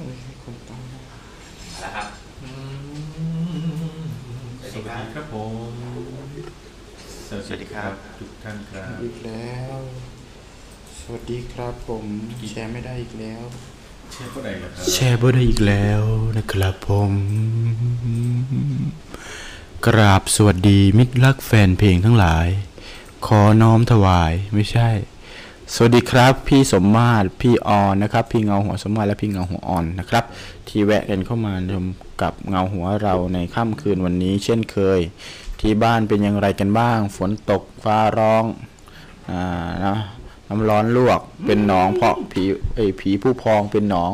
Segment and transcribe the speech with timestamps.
[0.00, 1.00] เอ้ยให้คนตั้งนะ
[1.80, 2.08] แล้วครับ
[4.72, 5.36] สวัสดีครับผ
[5.68, 5.72] ม
[7.28, 9.76] สวัสดีครับ ทุกท่านครับอีกแล้ว
[11.00, 12.04] สวัสดีครับผม
[12.50, 13.42] แชร์ไม่ได้อีกแล้ว
[14.12, 16.02] เชฟผู้ใดล่ะครับแชร์บ่ได้อีกแล้ว
[16.36, 17.12] นะครับผม
[19.86, 22.46] กราบสวัสดีมิตรรักแฟนเพลงทั้งหลาย
[23.26, 24.88] ขอน้อมถวายไม่ใช่
[25.74, 30.24] สวัสดีครับ พี่สมมาตรพี่ออนนะครับ พี่เงาหัวสมมาตรและพี่เงาหัวอ่อนนะครับ
[30.68, 31.86] ที่แวะกันเข้ามาชม
[32.22, 35.00] กับเงาหัวเราในค่ำคืนวันนี้ เช่นเคย
[35.60, 38.44] ที่บ้านเป็นอย่างไรกันบ้าง ฝนตกฟ้าร้อง
[39.30, 39.42] อ่า
[39.86, 39.96] นะ
[40.48, 42.42] น้ำร้อนลวกเป็นหนองเพราะผี
[42.74, 44.12] ไอยผีผู้พองเป็นหนอง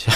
[0.00, 0.14] ใช่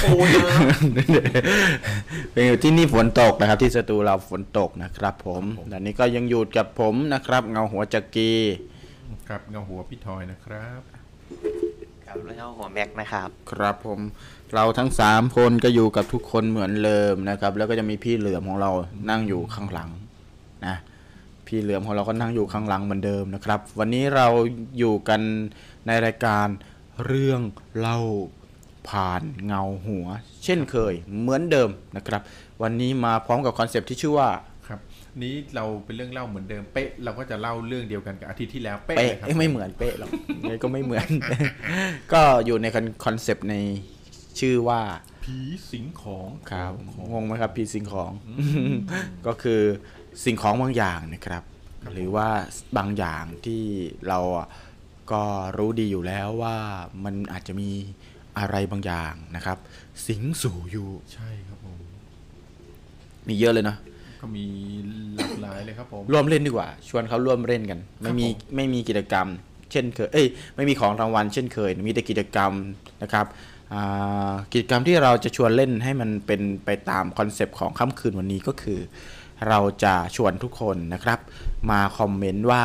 [2.33, 8.33] เป็นอยู่ที่นี่ฝนตกนะครับ ที่สตูเราฝนตกนะครับ ผมตอนนี้ก็ยังอยู่กับผมนะครับ เงาหัวจักรี
[9.29, 10.81] ครับเงาหัวพี่ทอยนะครับ
[12.05, 14.01] ครับแล้วก็หัวแม็กนะครับ ครับผม
[14.55, 18.71] เราทั้งสามคนก็อยู่กับทุกคนเหมือนเดิมนะครับ แล้วก็จะมีพี่เหลือมของเรา
[19.11, 19.91] นั่งอยู่ข้างหลัง
[20.67, 20.77] นะ
[21.47, 24.27] พี่เหลือมของเราก็นั่งอยู่ข้างหลังเหมือนเดิมนะครับ วันนี้เรา
[24.79, 25.21] อยู่กัน
[25.87, 26.47] ในรายการ
[27.07, 27.41] เรื่อง
[27.79, 27.99] เล่า
[28.89, 30.07] ผ่านเงาหัว
[30.45, 32.23] เช่นเคยเหมือนเดิมนะครับ
[32.63, 34.56] วันนี้มาพร้อมกับคอนเซปต์ที่ชื่อว่าครับ
[35.23, 41.09] นี้เราเป็นเรื่องเล่าเหมือนเดิมเป๊ะ เราก็จะเล่าเรื่องเดียวกันกับอาทิตย์ที่แล้วเป๊ะเป๊ะเลยครับเอ้ยไม่เหมือนเป๊ะหรอกยังไงก็ไม่เหมือน
[42.13, 42.67] ก็อยู่ใน
[43.05, 43.55] คอนเซปต์ใน
[44.41, 44.81] ชื่อว่า
[45.25, 45.37] ผี
[45.71, 48.13] สิงของครับของงงไหมครับพี่สิ่งของ
[49.27, 49.61] ก็คือ
[50.25, 51.43] สิ่งของบางอย่างนะครับ
[51.93, 52.29] หรือว่า
[52.79, 53.63] บางอย่างที่
[54.09, 54.49] เราอะ
[55.13, 55.23] ก็
[55.57, 56.57] รู้ดีอยู่แล้วว่า
[57.05, 57.71] มันอาจจะมี
[58.39, 59.59] อะไรบางอย่างนะครับ
[60.07, 61.79] สิงสู่อยู่ ใช่ครับผม
[63.29, 63.77] มีเยอะเลยเนาะ
[64.27, 64.49] ก็มี
[65.17, 69.27] หลากหลายเลยครับผม ร่วมเล่นดีกว่า ชวนเขาร่วมเล่นกัน ไม่มีผม ไม่มีกิจกรรม
[69.71, 72.53] เช่นเคยเอ้ยไม่มีของรางวัลเช่นเคย มีแต่กิจกรรม
[73.03, 73.27] นะครับ
[73.73, 78.81] อ่ากิจกรรมที่เราจะชวนเล่นให้มันเป็นไปตามคอนเซปต์ของค่ำคืนวันนี้ก็คือ
[79.49, 81.19] เราจะชวนทุกคนนะครับ
[81.71, 82.65] มาคอมเมนต์ว่า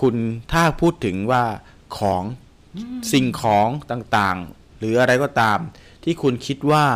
[0.00, 0.16] คุณ
[0.52, 1.42] ถ้าพูดถึงว่า
[1.98, 2.22] ของ
[3.12, 5.58] สิ่งของต่างๆ หรืออะไรก็ตาม
[6.04, 6.86] ที่คุณคิดว่า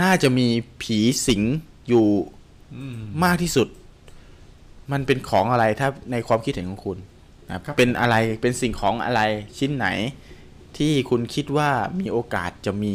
[0.00, 0.46] น่าจะมี
[0.82, 1.42] ผีสิง
[1.88, 2.06] อยู่
[2.74, 3.68] อืมมากที่สุด
[4.92, 6.98] มันเป็นของอะไรถ้าในความคิดเห็นของคุณ
[7.48, 9.20] นะครับครับเป็นอะไรเป็นสิ่งของอะไร
[9.58, 9.86] ชิ้นไหน
[10.78, 11.70] ที่คุณคิดว่า
[12.00, 12.92] มีโอกาสจะมี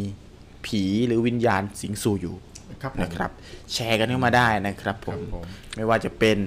[0.66, 2.36] ผีหรือวิญญาณสิงสู่อยู่
[2.82, 3.32] ครับผมนะครับ
[3.74, 6.38] แชร์กันเข้ามาได้นะครับคผรับมผมไม่ว่าจะเป็น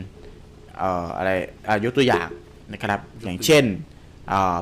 [0.78, 1.31] เอ่ออะไร
[1.69, 2.28] อะยกตัวอย่าง
[2.72, 3.90] นะครับ อย่างเช่นอ่า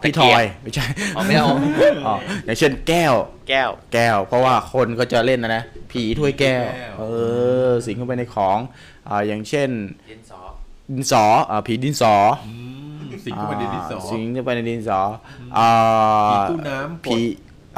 [0.03, 0.87] พี่ทตะเกีอยยบไม่ใช่
[1.17, 1.47] อ๋อไม่เอา
[2.07, 2.15] อ๋อ
[2.45, 3.15] อย่างเช่นแก้ว
[3.49, 5.63] แก้ว แก้ว เพราะว่าคนก็จะเล่นนะนะ
[5.93, 6.65] ผีถ้วยแก้ว
[6.99, 7.03] เอ
[7.69, 8.59] อ สิงเข้าไปในของ
[9.09, 9.71] อ่าอย่างเช่น
[10.11, 10.41] ดินสอ
[10.91, 12.15] ดินสออ่าผีดินสอ
[12.47, 12.53] อื
[12.97, 15.01] มสิงเข้ามาในดินสอาสิงเข้าไปในดินสอ
[15.59, 15.69] อ่า
[16.31, 17.19] ผีตู้น้ำกดผี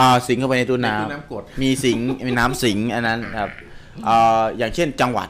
[0.01, 3.51] อ่าสิงเข้าไปในตู้ในน้ตู้น้ำกดำมีสิงมีน้ำสิงอันนั้นครับ
[4.09, 5.29] อ่าอย่างเช่นจังหวัด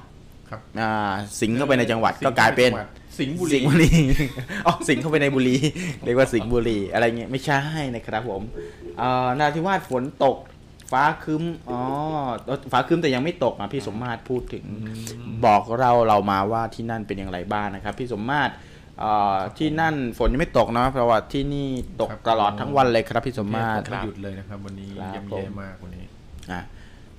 [0.51, 0.91] ครับอ่า
[1.41, 2.89] สิงเข้าไปในจังหวัดสิงก็กลายเป็นจังหวัด
[3.21, 3.91] สิงห์บุสิรีงห์บุรี
[4.67, 5.57] อ๋อสิงเข้าไปในบุรี
[6.05, 7.61] เรียกว่าสิงห์บุรี อะไรเงี้ยไม่ใช่
[7.95, 8.43] นะครับผม
[9.01, 10.37] อ่านาทิวาสฝนตก
[10.93, 11.79] ฟ้าครึ้มอ๋อ
[12.73, 14.65] ฟ้าครึ้มแต่ยังไม่ตกอะพี่สมมาตรพูดถึง
[15.45, 18.53] บอกเราเรามาว่าที่นั่นเป็นอย่างไรบ้างนะครับ พี่สมมาตร
[19.03, 21.69] อ่าที่นั่นฝนยังไม่ตกนะเพราะว่าที่นี่
[22.01, 26.05] ตกครับตลอดทั้งวันเลยครับพี่สมมาตรไม่หยุดเลยนะครับ วันนี้ครับย่ำผมแย่มากวันนี้
[26.53, 26.61] อะ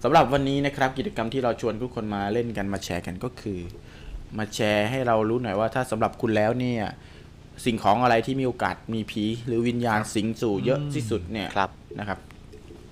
[0.04, 3.60] สำหรับวันนี้นะครับกิจกรรมที่เราชวนทุกคนมาเล่นกันมาแชร์กันก็คือ
[4.38, 6.84] มาแชร์ให้เรารู้หน่อยว่าถ้าสำหรับคุณแล้วเนี่ย
[7.66, 11.70] สิ่งของอะไรที่มีโอกาสมีผี หรือวิญญาณสิงสู่เยอะที่สุดเนี่ยครับ
[12.00, 12.20] นะครับ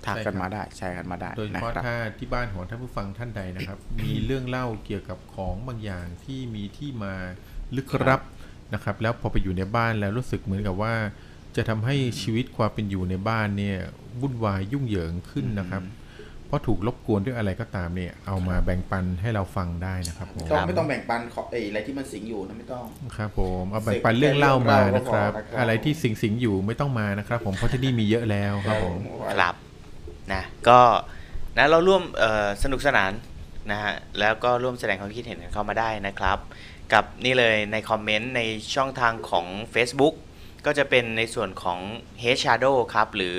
[0.05, 7.13] ทักกันมาได้แชร์กันมาได้ โดยเฉนะพาะครับถ้าที่บ้านของท่านผู้ฟังท่านใดนะครับ มีเรื่องเล่าเกี่ยวกับของบางอย่างที่มีที่มา
[7.75, 8.21] ลึกลับ
[8.73, 10.93] นะครับ แล้วพอไปอยู่ในบ้านแล้วรู้สึกเหมือนกับว่า
[11.55, 13.77] จะทำให้ชีวิตความเป็นอยู่ในบ้านเนี่ย
[14.21, 15.83] วุ่นวายยุ่งเหยิงขึ้นนะครับ
[16.49, 28.97] เพราะถูกรบกวนด้วยอะไรก็ตามเนี่ย เอามาแบ่งปันให้เราฟังได้นะครับผมต้องไม่ต้องแบ่งปันขอเอยอะไรที่มันสิงอยู่นะไม่ต้องครับผมเอาแบ่งปันเรื่องเล่ามานะครับเรื่องเล่าก็พอนะครับอะไรที่สิงสิงๆอยู่ไม่ต้องมานะครับ ผมเพราะที่นี่มีเยอะแล้วครับผม
[29.37, 29.55] ครับ
[30.33, 30.79] นะก็
[31.57, 33.11] นะเราร่วมเอ่อสนุกสนาน
[33.71, 36.37] นะฮะแล้วก็ร่วมแสดงความคิดเห็นกันเข้ามาได้นะครับ
[36.93, 38.41] กับนี่เลยในคอมเมนต์ใน
[38.75, 40.15] ช่องทางของ Facebook
[40.65, 41.79] ก็จะเป็นในส่วนของ
[42.21, 43.37] h e a d Shadow ครับ หรือ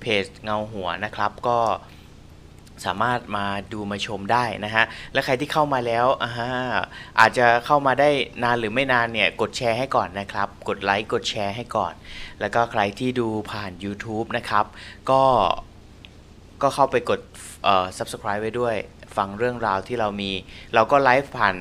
[0.00, 1.58] เพจเงาหัวนะครับ ก็
[2.86, 6.74] สามารถมาดูมาชมได้นะฮะ และใครที่เข้ามาแล้วอา
[7.20, 8.10] อาจจะเข้ามาได้
[8.42, 11.94] นานหรือไม่นานเนี่ยกดแชร์ให้ก่อนนะครับ กดไลค์กดแชร์ให้ก่อน
[12.40, 14.64] แล้วก็ใครที่ดูผ่าน YouTube นะครับ
[15.10, 15.22] ก็
[16.62, 17.20] ก็เข้าไปกด
[17.96, 18.76] subscribe ไว้ด้วย
[19.16, 20.30] ฟังเรื่องราวที่เรามี
[20.74, 21.56] เราก็ไลฟ์ผ่าน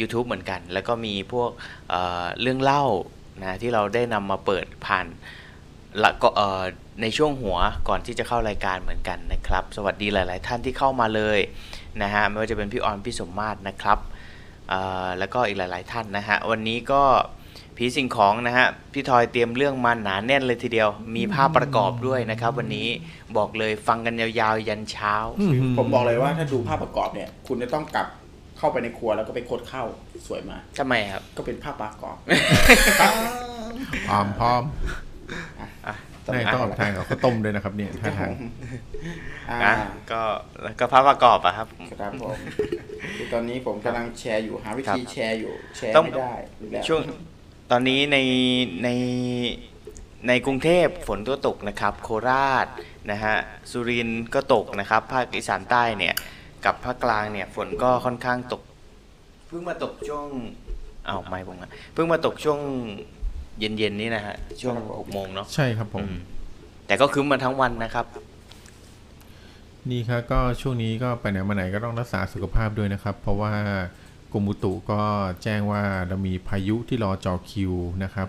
[0.00, 1.50] YouTube เหมือนกัน แล้วก็มีพวก
[1.88, 2.84] เเรื่องเล่า
[3.42, 5.06] นะที่เราได้นำมาเปิดผ่าน
[6.02, 6.62] ละก็เอ่อ
[7.02, 7.58] ในช่วงหัว
[7.88, 11.38] ก่อนที่จะเข้ารายการเหมือนกันนะครับ สวัสดีหลาย ๆ ท่านที่เข้ามาเลย
[12.02, 13.98] นะฮะไม่ว่าจะเป็นพี่ออนพี่สมมาตรนะครับ
[14.68, 17.02] เอ่อแล้วก็อีกหลาย ๆ ท่านนะฮะวันนี้ก็
[17.76, 22.88] ผีสิ่งของนะฮะพี่ทอยเตรียมเรื่องมาหนาแน่นเลยทีเดียว มีภาพประกอบด้วยนะครับ วันนี้
[23.36, 25.14] บอกเลยฟังกันยาว ๆ ยันเช้า
[25.78, 28.06] ผมบอกเลยว่าถ้าดูภาพประกอบเนี่ย คุณจะต้องกลับ
[28.58, 29.84] เข้าไปในครัวแล้วก็ไปคดเข้า
[30.26, 32.16] สวยมากทำไมครับ ก็เป็นภาพประกอบ
[34.08, 35.11] พร้อมพร้อมอะ
[36.34, 38.30] นายต้องออกทางกับข้าวต้มด้วยนะครับเนี่ยท่าทาง
[39.50, 39.74] อ่านะ
[40.10, 40.22] ก็
[40.62, 41.68] แล้วก็ภาพประกอบอะครับ
[42.00, 42.36] ครับผม
[43.16, 47.00] คือตอนนี้ผมกำลังแชร์อยู่หาวิธีครับแชร์อยู่แชร์ต้องไม่ได้อีกแล้วช่วง
[47.70, 48.18] ตอนนี้ใน
[48.84, 48.88] ใน
[50.28, 52.66] ในกรุงเทพฝนก็ตกนะครับ โคราช
[53.10, 53.34] นะฮะ
[53.70, 56.14] สุรินทร์ก็ตกนะครับ ภาคอีสานใต้เนี่ย
[56.64, 58.62] กับภาคกลางเนี่ยฝนก็ค่อนข้างตก
[59.48, 60.26] เพิ่งมาตกช่วง
[61.08, 62.60] อ้าวไม่ผมอะเพิ่งมาตกช่วง
[63.58, 66.18] เย็นๆนี้นะฮะ ช่วงหกโมงเนาะใช่ครับผมอืม
[66.86, 68.06] แต่ก็คืมมาทั้งวันนะครับ
[69.90, 73.52] นี่ครับก็ช่วงนี้ก็ไปไหนมาไหนก็ต้องรักษาสุขภาพด้วยนะครับ เพราะว่า
[74.32, 75.00] กรมอุตุก็
[75.42, 77.72] แจ้งว่าเรามีพายุที่รอจ่อคิว
[78.04, 78.28] นะครับ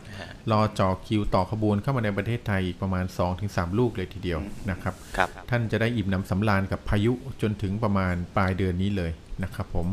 [0.52, 3.06] รอจ่อคิวต่อขบวนเข้ามาในประเทศไทยอีกประมาณ
[3.42, 4.40] 2-3 ลูกเลยทีเดียว
[4.72, 7.12] นะครับครับท่านจะได้อิ่มหนำสำราญกับพายุ
[7.42, 9.12] จนถึงประมาณปลายเดือนนี้เลย
[9.44, 9.88] นะครับผม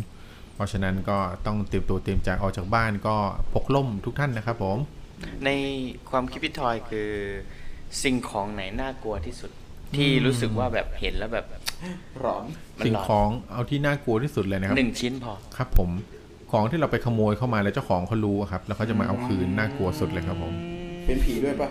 [0.55, 3.17] เพราะฉะนั้นก็ต้องเตรียมตัวเตรียมใจออกจากบ้านก็
[3.53, 4.79] พกล่มทุกท่านนะครับผม
[5.45, 5.51] ใน
[6.11, 7.09] ความคิดพี่ทอยคือ
[8.03, 9.51] สิ่งของไหนน่ากลัวที่สุด
[9.97, 11.47] ที่รู้สึกว่าแบบเห็นแล้วแบบ
[12.25, 12.45] ร้อน
[12.79, 15.91] มันสิ่งหลอนของเอาที่น่ากลัวที่สุดเลยนะครับหนึ่งชิ้นพอครับ ผม
[16.53, 20.53] ของที่เราไปขโมยเข้ามาแล้วเจ้าของเขารู้อะครับ แล้วเขาจะมาเอาคืนน่ากลัวสุดเลยครับ ผม
[21.07, 21.69] เป็นผีด้วยปะ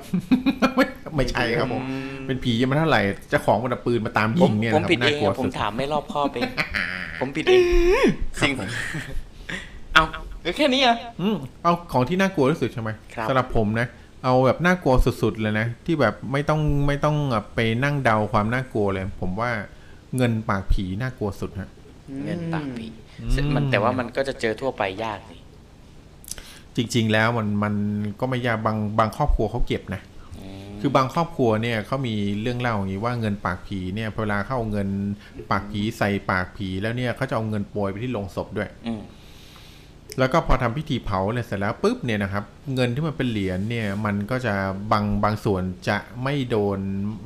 [0.76, 0.86] ไม่
[1.16, 1.82] ไม่ใช่ครับผม
[2.28, 6.50] เป็นผียังไม่เท่าไหร่เจ้าของมันเอาปืนมาตามผยิมงเนี่ยผมนะครับผิดเอน่างกลัวอะผมสุดถามไม่รอบคอบเอง
[7.20, 7.62] ผมผิดเอง
[8.42, 8.54] สิ่ง
[9.94, 10.04] เอา
[10.46, 13.88] ก็แค่นี้อะอืมเอาของที่น่ากลัวที่สุดใช่ไหมครับ สำหรับผมนะ
[14.24, 19.52] เอาแบบน่ากลัวสุดๆเลยนะ ที่แบบไม่ต้องไม่ต้องแบบไปนั่งเดาความน่ากลัวเลย ผมว่า
[20.16, 21.70] เงินปากผีน่ากลัวสุดฮะ
[22.26, 22.88] เงินปากผี
[23.20, 25.40] อืม ซึ่งมันแต่ว่ามันก็จะเจอทั่วไปยากนี่
[26.76, 27.74] จริง ๆ แล้วมันมัน
[28.20, 30.02] ก็ไม่ยากบางบางครอบครัวเขาเก็บนะ
[30.40, 34.90] อืมคือบางครอบครัวเนี่ยเขามีเรื่องเล่าอย่างนี้ว่าเงินปากผีเนี่ยเวลาเขาเอาเงิน
[35.52, 39.02] ปากผีใส่ปากผีแล้วเนี่ยเขาจะเอาเงินโปรยไปที่โลงศพด้วยอืม
[40.20, 42.44] แล้วก็พอทำพิธีเผาเลยเสร็จแล้วปุ๊บเนี่ยนะครับ
[42.76, 44.56] เงินที่มันเป็นเหรียญเนี่ยมันก็จะ
[44.92, 46.80] บางบางส่วนจะไม่โดน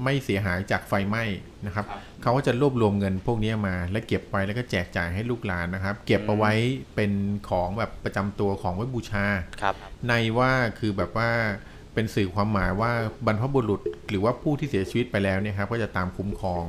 [0.04, 1.24] ไม่เสียหายจากไฟไหม้
[1.66, 1.86] นะครับ
[2.22, 6.52] เขาก็จะรวบรวมเงินพวกนี้มา แล้วเก็บไว้แล้วก็แจกจ่ายให้ลูกหลานนะครับ เก็บเอาไว้
[6.96, 7.12] เป็น
[7.50, 9.26] ของแบบประจำตัวของไว้บูชา
[9.62, 9.76] ครับ
[10.08, 11.30] ในว่าคือแบบว่า
[11.94, 12.92] เป็นสื่อความหมายว่า
[13.26, 16.64] บรรพบุรุษ หรือว่าผู้ที่เสียชีวิตไปแล้วเนี่ยครับก็จะตามคุ้มครอง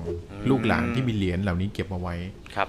[0.50, 2.14] ลูกหลานที่มีเหรียญเหล่านี้เก็บเอาไว้
[2.56, 2.68] ครับ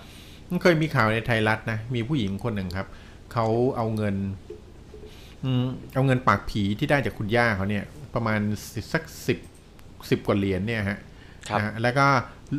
[0.49, 2.87] มันเคยมีข่าวในไทยรัฐนะมีผู้หญิงคนหนึ่งครับ
[3.35, 3.47] เขา
[3.77, 4.15] เอาเงิน
[5.43, 7.83] อืมเอาเงินปากผีที่ได้จากคุณย่าเขาเนี่ย
[8.13, 8.39] ประมาณ
[8.93, 9.37] สักสิบ
[10.09, 10.99] สิบกว่าเหรียญเนี่ยฮะ
[11.49, 12.07] ครับนะฮะแล้วก็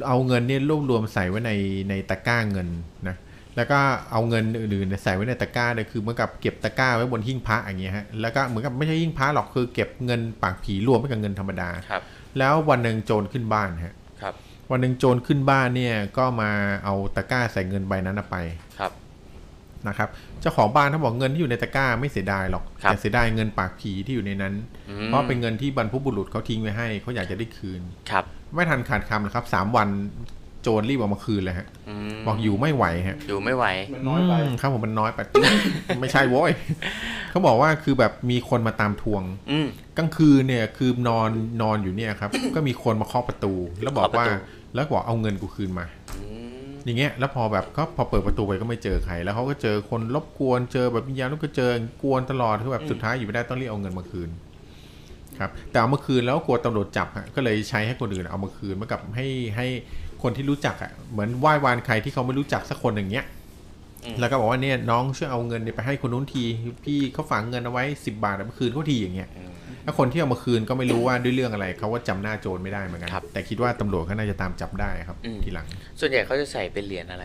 [0.08, 1.52] เอาเงินเนี่ยรวบรวมใส่ไว้ใน
[1.90, 2.68] ในตะกร้าเงิน
[3.08, 3.16] นะ
[3.56, 3.78] แล้วก็
[4.10, 12.02] เอาเงินอื่นๆเนี่ยใส่ไว้ในตะกร้าเลยคือเหมือนกับเก็บตะกร้าไว้บนหิ้งพระอย่างเงี้ยฮะแล้วก็เหมือนกับไม่ใช่หิ้งพระหรอกคือเก็บเงินปากผีรวมไปกับเงินธรรมดาครับ
[12.38, 14.34] แล้ววันหนึ่งโจรขึ้นบ้านฮะครับ
[14.70, 16.50] วันหนึ่งโจรขึ้นบ้านเนี่ยก็มา
[16.84, 18.36] เอาตะกร้าใส่เงินใบนั้นนะไป
[18.78, 18.92] ครับ
[19.88, 20.08] นะครับ
[20.40, 24.54] เจ้าของบ้านเขาบอกเงินที่อยู่ในตะกร้าไม่เสียดายหรอกครับแต่เสียดายเงินปากผีที่อยู่ในนั้น
[24.90, 27.80] อืมเพราะเป็นเงินที่บรรพบุรุษเขาทิ้งไว้ให้เขาอยากจะได้คืน
[28.10, 28.24] ครับ
[28.54, 29.88] ไม่ทันขาดคำเลยครับสามวัน
[30.62, 35.20] โจรรีบเอามาคืนเลยฮะอืมบอกอยู่ไม่ไหวฮะ อยู่ไม่ไหวมันน้อยไปมครับผมมันน้อยไป
[36.00, 36.52] ไม่ใช่โว้ย
[37.30, 39.66] เขาบอกว่าคือแบบมีคนมาตามทวงอืม
[39.98, 41.30] กลางคืนเนี่ยคือนอน
[41.62, 45.86] นอนอยู่เนี่ยครับ ก็มีคนมาเคาะประตู แล้วบอกว่าเคาะประตูแล้วบอกเอาเงินกูคืนมา
[46.86, 51.70] อืมอย่างเงี้ยแล้วพอแบบก็พอเปิดประตูไปก็ไม่เจอใคร แล้วเขาก็เจอคนรบกวนเจอแบบวิญญาณแล้วก็เจอ
[52.02, 54.30] กวนตลอดคือแบบสุดท้ายอยู่ไม่ได้ต้องรีบเอาเงินมาคืน
[55.38, 59.26] ครับแต่เอามาคืนแล้วกลัวตำรวจจับฮะก็เลยใช้ให้คนอื่นเอามาคืนเหมากับให้
[59.56, 59.66] ให้
[60.22, 63.45] คนที่รู้จักอะเหมือนไหว้วานใครที่เขาไม่รู้จักสักคนอย่างเงี้ยอืม
[64.20, 66.44] แล้วก็บอกว่าเนี่ยน้องช่วยเอาเงินเนี่ยไปให้คนนู้นที
[66.84, 69.50] พี่เขาฝากเงินเอาไว้สิบาทเอามาคืนเขาทีอย่างเงี้ยอืม
[69.84, 75.66] แล้วคนที่เอามาคืนก็ไม่รู้ว่าด้วยเรื่องอะไรเขาก็จำหน้าโจรไม่ได้เหมือนกันครับแต่คิดว่าตำรวจเขาน่าจะตามจับได้ครับอืมทีหลัง
[76.00, 77.24] ส่วนใหญ่เขาจะใส่เป็นเหรียญอะไ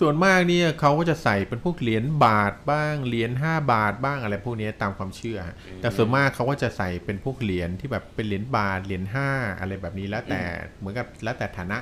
[0.00, 9.28] ส่วนมากเนี่ยเขาก็จะใส่เป็นพวกเหรียญบาทบ้างเหรียญ5บาทบ้างอะไรพวกนี้ตามความเชื่อฮะแต่ส่วนมากเขาก็จะใส่เป็นพวกเหรียญที่แบบเป็นเหรียญบาทเหรียญห้า
[9.60, 10.42] อะไรแบบนี้แล้วแต่
[10.78, 11.78] เหมือนกับแล้วแต่ฐานะ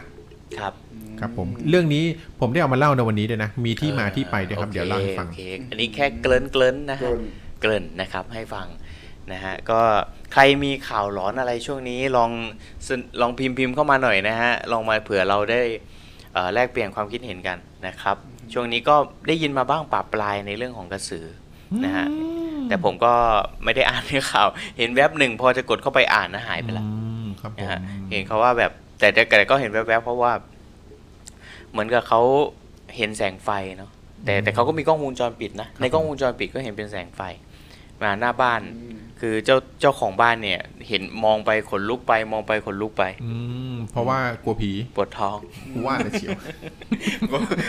[0.59, 0.73] ครับ
[1.21, 2.05] ครับผมเรื่องนี้
[2.41, 5.41] ผมได้เอามาเล่าในวันนี้ด้วยนะ มีที่มาที่ไปด้วยครับโอเดี๋ยวเล่าให้ฟังโอเค
[5.71, 7.21] อันนี้แค่เกริ่นเกริ่นๆนะเกิฮะน
[7.61, 8.67] เกริ่นนะครับให้ฟัง
[9.33, 9.81] นะฮะก็
[10.33, 12.31] ใครมีข่าวหลอนอะไรช่วงนี้ลอง
[12.87, 15.61] สนลองพิมพ์พิมพ์เข้ามาหน่อยนะฮะลองมาเผื่อเราได้
[16.33, 18.17] เอ่อแลกเปลี่ยนความคิดเห็นกันนะครับ
[18.53, 18.97] ช่วงนี้ก็
[19.29, 21.27] ได้ยินมาบ้างปะปลายในเรื่องของกระสือ
[21.85, 22.07] นะฮะ
[22.69, 23.13] แต่ผมก็
[23.65, 26.91] ไม่ได้อ่านในข่าว เห็นแว็บหนึ่งพอจะกดเข้าไปอ่านนะหายไปละอื
[27.25, 27.81] มครับผมนะฮะ
[28.11, 30.33] เห็นเขาว่าแบบ แต่แต่แต่ก็เห็นแวบๆเพราะว่า
[31.71, 32.21] เหมือนกับเขา
[32.97, 33.91] เห็นแสงไฟเนาะ
[34.25, 37.23] แต่แต่เขาก็มีกล้องวงจรปิดนะในกล้องวงจรปิดก็เห็นเป็นแสงไฟ
[38.03, 38.61] มาหน้าบ้าน
[39.21, 43.33] คือเจ้าเจ้าของบ้านเนี่ย เห็นมองไปขนลุกไป มองไปขนลุกไป อื
[43.73, 45.39] มเพราะว่ากลัวผีปวดท้อง
[45.73, 46.39] กูว่าเลยเชียว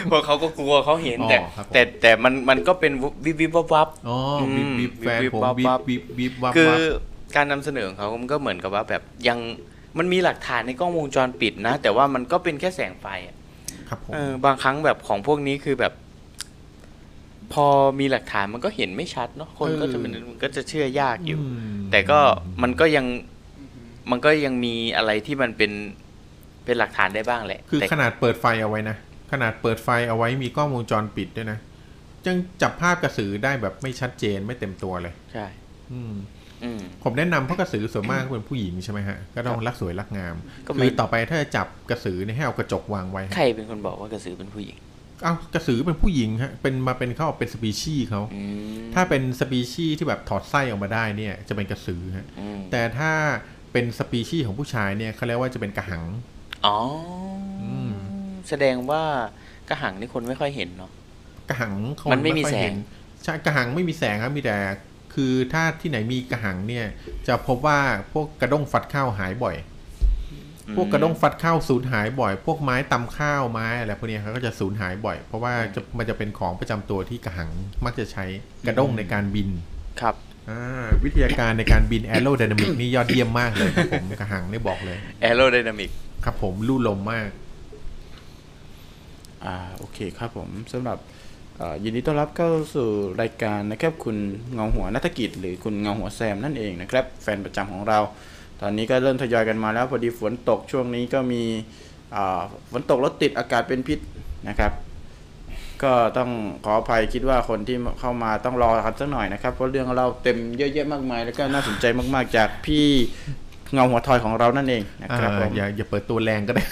[0.07, 2.93] เพราะเขาก็กลัวเขาเห็นอ๋อแต่ครับผมแต่แต่มันมันก็เป็น
[3.25, 4.17] วิบวิบวับวับอ๋อ
[4.57, 9.39] วิบวิบอืมแฟนผมวิวิบบวับวิบวิบวับคือวับการนำเสนอของเขามันก็เหมือนกับว่าแบบยัง
[9.98, 13.36] มันมีหลักฐานในกล้องวงจรปิดนะ แต่ว่ามันก็เป็นแค่แสงไฟอะ
[13.89, 15.93] ครับผมเออบางครั้งแบบของพวกนี้คือแบบ
[17.53, 17.67] พอ
[18.00, 21.39] มีหลักฐานมันก็เห็นไม่ชัดเนาะคนก็จะมันมันก็จะเชื่อยากอยู่
[21.74, 22.19] มแต่ก็
[22.63, 23.05] มันก็ยัง
[24.12, 25.71] มันก็ยังมีอะไรที่มันเป็น
[26.65, 28.98] เป็นหลักฐานได้บ้างแหละคือแต่ขนาดเปิดไฟเอาไว้นะ
[29.31, 31.60] ขนาดเปิดไฟเอาไว้มีกล้องวงจรปิดด้วยนะ
[32.27, 35.45] ยังจับภาพกระสือได้แบบไม่ชัดเจนไม่เต็มตัวเลย ใช่
[35.91, 36.40] อืมอืม
[37.03, 40.36] ผมแนะนำเพราะกระสือส่วนมากเป็นผู้หญิงใช่ไหมฮะ ก็ต้องรักสวยรักงาม
[40.68, 44.77] ก็ไม่คือต่อไปถ้าจะจับกระสือเนี่ยให้เอากระจกวางไว้ ใครเป็นคนบอกว่ากระสือเป็นผู้หญิง
[45.24, 48.44] เอ้ากระสือเป็นผู้หญิงฮะเป็นมาเป็นเขาบอกเป็นสปีชีส์เขาอื
[48.77, 53.12] มถ้าเป็นสปีชีส์ที่แบบถอดไส้ออกมาได้เนี่ยจะเป็นกระสือฮะอืมแต่ถ้า
[53.72, 56.03] เป็นสปีชีส์ของผู้ชายเนี่ยเขาเรียกว่าจะเป็นกระหัง
[56.65, 56.77] อ๋อ
[57.63, 57.91] อม
[58.50, 59.03] แสดงว่า
[59.70, 60.91] กระหังนี่คนไม่ค่อยเห็นเนาะ
[61.50, 62.75] กระหังคมันไม่มีค่อยแสงเห็น
[63.24, 64.56] ใช่กระหังไม่มีแสงครับมีแต่
[65.13, 66.86] คือถ้าที่ไหนมีกระหังเนี่ย
[67.27, 67.80] จะพบว่า
[68.13, 69.56] พวกกระด้งฟัดข้าวหายบ่อย
[70.75, 77.50] พวกกระด้งฟัดข้าวสูญหายบ่อย พวกไม้ตำข้าวไม้อะไรพวกเนี้ยเขาก็จะสูญหายบ่อย เพราะว่าจะมันจะเป็นของประจำตัวที่กระหัง
[77.86, 78.25] มักจะใช้
[78.68, 79.50] กระด้งในการบิน
[80.01, 80.15] ครับ
[80.50, 85.91] อ่าวิทยาการในการบินแอโร d y นามิกนี่ยอดเยี่ยมมากเลยครับผมกระหังนี่บอกเลยแอโรไดนามิก
[86.25, 87.30] ครับผมลู่ลมมาก
[89.46, 91.20] อ่าโอเคครับผมสำหรับเอ่อ
[91.84, 92.89] ยินดีต้อนรับเข้าสู่
[93.22, 94.18] รายการนะครับคุณ
[94.53, 98.00] เงาหัวนัฐกิจ หรือคุณเงาหัวแซมนั่นเองนะครับ แฟนประจำของเรา
[98.62, 101.44] ตอนนี้ก็เริ่มทยอยกันมาแล้วพอดีฝนตกช่วงนี้ก็มี
[102.15, 102.41] อ่า
[102.72, 104.00] ฝนตกรถติดอากาศเป็นพิษ
[104.50, 104.72] นะครับ
[105.84, 106.30] ก็ต้อง
[106.65, 112.86] ขออภัยคิดว่าคนที่เข้ามาต้องรอกันสักหน่อยนะครับเพราะเรื่องเราเต็มเยอะแยะมากมาย แล้วก็น่าสนใจมาก ๆ จากพี่
[113.74, 116.63] เงาหัวทอยของเรานั่นเองนะครับอ่าผมอย่าอย่าเปิดตัวแรงก็ได้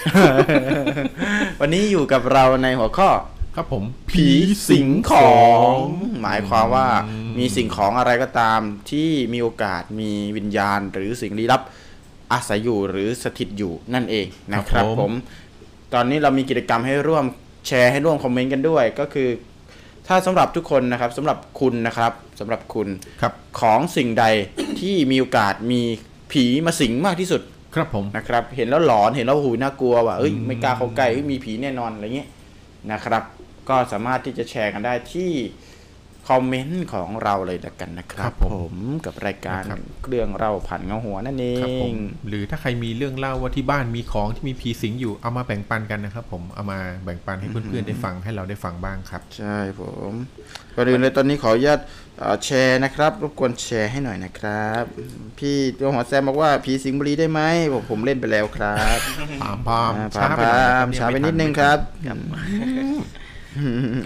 [1.60, 3.10] วันนี้อยู่กับเราในหัวข้อ
[3.62, 4.30] ครับผม ผี
[4.70, 5.38] สิงขอ
[5.74, 5.76] ง
[6.22, 8.60] หมายความว่าอืมมีสิ่งของอะไรก็ตาม
[8.92, 11.62] ที่มีโอกาสมีวิญญาณ หรือสิ่งลี้ลับ
[12.32, 15.12] อาศัยอยู่หรือสถิตอยู่นั่นเองนะครับผม
[15.94, 17.26] ตอนนี้เรามีกิจกรรมให้ร่วม
[17.68, 19.30] แชร์ให้ร่วมคอมเมนต์กันด้วย ก็คือ
[20.08, 22.88] ถ้าสำหรับทุกคนนะครับสำหรับคุณนะครับสำหรับคุณ
[23.22, 24.26] ครับของสิ่งใด
[24.80, 25.82] ที่มีโอกาสมี
[26.32, 27.42] ผีมาสิงมากที่สุด
[27.76, 32.30] ครับผมนะครับ เห็นแล้วหลอนเห็นแล้วหูยน่ากลัวว่ะเอ้ยไม่กล้าเข้าใกล้เอ้ยมีผีแน่นอนอะไรเงี้ย
[32.94, 33.24] นะครับ
[33.70, 35.32] ก็สามารถที่จะแชร์กันได้ที่
[36.30, 41.96] คอมเมนต์ของเราเลยละกันนะครับครับผมผมกับรายการนะครับเรื่องเราผ่านเงาหัวนั่นเอครับผมง
[42.28, 50.12] หรือถ้าใครมีเรื่องเล่าว่าที่บ้านมีของที่มีผีสิงอยู่เอามาแบ่งปันกันนะครับ ผมเอามาแบ่งปันให้เพื่อนๆได้ฟังให้เราได้ฟังบ้างครับ ใช่ผม
[50.76, 51.80] ก่อนอื่นเลยตอนนี้ขออนุญาต
[52.20, 54.84] เอ่อแชร์นะครับรบกวนแชร์ให้หน่อยนะครับ
[55.38, 57.42] พี่ตัวหัวแซมบอกว่าผีสิงห์บุรีได้ไหม
[57.74, 59.00] บอกผมเล่นไปแล้วครับ
[59.42, 61.80] พามพามอ่าช้าพามไปหน่อยพามเยช้าไปม่นิดนึงม่ครับ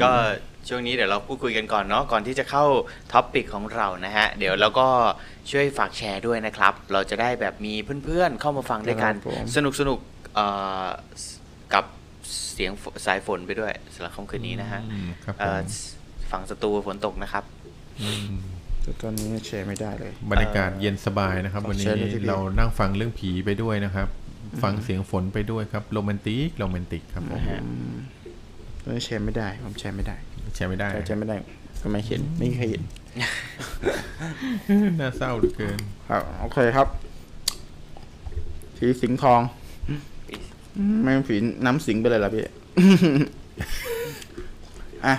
[0.04, 0.12] ก็
[0.70, 2.66] ช่วงนี้เดี๋ยวเราพูดคุยกันก่อนเนาะก่อนที่จะเข้า
[3.12, 4.88] ท็อปปิกของเรานะฮะ เดี๋ยวเราก็
[5.52, 7.74] ช่วยฝากแชร์ด้วยนะครับ เราจะได้แบบมี
[8.06, 10.46] เพื่อนๆเข้ามาฟังด้วยกัน ครับผม สนุกสนุกๆเอ่
[10.86, 10.88] อ
[11.74, 11.86] กับ
[12.54, 15.64] เสียงฝสายฝนไปด้วยสำหรับค่ำคืนนี้นะฮะอืมครับผเอ่อม
[16.32, 17.44] ฝั่งสตูฝนตกนะครับ
[18.30, 18.36] ม
[18.82, 24.08] แต่ตอนนี้แชร์ไม่ได้เลย บรรยากาศเย็นสบายนะครับขอวันแชนี้ร์หน่อยสิพี่เรานั่งฟังเรื่องผีไปด้วยนะครับ
[24.64, 28.13] ฟังเสียงฝนไปด้วยครับโรแมนติกโรแมนติกครับผมนะฮะตอนนี้
[29.06, 30.16] แชร์ไม่ได้ ผมแชร์ไม่ได้
[30.56, 31.36] แชร์ไม่ได้แชร์ไม่ได้
[31.82, 32.84] ก็ไม่เห็นไม่มีใครเห็น
[35.00, 36.88] น่าเศร้าเหลือเกินครับโอเคครับ
[38.78, 39.42] ผีสิงห์ทอง
[41.04, 41.36] ไม่เป็นผี
[41.66, 42.44] น้ำสิงไปเลยล่ะพี่
[45.06, 45.16] อะ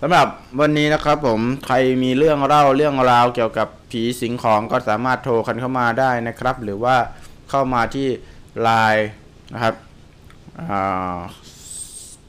[0.00, 0.26] สำหรับ
[0.60, 6.96] วันนี้นะครับผมใครมีเรื่องเล่าเรื่องราวเกี่ยวกับผีสิงของก็สามารถโทรกันเข้ามาได้นะครับ หรือว่า
[7.50, 8.08] เข้ามาที่
[8.62, 9.08] ไลน์
[9.52, 9.74] นะครับ
[10.60, 11.18] อ่า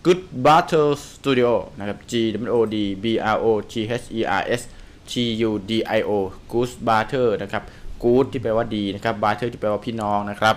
[0.08, 2.14] Good Battle Studio นะครับ G
[2.48, 4.62] W O D B R O T H E R S
[5.10, 5.12] T
[5.50, 6.12] U D I O
[6.52, 7.64] Good Battle นะครับ
[8.04, 10.56] Good ที่แปลว่าดีนะครับ Battle ที่แปลว่าพี่น้องนะครับ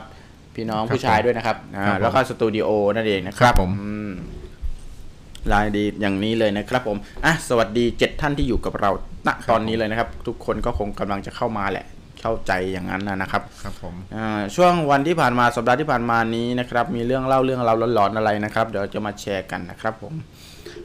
[0.55, 4.13] พี่น้องครับผู้ชายผมด้วยนะครับอ่าครับผมแล้วก็สตูดิโอนั่นเองนะคครัรับบผมอืม
[5.53, 8.91] ลายดีอย่างนี้เลยนะครับผมอะสวัสดีเจ็ดท่านที่อยู่กับเรา
[9.27, 11.87] ณตอนนี้เลยนะครับ ทุกคนก็คงกำลังจะเข้ามาแหละ
[12.21, 20.13] เข้าใจอย่างนั้นนะนะครับครับผมอ่าช่วงวันที่ผ่านมาสัปดาห์ที่ผ่านมานี้นะครับ มีเรื่องเล่าเรื่องราวหลอนๆอะไรนะครับ เดี๋ยวจะมาแชร์กันนะครับ ผม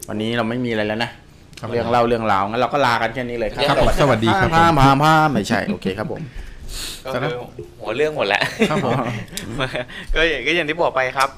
[0.08, 1.12] วันนี้เราไม่มีอะไรแล้วนะ
[1.60, 6.22] ครับเรื่องเล่าเรื่องราวงั้นเราก็ลากันแค่นี้เลยครับครับผมสวัสดีครับผมพามพามพามไม่ใช่โอเคครับผม
[7.14, 7.36] ก็คือ
[7.80, 8.98] หัวเรื่องหมดแหละครับผม
[10.16, 11.30] ก็อย่างก็อย่างที่บอกไปครับ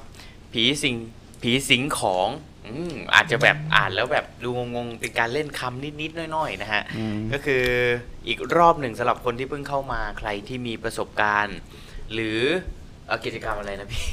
[0.52, 0.96] ผีสิง
[1.42, 2.26] ผีสิงของ
[2.70, 7.64] อืมอาจจะแบบอ่านแล้วแบบดูงงๆเป็นการเล่นคำนิดๆหน้อยๆนะฮะ อืม ก็คือ
[8.26, 11.58] อีกรอบหนึ่งสำหรับคนที่เพิ่งเข้ามาใครที่มีประสบการณ์
[12.14, 12.40] หรือ
[13.06, 14.04] เอ่อกิจกรรมอะไรนะพี่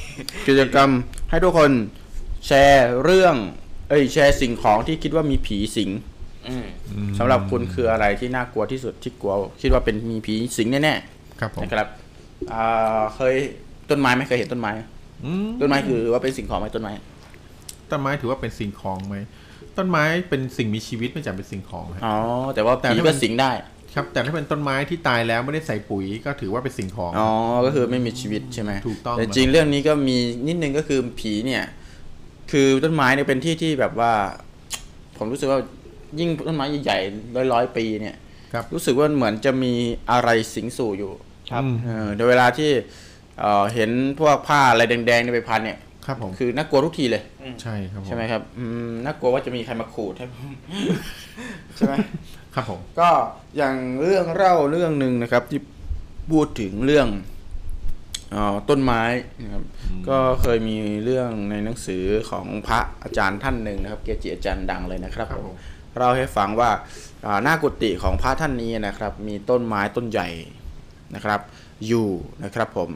[0.48, 0.90] กิจกรรม
[1.30, 1.70] ให้ทุกคน
[2.46, 3.34] แชร์เรื่อง
[3.88, 5.90] เอ้ยแชร์สิ่งของที่คิดว่ามีผีสิง
[6.48, 6.66] อืม
[7.18, 10.94] สำหรับคุณคืออะไรที่น่ากลัวที่สุดที่กลัว คิดว่าเป็นมีผีสิงแน่
[11.40, 11.88] ครับผๆมนะครับ
[12.52, 13.34] อ่าเคย
[13.90, 14.80] ต้นไม้ไหมเคยเห็นต้นไม้ไหม
[15.24, 16.92] อืมต้นไม้คือว่าเป็นสิ่งของไหมต้นไม้
[17.90, 19.16] ต้นไม้ถือว่าเป็นสิ่งของไหม
[19.76, 22.16] ต้นไม้เป็นสิ่งมีชีวิตไม่จำเป็นสิ่งของฮะอ๋อ
[22.54, 23.50] แต่ว่าแต่ผีถ้าก็มันสิงได้
[23.94, 27.30] ครับ แต่ถ้าเป็นต้นไม้ที่ตายแล้วไม่ได้ใส่ปุ๋ยก็ถือว่าเป็นสิ่งของอ๋อ
[27.66, 31.64] ก็คือไม่มีชีวิตใช่ไหมถูกต้องแต่จริงเรื่องนี้ก็มีนิดนึงก็คือผีเนี่ย
[32.52, 34.12] คือต้นไม้เนี่ยเป็นที่ที่แบบว่า
[35.18, 35.60] ผมรู้สึกว่า
[36.18, 38.16] ยิ่งต้นไม้ใหญ่ๆร้อยร้อยๆปีเนี่ย
[38.52, 39.72] ครับรู้สึกว่าเหมือนจะมี
[40.10, 41.12] อะไรสิงสู่อยู่
[41.50, 42.70] ครับอืมเออโดยเวลาที่
[43.40, 43.90] เอ่อเห็น
[44.20, 47.22] พวกผ้าอะไรแดงๆในใบพันเนี่ย ครับผมคือน่ากลัวทุกทีเลย
[47.62, 50.26] ใช่ครับผมใช่ไหมครับอืมน่ากลัวว่าจะมีใครมาขูดให้
[51.76, 51.94] ใช่ไหม
[52.54, 53.10] ครับผมก็
[53.56, 55.60] อย่างเรื่องเล่าเรื่องหนึ่งนะครับ ที่
[56.30, 57.08] พูดถึงเรื่อง
[58.30, 59.02] เออต้นไม้
[59.42, 59.62] นะครับ
[60.08, 65.54] ก็เคยมีเรื่องในหนังสือของพระอาจารย์ท่านหนึ่งนะครับ เกจิอาจารย์ดังเลยนะครับครับผผมม
[65.98, 66.70] เราให้ฟังว่า
[67.26, 70.28] อ่าหน้ากุฏิของพระท่านนี้นะครับ มีต้นไม้ต้นใหญ่
[71.14, 71.40] นะครับ
[71.86, 72.08] อยู่
[72.44, 72.90] นะครับ ผม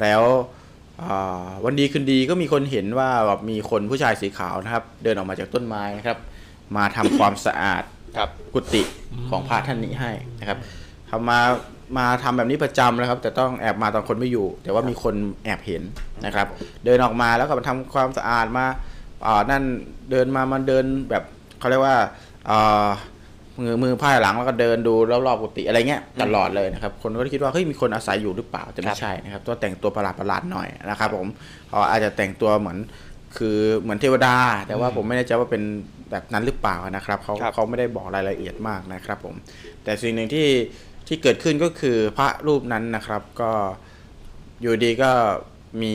[0.00, 0.63] แล้วอ่า
[1.64, 6.18] วันดีคืนดีก็มีคนเห็นว่าแบบมีคนผู้ชายสีขาวนะครับ เดินออกมาจากต้นไม้นะครับ
[6.76, 7.82] มาทำความสะอาด
[8.16, 8.82] ครับกุฏิ
[9.30, 10.58] ของพระท่านนี้ให้นะครับ
[11.10, 11.40] ทำมา
[11.98, 15.82] มาทำแบบนี้ประจำนะครับ แต่ต้องแอบมาตอนคนไม่อยู่ แต่ว่ามีคนแอบเห็น
[16.24, 16.46] นะครับ
[16.84, 18.66] เดินออกมาแล้วก็มาทำความสะอาดมา
[19.26, 19.62] อ่านั่น
[20.10, 21.24] เดินมามาเดินแบบ
[21.58, 21.96] เขาเรียกว่า
[22.50, 22.86] อ่า
[23.58, 24.94] มือมือพ่ายหลังแล้วก็เดินดู
[25.26, 31.26] รอบๆกุฏิอะไรเงี้ยตลอดเลยนะครับ คนก็คิดว่าเฮ้ยมีคนอาศัยอยู่หรือเปล่าแต่คไม่รับใช่นะครับตัวแต่งตัวประหลาดประหลาดๆหน่อยนะครับ ผม
[31.68, 32.78] เขาอาจจะแต่งตัวเหมือน
[33.36, 35.62] คือเหมือนเทวดา แต่ว่าผมไม่แน่ใจว่าเป็น
[36.10, 39.34] แบบนั้นหรือเปล่านะครับเขาครับเขาไม่ได้บอกรายละเอียดมากนะครับ ผม
[39.84, 40.48] แต่สิ่งหนึ่งที่
[41.06, 43.50] ที่เกิดขึ้นก็คือพระรูปนั้นนะครับ ก็
[44.60, 45.10] อยู่ดีก็
[45.82, 45.94] มี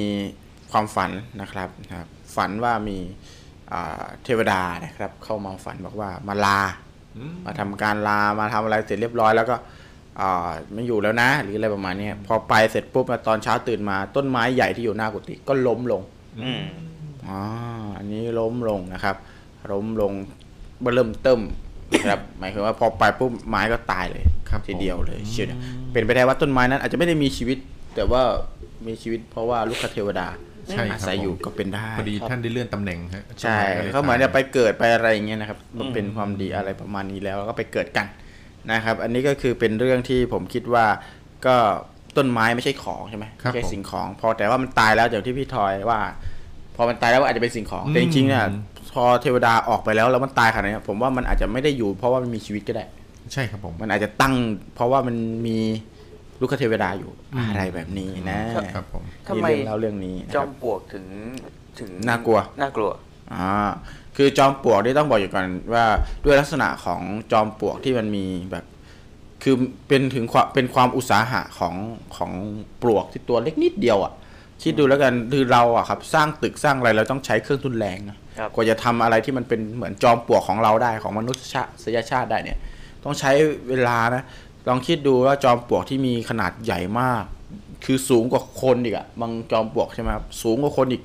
[0.72, 2.98] ความฝันนะครับนะครับ ฝันว่ามี
[3.72, 6.89] อ่าเทวดานะครับ เข้ามาฝันบอกว่ามาลาอื
[7.30, 9.56] มมาทำการลามาทำอะไรเสร็จเรียบร้อยแล้วก็
[10.20, 16.02] อ่าไม่อยู่แล้วนะ หรืออะไรประมาณเนี้ยพอไปเสร็จปุ๊บมาตอนเช้าตื่นมา ต้นไม้ใหญ่ที่อยู่หน้ากุฏิก็ล้มลง
[16.44, 16.62] อืม
[17.28, 17.40] อ๋อ
[17.98, 19.16] อันนี้ล้มลงนะครับ
[19.72, 20.14] ล้มลง
[20.96, 21.40] เริ่มเติม
[21.92, 25.60] นะครับหมายถึงว่าพอไปปุ๊บไม้ก็ตายเลยครับทีเดียวเลยผมเชื่อนะ
[25.92, 27.58] เป็นไปได้ว่าต้นไม้นั้นอาจจะไม่ได้มีชีวิต
[27.96, 28.22] แต่ว่า
[28.88, 30.28] มีชีวิตเพราะว่าลูกคเทวดา
[30.72, 38.08] ใช่ครับอาศัยอยู่ก็เป็นได้พอดีท่านได้เลื่อนตำแหน่งฮะใช่ต้นไลยเขาเหมือนจะตยไปเกิดไปอะไรอย่างเงี้ยนะครับมันเป็นความดีอะไรประมาณนี้แล้วแล้วก็ไปเกิดกัน
[38.72, 40.86] นะครับ อันนี้ก็คือเป็นเรื่องที่ผมคิดว่า
[41.46, 41.56] ก็
[42.18, 46.00] ต้นไม้ไม่ใช่ของใช่ไหมครับไม่ใช่ผมสิ่งของ พอแต่ว่ามันตายแล้วอย่างที่พี่ทอยว่า
[46.76, 48.62] พอมันตายแล้วอาจจะเป็นสิ่งของแต่จริงๆเนี่ยอืม
[48.94, 52.86] พอเทวดาออกไปแล้วแล้วมันตายขนาดนี้ผมว่ามันอาจจะไม่ได้อยู่ เพราะว่ามันมีชีวิตก็ได้
[53.34, 54.34] ใช่ครับผมมันอาจจะตั้ง
[54.76, 55.16] เพราะว่ามัน
[55.48, 55.58] มี
[56.40, 61.06] ลูกเทวดาอยู่อืมอะไรแบบนี้นะครับครับผมทำไมนี่เรื่องเล่าเรื่องนี้นะจคอรับมปลวกถึง
[61.80, 62.92] ถึงน่ากลัวน่ากลัว
[63.34, 63.70] อ่า
[64.18, 65.86] คือจอมปลวกนี่ต้องบอกอยู่ก่อนว่า
[66.26, 68.66] ด้วยลักษณะของจอมปลวกที่มันมีแบบ
[69.44, 69.56] คือ
[69.88, 71.76] เป็นถึงความเป็นความอุตสาหะของ
[72.18, 72.32] ของ
[72.82, 74.14] ปลวกที่ตัวเล็กนิดเดียวอะ
[74.64, 81.72] คิดดูแล้วกันคือเราอะครับ สร้างตึกสร้างอะไรเราต้องใช้เครื่องทุนแรงนะครับกว่าจะทำอะไรที่มันเป็นเหมือนจอมปลวกของเราได้ของมนุษยชาติ
[82.12, 82.58] ชาติได้เนี่ย
[83.04, 83.32] ต้องใช้
[83.70, 84.24] เวลานะ
[84.68, 87.24] ลองคิดดูว่าจอมปลวกที่มีขนาดใหญ่มาก
[87.86, 91.04] คือสูงกว่าคนอีกอะบางจอมปลวกใช่ไหมครับสูงกว่าคนอีก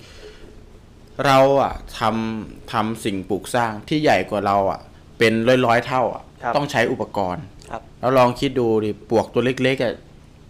[1.26, 4.80] เราอะทำทำสิ่งปลูกสร้างที่ใหญ่กว่าเราอะ
[5.18, 9.94] เป็นร้อยร้อยๆเท่าอะครับต้องใช้อุปกรณ์ครับแล้วลองคิดดูดิปลวกตัวเล็กๆอะ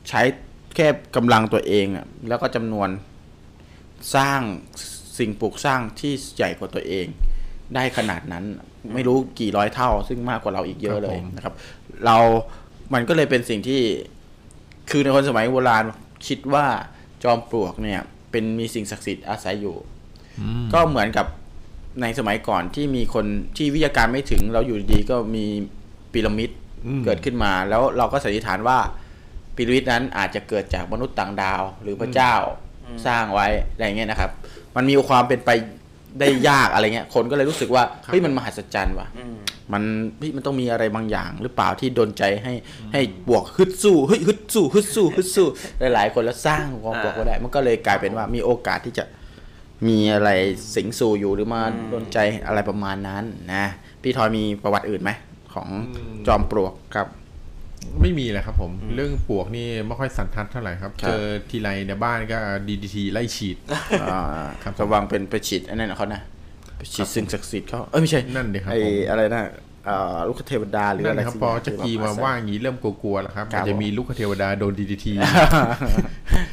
[0.08, 0.22] ใช้
[0.76, 0.86] แค่
[1.16, 2.88] กำลังตัวเองอะแล้วก็จำนวน
[4.14, 4.40] สร้าง
[5.18, 7.06] สิ่งปลูกสร้างที่ใหญ่กว่าตัวเอง
[7.74, 8.44] ได้ขนาดนั้น
[8.94, 11.54] ไม่รู้กี่ร้อยเท่า ซึ่งมากกว่าเราอีกเยอะเลยครับผมนะครับ
[12.06, 12.18] เรา
[12.92, 13.82] มันก็เลยเป็นสิ่งที่
[14.90, 15.84] คือในคนสมัยโบราณ
[16.26, 16.66] คิดว่า
[17.22, 19.76] จอมปลวกเนี่ย เป็นมีสิ่งศักดิ์สิทธิ์อาศัยอยู่
[20.40, 21.26] อืมก็เหมือนกับ
[22.02, 25.44] ในสมัยก่อนที่มีคนที่วิทยาการไม่ถึงแล้วอยู่ดีๆก็มี
[26.12, 26.50] พีระมิด
[26.86, 28.78] อืมเกิดขึ้นมา แล้วเราก็สันนิษฐานว่า
[29.56, 32.34] พีระมิดนั้นอาจจะเกิดจากมนุษย์ต่างดาว หรือพระเจ้า
[33.06, 34.30] สร้างไว้อะไรเงี้ยนะครับ
[34.76, 35.50] มันมีความเป็นไป
[36.20, 39.36] ได้ยากอะไรเงี้ย คนก็เลยรู้สึกว่าเฮ้ยมันมหัศจรรย์ว่ะอืม
[39.72, 39.82] มัน
[40.18, 42.54] เฮ้ยมันต้องมีอะไรบางอย่าง หรือเปล่าที่ดนใจให้
[42.92, 45.46] ให้บวกฮึดสู้เฮ้ยฮึดสู้ฮึดสู้ฮึดสู้
[45.94, 49.04] หลาย ๆ คนแล้วสร้างความบวกก็ได้ มันก็เลยกลายเป็นว่ามีโอกาสที่จะ
[49.88, 50.30] มีอะไร
[50.74, 53.64] สิงสู่อยู่หรือมาโดนใจอะไรประมาณนั้นนะ
[54.02, 55.10] พี่ทอยมีประวัติอื่นไหม
[55.54, 55.68] ของ
[56.26, 57.06] จอมปลวกครับ
[58.00, 63.56] ไม่มีแหละครับผม เรื่องปลวกนี่ไม่ค่อยสันทัดเท่าไหร่ครับครับ เจอทีไรในบ้านก็ดีดีทีไล่ฉีด
[64.02, 66.20] อ่าครับระวังเป็นไปฉีดอันนั้นเขานะ
[66.78, 69.44] ไปฉีดสิ่งศักดิ์สิทธิ์เขาเอ้ยไม่ใช่นั่นดิครับไอผมอะไรนะ
[69.86, 75.12] เอ่อลูกเทวดาหรือนั่อะนไรนะครับสัพออย่างจะกีมาว่าอย่างนี้เริ่มกลัวๆแล้วครับครับอาจจะมีลูกเทวดาโดนดีดีที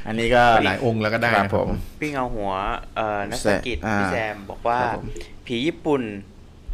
[0.08, 2.52] อันนี้ก็หลายองค์แล้วก็ได้ครับนะคผรับมผมพี่เงาหัว
[2.96, 5.08] เอ่อนักแซธุรกิจอ่าพี่แซมบอกว่าครับผม
[5.46, 6.02] ผีญี่ปุ่น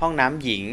[0.01, 0.63] ห้องน้ำหญิง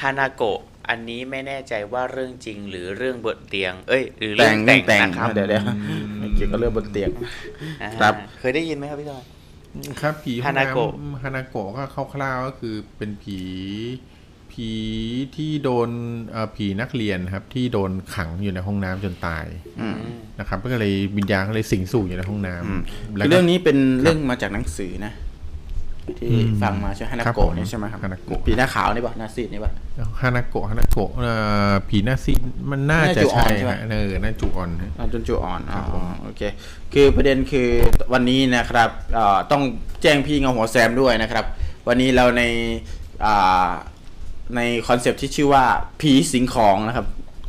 [0.00, 5.64] ฮานาโกะ อันนี้ไม่แน่ใจว่าเรื่องจริงหรือเรื่องบนเตียง เอ้ย หรือเรื่แต่องงเรื่แต่องงแต่งนะครับเดี๋ยวเดี๋ยว
[6.18, 7.10] ไม่เกี่ยวกับเรื่องบนเตียง
[7.82, 9.22] อ่าครับเคยได้ยินไหมครับพี่ทอย
[10.00, 11.82] ครับผีห้องฮานาโกะน้ำฮานาโกะก็
[12.14, 13.38] คร่าวๆก็คือเป็นผี
[14.52, 14.70] ผี
[15.36, 15.90] ที่โดน
[16.30, 19.46] เอ่อผีนักเรียนครับ ที่โดนขังอยู่ในห้องน้ำจนตาย
[20.38, 25.12] นะครับก็เลยวิญญาณก็เลยสิงสู่อยู่ในห้องน้ำแล้วคือก็เรื่องนี้เป็นเรื่องมาจากหนังสือนะ
[26.18, 29.72] ที่อืมฟังมาใช่ไหมฮานาครับโกะผมนี่ใช่ไหมครับฮานาโกะปีหน้าขาวนี่ป่ะหน้าซีดนี่ป่ะ
[30.22, 31.32] ฮานาโกะฮานาโกะเอ่
[31.70, 36.42] อผีหน้าซีดมันน่าจะน่าจูออใช่นใช่ไหมฮะเออน่าจูออนฮะอ่าจนจูอ่อนอ๋ครับผอมโอเค
[36.92, 37.68] คือประเด็นคือ
[38.12, 39.62] วันนี้นะครับเอ่อต้อง
[40.02, 41.44] แจ้งพี่เงาหัวแซมด้วยนะครับ
[41.88, 42.42] วันนี้เราใน
[43.24, 43.68] อ่า
[44.56, 45.64] ในคอนเซปต์ที่ชื่อว่า
[46.00, 47.06] ผีสิงของนะครับ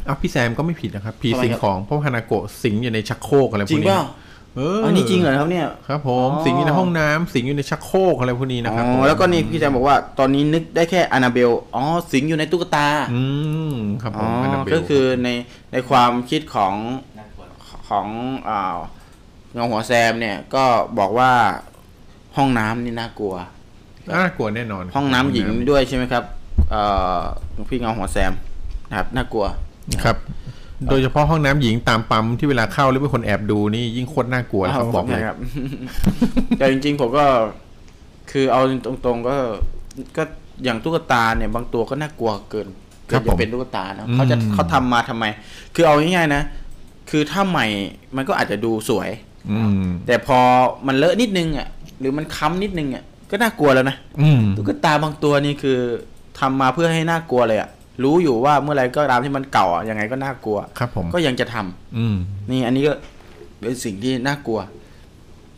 [0.07, 4.03] อ้าวพี่แซมก็ไม่ผิดนะครับ ผีทำไมสิงครับของเพราะฮานาโกะสิงอยู่ในชักโครกอะไรพจริวกงนี้เปล่า
[4.55, 13.21] เอออัอันนี้จริงเหรอครับเนี่ยครับผมอ๋อสิงอยู่ในห้องน้ำสิงอยู่ในชักโครกอะไรพวกนี้นะครับอ๋ผมอแล้วก็นี่พี่แซมบอกว่าตอนนี้นึกได้แค่อนาเบลอ๋อสิงอยู่ในตุ๊กตา อื
[13.73, 15.29] มครับผอ๋อม Annabelle ก็คือใน
[15.71, 16.73] ในความคิดของ
[17.89, 18.07] ของ
[18.49, 18.75] อ่า
[19.53, 20.63] เงาหัวแซมเนี่ยก็
[20.99, 21.31] บอกว่า
[22.37, 23.35] ห้องน้ำนี่น่ากลัว
[24.13, 26.23] น่ากลัวแน่นอนครับห้องน้ำหญิงด้วยใช่ไหมครับ
[26.71, 26.81] เอ่
[27.17, 27.19] อ
[27.69, 28.33] พี่เงาหัวแซม
[28.89, 29.45] นะครับน่ากลัว
[30.03, 30.17] ครับ
[30.89, 35.37] โดยเฉพาะห้องน้ำหญิงตามปั๊มที่เวลาเข้าแล้วมีคนแอบดูนี่ยิ่งโคตรน่ากลัวนะครับบอกเลยครับ
[36.57, 37.25] แต่จริง ๆ ผมก็
[38.31, 39.35] คือเอาตรงๆก็
[40.17, 40.23] ก็
[40.63, 42.67] อย่างตุ๊กตาเนี่ย บางตัวก็น่ากลัวเกิน
[43.09, 45.25] ครัเกินบผมจะเป็นตุ๊กตานะเขาจะอืมเขาทำมาทำไม
[45.75, 46.41] คือเอาง่ายๆนะ
[47.09, 47.65] คือถ้าใหม่
[48.15, 49.09] มันก็อาจจะดูสวย
[49.51, 50.39] อืมแต่พอ
[50.87, 51.67] มันเลอะนิดนึงอะ
[51.99, 55.79] หรือมันค้ำนิดนึงอะก็น่ากลัวแล้วนะอืมตุ๊กตาบางตัวนี่คือ
[56.39, 57.69] ทำมาเพื่อให้น่ากลัวเลยอะ
[58.03, 62.15] รู้อยู่ว่าเมื่อไรก็ตามที่มันเก่าอะยังไงก็น่ากลัวครับ ผมก็ยังจะทำอืม
[62.51, 62.93] นี่อันนี้ก็
[63.59, 64.59] เป็นสิ่งที่น่ากลัว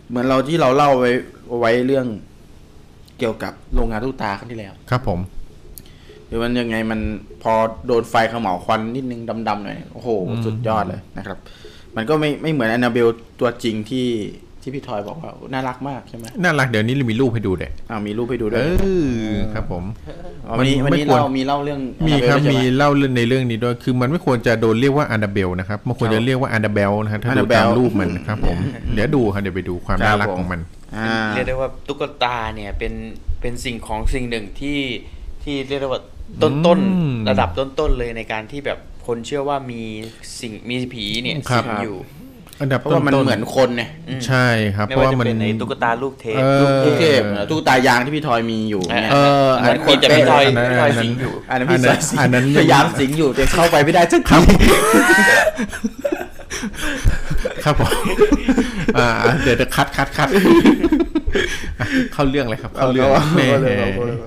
[0.10, 1.12] เหมือนเราที่เราเล่าไว้
[1.60, 2.06] ไว้เรื่อง
[3.20, 5.20] เกี่ยวกับโรงงานตุ๊กตาครั้งที่แล้ว ครับ ผม
[6.28, 7.00] หรือมันยังไงมัน
[7.44, 7.54] พอ
[7.88, 10.10] โดนไฟเขม่าวควันนิดนึงดำๆหน่อยโอ้โห
[10.46, 11.38] สุดยอดเลยนะครับ
[11.96, 13.08] มันก็ไม่ไม่เหมือนแอนนาเบล
[13.40, 14.08] ตัวจริงที่
[14.64, 19.84] ที่พี่ทอยบอกว่าน่ารักมากใช่ไหมน่ารักเดี๋ยวนี้เรามีรูปให้ดูเด็อ่ามีรูปให้ดูด้เอวยอครับผม
[20.48, 28.58] อ๋อวันนี้มัวันนไม่นี้ควรเรามีเล่าเรื่องมีครับ Annabelle มีใช่ไหเล่าเรื่องในเรื่องนี้ด้วยคือมันไม่ควรจะโดนเรียกว่าอันดาเบลนะครับมันควรครัจะบเรียกว่าอันดาเบลนะครับถ้าดู Annabelle ตามรูปมันครับผม
[28.94, 30.62] เดี๋ยวดูครับเดี๋ยวไปดูความครับน่ารักผมของมัน
[30.98, 32.94] อ่าเรียกได้ว่าตุ๊กตาเนี่ยเป็น
[33.42, 34.80] เป็นสิ่งของสิ่งหนึ่งที่
[35.44, 36.02] ที่เรียกได้ว่า
[36.44, 39.82] ต้นต้นอืมระดับต้นต้นเลยในการที่แบบคนเชื่อว่ามี
[40.40, 41.98] สิ่งมีผีเนี่ยครับสิงอยู่
[42.64, 43.90] อันดับเพราะว่ามันต้นๆเหมือนคนเนี่ย
[44.28, 54.38] ใช่ครับ ไม่เพราะว่าว่าจะมัน เป็นในตุ๊กตาลูกเทพเออ ลูกลูกเทพตุ๊กตายางที่พี่ทอยมีอยู่เนี่ย เออเหมือนคนแต่พี่ทอยพี่ทอยสิงอยู่ อันนั้นพี่ทอยสิงอันนั้น พยายามสิงอยู่แต่เข้าไปไม่ได้สักที
[57.64, 57.92] ครับผม
[58.98, 59.08] อ่า
[59.44, 60.44] เดี๋ยวจะคัดคัดคัดอะ
[62.14, 64.18] เข้าเรื่องเลยครับ เข้าเรื่องเอาแหม่เอาเลยเอาเลย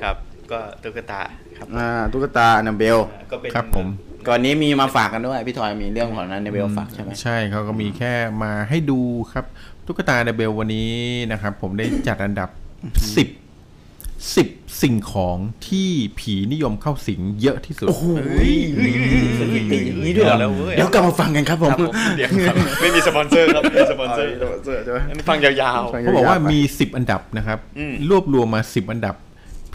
[0.00, 0.16] ครับ
[0.50, 1.20] ก็ตุ๊กตา
[1.58, 2.98] ครับอ่าตุ๊กตาอันนาเบล
[3.30, 3.86] ก็เป็นครับผม
[4.28, 9.00] ก่อนนี้มีมาฝากกันด้วยพี่ทอยมีเรื่องของอันนาเบลฝากใช่ไหมใช่เขาก็มีแค่มาให้ดู
[9.32, 9.44] ครับ
[9.86, 10.92] ตุ๊กตาเดเบลวันนี้
[11.32, 12.48] นะครับ ผมได้จัดอันดับ
[13.16, 13.28] สิบ
[14.36, 14.48] สิบ
[14.82, 15.36] สิ่งของ
[15.68, 17.88] ที่ผีนิยมเข้าสิงเยอะที่สุด
[19.40, 24.28] สถิติอย่างนี้ด้วยเหรอแล้วเว้ยเดี๋ยวกลับมาฟังกันครับผมครับผมเดี๋ยวครับไม่มีสปอนเซอร์ครับไม่มีสปอนเซอร์
[25.08, 29.14] อันนี้ฟังยาวเขาบอกว่ามีสิบอันดับนะครับอืมรวบรวมมาสิบอันดับ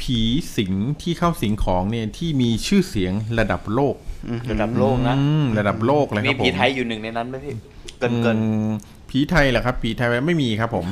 [0.01, 0.19] ผี
[0.57, 7.53] สิงที่เข้าสิงของเนี่ยที่มีชื่อเสียงระดับโลกๆระดับโลกนะอืมระดับโลกเลยคมีรับผมผีไทยอยู่หนึ่งในนั้นไหมพี่
[7.99, 8.69] เกินเกินอืม
[9.09, 10.85] ผีไทยเหรอครับ ผีไทยไม่มีครับผม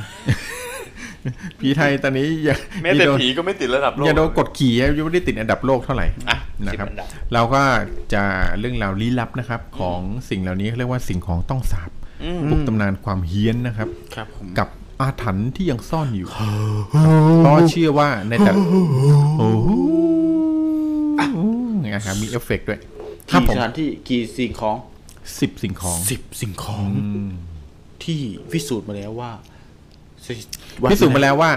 [1.60, 6.38] ผีไทยตอนนี้ยังแม้แต่ผีก็ไม่ติดระดับโลกอย่าโดนกดขี่ยังไม่ได้ติดอันดับโลกเท่าไหร่อะ
[6.68, 7.62] นะครับสิบอันดับ เราก็
[8.14, 8.24] จะ
[8.60, 11.92] เรื่องราวลี้ลับนะครับ ของสิ่งเหล่านี้เขาเรียกว่าสิ่งของต้องสาบ
[12.24, 14.70] อืมปลุกตำนานความเฮี้ยนนะครับครับผมกับ
[15.02, 16.30] อาถรรพ์ที่ยังซ่อนอยู่
[17.40, 19.70] เพราะเชื่อว่าในแต่โอ้โห
[21.94, 22.80] นะครับมีเอฟเฟกต์ด้วย
[23.32, 24.76] ครับกี่ผมสถานที่กี่สิ่งของ
[25.40, 27.32] สิบสิ่งของสิบสิ่งของอืม
[28.04, 29.32] ที่พิสูจน์มาแล้วว่า
[30.92, 31.52] พิสูจน์มาแล้วว่า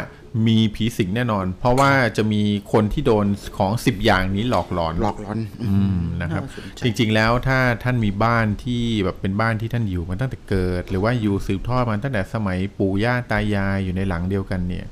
[0.47, 3.27] มีผีสิงแน่นอน เพราะว่าจะมีคนที่โดน
[3.59, 14.87] ของสิบอย่างนี้หลอกหลอน หลอกล้อน อืมนะครับน่าสนใจจริงๆแล้วถ้าท่านมีบ้านที่แบบเป็นบ้านที่ท่านอยู่มาตั้งแต่เกิด หรือว่าอยู่สืบทอดมาตั้งแต่สมัยปู่ย่าตายายอยู่ในหลังเดียวกันเนี่ย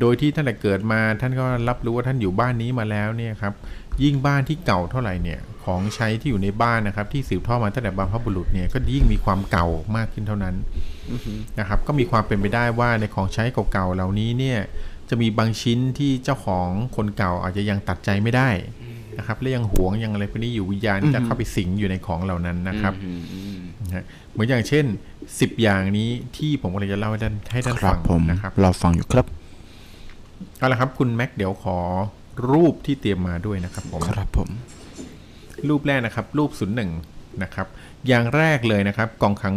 [0.00, 3.54] โดยที่ตั้งแต่เกิดมาท่านก็รับรู้ว่าท่านอยู่บ้านนี้มาแล้วเนี่ยครับ
[4.04, 10.54] ยิ่งบ้านที่เก่าเท่าไหร่เนี่ยของใช้ที่อยู่ในบ้านนะครับ ที่สืบทอดมาตั้งแต่บรรพบุรุษเนี่ยก็ยิ่งมีความเก่ามากขึ้นเท่านั้น
[11.58, 14.58] นะครับ ก็มีความเป็นไปได้ว่าในของใช้เก่าๆเหล่านี้เนี่ย
[15.08, 18.50] จะมีบางชิ้นที่เจ้าของคนเก่าอาจจะยังตัดใจไม่ได้
[19.18, 24.84] นะครับและยังหวงยังอะไรพวกนี้อยู่วิญญาณที่จะเข้าไปสิงอยู่ในของเหล่านั้นนะครับอืมอืมนะฮะเหมือนอย่างเช่น
[25.24, 29.26] 10อย่างนี้ที่ผมกำลังจะเล่าให้ท่านให้ท่านครัฟับงผมนะครับรอฟังอยู่ครับ
[30.58, 31.76] เอาละครับคุณแม็กเดี๋ยวขอ
[32.50, 34.48] รูปที่เตรียมมาด้วยนะครับผมครับผม
[35.68, 36.90] รูปแรกนะครับ รูปศูนย์หนึ่ง
[37.42, 37.66] นะครับ
[38.08, 39.54] อย่างแรกเลยนะครับ กล่องขัง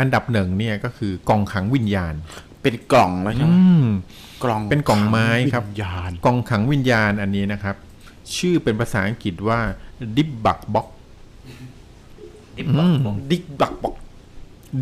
[0.00, 2.14] อันดับหนึ่งเนี่ยก็คือกล่องขังวิญญาณ
[2.62, 3.86] เป็นกล่องแล้วใช่ไหมอืม
[4.44, 7.76] กล่องเป็นกล่องไม้ครับวิญญาณกล่องขังวิญญาณอันนี้นะครับ
[8.36, 9.60] ชื่อเป็นภาษาอังกฤษว่า
[10.16, 10.86] ดิบบักบ็อก
[12.56, 13.94] ดิบบอกบอกดิกบักบอก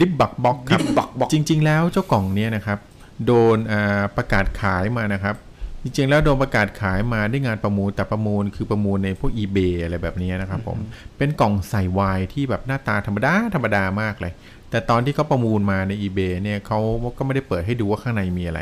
[0.01, 2.79] ดิบบักบ็อกครับ Dip Bug Box จริง ๆ แล้วเจ้ากล่องเนี้ยนะครับ
[3.27, 5.37] โดนอ่าประกาศขายมานะครับ
[5.83, 10.79] จริงๆแล้วโดนประกาศขายมาได้งานประมูลแต่ประมูลคือประมูลในพวก eBay อะไรแบบนี้นะครับผม
[11.17, 14.33] เป็นกล่องใส่ไวน์ที่แบบหน้าตาธรรมดาธรรมดามากเลย
[14.71, 16.79] แต่ตอนที่เขาประมูลมาใน eBay เนี่ยเขา
[17.19, 18.61] ก็ไม่ได้เปิดให้ดูว่าข้างในมีอะไร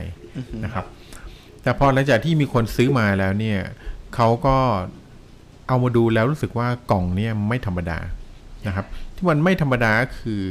[0.65, 0.85] นะครับ
[1.63, 3.59] แต่พอหลังจากที่มีคนซื้อมาแล้วเนี่ย
[4.15, 4.57] เขาก็
[5.69, 7.99] เอามาดูแล้วรู้สึกว่ากล่องเนี่ยไม่ธรรมดา
[8.67, 10.43] นะครับ ที่มันไม่ธรรมดาก็คือ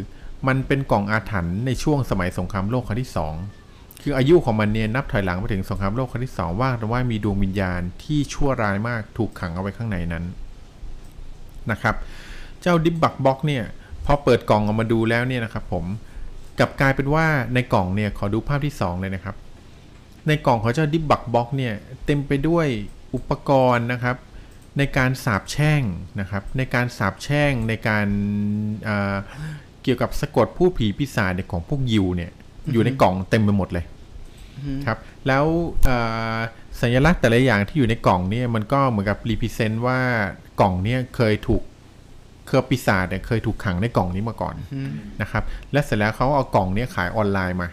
[0.47, 3.33] มันเป็นกล่องอาถรรพ์ในช่วงสมัยสงครามโลกครั้งที่สอง
[4.07, 10.23] คืออายุของมันเนี่ยนับถอยหลังไปถึงสงครามโลกครั้งที่สองว่ากันว่ามีดวงวิญญาณที่ชั่วร้ายมากถูกขังเอาไว้ข้างในนั้น
[11.71, 11.95] นะครับ
[12.61, 13.63] เจ้า Dybbuk Box เนี่ย
[14.05, 15.85] พอเปิดกล่องออกมาดูแล้วเนี่ยนะครับผม
[16.59, 19.35] กลับกลายเป็นว่าในกล่องเนี่ยขอดูภาพที่สองเลยนะครับ
[20.27, 21.73] ในกล่องของเจ้า Dybbuk Box เนี่ย
[22.05, 22.67] เต็มไปด้วย
[23.15, 24.15] อุปกรณ์นะครับ
[24.77, 25.81] ในการสาบแช่ง
[26.19, 28.05] นะครับ ในการสาบแช่งในการ
[28.83, 29.15] เอ่อ
[29.83, 32.31] เกี่ยวกับสะกดผู้ผีปีศาจเนี่ยของพวกยิวเนี่ย
[32.71, 33.85] อยู่ในกล่องเต็มไปหมดเลย
[34.85, 35.45] ครับ แล้ว
[35.85, 35.97] เอ่
[36.35, 36.37] อ
[36.81, 39.99] สัญลักษณ์แต่ละอย่างที่อยู่ในกล่องเนี่ยมันก็เหมือนกับรีพิเซนต์ว่า
[40.61, 41.63] กล่องเนี่ยเคยถูก
[42.45, 44.55] เครือปีศาจเนี่ยเคยถูกขังในกล่องนี้มาก่อน
[45.21, 47.69] นะครับ และเสร็จแล้วเขาเอากล่องเนี้ขายออนไลน์มา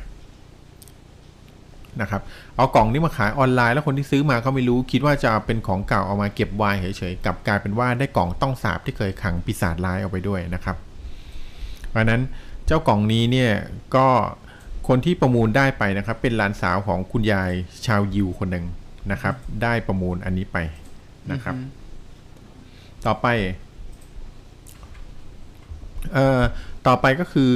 [2.01, 2.23] นะครับ
[2.57, 10.77] เอากล่องนี้มาขายออนไลน์แล้วคนที่ซื้อมาเขาไม่รู้คิดว่าจะเอาเป็นของเก่าเอามาเก็บไว้เฉยๆกลับกลายเป็นว่าได้กล่องต้องสาบที่เคยขังปีศาจร้ายเอาไปด้วยนะครับ
[11.91, 12.23] เพราะฉะนั้น
[12.67, 13.53] เจ้ากล่องนี้เนี่ย
[13.97, 14.07] ก็
[14.89, 17.51] คนที่ประมูลได้ไปนะครับ เป็นหลานสาวของคุณยาย
[17.87, 18.67] ชาวยิวคนหนึ่ง
[19.13, 20.59] นะครับ ได้ประมูลอันนี้ไป
[21.33, 21.55] นะครับ
[23.07, 23.27] ต่อไป
[26.13, 26.41] เอ่อ
[26.87, 27.51] ต่อไปก็คือ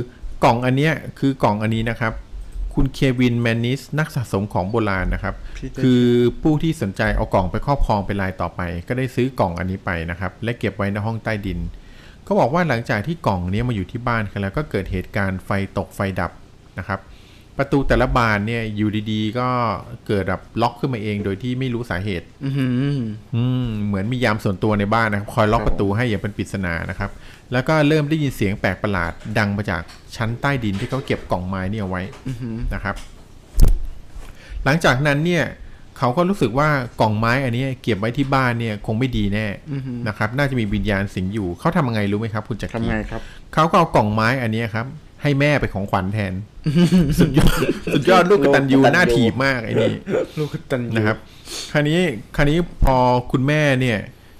[0.44, 2.12] กล่องอันเนี้ยคือกล่องอันนี้นะครับ
[2.74, 6.04] คุณเควินแมนนิสนักสะสมของโบราณนะครับพี่ได้คือ
[6.42, 11.58] ผู้ที่สนใจเอากล่องไปครอบครองเป็นรายต่อไป ก็ได้ซื้อกล่องอันนี้ไปนะครับ และเก็บไว้ในห้องใต้ดิน
[12.24, 16.32] เขาบอกว่าหลังจากที่กล่องเนี้ยมาอยู่ที่บ้านกันแล้วก็เกิดเหตุการณ์ไฟตกไฟดับ
[16.78, 17.00] นะครับ
[17.58, 19.48] ประตูแต่ละบานเนี่ยอยู่ดีๆ ก็
[20.06, 22.98] เกิดแบบล็อกขึ้นมาเองโดยที่ไม่รู้สาเหตุอื้อหือ
[23.34, 27.10] อืมเหมือนมียามส่วนตัวในบ้านนะครับ คอยล็อกประตูให้อย่างเป็นปริศนานะครับ
[27.52, 29.82] แล้วก็เริ่มได้ยินเสียงแปลกประหลาดดังมาจาก
[30.16, 32.02] ชั้นใต้ดินที่เขาเก็บกล่องไม้นี่เอาไว้
[32.74, 32.96] นะครับ
[34.64, 35.44] หลังจากนั้นเนี่ย
[35.98, 36.68] เขาก็รู้สึกว่า
[37.00, 39.46] กล่องไม้อันนี้เก็บไว้ที่บ้านเนี่ยคงไม่ดีแน่
[40.08, 43.20] นะครับ น่าจะมีวิญญาณสิงอยู่เขาทำยังไงรู้ไหมครับ คุณจักรีทำไงครับ
[43.54, 44.86] เขาก็เอากล่องไม้อันนี้ครับ
[45.22, 46.34] ให้แม่ไปนของขวัญแทน
[47.20, 47.58] สุดยอด
[47.94, 49.94] สุดยอดลูกกตันยูลูกกตัญญูหน้าถีบมากไอ้นี่
[50.38, 51.16] ลูกตันยูนะครับ
[51.72, 52.00] คราวนี้
[52.36, 52.96] คราวนี้พอ
[53.32, 53.98] คุณแม่เนี่ย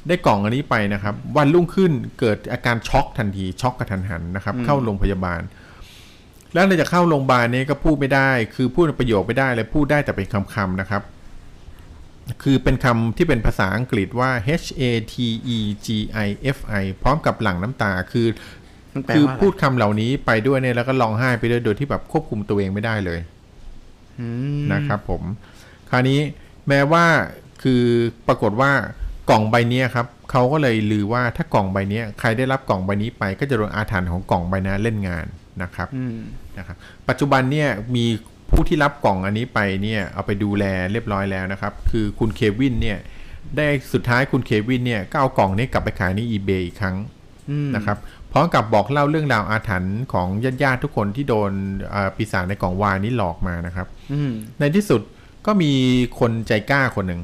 [0.08, 5.40] ได้กล่องอันนี้ไปนะครับ วันรุ่งขึ้นเกิดอาการช็อกทันทีช็อกกระทันหันนะครับ เข้าโรงพยาบาล
[6.54, 11.02] แล้วเลยจะเข้าโรงพยาบาลนี้ก็พูดไม่ได้ คือพูดประโยคไม่ได้เลยพูดได้แต่เป็นคำๆนะครับ
[12.42, 14.30] คือเป็นคำที่เป็นภาษาอังกฤษว่า
[14.62, 15.14] H A T
[15.56, 15.88] E G
[16.26, 18.65] I F I พร้อมกับหลั่งน้ำตา คือมันแปล
[19.14, 23.20] คือว่าอะไรพูดคำเหล่านี้ไปด้วยเนี่ยแล้วก็ร้องไห้ไปด้วยโดยที่แบบควบคุมตัวเองไม่ได้เลย
[24.20, 24.28] อื
[24.58, 25.22] มนะครับผม
[25.90, 26.20] คราวนี้
[26.68, 27.04] แม้ว่า
[27.62, 27.82] คือ
[28.28, 28.72] ปรากฏว่า
[29.30, 35.26] กล่องใบเนี้ยครับเขาก็เลยลือว่าถ้ากล่องใบเนี้ยใครได้รับกล่องใบนี้ไป ก็จะโดนอาถรรพ์ของกล่องใบนั้นเล่นงาน
[35.62, 36.18] นะครับอืม
[36.58, 36.76] นะครับ
[37.08, 38.06] ปัจจุบันเนี่ยมี
[38.50, 42.98] ผู้ที่รับกล่องอันนี้ไปเนี่ยเอาไปดูแลเรียบร้อยแล้วนะครับ คือคุณเควินเนี่ย
[43.56, 46.96] ได้สุดท้ายคุณเควินเนี่ยก็เอากล่องนี้กลับไปขายใน eBay อีกครั้ง
[47.50, 47.98] อืมนะครับ
[48.32, 50.28] พร้อมกับบอกเล่าเรื่องราวอาถรรพ์ของ
[50.62, 51.52] ญาติๆทุกคนที่โดน
[51.90, 55.00] เอ่อปีศาจในกล่องวายนี้หลอกมานะครับอืมในที่สุด
[55.46, 55.72] ก็มี
[56.18, 57.22] คนใจกล้าคนหนึ่ง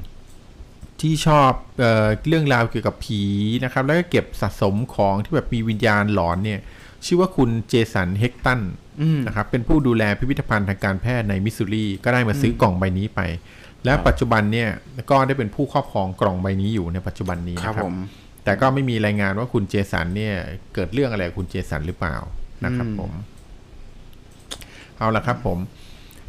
[1.00, 3.22] ที่ชอบเออเรื่องราวเกี่ยวกับผี
[3.64, 6.60] นะครับ แล้วก็เก็บสะสมของที่แบบมีวิญญาณหลอนเนี่ย
[7.06, 8.60] ชื่อว่าคุณเจสันเฮกตัน
[9.00, 13.20] อืมนะครับ เป็นผู้ดูแลพิพิธภัณฑ์ทางการแพทย์ในมิสซูรีก็ได้มาซื้อกล่องใบนี้ไป
[13.84, 14.68] และปัจจุบันเนี่ย
[15.10, 17.96] ก็ได้เป็นผู้ครอบครองกล่องใบนี้อยู่ในปัจจุบันนี้ครับนะครับผม
[18.44, 20.36] แต่ก็ไม่มีรายงานว่าคุณเจสันเนี่ย
[20.74, 22.16] เกิดเรื่องอะไรกับคุณเจสันหรือเปล่า
[22.64, 23.12] นะครับอืมผม
[24.98, 25.58] เอาละครับผม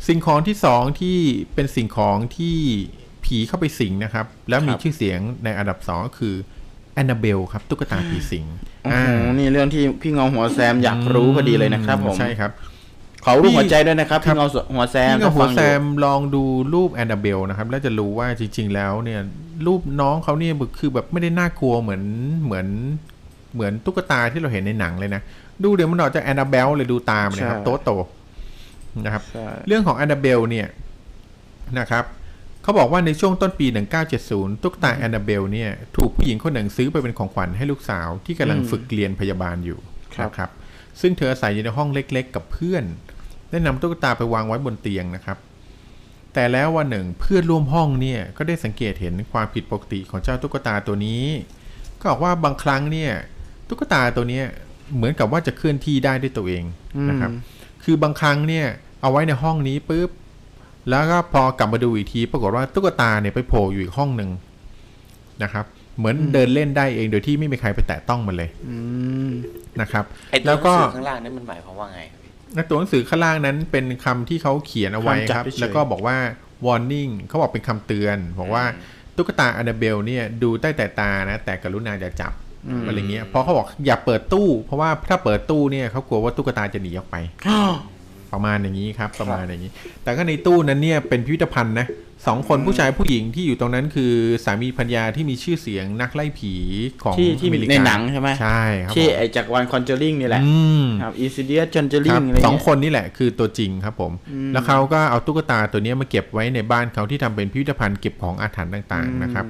[0.08, 1.18] สิ่งของที่สองที่
[1.54, 2.58] เป็นสิ่งของที่
[3.26, 6.36] ผีเข้าไปสิงนะครับ แล้วมีชื่อเสียงในอันดับสองก็คือ
[6.94, 8.46] แอนนาเบลครับตุ๊กตาผีสิง
[8.84, 12.52] โอ้โหนี่เรื่องที่พี่เงาหัวแซมอยากรู้พอดีเลยนะครับผมใช่ครับ
[13.26, 19.20] ขอรูปหัวใจด้วยนะครับพี่เงาหัวแซมพี่กับหัวถ้าฟังอยู่แซมลองดูรูปแอนนาเบลนะครับ แล้วจะรู้ว่าจริง ๆ แล้วเนี่ย
[19.66, 22.04] รูปน้องเขาเนี่ยคือแบบไม่ได้น่ากลัวเหมือน
[22.44, 22.68] เหมือน
[23.54, 25.22] เหมือนตุ๊กตาที่เราเห็นในหนังเลยนะ
[25.64, 27.92] ดูเดี๋ยวมันออกจากแอนนาเบลเลยดูตามนนะครับใช่โตโต
[29.06, 30.68] นะครับใช่เรื่องของแอนนาเบลเนี่ย
[31.80, 32.04] นะครับ
[32.64, 33.68] เขาบอกว่าในช่วงต้นปี
[34.16, 39.80] 1970 ตุ๊กตาแอนนาเบลเนี่ย ถูกผู้หญิงคนหนึ่งซื้อไปเป็นของขวัญให้ลูกสาวที่กำลังฝึกเรียนพยาบาลอยู่
[40.24, 40.50] นะครับ
[41.02, 42.84] ซึ่งเธออาศัยอยู่ในห้องเล็ก ๆ กับเพื่อน
[43.54, 45.38] ได้นำตุ๊กตาไปวางไว้บนเตียงนะครับ
[46.34, 51.24] แต่แล้ววันหนึ่งเพื่อนร่วมห้องเนี่ยก็ได้สังเกตเห็นความผิดปกติของเจ้าตุ๊กตาตัวนี้
[52.00, 53.12] ก็บอกว่าบางครั้งเนี่ย
[53.68, 54.46] ตุ๊กตาตัวเนี้ย
[54.96, 56.64] เหมือนกับว่าจะเคลื่อนที่ได้ด้วยตัวเอง
[57.10, 57.32] นะครับ
[57.84, 58.66] คือบางครั้งเนี่ย
[59.02, 60.10] เอาไว้ในห้องนี้ปุ๊บ
[60.90, 64.30] แล้วก็พอกลับมาดูอีกที ปรากฏว่าตุ๊กตาเนี่ยไปโผล่อยู่อีกห้องหนึ่ง
[65.44, 65.66] นะครับ
[65.98, 68.78] เหมือนเดินเล่นได้เองโดยที่ไม่มีใครไปแตะต้องมันเลยอื
[69.30, 69.32] ม
[69.82, 72.23] นะครับไอ้ตัแล้ววก็ก็ข้างล่างนั้นมันหมายความว่าไงครับพี่ใน
[72.70, 76.18] ตัวหนังสือข้างล่างนั้นเป็นคำที่เขาเขียนเอาไว้ครับห้ามจับเฉยๆแล้วก็บอกว่า
[76.66, 78.64] warning เขาบอกเป็นคำเตือน บอกว่า
[79.16, 82.34] ตุ๊กตาอันนาเบลเนี่ยดูใต้แต่ตานะ แต่กรุณาอย่าจับ
[82.88, 87.16] อะไรเงี้ยเพราะเขาบอกอย่าเปิดตู้ เพราะว่าถ้าเปิดตู้เนี่ยเขากลัวว่าตุ๊กตาจะหนีออกไป
[88.34, 89.72] ประมาณอย่างนี้ครับ ประมาณอย่างนี้
[90.04, 91.88] แต่ก็ในตู้นั้นเนี่ยเป็นพิพิธภัณฑ์นะ
[92.28, 94.14] สองคนผู้ชายผู้หญิงที่อยู่ตรงนั้นคือ
[94.46, 96.54] สามีภรรยาที่มีชื่อเสียงนักไล่ผี
[97.04, 109.46] ของที่ที่อเมริกาในหนังใช่ไหมใช่ครับที่ผมไอจากวันคอนเจอริงนี่แหละอืมครับอีซิเดียจันเจอริครังบอะไรสองเงี้ยคนนี่แหละคือตัวจริงครับผมอืมแล้วเขาก็เอาตุ๊กตาตัวเนี้ยมาเก็บไว้ในบ้านเขาที่ทำเป็นพิพิธภัณฑ์เก็บของอาถรรพ์ต่างๆนะครับ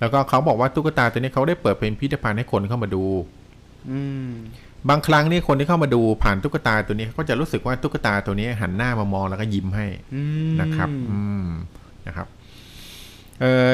[0.00, 3.04] แล้วก็เขาบอกว่าตุ๊กตาตัวเนี้ยเขาได้เปิดเป็นพิพิธภัณฑ์ให้คนเข้ามาดู
[3.90, 4.28] อืม
[4.88, 11.48] บางครั้งเนี่ยคนที่เข้ามาดูผ่านตุ๊กตาตัวนี้เขาก็จะรู้สึกว่าตุ๊กตาตัวนี้หันหน้ามามองแล้วก็ยิ้มให้อืมนะครับอืม
[12.06, 12.26] นะครับ
[13.40, 13.70] เอ่อ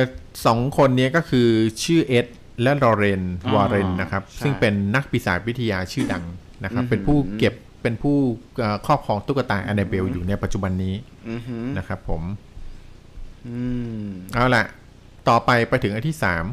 [0.47, 1.49] สองคนเนี้ยก็คือ
[1.85, 2.27] ชื่อเอ็ด
[2.63, 3.23] และลอเรน
[3.55, 6.25] วอร์เรนนะครับ ซึ่งเป็นนักปีศาจวิทยาชื่อดัง
[6.65, 8.17] นะครับ เป็นผู้เก็บเป็นผู้
[8.59, 10.95] เอ่อครอบครองตุ๊กตาแอนนาเบลอยู่ในปัจจุบันนี้
[11.29, 12.23] อือหือนะครับผม
[13.47, 13.59] อื
[14.03, 14.65] มเอาละ
[15.29, 16.45] ต่อไปไปถึงอันที่สาม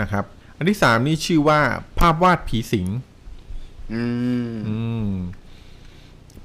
[0.00, 0.24] นะครับ
[0.56, 1.60] อันที่สามนี่ชื่อว่า
[1.98, 3.17] ภาพวาดผีสิงอืมอืม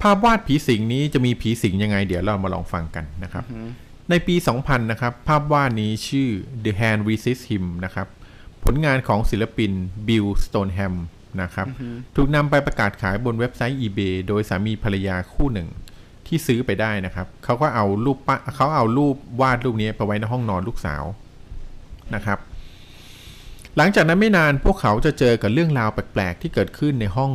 [0.01, 3.45] ภาพวาดผีสิงนี้จะมีผีสิงยังไง เดี๋ยวเรามาลองฟังกันนะครับ
[4.09, 6.29] ในปี 2000 นะครับ ภาพวาดนี้ชื่อ
[6.63, 8.07] The Hand Resists Him นะครับ
[8.63, 9.71] ผลงานของศิลปิน
[10.07, 10.95] Bill Stoneham
[11.41, 11.67] นะครับ
[12.15, 15.69] ถูกนำไปประกาศขายบนเว็บไซต์ eBay โดยสามีภรรยาคู่หนึ่ง
[16.27, 21.03] ที่ซื้อไปได้นะครับ เขาก็เอารูปปะเขาเอารูปวาดรูปนี้ไปไว้ในห้องนอนลูกสาว
[22.15, 22.39] นะครับ
[23.77, 27.31] หลังจากนั้นไม่นานพวกเขาจะเจอกับเรื่องราวแปลกๆ ที่เกิดขึ้นในห้อง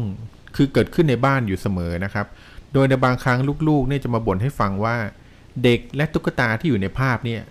[0.57, 2.27] คือเกิดขึ้นในบ้านอยู่เสมอนะครับ
[2.72, 4.96] โดยในบางครั้งลูกๆเนี่ยจะมาบ่นให้ฟังว่า
[5.64, 7.42] เด็กและตุ๊กตาที่อยู่ในภาพเนี่ย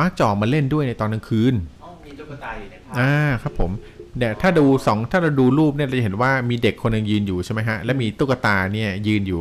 [0.00, 3.70] มักจะออกมาเล่นด้วยในตอนกลางคืนอ๋อมีตุ๊กตาอยู่ในภาพอ่าครับผม
[4.18, 9.40] เดี๋ยวถ้าดูสองถ้าเราดูรูปเนี่ยเราจะเห็นว่ามีเด็กคนหนึ่งยืนอยู่ใช่ไหมฮะ และมีตุ๊กตาเนี่ยยืนอยู่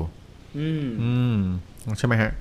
[0.57, 1.37] อืมอืม
[1.97, 2.31] ใช่ไหมฮะ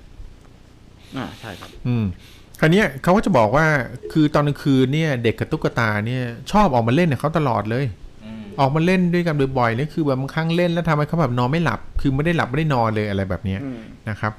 [1.16, 2.34] อ่าใช่ครับ อืมค
[2.64, 3.66] ราวเนี้ยเขาก็จะบอกว่า
[4.12, 6.22] คือตอนกลางคืนเนี่ยเด็กกับตุ๊กตาเนี่ย
[6.53, 7.85] ชอบออกมาเล่นกับเขาตลอดเลย
[8.24, 14.33] อืมออกมาเล่นด้วยกันบ่อยๆเนี่ยคือแบบบางครั้งเล่นแล้วทำให้เขาแบบนอนไม่หลับ คือไม่ได้หลับไม่ได้นอนเลยอะไรแบบเนี้ยอืมนะครับ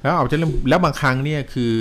[0.00, 1.74] แล้วออกจะเล่นแล้วบางครั้งเนี่ยคือ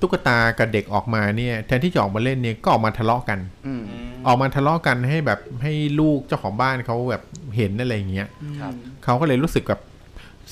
[0.00, 7.22] ตุ๊กตากับเด็กออกมาเนี่ยแทนที่จะออกมาเล่นเนี่ยก็ออกมาทะเลาะกันอืมอืมออกมาทะเลาะกันให้แบบให้ลูกเจ้าของบ้านเขาแบบ
[7.56, 8.28] เห็นอะไรอย่างเงี้ย
[8.60, 8.72] ครับ
[9.04, 9.80] เขาก็เลยรู้สึกแบบ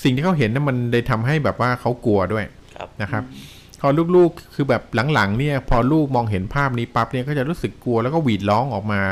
[0.03, 3.23] สิ่งที่เขาเห็นนั้นมันเลยทำให้แบบว่าเขากลัวด้วยครับนะครับ
[3.81, 4.83] พอลูกๆ คือแบบ
[5.15, 9.03] หลังๆเนี่ยพอลูกมองเห็นภาพนี้ปั๊บเนี่ยก็จะรู้สึกกลัวแล้วก็หวีดร้องออกมา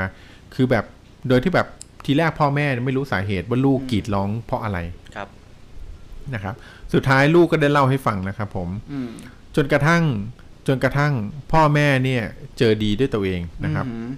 [0.54, 0.84] คือแบบ
[1.28, 1.66] โดยที่แบบ
[2.04, 4.78] ทีแรกพ่อแม่ไม่รู้สาเหตุว่าลูกกรีดร้องเพราะอะไร
[5.14, 5.28] ครับ
[6.34, 6.54] นะครับ
[6.94, 9.10] สุดท้ายลูกก็ได้เล่าให้ฟังนะครับผมอืม
[9.56, 10.02] จนกระทั่ง
[10.68, 11.12] จนกระทั่ง
[11.52, 12.22] พ่อแม่เนี่ย
[12.58, 14.10] เจอดีด้วยตัวเองนะครับอืม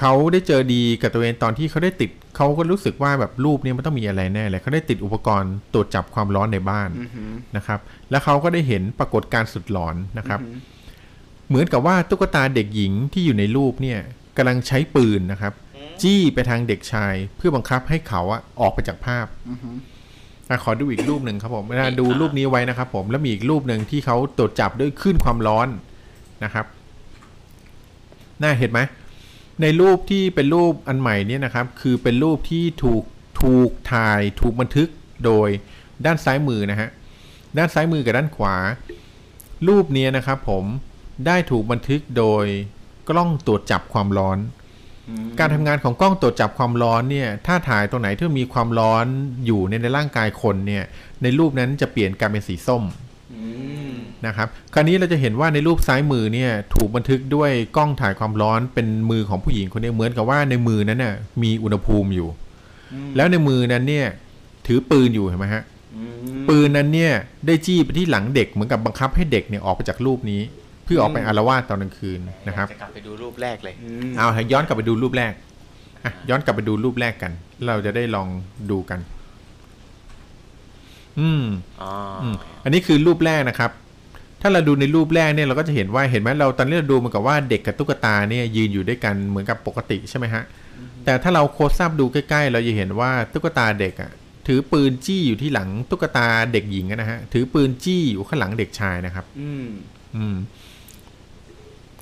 [0.00, 7.78] เขาได้เจอดีกับตัวเองตอนที่เขาได้ติดเขาก็รู้สึกว่าแบบรูปนี้มันต้องมีอะไรแน่เลยเขาได้ติดอุปกรณ์ตรวจจับความร้อนในบ้านอือหือนะครับ
[8.10, 10.60] แล้วเขาก็ได้เห็นปรากฏการณ์สุดหลอนนะครับอือหือ
[11.48, 13.98] เหมือนกับว่าตุ๊กตาเด็กหญิงที่อยู่ในรูปเนี่ย
[14.36, 15.52] กำลังใช้ปืนนะครับ
[16.02, 19.76] จี้ไปทางเด็กชาย เพื่อบังคับให้เขาอะออกไปจากภาพอือหือ
[20.48, 25.68] อะขอดูอีกรูปหนึ่งครับผมนะดูรูปนี้ไว้นะครับ ผมแล้วมีอีกรูปหนึ่งที่เขาตรวจจับด้วยคลื่นความร้อน
[26.44, 26.66] นะครับ
[28.42, 28.80] น่าเห็นไหม
[29.62, 33.02] ในรูปที่เป็นรูปอันใหม่เนี่ยนะครับ คือเป็นรูปที่ถูก
[33.42, 34.88] ถูกถ่ายถูกบันทึก
[35.24, 35.48] โดย
[36.04, 36.88] ด้านซ้ายมือนะฮะ
[37.56, 38.56] ด้านซ้ายมือกับด้านขวา
[39.68, 40.64] รูปเนี้ยนะครับ ผม
[41.26, 42.44] ได้ถูกบันทึกโดย
[43.08, 44.38] กล้องตรวจจับความร้อน
[45.38, 49.06] การทำงานของกล้องตรวจจับความร้อนเนี่ย ถ้าถ่ายตรงไหนที่มีความร้อน
[49.46, 50.84] อยู่ในในร่างกายคนเนี่ย
[51.22, 52.82] ในรูปนั้นจะเปลี่ยนกลายเป็นสีส้ม
[54.26, 62.28] นะครับ คราวนี้เราจะเห็นว่าในรูปซ้ายมือเนี่ยถูกบันทึกด้วยกล้องถ่ายความร้อนเป็นมือของผู้หญิงคนนี้เหมือนกับว่าในมือนั้นน่ะมีอุณหภูมิอยู่
[63.16, 64.06] แล้วในมือนั้นเนี่ย
[64.66, 65.62] ถือปืนอยู่เห็นไหมฮะ
[66.48, 67.12] ปืนนั้นเนี่ย
[67.46, 70.40] ได้จี้ไปที่หลังเด็กเหมือนกับบังคับให้เด็กเนี่ยออกไปจากรูปนี้
[70.84, 73.74] เพื่อออกไปอารวาสตอนกลางคืนนะครับจะกลับไปดูรูปแรกเลย
[74.16, 75.32] เอาให้ย้อนกลับไปดูรูปแรก
[76.04, 77.32] อะย้อนกลับไปดูรูปแรกกัน
[77.66, 78.28] เราจะได้ลอง
[78.70, 79.00] ดูกัน
[81.20, 81.44] อืม
[81.82, 81.90] อ๋อ
[82.20, 82.34] ออืม
[82.64, 83.70] อันนี้คือรูปแรกนะครับ
[84.42, 90.42] ถ้าเราดูในรูปแรกเนี่ยเราก็จะเห็นว่าเห็นไหมเราตอนนี้เราดูเหมันกับว่าเด็กกับตุ๊กตาเนี่ยยืนอยู่ด้วยกันเหมือนกับปกติใช่ไหมฮะ
[91.04, 94.10] แต่ถ้าเราโคสอัพดูใกล้ๆ เราจะเห็นว่าตุ๊กตาเด็กอะ
[94.46, 99.66] ถือปืนจี้อยู่ที่หลังตุ๊กตาเด็กหญิงอะนะฮะ ถือปืนจี้อยู่ข้างหลังเด็กชายนะครับ อืม
[100.16, 100.36] อืม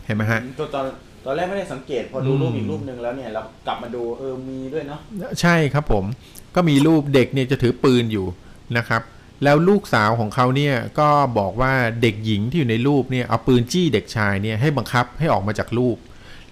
[0.05, 0.85] เห็นไหมฮะตอนตอน
[1.25, 5.01] ตอนแรกไม่ได้สังเกต พอดูอืมรูปอีกรูปหนึ่งแล้วเนี่ยเรากลับมาดูเออมีด้วยเนาะ
[5.41, 6.05] ใช่ครับผม
[6.55, 8.27] ก็มีรูปเด็กเนี่ยจะถือปืนอยู่
[8.77, 9.03] นะครับ
[9.45, 11.09] แล้วลูกสาวของเขาเนี่ยก็
[11.39, 15.97] บอกว่าเด็กหญิงที่อยู่ในรูปเนี่ยเอาปืนจี้เด็กชายเนี่ยให้บังคับให้ออกมาจากรูป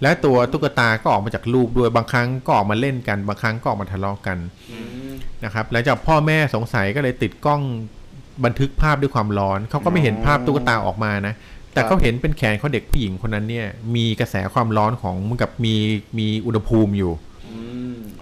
[0.01, 4.37] และตัวตุ๊กตาก็ออกมาจากรูปด้วยบางครั้งก็ออกมาเล่นกัน บางครั้งก็ออกมาทะเลาะกัน
[5.45, 7.61] นะครับหลังจากพ่อแม่สงสัยก็เลยติดกล้อง
[8.45, 11.33] บันทึกภาพด้วยความร้อน เขาก็ไม่เห็นภาพตุ๊กตาออกมานะ
[11.73, 15.75] แต่เขาเห็นเป็นแขนเขาเด็กผู้หญิงคนนั้นเนี่ย มีกระแสความร้อนของเหมือนกับมี
[16.17, 17.11] มีอุณหภูมิอยู่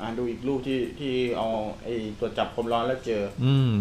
[0.05, 1.47] อืมอ่าดูอีกรูปที่ที่เอา
[1.83, 3.73] ไอ้ตัวจับความร้อนแล้วเจอ อืม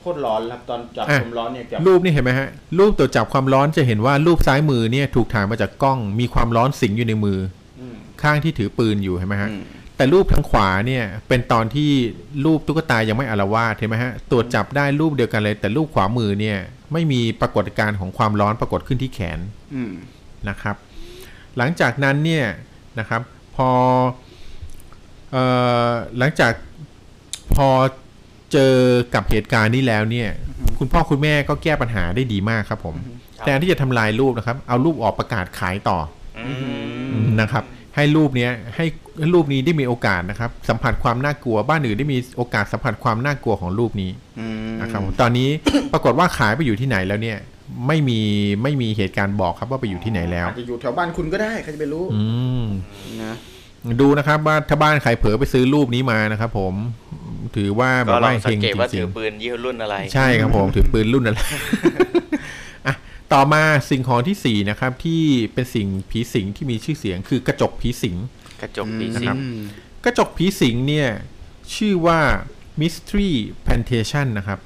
[0.00, 2.48] โคตรร้อนครับตอนจับอะความร้อนเนี่ยกับรูปนี่เห็นไหมฮะ
[2.78, 7.38] รูปตรวจจับความร้อนจะเห็นว่ารูปซ้ายมือเนี่ยถูกถ่ายมาจากกล้อง มีความร้อนสิงอยู่ในมือ
[7.80, 9.64] อืมข้างที่ถือปืนอยู่เห็นไหมฮะอืม
[9.96, 11.90] แต่รูปทางขวาเนี่ยเป็นตอนที่
[12.44, 16.58] รูปตุ๊กตายังไม่อารวาสเห็นไหมฮะตรวจจับได้รูปเดียวกันเลย แต่รูปขวามือเนี่ย
[16.92, 19.38] ไม่มีปรากฏการณ์ของความร้อนปรากฏขึ้นที่แขน
[19.74, 19.92] อืม
[20.48, 20.76] นะครับ
[21.56, 22.46] หลังจากนั้นเนี่ย
[22.98, 23.22] นะครับ
[23.56, 24.27] พอเอ่อ
[26.18, 26.52] หลังจาก
[27.54, 27.68] พอ
[28.52, 28.74] เจอ
[29.14, 30.28] กับเหตุการณ์นี้แล้วเนี่ย
[30.78, 32.94] คุณพ่อคุณแม่ก็แก้ปัญหาได้ดีมากครับผม
[33.38, 35.98] ครับแทนที่จะทำลายรูปนะครับ เอารูปออกประกาศขายต่อ
[36.38, 36.58] อืม
[37.12, 37.64] อนะครับ
[37.96, 38.86] ให้รูปเนี้ยให้
[39.32, 44.10] รูปนี้ได้มีโอกาสนะครับ สัมผัสความน่ากลัวบ้านอื่นได้มีโอกาสสัมผัสความน่ากลัวของรูปนี้
[44.40, 45.48] อืมนะครับผมตอนนี้
[45.92, 47.38] ปรากฏว่าขายไปอยู่ที่ไหนแล้วเนี่ย
[47.86, 48.20] ไม่มี
[48.62, 52.22] ไม่มีเหตุการณ์บอกครับว่าไปอยู่ที่ไหนแล้วอาจจะอยู่แถวบ้านคุณก็ได้ใครจะไปรู้อื
[52.62, 52.64] ม
[53.22, 53.34] นะ
[54.00, 56.74] ดูนะครับว่าถ้าบ้านใครเผลอไปซื้อรูปนี้มานะครับผม
[57.56, 61.38] ถือว่าแบก็บลอว่างเฮสังงเกตว่าจริถืงอปืนยี่ห้อรุ่นอะไรๆใช่ครับผมถือปืนรุ่นอะไร
[62.86, 62.94] อะ
[63.32, 65.22] ต่อมาสิ่งของที่สี่นะครับ ที่
[65.54, 68.16] เป็นสิ่งผีสิงที่มีชื่อเสียงคือกระจกผีสิง
[68.62, 69.36] กระจกปีสิครังบ
[70.04, 71.08] กระจกผีสิงเนี่ย
[71.74, 72.20] ชื่อว่า
[72.80, 73.30] Mystery
[73.66, 74.58] Plantation นะครับ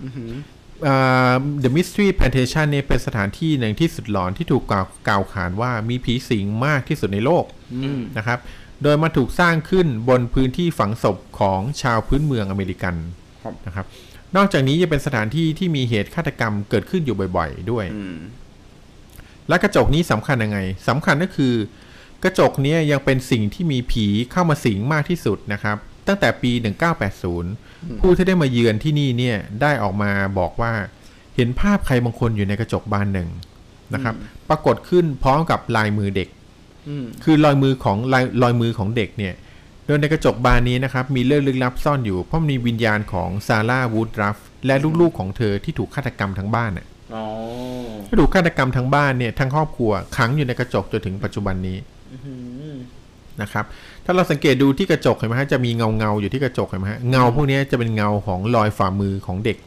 [0.86, 7.44] อ่า The Mystery Plantation เนี่ยเป็นสถานที่หนึ่งที่สุดหลอนที่ถูกกล่าวกล่าวขานว่ามีผีสิงมากที่สุดในโลก
[7.74, 8.38] อืมนะครับ
[8.82, 12.94] โดยมาถูกสร้างขึ้นบนพื้นที่ฝังศพของชาวพื้นเมืองอเมริกัน
[13.42, 13.86] ครับนะครับ
[14.36, 18.18] นอกจากนี้ยังเป็นสถานที่ที่มีเหตุฆาตกรรมเกิดขึ้นอยู่บ่อย ๆ ด้วยอืม
[19.48, 20.58] และกระจกนี้สำคัญยังไง
[20.88, 21.54] สำคัญก็คือ
[22.24, 25.76] กระจกเนี้ยังเป็นสิ่งที่มีผีเข้ามาสิงมากที่สุดนะครับ
[26.06, 26.52] ตั้งแต่ปี
[27.26, 30.72] 1980 ผู้ที่ได้มาเยือนที่นี่เนี่ยได้ออกมาบอกว่า
[31.36, 33.28] เห็นภาพใครบางคนอยู่ในกระจกบานหนึ่ง
[33.94, 34.14] นะครับ
[34.48, 36.41] ปรากฏขึ้นพร้อมกับลายมือเด็กอืม
[37.24, 39.34] คือรอยมือของลายรอยมือของเด็กเนี่ย
[39.86, 47.24] โดยในกระจกบานนี้นะครับ มีเรื่องลึกลับซ่อนอยู่ เพราะมีวิญญาณของซาร่าวูดรัฟและลูกๆของเธอที่ถูกฆาตกรรมทั้งบ้านน่ะอ๋อ
[48.08, 51.76] ที่ถูกฆาตกรรมทั้งบ้านเนี่ยทั้งครอบครัวขังอยู่ในกระจกจนถึงปัจจุบันนี้
[52.12, 52.18] อื
[52.72, 52.74] ม
[53.40, 53.64] นะครับ
[54.04, 59.58] ถ้าเราสังเกตดูที่กระจกเห็นไหมฮะจะมีเงาเงาๆอยู่ที่กระจกเห็นไหมฮะเงาพวกนี้จะเป็นเงาของรอยฝ่ามือของเด็ก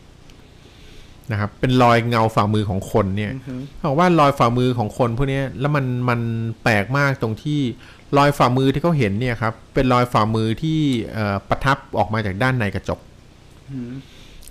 [1.32, 3.32] นะครับเป็นรอยเงาฝ่ามือของคนเนี่ย
[3.78, 6.20] เขาบอกว่ารอยฝ่ามือของคนพวกเนี้ยแล้วมันมัน
[6.64, 7.60] แปลกมากตรงที่
[8.18, 10.80] รอยฝ่ามือที่เขาเห็นเนี่ยครับเป็นรอยฝ่ามือที่
[11.14, 13.00] เอ่อประทับออกมาจากด้านในกระจก
[13.72, 13.92] อืม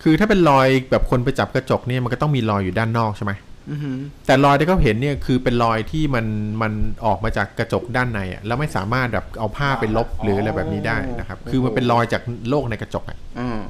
[0.02, 3.32] คือถ้าเป็นรอยแบบคนไปจับกระจกเนี่ยมันก็ต้องมีรอยอยู่ด้านนอกใช่ไหม
[3.70, 6.26] อืมแต่รอยที่เขาเห็นเนี่ยคือเป็นรอยที่มัน
[6.62, 6.72] มัน
[7.06, 13.60] ออกมาจากกระจกด้านในอะแล้วไม่สามารถแบบเอาผ้าไปลบหรืออะไรแบบนี้ได้นะครับ คือมันเป็นรอยจากโลกในกระจกอะอ่า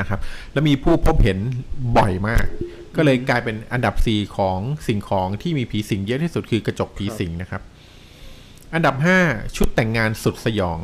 [0.00, 0.20] นะครับ
[0.52, 1.38] แล้วมีผู้พบเห็น
[1.96, 2.46] บ่อยมาก
[2.96, 7.62] ก็เลยกลายเป็นอันดับ 4 ของสิ่งของที่มีผีสิงเยอะที่สุดคือกระจกผีสิงนะครับ
[8.74, 8.94] อันดับ
[9.26, 10.80] 5 ชุดแต่งงานสุดสยอง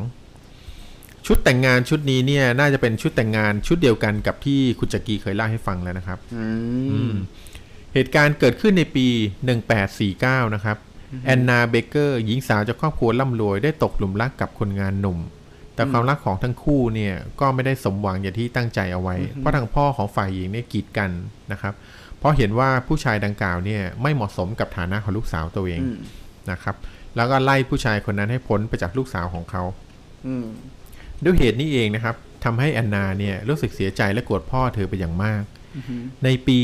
[1.27, 6.45] ชุดแต่งงานชุดนี้เนี่ยน่าจะเป็นชุดแต่งงานชุดเดียวกันกับที่คุณจักรีเคยเล่าให้ฟังแล้วนะครับอื
[6.89, 7.13] อืมม
[7.93, 9.07] เหตุการณ์เกิดขึ้นในปี
[9.81, 10.77] 1849 นะครับ
[11.25, 15.19] แอนนาเบเกอร์หญิงสาวจากครอบครัวร่ำรวยได้ตกหลุมรักกับคนงานหนุ่ม
[15.81, 21.09] แต่แต่ความรักของทั้งคู่เนี่ยก็ไม่ได้สมหวังอย่างที่ตั้งใจเอาไว้ เพราะทางพ่อของฝ่ายหญิงเนี่ยกีดกัน
[21.51, 21.73] นะครับ
[22.19, 25.97] เพราะเห็นว่าผู้ชายดังกล่าวเนี่ยไม่เหมาะสมกับฐานะของลูกสาวตัวเองอืม
[26.51, 26.75] นะครับ
[27.15, 29.63] แล้วก็ไล่ผู้ชายคนนั้นให้พ้นไปจากลูกสาวของเขา
[30.27, 30.45] อืม
[31.23, 35.43] ด้วยเหตุนี้เองนะครับทำให้แอนนาเนี่ยรู้สึกเสียใจและโกรธพ่อเธอไปอย่างมาก
[36.23, 36.57] ในปี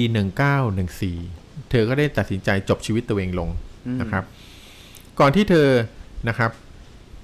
[0.82, 3.50] 1914 เธอก็ได้ตัดสินใจจบชีวิตตัวเองลง
[4.02, 4.24] นะครับ
[5.20, 5.70] ก่อนที่เธอ
[6.30, 6.52] นะครับ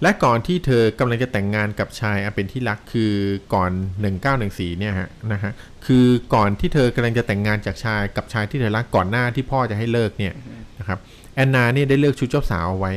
[0.01, 3.13] และก่อนที่เธอกำลังจะแต่งงานกับชายอันเป็นที่รักคือ
[3.53, 3.71] ก่อน
[4.21, 5.51] 1914เนี่ยฮะนะฮะ
[5.85, 10.33] คือก่อนที่เธอกำลังจะแต่งงานจากชายกับชายที่เธอรักก่อนหน้าที่พ่อจะให้เลิกเนี่ย
[10.79, 10.99] นะครับ
[11.35, 12.93] แอนนาเนี่ยได้เลือกชุดเจ้าสาวเอาไว้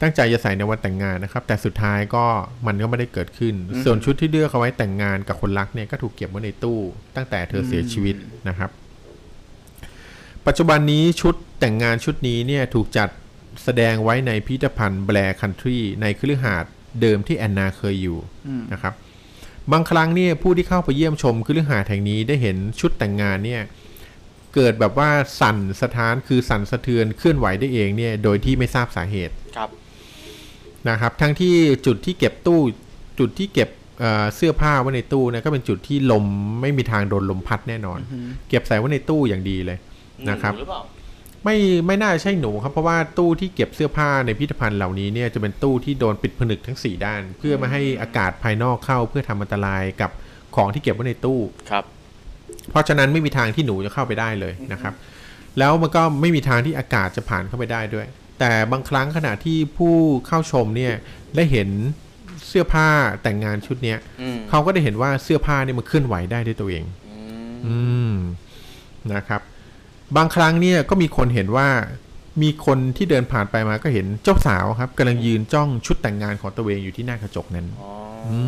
[0.00, 2.24] ตั้งใจจะใส่ในวันแต่งงานนะครับ แต่สุดท้ายก็
[2.66, 3.54] มันก็ไม่ได้เกิดขึ้น
[3.84, 6.80] ส่วนชุดที่เลือกเอาไว้แต่งงานกับคนรักเนี่ยก็ถูกเก็บไว้ในตู้
[7.16, 8.14] ตั้งแต่เธอเสียชีวิต
[8.48, 8.70] นะครับ
[10.46, 13.08] ปัจจุบันนี้ชุดแต่งงานชุดนี้เนี่ยถูกจัด
[13.64, 18.18] แสดงไว้ในพิพิธภัณฑ์แบร์คันทรีในคฤหาสน์เดิมที่แอนนาเคยอยู่
[18.72, 18.94] นะครับ
[19.72, 23.62] บางครั้งเนี่ยผู้ที่เข้าไปเยี่ยมชมคฤหาสน์แห่งนี้ได้เห็นชุดแต่งงานเนี่ย
[24.54, 29.70] เกิดแบบว่าสั่นสะท้านคือสั่นสะเทือนเคลื่อนไหวได้เองเนี่ยโดยที่ไม่ทราบสาเหตุครับ
[30.88, 31.54] นะครับ ทั้งที่
[31.86, 32.60] จุดที่เก็บตู้
[33.18, 33.68] จุดที่เก็บ
[34.00, 36.24] เอ่อเสื้อผ้าไว้ในตู้เนะก็เป็นจุดที่ลม
[36.60, 37.98] ไม่มีทางโดนลมพัดแน่นอน
[38.48, 39.78] เก็บใส่ไว้ในตู้อย่างดีเลย
[40.30, 40.82] นะครับหหรือเปล่า
[41.44, 50.10] ไม่ไม่น่าใช่หนูครับ เพราะว่าตู้ที่เก็บเสื้อผ้าในพิพิธภัณฑ์เหล่านี้เนี่ยจะเป็นตู้ที่โดนปิดผนึกทั้ง 4 ด้าน เพื่อไม่ให้อากาศภายนอกเข้าเพื่อทำอันตรายกับ
[50.56, 51.84] ของที่เก็บไว้ในตู้ครับ
[52.70, 54.94] เพราะฉะนั้นไม่มีทางที่หนูจะเข้าไปได้เลยนะครับ
[55.58, 58.06] แล้วมันก็ไม่มีทางที่อากาศจะผ่านเข้าไปได้ด้วย
[58.38, 59.94] แต่บางครั้งขณะที่ผู้
[60.26, 60.94] เข้าชมเนี่ย
[61.36, 61.68] ได้เห็น
[62.48, 62.88] เสื้อผ้า
[63.22, 67.16] แต่งงานชุดเนี้ยอืมเขาก็ได้เห็นว่าเสื้อผ้าเนี่ยมันเคลื่อนไหวได้ด้วยตัวเอง อื
[67.52, 67.76] มอื
[68.10, 68.14] ม
[69.14, 69.40] นะครับ
[70.16, 71.68] บางครั้งเนี่ยก็มีคนเห็นว่า
[72.42, 77.90] มีคนที่เดินผ่านไปมาก็เห็นเจ้าสาวครับกำลังยืนจ้องชุดแต่งงานของตัวเองอยู่ที่หน้ากระจกนั้นอ๋อ
[78.28, 78.38] อื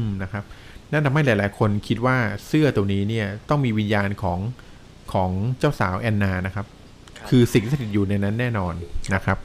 [0.00, 0.44] มนะครับ
[0.92, 4.38] นั่นทำให้หลาย ๆ คนคิดว่าเสื้อตัวนี้เนี่ยต้องมีวิญญาณของ
[5.12, 6.66] ของเจ้าสาวแอนนานะครับ
[7.28, 8.74] คือสิ่งที่สถิตอยู่ในนั้นแน่นอน
[9.14, 9.38] นะครับ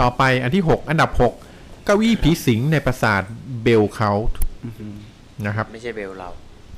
[0.00, 1.10] ต่อไปอันที่ 6 อันดับ
[1.48, 3.22] 6เก้าอี้ผีสิงในปราสาท
[3.62, 4.38] Belcourt
[5.46, 6.28] นะครับ ไม่ใช่เบลเรา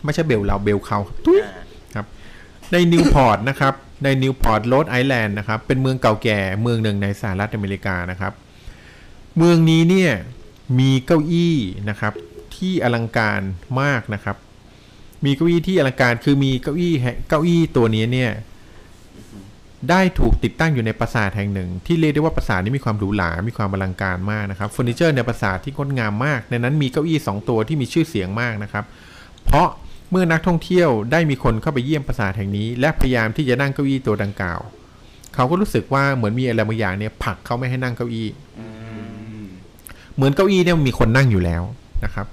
[0.05, 1.41] ไม่ใช่เบลเรา Belcourt ทุย
[1.97, 2.05] อ่า
[2.73, 8.33] ในนิวพอร์ตนะครับ ในนิวพอร์ตโรดไอแลนด์นะครับเป็นเมืองเก่าแก่เมืองหนึ่งในสหรัฐอเมริกานะครับ
[9.37, 10.13] เมืองนี้เนี่ย
[10.79, 11.57] มีเก้าอี้
[11.91, 12.13] นะครับ
[12.57, 13.41] ที่อลังการ
[13.81, 14.37] มากนะครับ
[15.25, 16.95] มีเก้าอี้ที่อลังการคือมีเก้าอี้
[17.29, 18.33] เก้าอี้ตัวนี้เนี่ย
[19.91, 28.85] ได้ถูกติดตั้งอยู่ในปราสาทแห่งหนึ่ง ที่เรียกได้ว่าปราสาทนี้มีความหรูหรา มีความอลังการมากนะครับเฟอร์นิเจอร์ในปราสาทที่งดงามมาก ในนั้นมีเก้าอี้สองตัวที่มีชื่อเสียงมากนะครับ
[29.45, 29.69] เพราะ
[30.11, 34.61] เมื่อนักท่องเที่ยวได้มีคนเข้าไปเยี่ยมปราสาทแห่งนี้ และพยายามที่จะนั่งเก้าอี้ตัวดังกล่าว
[35.35, 38.29] เขาก็รู้สึกว่าเหมือนมีอะไรบางอย่างเนี่ยผลักเขาไม่ให้นั่งเก้าอี้
[40.17, 41.63] เหมือนเก้าอี้เนี่ยมีคนนั่งอยู่แล้ว
[42.05, 42.27] นะครับ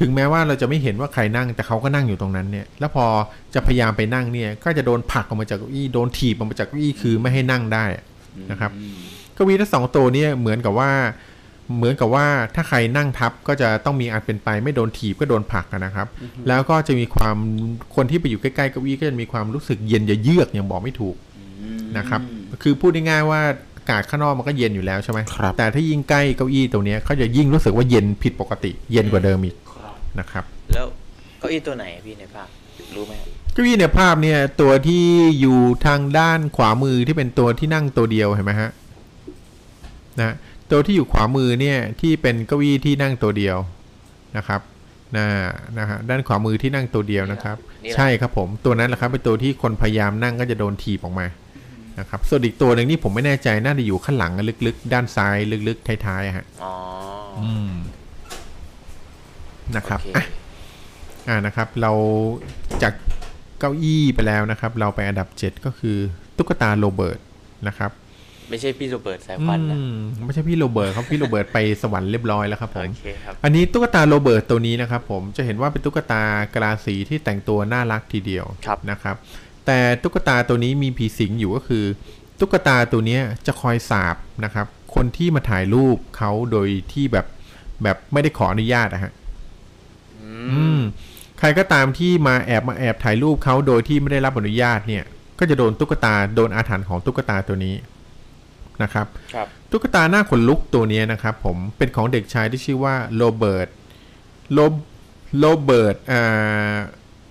[0.00, 3.04] ถึงแม้ว่าเราจะไม่เห็นว่าใครนั่ง แต่เขาก็นั่งอยู่ตรงนั้นเนี่ย แล้วพอ
[3.54, 7.84] จะพยายามไปนั่งเนี่ย ก็จะโดนผลักออกมาจากเก้าอี้โดนถีบออกมาจากเก้าอี้คือไม่ให้นั่งได้
[8.50, 8.70] นะครับ
[9.34, 10.90] เก้าอี้ทั้งสองตัวเนี่ยเหมือนกับว่า
[11.76, 16.06] เหมือนกับว่าถ้าใครนั่งทับก็จะต้องมีอันเป็นไป ไม่โดนถีบก็โดนผลักอะนะครับ
[16.48, 17.36] แล้วก็จะมีความ
[17.94, 21.16] คนที่ไปอยู่ใกล้ๆเก้าอี้ก็จะมีความรู้สึกเย็นจะเยือกอย่างบอกไม่ถูก
[21.98, 22.20] นะครับ
[22.62, 23.40] คือพูดง่ายๆว่า
[23.76, 29.56] อากาศข้างนอกมันก็เย็นอยู่แล้วใช่ไหมครับแต่ถ้ายิ่งใกล้เก้าอี้ตัวเนี้ยเขาจะยิ่งรู้สึกว่าเย็นผิดปกติ เย็นกว่าเดิมอีก
[30.18, 30.86] นะครับ แล้ว
[31.38, 32.48] เก้าอี้ตัวไหนอะพี่ในภาพ
[32.96, 35.04] รู้ไหมครับเก้าอี้ในภาพเนี่ยตัวที่
[35.40, 38.70] อยู่ทางด้านขวามือที่เป็นตัวที่นั่งตัวเดียวเห็นไหมฮะ
[40.20, 40.34] นะ
[40.72, 43.56] ตัวที่อยู่ขวามือเนี่ยที่เป็นเก้าอี้ที่นั่งตัวเดียว
[44.36, 44.60] นะครับ
[45.16, 45.26] นะ
[45.78, 51.26] นะฮะด้านขวามือที่นั่งตัวเดียวนะครับนี่เหรอใช่ครับผมตัวนั้นแหละครับเป็นตัวที่คนพยายามนั่งก็จะโดนถีบออกมา
[51.98, 54.32] นะครับส่วนอีกตัวหนึ่งนี่ผมไม่แน่ใจน่าจะอยู่ข้างหลัง
[54.66, 55.36] ลึกๆ ด้านซ้าย
[55.68, 56.72] ลึกๆท้ายๆอะฮะอ๋อ
[57.42, 57.72] อืม
[59.76, 60.24] นะครับโอเคอะ
[61.28, 61.92] อ่านะครับ เรา
[62.82, 62.94] จาก
[63.58, 65.96] เก้าอี้ไปแล้วนะครับ เราไปอันดับ 7 ก็คือ
[66.36, 67.18] ตุ๊กตาโรเบิร์ต
[67.68, 67.90] นะครับ
[68.48, 76.22] ไม่ใช่พี่โรเบิร์ตสายควันนะอืมไม่ใช่พี่โรเบิร์ตครับพี่โรเบิร์ตไปสวรรค์เรียบร้อยแล้วครับผมโอเคครับอันนี้ตุ๊กตาโรเบิร์ตตัวนี้นะครับผมจะเห็นว่าเป็นตุ๊กตา
[76.54, 79.16] กราสีที่แต่งตัวน่ารักทีเดียวครับนะครับ
[79.66, 81.84] แต่ตุ๊กตาตัวนี้มีผีสิงอยู่ก็คือ
[82.40, 87.26] ตุ๊กตาตัวเนี้ยจะคอยสาบนะครับ คนที่มาถ่ายรูปเขาโดยที่แบบ
[87.82, 89.12] แบบไม่ได้ขออนุญาตนะฮะ
[90.22, 90.80] อือืมม
[91.38, 95.04] ใครก็ตามที่มาแอบมาแอบถ่ายรูปเขาโดยที่ไม่ได้รับอนุญาตเนี่ย
[95.38, 97.74] ก็จะโดนตุ๊กตาโดนอาถรรพ์ของตุ๊กตาตัวนี้
[98.82, 103.68] นะครับครับตุ๊กตาหน้าขนลุกตัวนี้นะครับผมเป็นของเด็กชายที่ชื่อว่าโรเบิร์ต
[104.52, 104.58] โร
[105.38, 106.76] โรเบิร์ตอ่า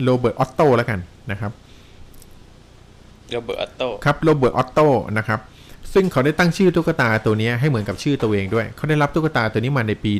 [0.04, 1.00] โรเบิร์ตออตโต้แล้วกัน
[1.32, 1.52] นะครับ
[3.30, 4.88] โรเบิร์ตออตโต้ครับโรเบิร์ตออตโต้
[5.18, 5.40] นะครับ
[5.94, 10.12] ซึ่งเขาได้ตั้งชื่อตุ๊กตาตัวนี้ให้เหมือนกับชื่อตัวเองด้วย เขาได้รับตุ๊กตาตัวนี้มาในปี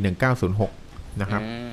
[0.56, 1.72] 1906 นะครับอืม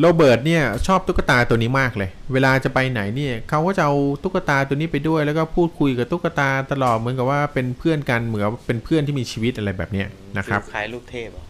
[0.00, 11.44] โรเบิร์ตเนี่ยชอบตุ๊กตาตัวนี้มากเลย เวลาจะไปไหนเนี่ยเขาก็จะเอาตุ๊กตาตัวนี้ไปด้วย แล้วก็พูดคุยกับตุ๊กตาตลอดเหมือนกับว่าเป็นเพื่อนกันเหมือนกับเป็นเพื่อนที่มีชีวิตอะไรแบบเนี้ยนะครับคล้ายลูกเทพเหรอ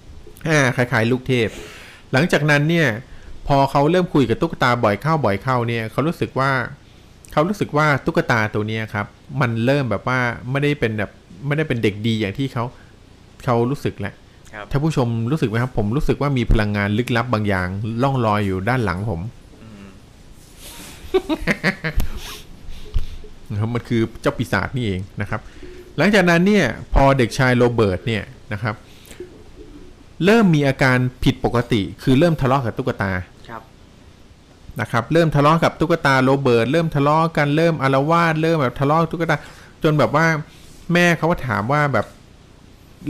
[0.48, 1.48] อ่าคล้ายๆ ลูกเทพ
[2.12, 2.88] หลังจากนั้นเนี่ย
[3.48, 6.50] พอเขาเริ่มคุยกับตุ๊กตาบ่อยเข้าบ่อยเข้าเนี่ยเขารู้สึกว่า
[7.32, 9.06] เขารู้สึกว่าตุ๊กตาตัวเนี้ยครับ
[9.40, 10.20] มันเริ่มแบบว่า
[10.50, 11.10] ไม่ได้เป็นแบบ
[11.46, 12.64] ไม่ได้เป็นเด็กดีอย่างที่เขา
[13.44, 14.14] เขารู้สึกแล้ว
[14.54, 17.68] ครับท่านผู้ชมรู้สึกไหมครับ ผมรู้สึกว่ามีพลังงานลึกลับบางอย่าง
[18.02, 19.20] ล่องลอยอยู่ด้านหลังผม
[19.62, 19.86] อืม
[23.50, 25.40] นะครับมันคือเจ้าปีศาจนี่เองนะครับ
[25.96, 28.74] หลังจากนั้นเนี่ย พอเด็กชายโรเบิร์ตเนี่ยนะครับ
[30.24, 33.12] เริ่มมีอาการผิดปกติ คือเริ่มทะเลาะกับตุ๊กตา
[33.48, 33.62] ครับ
[34.80, 39.36] นะครับ เริ่มทะเลาะกับตุ๊กตาโรเบิร์ตเริ่มทะเลาะกันเริ่มอารวาสเริ่มแบบทะเลาะกับตุ๊กตา
[39.82, 40.26] จนแบบว่า
[40.92, 42.06] แม่เขาก็ถามว่าแบบ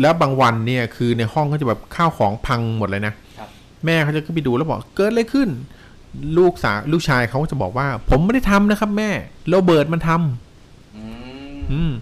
[0.01, 3.49] แล้วบางวันเนี่ยคือในห้องก็จะแบบข้าวของพังหมดเลยนะครับ
[3.84, 5.49] แม่เขาจะขึ้นไปดูแล้วบอกเกิดอะไรขึ้น
[6.38, 9.11] ลูกสาวลูกชายเขาก็จะบอกว่า ผมไม่ได้ทำนะครับ แม่
[9.49, 11.05] โรเบิร์ตมันทำอื
[11.55, 11.92] มอืม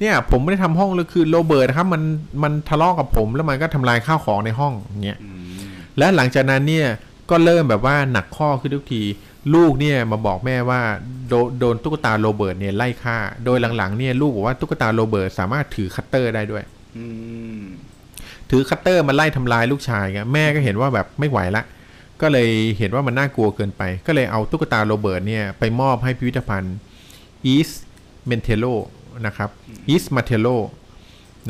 [0.00, 2.02] เนี่ย ผมไม่ได้ทำห้องเลยคือโรเบิร์ตนะครับมัน
[2.42, 5.30] มันทะเลาะกับผม แล้วมันก็ทำลายข้าวของในห้องอย่างเงี้ยอื
[5.68, 6.86] มและหลังจากนั้นเนี่ย
[7.30, 9.02] ก็เริ่มแบบว่าหนักข้อขึ้นทุกที
[9.54, 10.80] ลูกเนี่ยมาบอกแม่ว่า
[11.28, 16.75] โดโดนตุ๊กตาโรเบิร์ตเนี่ยไล่ฆ่า โดยหลังๆเนี่ยลูกบอกว่าตุ๊กตาโรเบิร์ตสามารถถือคัตเตอร์ได้ด้วยอืม
[18.50, 21.64] ถือคัตเตอร์มาไล่ทำลายลูกชายไงแม่ก็เห็นว่าแบบไม่ไหวละ
[22.22, 26.76] ก็เลยเห็นว่ามันน่ากลัวเกินไป ก็เลยเอาตุ๊กตาโรเบิร์ตเนี่ยไปมอบให้พิพิธภัณฑ์
[27.54, 27.74] East
[28.30, 28.74] m e n t e l o
[29.26, 29.50] นะครับ
[29.92, 30.56] East m a t e l o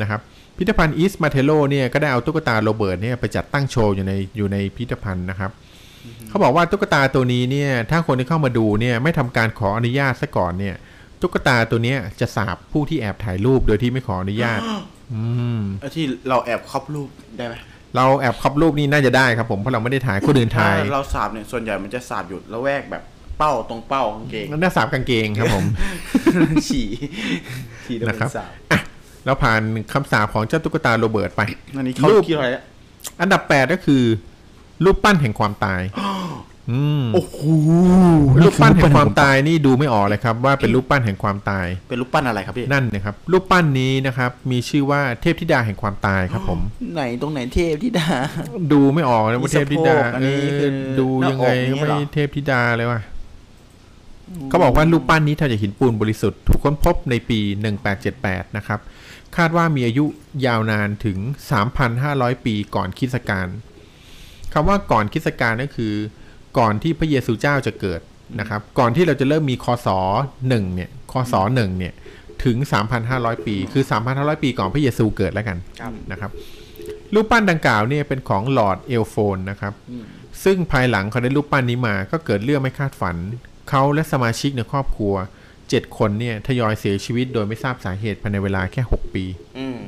[0.01, 0.21] นะครับ
[0.57, 5.51] พิพิธภัณฑ์ East m a t e l o เนี่ยก็ได้เอาตุ๊กตาโรเบิร์ตเนี่ยไปจัดตั้งโชว์อยู่ในอยู่ในพิพิธภัณฑ์นะครับ
[6.29, 10.75] เขาบอกว่าตุ๊กตาตัวนี้เนี่ยถ้าคนที่เข้ามาดูเนี่ยไม่ทำการขออนุญาตซะก่อนเนี่ย
[11.21, 14.59] ตุ๊กตาตัวนี้จะสาบผู้ที่แอบถ่ายรูปโดยที่ไม่ขออนุญาต
[15.13, 15.23] อื
[15.59, 17.55] มไอ้ที่เราแอบครอบรูปได้ไหม
[17.95, 23.03] เราแอบคับรูปนี่น่าจะได้ครับผมเพราะเราไม่ได้ถ่ายคนอื่นถ่ายถ้เราสาบเนี่ยส่วนใหญ่มันจะสาบอยู่แล้วแวกแบบ
[23.37, 25.65] เป้าตรงเป้ากางเกงนั่นน่าสาบกางเกงครับผม
[26.67, 26.87] ฉี่
[27.85, 28.51] ฉี่แล้วนะเป็ครับนสาบ
[29.25, 29.61] เราผ่าน
[29.93, 31.41] คำสาปของเจ้าตุ๊กตาโรเบิร์ตไป
[31.77, 32.63] อันนี้เขารูปคิดอะไรอะ
[33.21, 34.03] อันดับแปดก็คือ
[34.83, 36.29] รูปปั้นแห่งความตายอืม
[37.13, 37.39] โอ้โห
[38.39, 46.59] รูปปั้นแห่งความตายนี่ดูไม่ออกเลยครับ ว่าเป็นรูปปั้นแห่งความตาย เป็นรูปปั้นอะไรครับพี่นั่นนะครับรูปปั้นนี้นะครับ มีชื่อว่าเทพธิดาแห่งความตายครับผม
[46.93, 48.07] ไหนตรงไหนเทพธิดา
[48.71, 53.01] ดูไม่ออกเลยว่าเทพธิดามีสะโพกอันนี้คือเออดูยังไงหน้าอกก็นี่ไม่เหรอเทพธิดาเลยว่ะ
[54.49, 57.39] เขาบอกว่ารูปปั้นนี้ทำจากหินปูนบริสุทธิ์ถูกค้นพบในปี
[57.97, 58.79] 1878 นะครับ
[59.37, 60.05] คาดว่ามีอายุ
[60.45, 61.17] ยาวนานถึง
[61.81, 63.47] 3,500 ปีก่อนคริสตกาล
[64.53, 65.93] คำว่าก่อนคริสตกาลก็คือ
[66.59, 68.01] ก่อนที่พระเยซูเจ้าจะเกิด
[68.39, 69.87] นะครับ ก่อนที่เราจะเริ่มมีคศ
[70.49, 71.93] หนึ่งเนี่ยคศหนึ่งเนี่ย
[72.43, 72.57] ถึง
[73.01, 73.83] 3,500 ปี คือ
[74.13, 76.31] 3,500 ปีก่อนพระเยซูเกิดแล้วกันครับนะครับ
[77.13, 79.73] รูปปั้นดังกล่าวเนี่ยเป็นของลอร์ดเอลโฟนนะครับ
[80.43, 83.15] ซึ่งภายหลังเขาได้รูปปั้นนี้มา ก็เกิดเรื่องไม่คาดฝัน
[83.69, 85.13] เขาและสมาชิกในครอบครัว
[85.55, 89.25] 7 คนเนี่ยทยอยเสียชีวิตโดยไม่ทราบสาเหตุภายในเวลาแค่ 6 ปี
[89.57, 89.79] อืม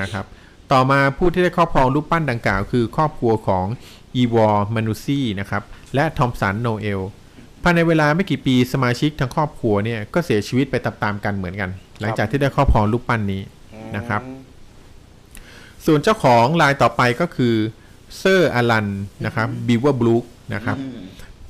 [0.00, 0.24] นะครับ
[0.72, 3.66] ต่อมาผู้ที่ได้ครอบครองรูปปั้นดังกล่าว คือครอบครัวของ
[4.16, 5.62] อีวอร์มานูซี่นะครับ
[5.94, 7.00] และทอมสันโนเอล
[7.62, 11.70] ภายในเวลาไม่กี่ปีสมาชิกทั้งครอบครัวเนี่ยก็เสียชีวิตไปตามๆกันเหมือนกัน
[12.00, 13.42] หลังจากที่ได้ครอบครองรูปปั้นนี้
[13.96, 14.22] นะครับ
[15.86, 17.54] ส่วนเจ้าของรายต่อไปก็คือ
[18.18, 18.86] เซอร์อลัน
[19.26, 20.24] นะครับบิวเวอร์บลูก
[20.54, 20.76] นะครับ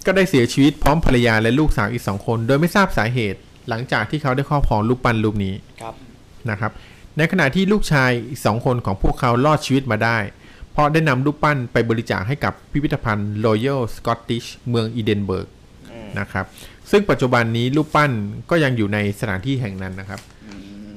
[0.06, 5.94] ก็ได้เสียชีวิตพร้อมภรรยาและลูกสาวอีกสองคน โดยไม่ทราบสาเหตุ หลังจากที่เขาได้ครอบครองรูปปั้นรูปนี้ครับ
[6.50, 6.72] นะครับ
[7.18, 10.18] ในขณะที่ลูกชายอีกสองคนของพวกเขารอดชีวิตมาได้
[10.74, 15.48] เพราะได้นำรูปปั้นไปบริจาคให้กับพิพิธภัณฑ์ Royal Scottish เมืองอีเดนเบิร์ก
[15.92, 16.46] อืมนะครับ
[16.90, 18.10] ซึ่งปัจจุบันนี้รูปปั้น
[18.50, 20.20] ก็ยังอยู่ในสถานที่แห่งนั้นนะครับ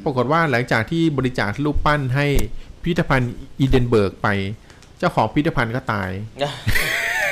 [0.04, 2.28] ปรากฏว่าหลังจากที่บริจาครูปปั้นให้
[2.82, 4.28] พิพิธภัณฑ์อีเดนเบิร์กไป
[5.00, 6.10] เจ้าของพิพิธภัณฑ์ก็ตาย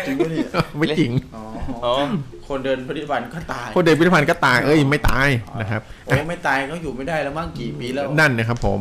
[0.07, 0.47] จริงปะเนี่ย
[0.77, 1.43] ไม่จริง อ๋อ
[1.85, 1.93] อ๋อ
[2.47, 5.29] คนเดินปฏิบัติก็ตายคนเดินพิพิธภัณฑ์ก็ตายเอ้ยไม่ตาย
[5.59, 8.79] นะครับโอ้ไม่ตายก็อยู่ไม่ได้แล้วมั้งกี่ปีแล้วนั่นนะครับผม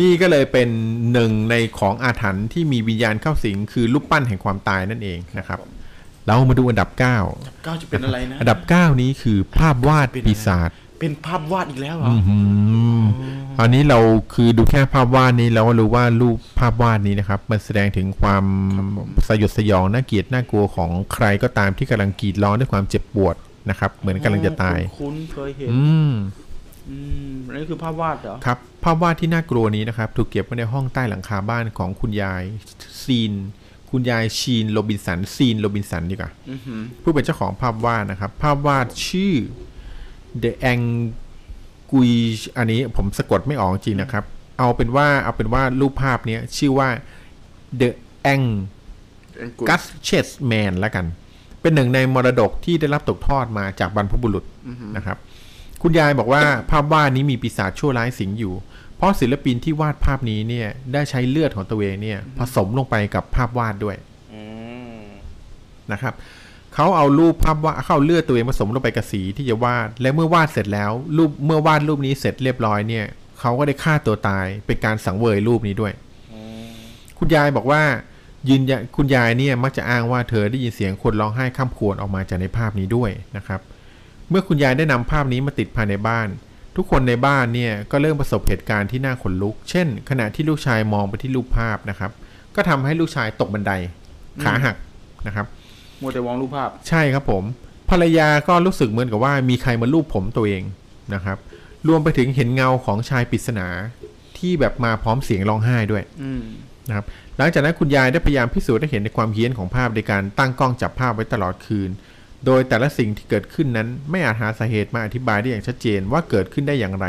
[0.00, 0.68] นี่ก็เลยเป็น
[1.12, 5.58] หนึ่งในของอาถรรพ์ที่มีวิญญาณเข้าสิงคือรูปปั้นแห่งความตายนั่นเองนะครับ
[6.26, 7.24] เรามาดูอันดับ9ก้าว
[7.80, 12.38] จะเป็นอะไรนะ อันดับ 9 นี้คือภาพวาดปีศาจ เป็นภาพวาดอีกแล้วเหรออือหื
[12.98, 13.02] อ
[13.60, 13.98] อันนี้เรา
[14.34, 18.44] คือดูแค่ภาพวาดนี้เราก็รู้ว่ารูปภาพวาดนี้นะครับ มันแสดงถึงความ
[19.28, 23.34] สยดสยองน่าเกลียดน่ากลัวของใครก็ตามที่กำลังกรีดร้องด้วยความเจ็บปวด
[23.70, 25.80] นะครับ เหมือนกำลังจะตาย คุ้นๆเคยเห็น อื
[26.10, 26.12] ม
[26.88, 26.96] อื
[27.30, 32.42] มนี่คือภาพวาดเหรอครับ ภาพวาดที่น่ากลัวนี้นะครับ ถูกเก็บไว้ในห้องใต้หลังคาบ้านของคุณยาย
[33.04, 33.32] ซีน
[33.90, 39.34] คุณยายชีนโรบินสันซีนโรบินสันดีกว่าอือหือผู้เป็นเจ้าของภาพวาดนะครับ ภาพวาดชื่อ
[40.42, 40.80] The a n
[41.90, 42.12] g u i
[42.58, 44.24] อันนี้ผมสะกดไม่ออกจริงนะครับ
[44.58, 46.88] เอาเป็นว่าเอาเป็นว่ารูปภาพเนี้ยชื่อว่า
[47.80, 47.90] The
[48.32, 48.46] a n g
[49.34, 51.06] เป็นกุ g u s c h e s Man แล้วกัน
[51.60, 54.44] เป็นหนึ่งในมรดกที่ได้รับตกทอดมาจากบรรพบุรุษ
[54.96, 55.18] นะครับ
[55.82, 58.54] คุณยายบอกว่าภาพวาดนี้มีปีศาจชั่วร้ายสิงอยู่
[58.96, 63.96] เพราะศิลปินที่วาดภาพนี้เนี่ย ได้ใช้เลือดของตัวเองเนี่ย ผสมลงไปกับภาพวาดด้วย
[64.32, 64.40] อื
[65.00, 65.04] ม
[65.92, 66.14] นะครับ
[66.80, 73.04] เขาเอารูปภาพวาดเข้าเลือดตัวเองผสมลงไปกับสีที่จะวาด และเมื่อวาดเสร็จแล้ว รูปเมื่อวาดรูปนี้เสร็จเรียบร้อยเนี่ย
[73.40, 75.92] เขาก็ได้ฆ่าตัวตายเป็นการสังเวยรูปนี้ด้วย
[77.18, 77.82] คุณยายบอกว่า
[78.48, 83.60] ยืนยันคุณยายเนี่ยมักจะอ้างว่าเธอได้ยินเสียงคนร้องไห้ข้ามควรออกมาจากในภาพนี้ด้วยนะครับ
[84.30, 86.28] เมื่อคุณยายได้นำภาพนี้มาติดภายในบ้าน
[86.76, 92.10] ทุกคนในบ้านเนี่ยก็เริ่มประสบเหตุการณ์ที่น่าขนลุก เช่น ขณะที่ลูกชายมองไปที่รูปภาพนะครับ
[92.54, 93.72] ก็ทำให้ลูกชายตกบันได
[94.42, 94.76] ขาหัก
[95.26, 95.46] นะครับ
[96.00, 97.44] มัวแต่มองรูปภาพ ใช่ครับผม
[97.90, 100.62] ภรรยาก็รู้สึกเหมือนกับว่ามีใครมาลูบผมตัวเอง
[101.14, 101.38] นะครับ
[101.88, 103.68] รวมไปถึงเห็นเงาของชายปริศนา
[104.38, 106.42] ที่แบบมาพร้อมเสียงร้องไห้ด้วยอืม
[106.88, 107.06] นะครับ
[107.38, 111.90] หลังจากนั้นคุณยายได้พยายามพิสูจน์ให้เห็นในความเฮี้ยนของภาพในการตั้งกล้องจับภาพไว้ตลอดคืน
[112.46, 117.06] โดยแต่ละสิ่งที่เกิดขึ้นนั้นไม่อาจหาสาเหตุมาอธิบายได้อย่างชัดเจนว่าเกิดขึ้นได้อย่างไร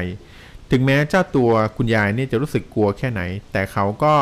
[0.71, 3.21] ถึงแม้เจ้าตัวคุณยายเนี่ยจะรู้สึกกลัวแค่ไหน
[3.51, 4.13] แต่เขาก็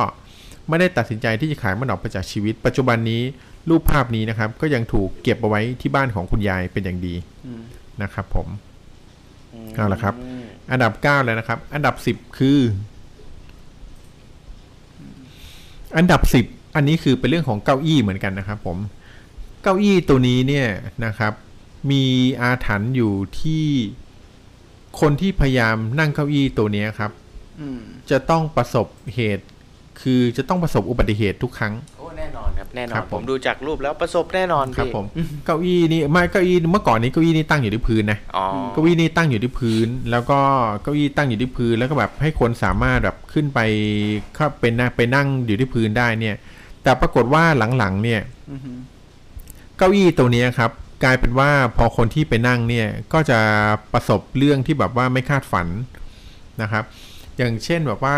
[0.69, 3.23] ไม่ได้ตัดสินใจที่จะขายมันออกไปจากชีวิต ปัจจุบันนี้
[3.69, 7.13] รูปภาพนี้นะครับ ก็ยังถูกเก็บเอาไว้ที่บ้านของคุณยายเป็นอย่างดี
[7.45, 7.61] อืม
[8.01, 8.47] นะครับผม
[9.67, 10.13] มเอาละครับ
[10.71, 12.59] อันดับ9แล้วนะครับ อันดับ10คือ
[15.97, 18.77] อันดับ10อันนี้คือเป็นเรื่องของเก้าอี้เหมือนกันนะครับ ผม
[19.63, 20.67] เก้าอี้ตัวนี้เนี่ย
[21.05, 21.33] นะครับ
[21.91, 22.03] มี
[22.41, 23.65] อาถรรพ์อยู่ที่
[24.99, 27.11] คนที่พยายามนั่งเก้าอี้ตัวเนี้ยครับ
[27.59, 29.45] อืมจะต้องประสบเหตุ
[30.01, 35.05] คือจะต้องประสบอุบัติเหตุทุกครั้งโอ้ แน่นอนครับแน่นอครันบผผมมดูจากรูปแล้วประสบแน่นอนครับพี่ผม
[35.45, 40.39] เก้าอี้นี่ไม่เก้าอี้เมื่อก่อนนี้เก้าอี้นี่ตั้งอยู่ที่พื้นนะอ๋อเก้าอี้นี่ตั้งอยู่ที่พื้น แล้วก็
[40.81, 43.59] เก้าอี้ตั้งอยู่ที่พื้น แล้วก็แบบให้คนสามารถแบบขึ้นไป
[44.35, 46.35] เข้าเป็นนั่งไปนั่งอยู่ที่พื้นได้เนี่ย
[46.83, 47.43] แต่ปรากฏว่า
[47.77, 48.77] หลังๆเนี่ยอืม
[49.77, 50.71] เก้าอี้ตัวเนี้ยครับ
[51.03, 53.39] กลายเป็นว่าพอคนที่ไปนั่งเนี่ยก็จะ
[53.93, 55.67] ประสบเรื่องที่แบบว่าไม่คาดฝัน
[56.61, 56.83] นะครับ
[57.37, 58.17] อย่างเช่นแบบว่า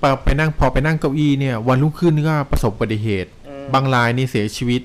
[0.00, 3.30] พอไปนั่งพอไปนั่งเก้าอี้เนี่ยวันรุ่งขึ้นก็ประสบอุบัติเหตุ
[3.74, 4.82] บางรายนี่เสียชีวิต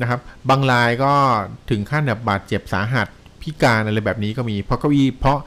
[0.00, 1.12] นะครับ บางรายก็
[1.70, 3.06] ถึงขั้นแบบบาดเจ็บสาหัส
[3.42, 5.38] พิการอะไรแบบนี้ก็มีเพราะเก้าอี้เพราะ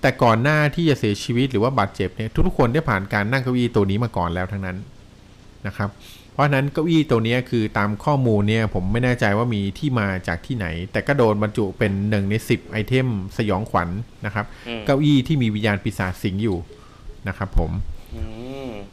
[0.00, 4.76] แต่ก่อนหน้าที่จะเสียชีวิตหรือว่าบาดเจ็บเนี่ยทุกๆคนได้ผ่านการนั่งเก้าอี้ตัวนี้มาก่อนแล้วทั้งนั้น
[5.66, 5.90] นะครับ
[6.32, 13.88] เพราะฉะนั้นเก้าอี้ตัวเนี้ยคือตามข้อมูลเนี่ยผมไม่แน่ใจว่ามีที่มาจากที่ไหน แต่ก็โดนบรรจุเป็นหนึ่งในสิบไอเทมสยองขวัญ
[14.26, 16.58] นะครับอืมเก้าอี้ที่มีวิญญาณปีศาจสิงอยู่
[17.28, 17.91] นะครับผมอืม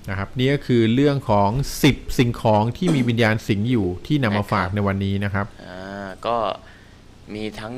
[0.09, 1.49] นะครับนี่ก็คือเรื่องของ
[1.84, 6.36] 10 สิ่งของที่มีวิญญาณสิงอยู่ที่นำมาฝากในวันนี้นะครับอ่าก็
[7.34, 7.74] มีทั้ง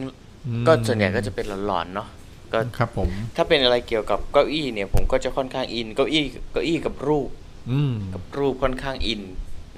[0.48, 2.08] อืมก็ส่วนใหญ่ก็จะเป็นหลอนๆเนาะ
[2.54, 7.30] ก็ครับผม ถ้าเป็นอะไรเกี่ยวกับเก้าอี้เนี่ย ผมก็จะค่อนข้างอินเก้าอี้เก้าอี้กับรูป
[7.72, 9.22] อืมกับรูปค่อนข้างอิน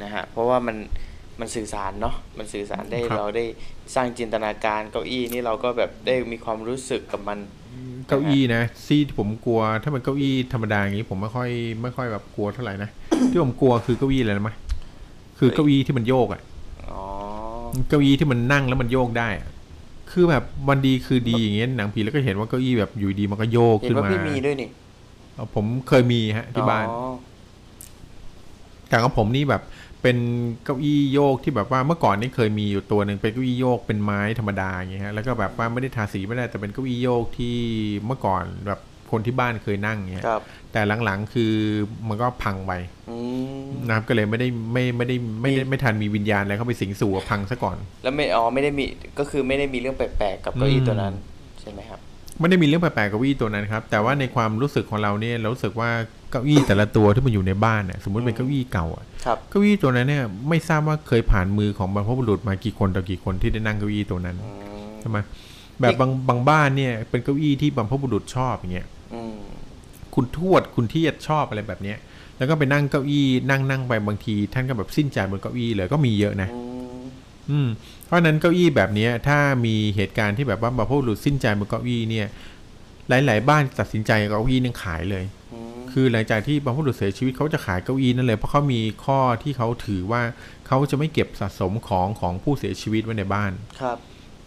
[0.04, 0.78] นะฮะเพราะว่ามัน
[1.40, 3.46] มันสื่อสารเนาะมันสื่อสารได้ครับเราได้
[3.96, 7.40] สร้างจินตนาการเก้าอี้นี่เราก็แบบได้มีความรู้สึกกับมัน
[8.08, 11.50] เก้าอี้นะที่ผมกลัวถ้าเป็นเก้าอี้ธรรมดาอย่างนี้ ผมไม่ค่อย
[11.82, 12.90] ไม่ค่อยแบบกลัวเท่าไหร่นะ
[13.32, 14.56] ที่ผมกลัวคือเก้าอี้อะไรนะมั้ย
[15.40, 16.42] คือเก้าอี้ที่มันโยกอะ
[16.92, 17.04] อ๋อ
[17.90, 19.48] เก้าอี้ที่มันนั่งแล้วมันโยกได้อะ
[20.12, 24.70] คือแบบวันดีคือดีอย่างเงี้ยหนังผีแล้วก็เห็นว่าเก้าอี้แบบอยู่ดีมันก็โยกเห็นขึ้นว่ามาพี่มีด้วยนี่
[25.36, 27.14] เอาผมเคยมีฮะที่บ้านอ๋อ
[28.90, 29.62] แต่ของผมนี่แบบ
[30.04, 30.18] เป็น
[30.64, 37.58] เก้าอี้โยกที่แบบว่าเมื่อก่อนนี่เคยมีอยู่ตัวหนึ่งเป็นเก้าอี้โยกเป็นไม้ธรรมดาอย่างเงี้ยฮะแล้วก็แบบว่าไม่ได้ทาสีไม่ได้แต่เป็นเก้าอี้โยกที่
[38.06, 38.80] เมื่อก่อนแบบ
[39.12, 40.42] คนที่บ้านเคยนั่งอย่างเงี้ยครับ
[40.72, 41.54] แต่หลังๆคือ
[42.08, 42.72] มันก็พังไป
[43.10, 43.18] อื
[43.62, 48.86] ม นะครับก็เลยไม่ได้ไม่ไม่ได้ไม่ได้ไม่ทันมีวิญญาณอะไรเข้าไปสิงสู่อะพังซะก่อน แล้วไม่อ๋อไม่ได้มี
[49.20, 51.14] ก็คือไม่ได้มีเรื่องแปลกๆกับเก้าอี้อืมตัวนั้น
[51.62, 52.00] ใช่ไหมครับ
[52.40, 55.90] ไม่ได้มีเรื่องแปลกๆกับเก้าอี้ตัวนั้นครับ แต่ว่าในความรู้สึกของเราเนี่ยเรารู้สึกว่า
[56.32, 59.13] เก้าอี้แต่ละตัวที่มันอยู่ในบ้านเนี่ยสมมติเป็นเก้าอี้เก่าอะครับ
[59.50, 64.52] เก้าอี้ตัวนั้นเนี่ยไม่ทราบว่าเคยผ่านมือของบรรพบุรุษมากี่คนต่อกี่คนที่ได้นั่งเก้าอี้ตัวนั้นอื
[64.82, 65.18] มใช่ไหม
[65.82, 69.36] แบบบางบางบ้านเนี่ย เป็นเก้าอี้ที่บรรพบุรุษชอบอย่างเงี้ยอืม
[70.16, 71.98] คุณทวดคุณที่ชอบอะไรแบบเนี้ย
[72.38, 76.62] แล้วก็ไปนั่งเก้าอี้นั่งนั่งไปบางที ท่านก็แบบสิ้นใจบนเก้าอี้เลยก็มีเยอะนะ อื
[77.00, 77.02] ม
[77.50, 77.68] อืม
[78.06, 82.28] เพราะฉะนั้นเก้าอี้แบบเนี้ย ถ้ามีเหตุการณ์ที่แบบว่าบรรพบุรุษสิ้นใจบนเก้าอี้เนี่ย
[83.10, 85.43] หลาย ๆ บ้านตัดสินใจเอาเก้าอี้นึงขายเลยอืม
[85.94, 90.22] คือหลังจากที่บรรพบุรุษเสียชีวิตเขาจะขายเก้าอี้นั่นเลยเพราะเขามีข้อที่เขาถือว่า
[90.68, 93.98] เขาจะไม่เก็บสะสมของของผู้เสียชีวิตไว้ในบ้านครับ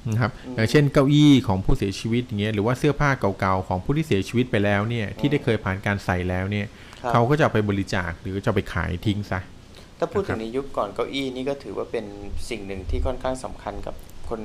[0.08, 6.66] นะครับอืมอย่างเช่นเก้าอี้ของผู้เสียชีวิตอย่างเงี้ยหรือว่าเสื้อผ้าเก่าๆของผู้ที่เสียชีวิตไปแล้วเนี่ยที่ได้เคยผ่านการใส่แล้วเนี่ย
[7.02, 9.40] ครับเขาก็จะเอาไปบริจาคหรือจะเอาไปขายทิ้งซะ
[9.98, 12.04] ถ้าพูดนะครับถึงในยุคก่อนเก้าอี้นี่ก็ถือว่าเป็น
[12.48, 13.94] สิ่งหนึ่งที่ค่อนข้างสำคัญกับ
[14.28, 14.40] คน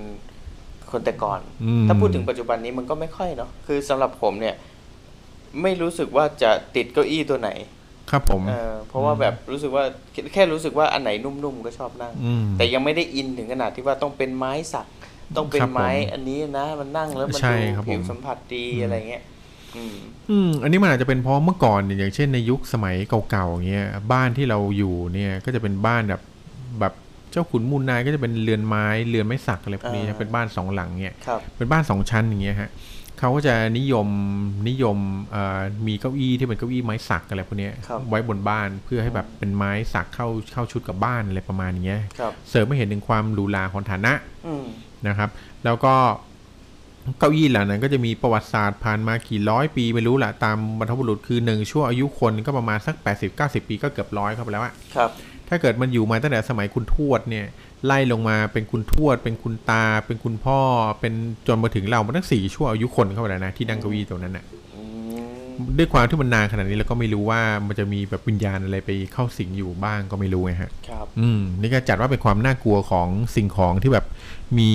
[0.91, 4.55] คนแต่ก่อนอืมถ้าพูดถึงปัจจุบันนี้มันก็ไม่ค่อยเนาะคือสำหรับผมเนี่ย
[5.61, 7.49] ไม่รู้สึกว่าจะติดเก้าอี้ตัวไหน
[8.11, 14.87] ครับผมเออเพราะว่าแบบรู้สึกว่าแค่แค่รู้สึกว่าอันไหนนุ่มๆก็ชอบนั่งอืมแต่ยังไม่ได้อินถึงขนาดที่ว่าต้องเป็นไม้สัก
[15.37, 19.23] ต้องเป็นครับผมไม้อันนี้นะ มันนั่งแล้วมันใช่ดูครับผิวผมสัมผัสดีอะไรเงี้ย
[19.75, 19.95] อืม
[20.29, 22.95] อืม อันนี้มันอาจจะเป็นเพราะเมื่อก่อนเนี่ยอย่างเช่นในยุคสมัย
[23.29, 26.21] เก่าๆอย่างเงี้ยบ้านที่เราอยู่เนี่ยก็จะเป็นบ้านแบบ
[26.79, 26.93] แบบ
[27.31, 32.69] เจ้าขุนมูลนายก็จะเป็นเรือนไม้เรือนไม้สักอะไรพวกนี้อ่าเป็นบ้านสองหลังเนี่ยครับเป็นบ้านสองชั้นอย่างเงี้ยฮะ
[33.21, 34.07] เขาก็จะนิยม
[34.69, 34.97] นิยม
[35.31, 44.13] เอ่อมีเก้าอี้ที่เป็นเก้าอี้ไม้สักอะไรพวกเนี้ยครับไว้บนบ้านเพื่อให้แบบเป็นไม้สักเข้าเข้าชุดกับบ้านอะไรประมาณเนี้ยครับเสริมให้เห็นถึงความหรูหราของฐานะ
[44.47, 44.65] อืม
[45.07, 45.29] นะครับ
[45.65, 45.95] แล้วก็
[47.19, 52.95] เก้าอี้เหล่านั้นก็จะมีประวัติศาสตร์ผ่านมากี่ร้อยปีไม่รู้แหละตามบรรพบุรุษคือหนึ่งชั่วอายุคนก็ประมาณสัก
[53.31, 55.11] 80-90 ปีก็เกือบร้อยเข้าไปแล้วอะครับ
[55.49, 57.45] ถ้าเกิดมันอยู่มาตั้งแต่สมัยคุณทวดเนี่ย
[57.85, 60.59] ไล่ลงมาเป็นคุณทวด เป็นคุณตา เป็นคุณพ่อ
[60.99, 61.13] เป็น
[61.47, 64.83] จนมาถึงเรามันตั้งสี่ชั่วอายุคนเข้าไปแล้วนะที่นั่งเก้าอี้ตรงนั้นน่ะอื
[65.21, 74.05] มด้วยความที่มันนานขนาดนี้แล้วก็ไม่รู้ว่ามันจะมีแบบวิญญาณอะไรไปเข้าสิงอยู่บ้างก็ไม่รู้ไงฮะครับ อืมนี่ก็จัดว่าเป็นความน่ากลัวของสิ่งของที่แบบ
[74.57, 74.71] มี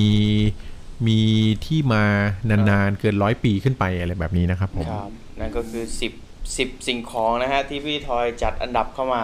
[1.06, 1.18] มี
[1.66, 2.04] ที่มา
[2.50, 5.84] นานๆเกินร้อยปีขึ้นไปอะไรแบบนี้นะครับผมครับนั่นก็คือ
[6.18, 9.22] 10 10สิ่งของนะฮะที่พี่ทอยจัดอันดับเข้ามา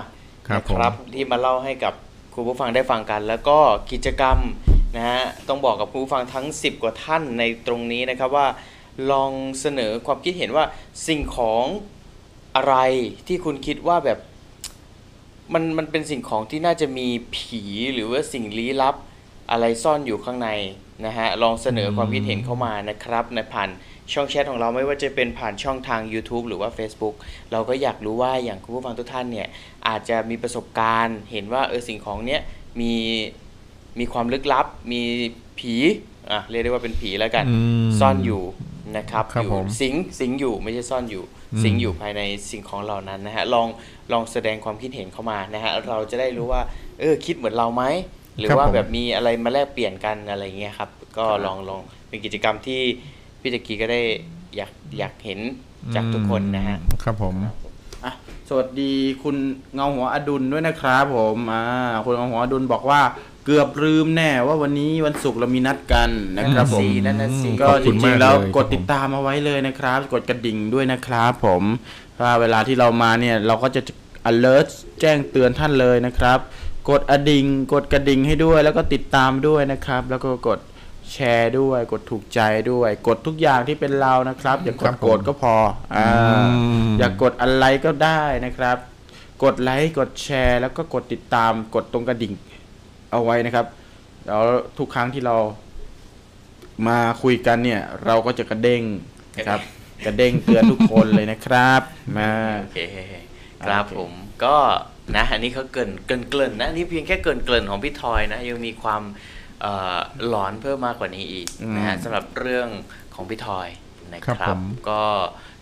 [0.48, 0.78] ครับนะผม
[1.14, 1.94] ที่มาเล่าให้กับ
[2.34, 3.58] คุณผู้ฟังได้ฟังกัน แล้วก็
[3.92, 4.38] กิจกรรม
[4.96, 8.46] นะฮะต้องบอกกับคุณผู้ฟังทั้ง 10 กว่าท่านในตรงนี้นะครับว่า
[9.10, 10.64] ลองเสนอความคิดเห็นว่า
[11.08, 11.64] สิ่งของ
[12.56, 12.76] อะไร
[13.26, 14.18] ที่คุณคิดว่าแบบ
[15.52, 17.62] มันมันเป็นสิ่งของที่น่าจะมีผี
[17.94, 18.94] หรือว่าสิ่งลี้ลับ
[19.50, 20.48] อะไรซ่อนอยู่ข้างใน
[21.06, 23.68] นะฮะลองเสนอความคิดเห็นเข้ามานะครับในผ่าน
[24.12, 27.14] ช่องแชทของเราไม่ว่าจะเป็นผ่านช่องทาง YouTube หรือว่า Facebook
[27.52, 29.48] เราก็อยากรู้ว่าอย่างคุณผู้ฟังทุกท่านเนี่ย
[29.88, 32.40] อาจจะมีประสบการณ์เห็นว่าเออสิ่งของเนี้ย
[32.80, 32.94] มี
[33.98, 35.02] มีความลึกลับ มี
[35.58, 35.74] ผี
[36.30, 38.42] อะเรียกได้ว่าเป็นผีแล้วกันอืมซ่อนอยู่
[38.96, 43.68] นะครับครับอยู่ผมสิงสิงอยู่ไม่ใช่ซ่อนอยู่อืมสิงอยู่ภายในสิ่งของเหล่านั้นนะฮะลอง
[44.12, 46.62] ลองแสดงความคิดเห็นเข้ามานะฮะเราจะได้รู้ว่า
[47.00, 47.84] เออคิดเหมือนเราไหม
[48.38, 52.82] หรือว่าแบบมีอะไรมาแลกเปลี่ยนกันอะไรเงี้ยครับก็ลองลองเป็นกิจกรรมที่
[53.42, 54.00] พี่ตะกี้ก็ได้
[54.56, 55.40] อยากอยากเห็น
[55.94, 57.34] จากทุกคนนะฮะอืมครับผม
[58.04, 58.12] อะ
[58.48, 59.36] สวัสดีคุณ
[59.74, 61.62] เงาหัวอดุลด้วยนะครับผมอ่า
[62.04, 63.00] คุณเงาหัวอดุลบอกว่า
[63.44, 71.62] เกือบลืมแน่ว่าวันนี้วันศุกร์เรามีนัดกันนะครับผมนั่นน่ะสิก็ขอบจคุณริมางกๆแล้วเลยกดครับผมติดตามเอาไว้เลยนะครับ กดกระดิ่งด้วยนะครับผม
[72.20, 73.80] ว่าเวลาที่เรามาเนี่ยเราก็จะ
[74.30, 74.68] alert
[75.00, 76.38] แจ้งเตือนท่านเลยนะครับ
[76.88, 80.58] กดอดิ่งกดกระดิ่งให้ด้วยแล้วก็ติดตามด้วยนะครับ แล้วก็กด
[81.12, 82.40] แชร์ด้วย กดถูกใจ
[82.70, 85.54] ด้วย กดทุกอย่างที่เป็นเรานะครับ อย่ากครัดบผมโกรธก็พอ
[85.96, 86.08] อ่า
[86.46, 88.76] มอยากกดอะไรก็ได้นะครับ
[89.42, 92.32] กดไลค์กดแชร์ แล้วก็กดติดตามกดตรงกระดิ่ง
[93.10, 93.66] เอาไว้นะครับ
[94.26, 94.44] แล้ว
[94.78, 95.36] ทุกครั้งที่เรา
[96.88, 98.82] มาคุยกันเนี่ย เราก็จะกระเด้ง
[99.36, 99.60] นะครับ
[100.06, 101.80] กระเด้งเตือนทุกคนเลยนะครับ
[102.18, 102.80] มาโอเค
[103.66, 104.12] ครับโอเคผม
[104.44, 104.56] ก็
[105.16, 109.31] นะอันนี้เขาเกรินเกรินเกรินนะอันนี่เพียงแค่เกรินเกรินของพี่ทอยนะ ยังมีความเอ่อ
[110.28, 111.46] หลอนเพิ่มมากกว่านี้อีก
[111.76, 112.68] นะฮะสำหรับเรื่อง
[113.14, 113.68] ของพี่ทอย
[114.14, 115.02] นะคครัรับบผมก็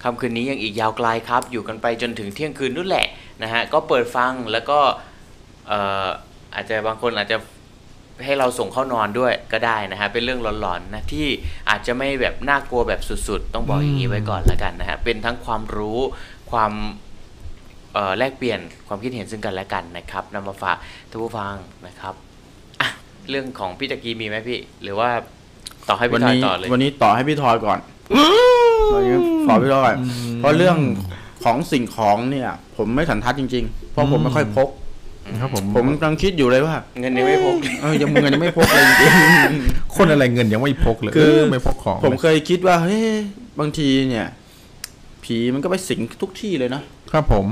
[0.03, 3.07] ค่ำคืนนี้ยังอีกยาวไกลครับ อยู่กันไปจนถึงเที่ยงคืนนู่นแหละ
[3.43, 4.79] นะฮะก็เปิดฟังแล้วก็
[5.69, 6.07] เอ่อ
[6.55, 7.37] อาจจะบางคนอาจจะ
[8.25, 11.27] ให้เราส่งเข้านอนด้วยก็ได้นะฮะเป็นเรื่องหลอนๆนะที่
[11.71, 15.99] อาจจะไม่แบบน่ากลัวแบบสุดๆ ต้องบอกอย่างนี้ไว้ก่อนแล้วกันนะฮะเป็นทั้งความรู้
[16.51, 16.73] ความ
[17.95, 20.77] เอ่อแลกเปลี่ยนความคิดเห็นซึ่งกันและกันนะครับนำมาฝาก
[21.11, 21.55] ท่านผู้ฟัง
[21.87, 22.30] นะครับอะ
[23.31, 25.11] เรื่องของพี่ตะกี้มีไหมพี่ หรือว่า
[25.89, 27.79] ต่อให้วัพี่ทอยนี้ต่อเลย วันนี้ต่อให้พี่ทอยก่อน
[28.95, 29.17] วันนี้
[29.47, 29.97] ขอพี่ทอยก่อน
[30.39, 30.77] เพราะเรื่อง
[31.45, 34.69] ของสิ่งของเนี่ย ผมไม่สันทัดจริงๆเพราะผมไม่ค่อยพก
[35.41, 43.09] ครับผมผมกำลังคิดอยู่เลยว่าเงินยังไม่พกเออยังเงินยังไม่พกเลยจริงๆคนอะไรเงินยังไม่พกเลยคือเออไม่พกของผมเลยเคยคิดว่าเฮ้ย
[43.61, 44.27] บางทีเนี่ย
[45.25, 47.45] ผีมันก็ไปสิงทุกที่เลยนะ ครับผม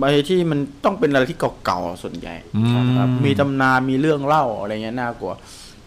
[0.00, 5.32] บางที่มันต้องเป็นอะไรที่เก่าๆส่วนใหญ่อืมครับมีตำนานมีเรื่องเล่าอะไรเงี้ยน่ากลัว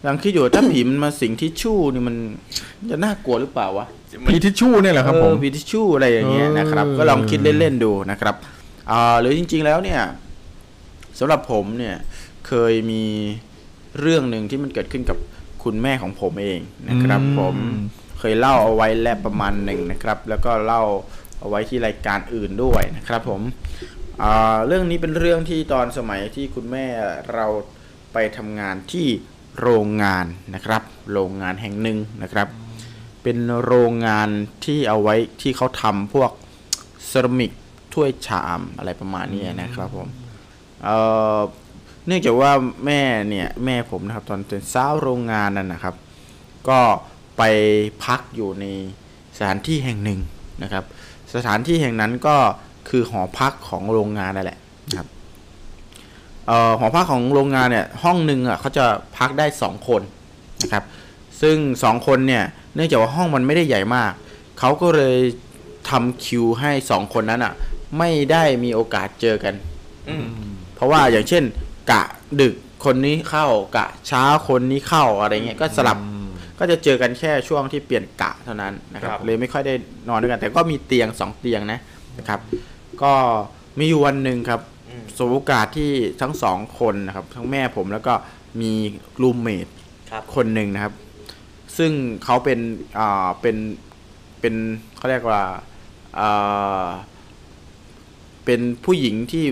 [0.06, 2.16] ยังคิดอยู่ถ้าผีมันมาสิงทิชชู่นี่มัน
[2.90, 3.86] จะน่ากลัวหรือเปล่าวะ
[4.30, 8.34] พีทิชชู่เนี่ยแหละครับผมเออผีทิชชู่อะไรอย่างเงี้ยนะครับเออก็ลองคิดเล่นๆดูนะครับ
[8.90, 10.00] อ่าหรือจริง ๆแล้วเนี่ย
[11.18, 11.96] สำหรับผมเนี่ย
[12.46, 13.02] เคยมี
[14.00, 15.18] เรื่องหนึ่งที่มันเกิดขึ้นกับ
[15.64, 17.56] คุณแม่ของผมเองนะครับ ผม
[18.18, 20.82] เคยเล่าเอาไว้แล้วประมาณหนึ่งนะครับ แล้วก็เล่า
[21.40, 23.93] เอาไว้ที่รายการอื่นด้วยนะครับ ผมอ่า
[24.66, 26.86] เรื่องนี้เป็นเรื่องที่ตอนสมัยที่คุณแม่
[27.34, 27.46] เรา
[28.12, 29.06] ไปทำงานที่
[29.60, 32.48] โรงงานนะครับ โรงงานแห่งหนึ่งนะครับ
[33.22, 34.28] เป็นโรงงาน
[34.64, 36.30] ที่เอาไว้ที่เขาทำพวก
[37.06, 37.52] เซรามิก
[37.92, 40.08] ถ้วยชามอะไรประมาณนี้นะครับผม
[42.06, 42.52] เนื่องจากว่า
[42.86, 45.94] แม่เนี่ยแม่ผมนะครับ ตอนเป็นสาวโรงงานนั่นนะครับ
[46.68, 46.80] ก็
[47.36, 47.42] ไป
[48.04, 48.64] พักอยู่ใน
[49.36, 50.20] สถานที่แห่งหนึ่ง
[50.62, 50.84] นะครับ
[51.34, 52.36] สถานที่แห่งนั้นก็
[52.88, 54.58] คืคือหอพักของโรงงานนั่นแหละ
[54.88, 55.08] นะครับ
[56.46, 58.84] เอ่อหอพักของโรงงานเนี่ยห้องหนึ่งอะเขาจะ
[59.18, 60.02] พักได้สองคน
[60.62, 60.84] นะครับ
[61.42, 64.12] ซึ่งสองคนเนี่ยเนื่องจากว่าห้องมันไม่ได้ใหญ่มาก
[64.58, 65.18] เขาก็เลย
[65.90, 67.52] ทำคิวให้สองคนนั้นอะ
[67.98, 69.54] ไม่ได้มีโอกาสเจอกัน
[70.08, 70.26] อืม
[70.74, 71.44] เพราะว่าอย่างเช่น
[71.90, 72.02] กะ
[72.40, 72.54] ดึก
[72.84, 75.98] คนนี้เข้ากะเช้าคนนี้เข้าอะไรเงี้ยก็สลับ
[76.58, 79.74] ก็จะเจอกันแค่ช่วงที่เปลี่ยนกะเท่านั้นนะครับครับเลยไม่ค่อยได้
[80.08, 81.80] นอนด้วยกัน แต่ก็มีเตียงสองเตียงนะ
[82.18, 82.40] นะครับ
[83.02, 83.14] ก็
[83.78, 85.90] มีอยู่วันหนึ่งครับอืมสบโอกาสที่
[86.20, 88.14] ทั้งสองคนนะครับ ทั้งแม่ผมแล้วก็
[88.60, 88.72] มี
[89.22, 89.66] รูมเมท
[90.10, 90.94] ครับคนหนึ่งนะครับ
[91.76, 91.92] ซึ่ง
[92.24, 92.58] เขาเป็น
[92.98, 93.56] อ่าเป็น
[94.40, 94.54] เป็น
[94.96, 95.42] เขาเรียกว่า
[96.20, 96.86] อ่า
[98.44, 99.46] เป็นผู้หญิงที่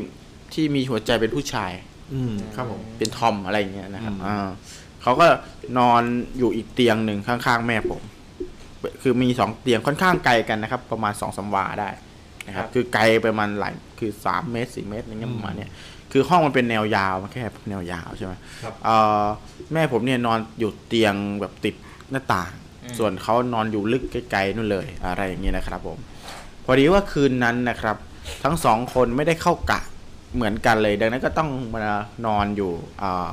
[0.54, 1.72] ที่มีหัวใจเป็นผู้ชาย
[2.14, 4.48] อืมครับผมเป็นทอมอะไรอย่างเงี้ยนะครับอืมอ่า
[5.02, 5.26] เขาก็
[5.78, 6.02] นอน
[6.38, 8.02] อยู่อีกเตียงหนึ่งข้างๆ แม่ผม
[9.02, 11.88] คือมีสองเตียงค่อนข้างไกลกันนะครับ ประมาณสองสามวาได้
[12.46, 15.70] นะครับครับ คือไกลไปประมาณหลายคือสามเมตรสี่เมตรอย่างเงี้ยประมาณเนี้ย
[16.12, 19.24] คือห้องมันเป็นแนวยาวมันแค่แนวยาวใช่ไหมครับเอ่อ
[19.72, 21.74] แม่ผมเนี่ยนอนอยู่เตียงแบบติด
[22.10, 22.52] หน้าต่าง
[22.98, 25.98] ส่วนเขานอนอยู่ลึกไกลๆนู่นเลยอะไรอย่างเงี้ยนะครับ ผม
[26.64, 27.96] พอดีว่าคืนนั้นนะครับ
[28.44, 29.80] ทั้งสองคนไม่ได้เข้ากะ
[30.34, 31.80] เหมือนกันเลย ดังนั้นก็ต้องมา
[32.26, 32.72] นอนอยู่
[33.02, 33.30] อ่า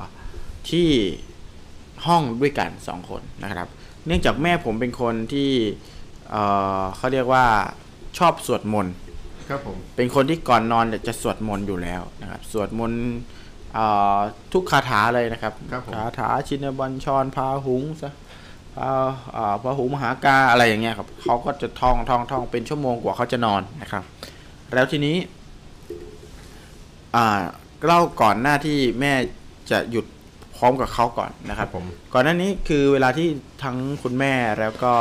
[0.70, 0.90] ที่
[2.06, 3.68] ห้องด้วยกันสองคนนะครับ
[4.06, 5.50] เนื่องจากแม่ผมเป็นคนที่
[6.32, 6.44] เอ่
[6.80, 7.46] อเขาเรียกว่า
[8.18, 8.94] ชอบสวดมนต์
[9.50, 13.02] ครับผมเป็นคนที่ก่อนนอนเนี่ยจะสวดมนต์อยู่แล้วนะครับสวดมนต์
[13.74, 13.86] เอ่
[14.16, 14.20] อ
[14.54, 18.12] ทุกคาถาเลยนะครับครับผมคาถาชินบัญชรพาหุงซะ
[18.76, 18.90] พา
[19.36, 24.04] อ่าพาหุงมหากาอะไรอย่างเงี้ยครับเขาก็จะท่องท่องท่องเป็นชั่วโมงกว่าเขาจะนอนนะครับ
[24.74, 25.18] แล้วทีนี้
[27.16, 27.42] อ่า
[27.86, 29.14] เล่าก่อนหน้าที่แม่
[29.72, 30.06] จะหยุด
[30.56, 33.28] พร้อมกับเขาก่อนนะคครัรับบผมก่อนหน้านี้คือเวลาที่
[33.64, 34.94] ทั้งคุณแม่แล้วก็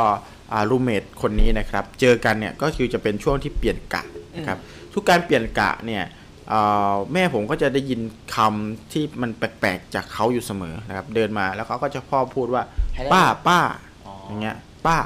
[0.69, 4.03] รูเมทคนนี้นะครับ เจอกันเนี่ยก็คือจะเป็นช่วงที่เปลี่ยนกะ
[4.35, 4.57] นะครับ
[4.93, 6.03] ทุกการเปลี่ยนกะเนี่ย
[6.49, 8.01] เอ่อแม่ผมก็จะได้ยิน
[8.35, 12.63] คำที่มันแปลกๆจากเขาอยู่เสมอนะครับ เดินมาแล้วเขาก็จะพ่อพูดว่า
[12.97, 13.59] Hello ป้าป้า
[14.05, 14.97] อ๋อออย่างเงี้ย ป้า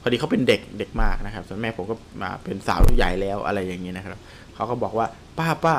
[0.00, 4.20] พอดีเขาเป็นเด็กเด็กมากนะครับ ส่วนแม่ผมก็มาเป็นสาวใหญ่แล้วอะไรอย่างเงี้ยนะครับ
[4.54, 5.06] เขาก็บอกว่า
[5.38, 5.74] ป้าป้า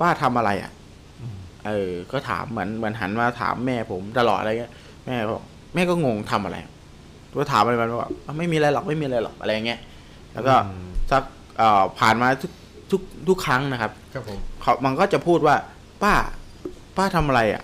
[0.00, 0.72] ป้าทำอะไรอะ
[1.66, 4.72] เออ ก็ถามเหมือนเหมือนหันมาถามแม่ผมตลอดอะไรเงี้ย
[5.06, 5.44] แม่บอก
[5.74, 6.56] แม่ก็งงทำอะไร
[7.38, 9.80] ก็ถามอะไรมันบอกอะไม่มีอะไรหรอกไม่มีอะไรหรอกอะไรเงี้ย
[10.32, 11.22] แล้วก็อืมสัก
[11.58, 12.52] เอ่อผ่านมาทุก
[12.90, 15.56] ทุกทุกครั้งนะครับ ครับผมเขามันก็จะพูดว่า
[16.02, 16.14] ป้า
[16.96, 17.62] ป้าทำอะไรอะ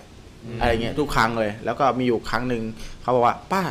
[0.59, 2.63] อะไรเงี้ยทุกครั้งเลย แล้วก็มีอยู่ครั้งหนึ่ง
[3.01, 3.63] เขาบอกว่า ป้า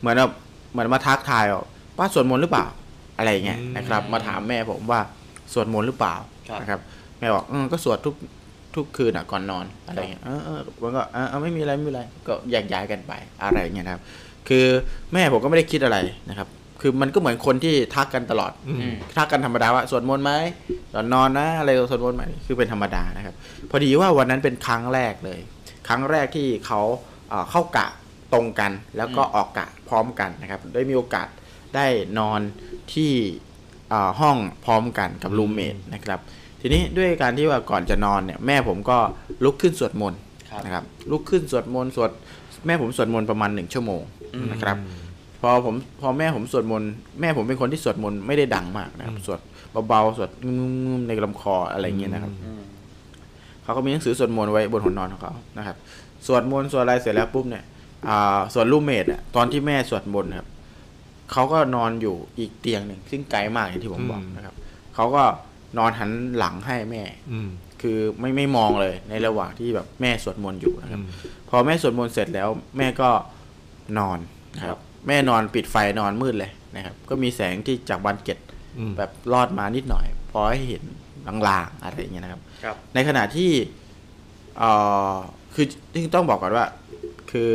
[0.00, 0.32] เหมือนแบบ
[0.72, 1.66] เหมือนมาทักทายว่า
[1.98, 2.66] ป้าสวดมนต์หรือเปล่า
[3.18, 5.00] อะไรเงี้ยนะครับ มาถามแม่ผมว่า
[5.52, 6.14] สวดมนต์หรือเปล่า
[6.48, 6.80] ครับนะครับ
[7.18, 8.14] แม่บอกเออก็สวดทุก
[8.74, 13.12] ทุกคืนอะก่อนนอนอะไรเงี้ยเออเออมันก็เออเออไม่มีอะไรไม่มีอะไรก็แยกย้ายกันไป
[13.42, 14.02] อะไรเงี้ยนะครับ
[14.48, 14.66] คือ
[15.12, 15.98] แม่ผมก็ไม่ได้คิดอะไร
[16.30, 16.48] นะครับ
[16.80, 20.32] คือมันก็เหมือนคนที่ทักกันตลอดอืมทักกันธรรมดาว่าสวดมนต์ไหม
[20.94, 23.34] ตอนนอนนะอะไรสวดมนต์ไหมคือเป็นธรรมดานะครับ
[23.70, 25.40] พอดีว่าวันนั้นเป็นครั้งแรกเลย
[25.88, 26.80] ครั้งแรกที่เขา
[27.30, 27.86] เอ่อเข้ากะ
[28.32, 31.28] ตรงกัน แล้วก็ออกกะพร้อมกันนะครับ ได้มีโอกาส
[31.74, 31.86] ได้
[32.18, 32.40] นอน
[32.92, 33.12] ที่
[33.90, 36.20] เอ่อห้องพร้อมกันกับ roommate นะครับ
[36.60, 38.98] ทีนี้ด้วยการที่ว่าก่อนจะนอนเนี่ยแม่ผมก็
[39.44, 40.20] ลุกขึ้นสวดมนต์
[40.50, 42.10] ครับนะครับลุกขึ้นสวดมนต์สวด
[42.66, 44.02] แม่ผมสวดมนต์ประมาณหนึ่งชั่วโมง
[44.52, 44.76] นะครับ
[45.40, 49.40] พอผมพอแม่ผมสวดมนต์แม่ผมเป็นคนที่สวดมนต์ไม่ได้ดังมากนะครับสวด
[49.88, 52.62] เบาๆสวดงุ้มๆในลำคออะไรอย่างเงี้ยนะครับอืม
[53.64, 55.76] เขาก็มีหนังสือสวดมนต์ไว้บนหัวนอนของเขานะครับ
[56.26, 57.64] สวดมนต์สวดอะไรเสร็จแล้วปุ๊บเนี่ย
[58.08, 60.48] อ่าส่วน roommate อะตอนที่แม่สวดมนต์ครับ
[61.32, 64.54] เขาก็นอนอยู่อีกเตียงหนึ่งซึ่งไกลมากอย่างที่ผมบอกอืมนะครับ
[64.94, 65.22] เขาก็
[65.78, 67.02] นอนหันหลังให้แม่
[67.32, 67.48] อืม
[67.82, 71.08] คือไม่ไม่มองเลยในระหว่างที่แบบแม่สวดมนต์อยู่นะครับอืม
[71.48, 73.10] พอแม่สวดมนต์เสร็จแล้ว แม่ก็
[73.98, 74.18] นอน
[74.56, 78.38] นะครับ แม่นอนปิดไฟนอนมืดเลยนะครับ ก็มีแสงที่จากบานเกล็ด
[78.78, 80.82] อืมแบบลอดมานิดหน่อย พอให้เห็น
[81.26, 83.50] ลางๆอะไรอย่างเงี้ยนะครับครับในขณะที่
[84.58, 84.70] เอ่
[85.12, 85.14] อ
[85.54, 86.66] คือที่ต้องบอกก่อนว่า
[87.30, 87.50] คือ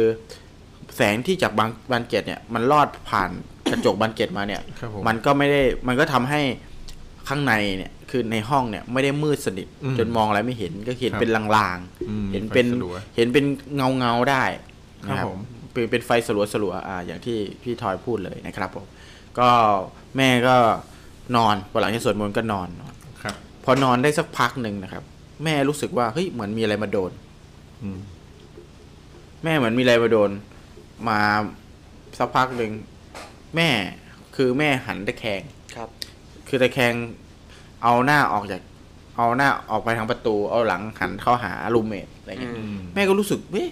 [0.95, 3.29] แสงที่จากบานบานเกตเนี่ย มันลอดผ่าน
[3.71, 6.41] กระจกบานเกตมาเนี่ยครับผมมันก็ไม่ได้มันก็ทำให้
[7.27, 11.77] ข้างในเนี่ยคือในห้องเนี่ยไม่ได้มืดสนิทอืมจนมองอะไรไม่เห็นก็เห็นครับเป็นลาง
[12.09, 14.43] อืมๆเห็นเป็นไฟสลัวเห็นเป็นเงาเงาๆได้
[15.07, 15.39] นะคครัรับบผม
[15.77, 18.85] เป็นเป็นไฟสลัวสลัวๆอ่าอย่างที่พี่ทอยพูดเลยนะครับผม
[19.39, 19.49] ก็
[20.17, 20.55] แม่ก็
[21.35, 25.03] นอนพอหลังจากสวดมนต์ก็นอนนอนครับ พอนอนได้สักพักหนึ่งนะครับ
[25.43, 27.11] แม่รู้สึกว่าเฮ้ยเหมือนมีอะไรมาโดน
[27.81, 27.99] อืม
[29.43, 30.29] แม่เหมือนมีอะไรมาโดน
[31.09, 31.19] มา
[32.17, 32.71] สักพักหนึ่ง
[33.55, 33.69] แม่
[34.35, 35.41] คือแม่หันตะแคง
[35.75, 35.89] ครับ
[36.47, 36.93] คือตะแคง
[37.83, 38.61] เอาหน้าออกจาก
[39.17, 43.67] เอาหน้าออกไปทางประตู เอาหลังหันเข้าหารูมเมทอะไรเงี้ยอือืมแม่ก็รู้สึกเฮ้ย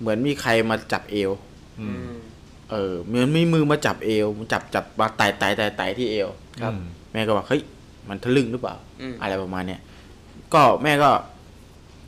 [0.00, 1.30] เหมือนมีใครมาจับเอว
[1.80, 2.14] อือืมม
[2.70, 6.28] เออเหมือนมีมือมาจับเอวจับจับมาไต่ไต่ไต่ไต่ที่เอว
[6.62, 6.82] ครับอืม
[7.12, 7.62] แม่ก็บอกเฮ้ย
[8.08, 9.80] มันทะลึ่งหรือเปล่า อืม อะไรประมาณเนี้ย
[10.54, 11.10] ก็แม่ก็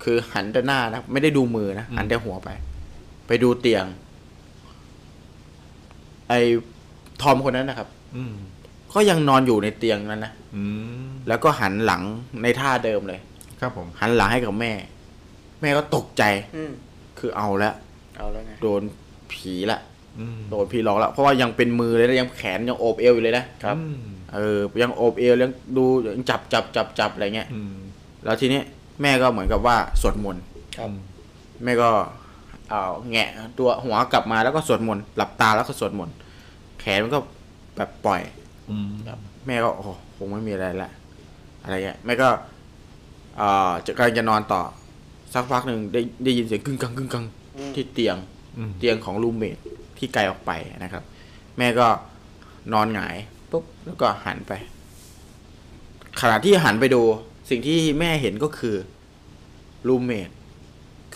[0.02, 2.48] คือหันแต่หน้านะไม่ได้ดูมือนะหันแต่หัวไป
[3.26, 3.84] ไปดูเตียง
[6.28, 6.40] ไอ้
[7.22, 8.34] ทอมคนนั้นนะครับ อืม
[8.94, 10.62] ก็ยังนอนอยู่ในเตียงนั้นนะอื
[11.06, 12.02] มแล้วก็หันหลัง
[12.42, 13.20] ในท่าเดิมเลย
[13.60, 14.72] ครับผม หันหลังให้กับแม่
[15.60, 16.22] แม่ก็ตกใจ
[16.56, 16.72] อืม
[17.20, 17.74] คือเอาแล้ว
[18.18, 18.82] เอาแล้วไงโดน
[19.32, 19.80] ผีละ
[20.20, 23.98] อืมโดนพี่หลอกแล้วเพราะว่ายังเป็นมือเลยนะยังแขนยังโอบเอวอยู่เลยนะครับอืม
[24.34, 25.84] เออยังโอบเอวยังดู
[26.16, 27.74] ยังจับจับจับจับอะไรเงี้ยอืม
[28.24, 28.60] แล้วทีนี้
[29.02, 30.42] แม่ก็เหมือนกับว่าสวดมนต์
[30.76, 30.90] ครับ
[31.64, 31.90] แม่ก็
[32.70, 36.14] เอาแงะตัวหัวกลับมาแล้วก็สวดมนต์หลับตาแล้วก็สวดมนต์
[36.80, 37.18] แขนมันก็
[37.76, 38.20] แบบปล่อย
[38.70, 38.88] อืม
[39.46, 40.90] แม่ก็โอ้โหคงไม่มีอะไรละ
[41.62, 42.28] อะไรเงี้ยแม่ก็
[43.36, 44.62] เอ่อจะกำลังจะนอนต่อ
[45.34, 47.24] สักพักหนึ่งได้ได้ยินเสียงกึ่งกังกึ่งกัง
[47.56, 48.16] อืมที่เตียง
[48.56, 49.56] อืมเตียงของ roommate
[49.98, 50.50] ที่ไกลออกไป
[50.84, 51.02] นะครับ
[51.58, 51.86] แม่ก็
[52.72, 53.16] นอนหงาย
[53.50, 54.52] ปุ๊บแล้วก็หันไป
[56.20, 57.02] ขณะที่หันไปดู
[57.50, 58.76] สิ่งที่แม่เห็นก็คือ
[59.88, 60.30] roommate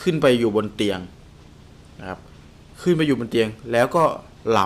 [0.02, 1.00] ขึ้นไปอยู่บนเตียง
[2.00, 2.18] นะครับ
[2.82, 4.04] ขึ้นไปอยู่บนเตียง แล้วก็
[4.56, 4.58] ล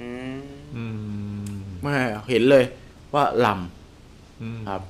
[0.00, 0.40] อืม
[0.76, 0.84] อื
[1.48, 1.92] มำแม่
[2.30, 2.64] เห็นเลย
[3.14, 3.48] ว่าล
[4.42, 4.82] อืมำครับ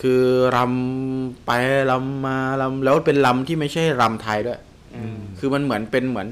[0.00, 0.22] คือ
[0.56, 1.50] รำไป
[1.90, 4.60] รำมาลำแล้วเป็นลำที่ไม่ใช่รำไทยด้วย
[4.96, 6.28] อืมคือมันเหมือนเป็นเหมือน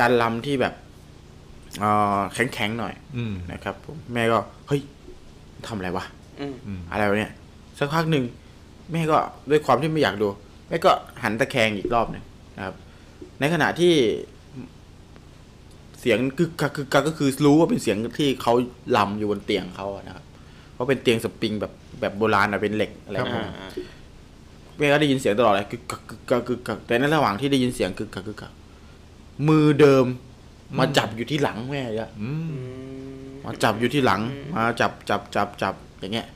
[0.00, 0.74] การลำที่แบบ
[1.80, 4.80] เอ่อแข็งๆหน่อยอืมนะครับผมแม่ก็เฮ้ย
[5.66, 6.04] ทำอะไรวะ
[6.40, 7.32] อืมอืมอะไรวะเนี่ย
[7.78, 8.24] สักพักหนึ่ง
[8.92, 9.16] แม่ก็
[9.50, 10.28] ด้วยความที่ไม่อยากดู
[10.68, 10.90] แม่ก็
[11.22, 12.24] หันตะแคงอีกรอบหนึ่ง
[12.56, 12.74] นะครับ
[13.40, 13.94] ในขณะที่
[16.00, 18.52] เสียงกึกกักกึกกักก็คือรู้ว่าเป็นเสียงที่เขา
[18.96, 20.24] ลำอยู่บนเตียงเขาอะนะครับ
[20.72, 23.70] เพราะเป็นเตียงสปริงแบบ แบบโบราณอะเป็นเหล็กอะไรพวกอ่านี้อ่า
[24.78, 28.52] แม่ก็ได้ยินเสียงตลอดเลยกึกกักกึกกักกึกกักแต่ในระหว่างที่ได้ยินเสียงกึกกักกึกกัก
[29.48, 30.04] มือเดิม
[30.78, 34.20] มาจับอยู่ที่หลังแม่เลยอะอืมอืมมาจับอยู่ที่หลัง
[34.54, 36.26] มาจับจับจับจับอย่างเงี้ย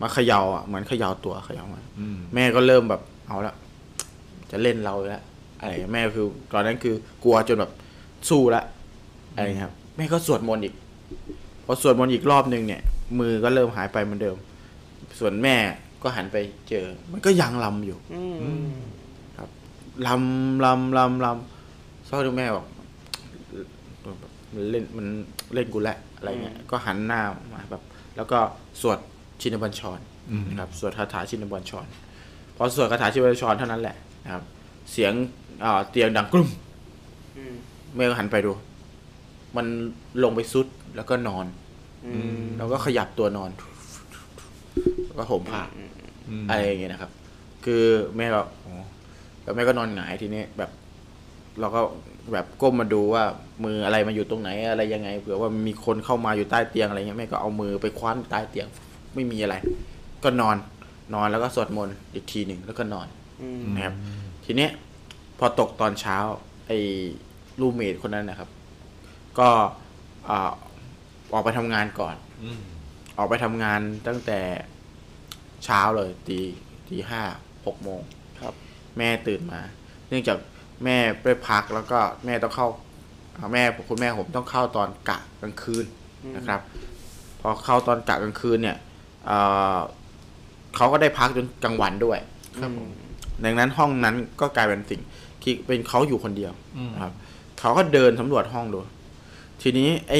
[0.00, 3.54] มาเขย่าอะเหมือนเขย่าตัวเขย่ามาอืมแม่ก็เริ่มแบบเอาละ
[4.50, 5.22] จะเล่นเราแล้ว
[5.60, 6.94] อะไรแม่คือ ตอนนั้นคือ
[7.24, 7.72] กลัวจนแบบ
[8.28, 8.62] สู้ละ
[9.34, 10.74] อะไรเงี้ยครับ แม่ก็สวดมนต์อีก
[11.66, 12.82] พอสวดมนต์อีกรอบนึงเนี่ย
[13.18, 14.36] มือก็เริ่มหายไปเหมือนเดิม
[15.18, 15.56] ส่วนแม่
[16.02, 16.36] ก็หันไป
[16.68, 18.22] เจอ มันก็ยังลำอยู่อื
[18.64, 18.68] ม
[20.06, 22.66] ลำลำลำลำสักพักหนึ่งแม่บอก
[24.54, 25.06] มันเล่นมัน
[25.54, 27.20] เล่นกูแล้วอะไรเงี้ยก็หันหน้า
[27.52, 27.82] มาแบบ
[28.16, 28.38] แล้วก็
[28.80, 28.98] สวด
[29.40, 29.98] ชินบัญชร
[30.30, 31.86] อืมนะครับสวดคาถาชินบัญชร
[32.56, 34.42] พอสวดคาถาชินบัญชรเท่านั้นแหละนะครับ
[34.92, 35.12] เสียง
[35.64, 36.48] อ่าเตียงดังกรุ่ม
[37.36, 37.54] อืม
[37.94, 38.52] แม่ก็หันไปดู
[39.56, 39.66] มัน
[40.22, 40.66] ลงไปซุด
[40.96, 41.46] แล้วก็นอน
[42.06, 43.68] อืมแล้วก็ขยับตัวนอนแล้ว
[45.18, 45.62] ก็ห่มผ้า
[46.28, 47.10] อืมอะไรอย่างเงี้ยนะครับ
[47.64, 47.84] คือ
[48.16, 48.82] แม่ก็อ๋อ
[49.42, 50.70] แล้วแม่ก็นอนหงายทีนี้แบบ
[51.60, 51.80] เราก็
[52.32, 53.24] แบบก้มมาดูว่า
[53.64, 58.66] มืออะไรมาอยู่ตรงไหนอะไรยังไงเผื่อว่ามีคนเข้ามาอยู่ใต้เตียงอะไรเงี้ยแม่ก็เอามือไปคว้านใต้เตียง
[59.14, 59.54] ไม่มีอะไร
[60.24, 60.56] ก็นอน
[61.14, 63.06] นอนแล้วก็สวดมนต์อีกทีหนึ่งแล้วก็นอน
[63.42, 63.94] อืมนะครับ
[64.44, 64.70] ทีเนี้ย
[65.38, 66.16] พอตกตอนเช้า
[66.66, 66.78] ไอ้
[67.60, 68.48] รูเมทคนนั้นนะครับ
[69.38, 69.48] ก็
[70.28, 70.52] อ่า
[71.32, 72.60] ออกไปทำงานก่อนอืม
[73.18, 74.40] ออกไปทำงานตั้งแต่
[75.64, 76.40] เช้าเลยตี
[76.88, 77.22] ตีห้า
[77.66, 78.00] หกโมง
[78.40, 78.54] ครับ
[78.98, 79.60] แม่ตื่นมา
[80.08, 80.38] เนื่องจาก
[80.84, 82.68] แม่ไปพักแล้วก็แม่ต้องเข้า
[83.36, 85.84] อ่าแม่คุณแม่ผมต้องเข้าตอนกะกลางคืน
[86.36, 86.60] นะครับ
[87.40, 88.76] พอเข้าตอนกะกลางคืนเนี่ย
[89.26, 89.38] เอ่
[89.76, 89.78] อ
[90.76, 92.18] เขาก็ได้พักจนกลางวันด้วย
[92.60, 92.88] ครับผม
[93.44, 95.00] ดังนั้นห้องนั้นก็กลายเป็นสิ่ง
[95.42, 97.12] ที่เป็นเขาอยู่คนเดียวอืมนะครับ
[97.60, 98.78] เขาก็เดินสำรวจห้องดู
[99.62, 100.14] ทีนี้ไอ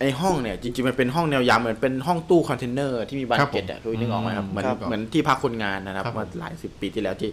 [0.00, 7.30] ไอห้องเนี่ยจริงๆมันเป็นห้องแนวยาวเหมือนเป็นห้องตู้คอนเทนเนอร์ที่มีบานครับผมเกล็ดอะดูนึกออกไหมครับเหมือนครับเหมือนที่พักคนงานนะครับครับผมเมื่อหลายสิบปีที่แล้วที่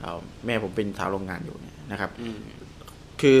[0.00, 2.38] เอ่อแม่ผมเป็นสาวโรงงานอยู่เนี่ยนะครับอืม
[3.20, 3.38] คือ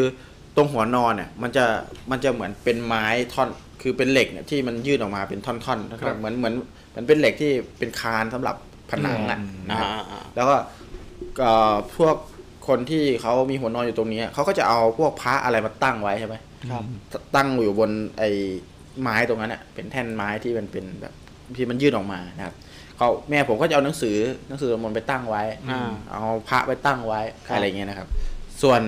[0.56, 1.64] ตรงหัวนอนเนี่ยมันจะ
[2.10, 3.04] มันจะเหมือนเป็นไม้
[3.34, 3.48] ท่อน
[3.82, 6.54] คือเป็นเหล็กเนี่ยที่มันยื่นออกมาเป็นท่อนๆท่อนครับเหมือนเหมือน
[6.90, 8.56] เหมันเป็นเหล็กที่เป็นคานสำหรับ
[8.90, 10.56] ผนังอะอืมนะครับอ่าอ่าแล้วก็
[11.40, 12.16] เอ่อพวก
[12.68, 16.34] คนที่เขามีหัวนอนอยู่ตรงนี้เขาก็จะเอาพวกพระอะไรมาตั้งไว้ใช่ไหม
[16.70, 16.84] ครับ
[17.34, 18.30] ตั้งอยู่บนไอ้
[19.02, 21.14] ไม้ตรงนั้นอะเป็นแท่นไม้ที่มันเป็นแบบ
[21.56, 22.54] ที่มันยื่นออกมานะครับ
[22.96, 24.16] เขาแม่ผมก็จะเอาหนังสือ
[24.48, 28.08] หนังสือสวดมนต์ไปตั้งไว้อ่าเอาพระไปตั้งไว้ครับอะไรเงี้ยนะครับ
[28.62, 28.80] ส่วน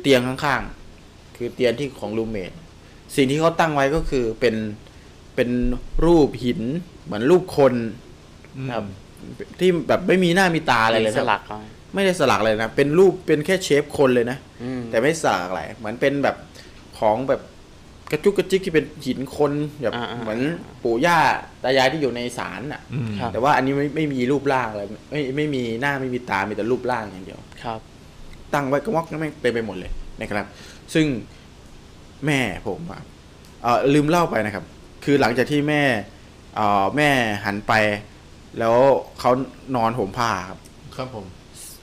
[0.00, 2.52] เตียงข้างๆ คือเตียงที่ของรูเมท
[3.16, 4.56] สิ่งที่เขาตั้งไว้ก็คือเป็น
[5.36, 5.50] เป็น
[6.04, 6.60] รูปหิน
[7.04, 7.74] เหมือนรูปคน
[8.72, 8.84] ครับ
[9.58, 11.58] ที่แบบไม่มีหน้ามีตาอะไรเลยสนะลักเอา
[11.94, 16.36] ไม่ได้สลักเลยนะเป็นรูปเป็นแค่เชฟคนเลยนะอืมแต่ไม่สลักอะไรเหมือนเป็นแบบ
[16.98, 17.40] ของแบบ
[18.12, 19.52] กระจุกกระจิกที่เป็นหินคน
[19.82, 20.40] แบบอ่าๆเหมือน
[20.82, 21.18] ปู่ย่า
[21.62, 27.80] ตายายที่อยู่ในศาลน่ะอืมครับแต่ว่าอันนี้ไม่ไม่มีรูปร่างอะไรไม่ไม่มีหน้าไม่มีตา มีแต่รูปร่างอย่างเดียวครับ
[28.54, 29.90] ตั้งไว้ก็วอกไม่งเต็มไปหมดเลย
[30.20, 30.46] นะครับ
[30.94, 31.06] ซึ่ง
[32.26, 33.00] แม่ผมอะ
[33.62, 34.64] เอ่อลืมเล่าไปนะครับ
[35.04, 35.82] คือหลังจากที่แม่
[36.56, 37.10] เอ่อแม่
[37.44, 37.72] หันไป
[38.58, 38.76] แล้ว
[39.20, 39.30] เขา
[39.76, 40.58] นอนห่มผ้าครับ
[40.96, 41.26] ครับผม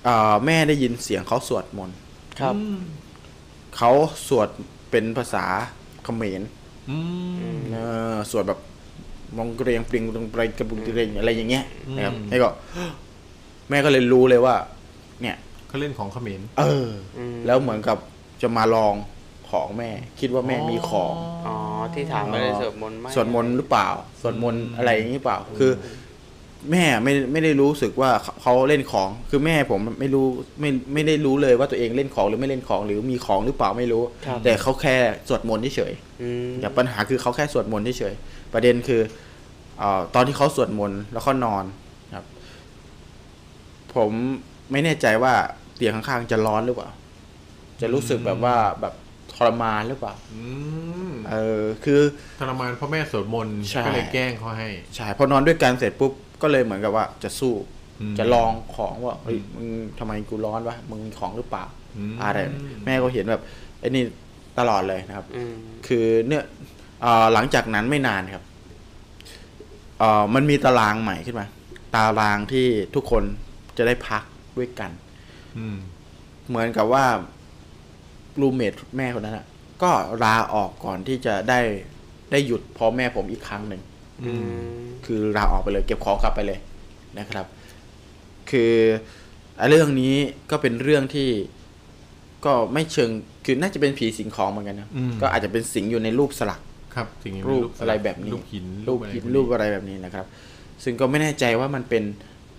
[0.06, 1.98] เอ่อแม่ได้ยินเสียงเขาสวดมนต์
[2.40, 2.80] ครับอืม
[3.78, 3.92] เขา
[4.28, 4.50] สวด
[4.92, 5.46] เป็นภาษา
[6.06, 6.42] เขมร
[6.90, 6.98] อื
[7.56, 7.78] มเอ
[8.14, 8.60] อสวดแบบ
[9.38, 11.64] มองเกรียงปริงตรงไปกระบุงเกรงอะไรอย่างเงี้ย
[11.96, 12.50] นะครับอืมให้ก็
[13.70, 14.56] แม่ก็เลยรู้เลยว่า
[15.22, 15.36] เนี่ย
[15.68, 17.98] เขาเล่นของเขมรเอออมแล้วเหมือนกับ
[18.42, 18.94] จะมาลอง
[19.50, 19.90] ของแม่
[20.20, 21.14] คิดว่าแม่มีของ
[21.48, 21.56] อ๋อ
[21.94, 23.88] ที่ถามมาเลยสวดมนต์ไหมสวดมนต์หรือเปล่า
[24.22, 25.72] สวดมนต์อะไรอย่างนี้เปล่า คือ
[26.72, 30.26] แม่ไม่ไม่ได้รู้สึกว่าเขาเขาเล่นของ คือแม่ผมไม่รู้
[30.60, 34.96] ไม่ไม่ได้รู้เลยว่าตัวเองเล่นของหรือไม่เล่นของหรือมีของหรือเปล่าไม่รู้ครับแต่เขาแค่
[35.28, 39.02] สวดมนต์เฉยอืมๆแต่ปัญหาคือเขาแค่สวดมนต์เฉยๆประเด็นคือ
[39.80, 41.64] เอ่อตอนที่เขาสวดมนต์แล้วเขานอน
[42.14, 42.26] ครับ
[43.96, 44.12] ผม
[44.72, 45.34] ไม่แน่ใจว่า
[45.76, 46.90] เตียงข้างๆจะร้อนหรือเปล่า
[47.82, 48.94] จะรู้สึกแบบว่าแบบ
[49.34, 50.42] ทรมานหรือเปล่าอื
[51.10, 52.02] มเออคือ
[52.40, 57.54] ทรมานเพ่อแม่สวดมนต์ใช่ก็เลยแกล้งเขาให้ใช่พอนอนด้วยกันเสร็จปุ๊บ ก็เลยเหมือนกับว่าจะสู้
[58.02, 59.68] อืมจะลองของว่าเฮ้ยมึง
[60.00, 61.66] ทำไมกูร้อนวะมึงมีของหรือเปล่า
[61.98, 62.40] อืมอะไร
[62.86, 63.42] แม่ก็เห็นแบบ
[63.80, 64.04] ไอ้นี่
[64.60, 65.54] ตลอดเลยนะครับอืม
[65.88, 66.44] คือเนี่ย
[67.02, 68.44] เอ่อหลังจากนั้นไม่นานครับ
[70.00, 71.48] เอ่อมันมีตารางใหม่ขึ้นมา
[71.96, 73.24] ตารางที่ทุกคน
[73.78, 74.24] จะได้พัก
[74.58, 74.92] ด้วยกัน
[75.58, 75.78] อืม
[76.50, 77.06] เหมือนกับว่า
[78.42, 79.46] รูเมทแม่คนนั้นอะ
[79.84, 79.92] ก็
[80.24, 81.60] ลาออกก่อนที่จะได้
[82.32, 83.89] ได้หยุดพร้อมแม่ผมอีกครั้งหนึ่งอืม
[85.06, 86.60] คือลาออกไปเลยเก็บของกลับไปเลย
[87.20, 87.46] นะครับ
[88.52, 88.74] คือ
[89.60, 90.16] อะเรื่องนี้
[90.52, 91.30] ก็เป็นเรื่องที่
[92.46, 93.10] ก็ไม่เชิง
[93.46, 96.62] คือน่าจะเป็นผีสิงของเหมือนกันนะอืมก็อาจจะเป็นสิงอยู่ในรูปสลัก
[96.96, 100.26] ครับสิ่งนี้รูปสลักอะไรแบบนี้รูปหินรูปหินอะไรรูปอะไรแบบนี้นะครับ
[100.84, 102.04] ซึ่งก็ไม่แน่ใจว่ามันเป็น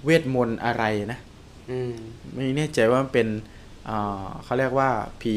[0.04, 1.18] เวทมนต์อะไรนะ
[1.70, 1.92] อืม
[2.34, 3.28] ไม่แน่ใจว่ามันเป็น
[3.86, 4.90] เอ่อเขาเรียกว่า
[5.22, 5.34] ผี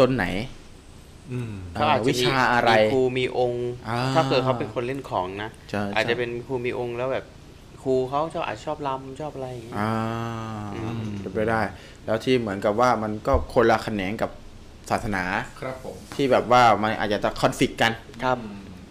[0.00, 0.61] ตนไหนอืม
[1.74, 7.24] เขาอาจจะวิมีชาอะไรมีครูมีองค์อ่าถ้าเกิดเขาเป็นคนเล่นของนะใช่อาจจะใช่เป็นครูมีองค์แล้วแบบ
[7.82, 9.92] ครูเขาชอบอาจชอบรำชอบอะไรอย่างเงี้ยอ่า
[10.74, 11.60] อืมเป็นไปได้
[12.04, 14.30] แล้วที่เหมือนกับว่ามันก็คนละแขนงกับ
[14.90, 15.24] ศาสนา
[15.60, 17.92] ครับผมที่แบบว่ามันอาจจะคอนฟ lict กัน
[18.24, 18.38] ครับ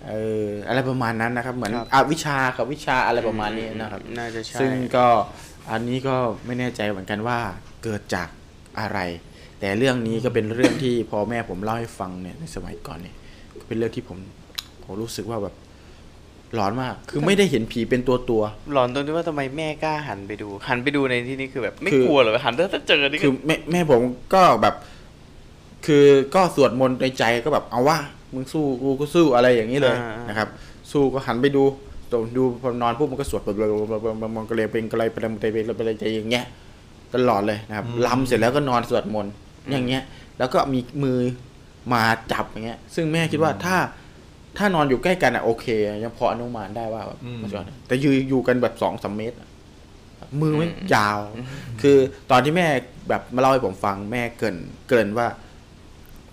[0.09, 0.13] เอ
[0.45, 5.07] ออะไรประมาณนั้นนะครับ เหมือนครับอวิชากับวิชาอะไรประมาณนี้นะครับน่าจะใช่ซึ่งก็
[5.71, 7.39] อันนี้ก็ไม่แน่ใจเหมือนกันว่า
[7.83, 8.27] เกิดจาก
[8.79, 8.99] อะไร
[9.61, 13.15] แต่เรื่องนี้ก็เป็นเรื่องที่พอแม่ผมเล่าให้ฟังเนี่ยในสมัยก่อนเนี่ย
[13.59, 14.17] ก็เป็นเรื่องที่ผม
[14.83, 15.55] ผมรู้สึกว่าแบบ
[16.55, 18.41] หลอนมาก คือไม่ได้เห็นผีเป็นตัวตัว
[18.73, 24.01] หลอนตรงที่ว่าทำไมแม่กล้าหันไปดู หันไปดูในที่นี้คือแบบ ไม่คือกลัวเหรอหันถ้าเจอนี่คือแม่แม่ผม
[24.33, 24.75] ก็แบบ
[25.85, 26.05] คือ
[26.35, 27.97] ก็สวดมนต์ในใจก็แบบเอาว่า
[28.33, 29.95] มึงสู้กูก็สู้อะไรอย่างนี้เลย
[30.29, 30.47] นะครับ
[30.91, 31.63] สู้ก็หันไปดู
[32.11, 33.55] ตรงดูพอนอนปุ๊บมันก็สวดแบบ
[34.35, 36.45] มองกระเลงเป็นกระไรเป็นอะไรเป็นอะไรใจอย่างเงี้ย
[37.15, 39.33] ตลอดเลยนะครับลำเสร็จแล้วก็นอนสวดมนต์
[39.69, 40.03] อย่างเงี้ย
[40.39, 41.19] แล้วก็มีมือ
[41.93, 43.77] มาจับอย่างเงี้ย ซึ่งแม่คิดว่าถ้า
[44.57, 45.65] ถ้านอนอยู่ใกล้กันอะโอเค
[46.03, 49.49] ยังพออนุมานได้ว่าแบบมาสวดแต่อยู่อยู่กันแบบสองสามเมตรอะ
[50.41, 51.19] มือไม่ยาว
[51.81, 51.97] คือ
[52.31, 52.67] ตอนที่แม่
[53.09, 54.57] แบบมาเล่าให้ผมฟังแม่เกริน
[54.87, 55.27] เกรินว่า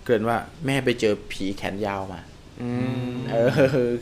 [0.03, 2.21] เกรินว่าแม่ไปเจอผีแขนยาวมา
[2.61, 2.71] อื
[3.11, 3.49] มเออ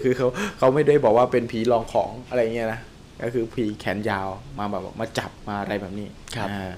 [0.02, 0.28] คือเขา
[0.58, 2.80] เขาไม่ได้บอกว่าเป็นผีลองของอะไรเงี้ยนะ
[3.24, 4.28] ก็คือผีแขนยาว
[4.60, 6.72] มาแบบว่ามาจับมาอะไรแบบนี้ครับอ่า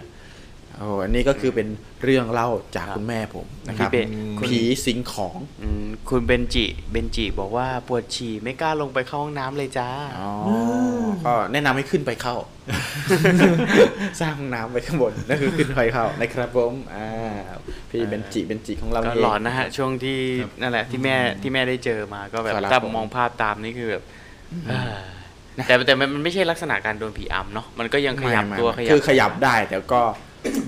[0.79, 1.67] โอ้อันนี้ก็คือเป็น
[2.03, 4.07] เรื่องเล่าจากคุณแม่ผมนะครับพี่เป๊ะ
[4.37, 9.89] คุณผีสิงของอืมคุณเบนจิเบนจิบอกว่าปวดฉี่ไม่กล้าลงไปเข้าห้องน้ำเลยจ้า
[10.19, 10.31] อ๋อ
[11.25, 12.35] ก็แนะนำให้ขึ้นไปเข้า
[14.21, 17.09] สร้างห้องน้ำไว้ข้างบนนั่นคือขึ้นไปเข้านะครับผมอ่า
[17.89, 20.19] พี่เบนจิเบนจิของเราก็เองหลอนนะฮะช่วงที่
[20.61, 24.03] นั่นแหละที่แม่ที่แม่ได้เจอมาก็แบบครับถ้าผมมองภาพตามนี่คือแบบ
[24.67, 24.97] เอ่อ
[25.67, 30.01] แต่แต่มันมันไม่ใช่ลักษณะการโดนผีอำเนาะมันก็ยังขยับไม่ตัวไม่ขยับคือขยับได้แต่ก็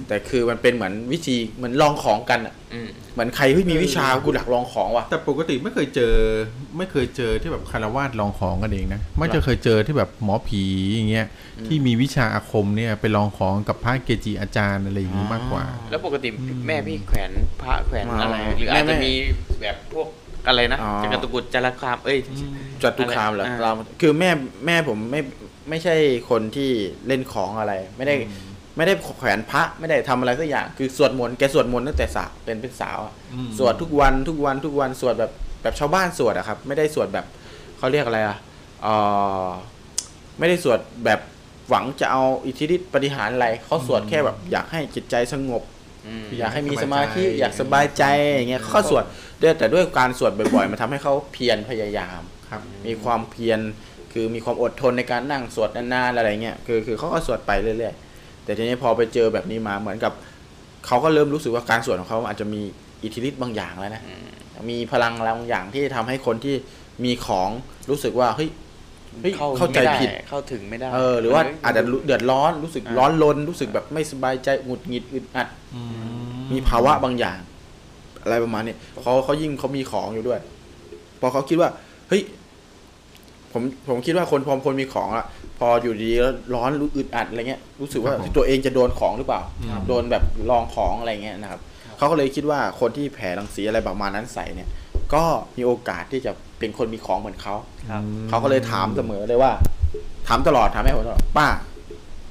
[0.07, 6.14] แต่คือมันเป็นเหมือนวิธีเหมือนลองของกันอะอืมเหมือนใครที่มีวิชากูอยากลองของว่ะแต่ปกติไม่เคยเจอ
[6.77, 11.27] ไม่เคยเจอที่แบบคารวาสลองของกันเองนะไม่จะเคยเจอที่แบบหมอผีอย่างเงี้ย
[11.68, 16.30] ที่มีวิชาอาคมเนี่ยไปลองของกับพระเกจิอาจารย์อะไรอย่างงี้มากกว่า แล้วปกติ
[16.68, 17.31] แม่พี่แขวน
[17.61, 19.11] พระแขวนอ๋อออะไรหรืออาจแม่จะมี
[19.61, 20.07] แบบพวก
[20.48, 22.18] อะไรนะอ๋อจักรตุกุฎจารคาม เอ้ย
[22.84, 23.72] จตุคามเหรออ่าเรา
[24.02, 24.30] คือแม่
[24.65, 25.22] แม่ผมไม่
[25.69, 25.95] ไม่ใช่
[26.30, 26.69] คนที่
[27.07, 28.15] เล่นของอะไร ไม่ได้
[28.77, 35.31] ไม่ได้แขวนพระไม่ได้ทำอะไรสักอย่าง คือสวดมนต์แกสวดมนต์ตั้งแต่สาวเป็นเป็นสาวอะอืมสวดทุกวันทุกวันทุกวันสวดแบบ
[35.61, 37.26] แบบชาวบ้านสวดอะครับ ไม่ได้สวดแบบ
[37.77, 38.38] เขาเรียกอะไรอะ
[38.84, 38.88] เอ
[39.45, 39.48] อ
[40.39, 41.19] ไม่ได้สวดแบบ
[41.69, 45.64] หวังจะเอาอิทธิฤทธิปฏิหารอะไรเขาสวดแค่แบบอยากให้จิตใจสงบ
[46.07, 48.03] อืมอยากให้มีสสบามายใจธิอยากสบายใจ
[48.34, 49.03] อย่างเงี้ยเขาก็สวด
[49.41, 53.60] ด้วยแต่ด้วยการสวดบ่อยๆมันทำให้เขาเพียรพยายามครับ มีความเพียร
[54.14, 58.10] คือมีความอดทนในการนั่งสวดนานๆอะไรเงี้ยคือคือเขาก็สวดไปเรื่อยๆ
[58.43, 60.13] แต่ทีนี้พอไปเจอแบบนี้มาเหมือนกับ
[60.85, 62.61] เขาก็เริ่มรู้สึกว่าการสวดของเขาอาจจะมี
[63.03, 64.03] อิทธิฤทธิ์บางอย่างแล้วนะ
[64.69, 66.55] มีพลังอะไรบางอย่างที่ทำให้คนที่
[67.05, 67.49] มีของ
[67.89, 68.49] รู้สึกว่าเฮ้ย
[69.22, 75.47] เฮ้ยเข้าเข้าใจไม่ได้ผิดเข้าถึงไม่ได้ เออ หรือว่าอาจจะรู้เดือดร้อนรู้สึกอ่าร้อนรนรู้สึกแบบไม่สบายใจหงุดหงิดอึดอัด
[76.51, 77.39] มีภาวะบางอย่าง
[78.23, 80.39] อะไรประมาณนี้เขาเขายิ่งเขามีของอยู่ด้วย
[81.22, 81.69] พอเขาคิดว่า
[82.09, 82.22] เฮ้ย
[83.51, 85.26] ผมผมคิดว่าคนพอคนมีของอะ
[85.61, 91.59] พออยู่ดีแล้วร้อนรู้อึดอัดอะไรเงี้ยรู้สึกว่าครับผมตัวเองจะโดนของหรือเปล่าครับโดนแบบลองของอะไรเงี้ยนะครับ
[91.97, 94.69] เขาก็เลยคิดว่าคนที่แผ่รังสีอะไรประมาณนั้นใส่เนี่ย
[95.13, 95.23] ก็
[95.57, 97.55] มีโอกาสที่จะเป็นคนมีของเหมือนเขา
[97.89, 99.51] ครับเขาก็เลยถามเสมอเลยว่า
[100.27, 101.47] ถามตลอดถามแม่ผมตลอดป้า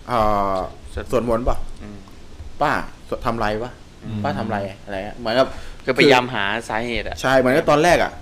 [0.08, 0.18] เอ่
[0.54, 0.56] อ
[1.10, 1.98] สวดมนต์ป่ะอืม
[2.62, 2.72] ป้า
[3.08, 3.72] สวดทำไรวะ
[4.24, 5.46] ป้าทำไรอะไรเงี้ยเหมือนกับ
[5.86, 8.12] ก็พยายามหาสาเหตุอะใช่เหมือนกับตอนแรกอะ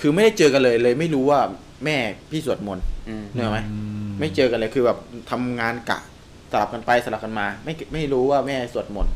[0.00, 1.40] คือไม่ได้เจอกันเลยเลยไม่รู้ว่า
[1.84, 1.96] แม่
[2.30, 3.58] พี่สวดมนต์อืมเนกอะไหม
[4.22, 4.98] ไม่เจอกันเลยคือแบบ
[5.30, 5.98] ทำงานกะ
[6.52, 9.14] สลับกันไปสลับกันมา ไม่ไม่รู้ว่าแม่สวดมนต์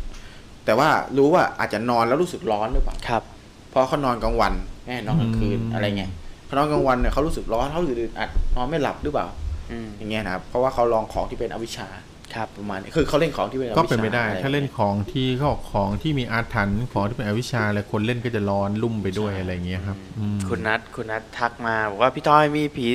[0.65, 0.89] แต่ว่า
[1.19, 3.23] รู้ว่าอาจจะนอนแล้วรู้สึกร้อนหรือเปล่าครับ
[3.71, 4.53] เพราะเขานอนกลางวัน
[4.87, 6.11] แม่นอนกลางคืนอืมอะไรเงี้ย
[6.47, 9.27] เขานอนกลางวันเนี่ยเขารู้สึกร้อนเขารู้สึกอึดอัดนอนไม่หลับหรือเปล่า
[9.71, 11.89] อืมอย่างเงี้ยนะครับเพราะว่าเขาลองของที่เป็นอวิชชา
[12.35, 22.87] ครับประมาณนี้คือเขาเล่นของที่เป็นอวิชชาก็เป็นไปได้อะรถ้าเล่นงี้ยของที่เขาบอกของที่มีอาถรรพ์ของที่เป็นอวิชชาอะไรคนเล่นก็จะร้อนลุ่มไปด้วยอะไรอย่างเงี้ยครับอืมคุณนัทคุณนัททักมาบอกว่าพี่ทอยมีผี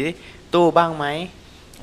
[0.54, 1.06] ตู้บ้างไหม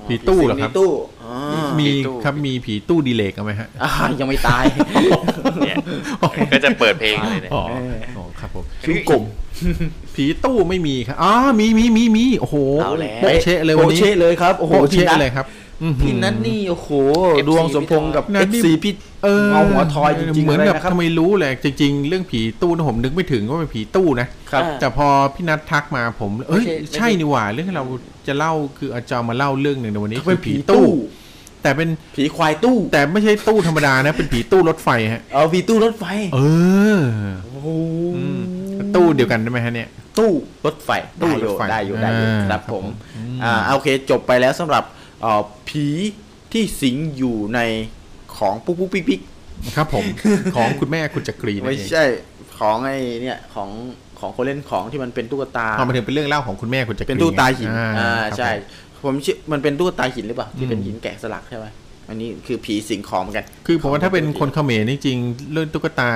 [0.06, 0.90] ผีตู้เหรอครับมีตู้
[1.24, 1.34] อ๋อ
[1.80, 4.62] มีผีตู้ครับมีผีตู้ดีเลกเอาไหมฮะอ่ายังไม่ตาย
[5.64, 5.76] เนี่ย
[6.52, 7.62] ก็จะเปิดเพลงเลยเนี่ยอ๋อ
[8.16, 9.22] อ๋อครับผมชื่อกลุ่ม
[10.14, 15.67] ผีตู้ไม่มีครับอ๋อมีมีมีมีโอ้โหเอาแล้วโปะเชะเลยวันนี้โปะเชะเลยครับโอ้โหโปะพี่เชะนัทเลยครับอื้อหือ
[16.00, 16.88] พี่นัทนี่โอ้โห
[17.42, 18.94] FC ดวงสมพงษ์กับนัเอทฟนี่ซีพี่
[19.24, 27.84] เออเงาหัวทอยจริงๆเหมือนเลยแบบนะครับทำไมรู้แหละจริง ๆ เรื่องผีตู้นะผมนึกไม่ถึงว่าเป็นผีตู้นะครับอ่าแต่พอพี่นัททักมาผม เอ้ยไม่ใช่ไม่ใช่ใช่นี่หว่าเรื่องที่เรา
[28.26, 30.86] จะเล่าคืออาจารย์มาเล่าเรื่องหนึ่งในวันนี้เขาเป็นคือผีตู้
[31.62, 36.38] แต่เป็นผีควายตู้ แต่ไม่ใช่ตู้ธรรมดานะ เป็นผีตู้รถไฟฮะเอาผีตู้รถไฟ เอ
[36.96, 37.00] อ
[37.44, 37.68] โอ้โห
[38.16, 38.40] อืม
[38.94, 39.88] ตู้เดียวกันได้ไหมฮะเนี่ย
[40.18, 40.32] ตู้
[40.66, 40.90] รถไฟ
[41.22, 44.97] ตู้ได้อยู่รถไฟได้อยู่ได้อยู่อ่าครับผมครับผมอืมอ่าโอเคจบไปแล้วสำหรับเอ่อ
[45.68, 45.86] ผี
[46.52, 47.60] ที่สิงอยู่ใน
[48.38, 49.20] ของปุ๊กปุ๊กปิ๊กปิ๊ก
[49.76, 50.04] ครับผม
[50.56, 52.04] ของคุณแม่คุณจักรีนั่นไม่เองใช่
[52.58, 53.70] ของไอ้เนี่ยของ
[54.20, 58.50] ของคนเล่นของที่มันเป็นตุ๊กตาเอามาถึงเป็นเรื่องเล่าของคุณแม่คุณจักรีเป็นตู้ตาหินอ่าอ่าครับใช่
[59.04, 61.66] ผมเชื่อมันเป็นตู้ตาหินหรือเปล่าที่เป็นอืมหินแกะสลักใช่ไหม
[62.08, 65.18] อันนี้คือผีสิงของเหมือนกัน คือผมว่าถ้าเป็นคนเขมรนี่จริง
[65.52, 66.10] เรื่องตุ๊กตา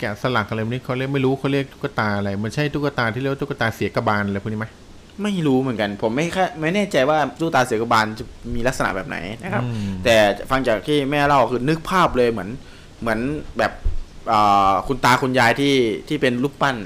[0.00, 4.66] แกะสลักอะไรพวกนี้เขาเรียกไม่รู้เขาเรียกตุ๊กตาอะไร มันใช่ตุ๊กตาที่เรียกว่าตุ๊กตาเสียกระบาลอะไรพวกนี้ไหม
[5.22, 8.24] ไม่รู้เหมือนกัน ผมไม่แค่ไม่แน่ใจว่าตู้ตาเสือกบาลจะ
[8.54, 10.16] มีลักษณะแบบไหนนะครับอืมแต่
[10.50, 12.50] ฟังจากที่แม่เล่าคือนึกภาพเลยเหมือน
[13.00, 13.20] เหมือน
[13.58, 13.72] แบบ
[14.32, 15.74] อ่าคุณตาคุณยายที่
[16.08, 16.76] ที่เป็นรูปปั้น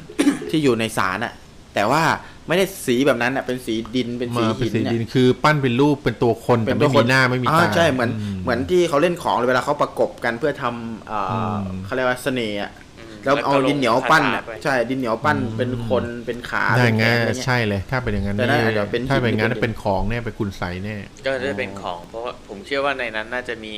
[0.51, 1.33] ที่อยู่ในศาลอะ
[1.75, 2.03] แต่ว่า
[2.49, 12.92] ไม่ได้สีแบบนั้นอะเป็นสีดินเป็นสีมาเป็หินนสีเนี่ยดินคือปั้นเป็นรูปเป็นตัวคนแต่ไม่มีหน้าไม่มีอ่ตาใช่เหมือนมเหมือนที่เขาเล่นของเลยเวลาเขาประกบกันเพื่อทำอ่าอืมเขาเรียกว่าเสน่ห์อะอืม
[13.25, 20.97] แล้วเอาดินเหนียวปั้นอะคาถาไปใช่ดินเหนียวปั้นเป็นคนเป็นขาได้เป็นไงแขนอะไรเงี้ยใช่เลย ถ้าเป็นอย่างนั้นแต่นั่นนี่อาจจะเป็นถ้าเป็นอย่างนั้นหินเป็นของเนี่ยเป็นคุณใสแน่
[21.27, 23.75] ก็จะเป็นของ เพราะว่าผมเชื่อว่าในนั้นน่าจะมี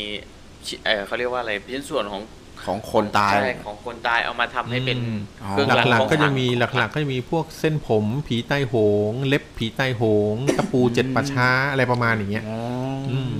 [0.66, 2.22] ชิเออเขาเรียกว่าอะไรชิ้นส่วนของ
[2.66, 8.74] ของคนตายใช่ของคนตายเอามาทำให้เป็นอืมเครื่องหรางลักของๆก็จะขลังมีหลักๆ ก็จะมีพวกเส้นผมผีใต้โห
[9.10, 10.02] ง เล็บผีใต้โห
[10.32, 12.44] ง ตะปูเจ็ดประช้าอะไรประมาณอย่างเงี้ย
[13.10, 13.34] อืม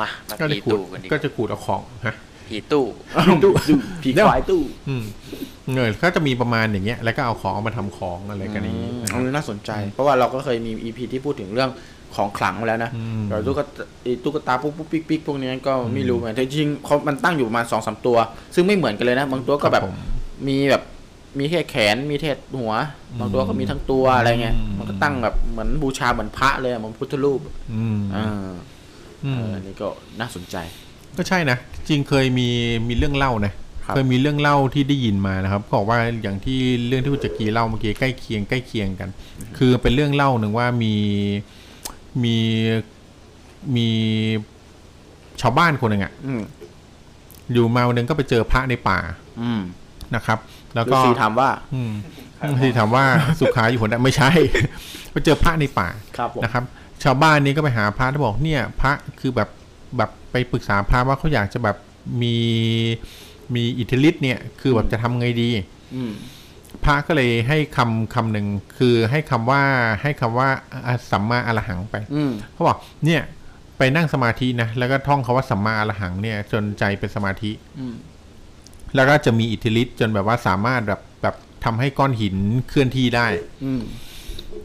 [0.00, 2.14] มามาก็จะผีขูดตู้กันดีกก็ว่าจะขูดเอาของฮะ
[2.48, 2.84] ผีตู้
[3.44, 3.52] ตู้
[4.02, 5.04] ผีควายตู้อืม
[5.74, 11.70] เงยก็จะมีประมาณอย่างเงี้ย แล้วก็เอาของเอามาทำของอะไรกันอย่างงี้นะคอัรับนนี้น่าสนใจ เพราะว่าเราก็เคยมีอีพีที่พูดถึงเรื่อง
[12.16, 18.16] ของขลังมาแล้วนะอืมแต่ตุ๊กตาไอ้ตุ๊กตาปุ๊บปุ๊บปิ๊กปิ๊กพวกนี้ก็ไม่รู้เหมือนกันแต่จริงๆเขามันตั้งอยู่ประมาณสองสามตัว
[18.54, 19.96] ซึ่งไม่เหมือนกันเลยนะ บางตัวก็แบบครับผม
[20.48, 20.82] มีแบบ
[21.38, 22.30] มีแค่แขนมีแค่
[22.60, 22.72] หัว
[23.20, 27.40] บางตัวก็มีทั้งตัวอะไรเงี้ยอืมมันก็ตั้งแบบเหมือนบูชาเหมือนพระเลยอะเหมือนพุทธรูป
[27.74, 28.26] อืมอ่า
[29.24, 29.88] อืมเอออันนี้ก็
[30.20, 30.56] น่าสนใจ
[31.18, 31.58] ก็ใช่นะ
[31.88, 32.48] จริงเคยมี
[32.88, 33.52] มีเรื่องเล่านะ
[33.86, 36.58] ครับเคยมีเรื่องเล่าที่ได้ยินมานะครับเขาบอกว่าอย่างที่
[36.88, 39.08] เรื่องที่คุณจักรีเล่าเมื่อกี้ใกล้เคียงใกล้เคียงกัน
[39.58, 40.94] คือเป็นเรื่องเล่าหนึ่งว่ามี
[42.22, 42.36] มี
[43.76, 43.88] มี
[45.40, 46.42] ชาวบ้านคนหนึ่งอะอืม
[47.52, 48.98] อยู่มาวันหนึ่งก็ไปเจอพระในป่า
[49.40, 49.60] อืม
[50.14, 50.38] นะครับ
[50.74, 51.92] แล้วฤาก็ษีถามว่า อืม
[52.60, 53.04] ที่ถามว่า
[53.38, 54.30] สุขาอยู่หนใดไม่ใช่
[55.12, 56.64] ไปเจอพระในป่าครับผมนะครับ
[57.04, 59.48] ชาวบ้านนี้ก็ไปหาพระที่บอกเนี่ย พระคือแบบ
[59.96, 61.76] แบบไปปรึกษาพระว่าเขาอยากจะแบบ
[62.22, 62.36] มี
[63.54, 65.48] มีอิทธิฤทธิ์เนี่ย คือแบบจะทำไงดี
[65.96, 66.12] อืม
[66.84, 68.46] พระก็เลยให้คำคำหนึ่ง
[68.78, 69.62] คือให้คำว่า
[70.02, 70.48] ให้คำว่า
[70.86, 73.22] อะสัมมาอรหังไปอืมเขาบอกเนี่ย
[73.78, 77.94] ไปนั่งสมาธินะแล้วก็ท่องคาว่าสัมมาอรหังเนี่ย จนใจเป็นสมาธิอืม
[78.94, 81.34] แล้วก็จะมีอิทธิฤทธิ์จนแบบว่าสามารถแบบแบบ
[81.64, 82.36] ทำให้ก้อนหิน
[82.68, 83.26] เคลื่อนที่ได้
[83.64, 83.82] อืม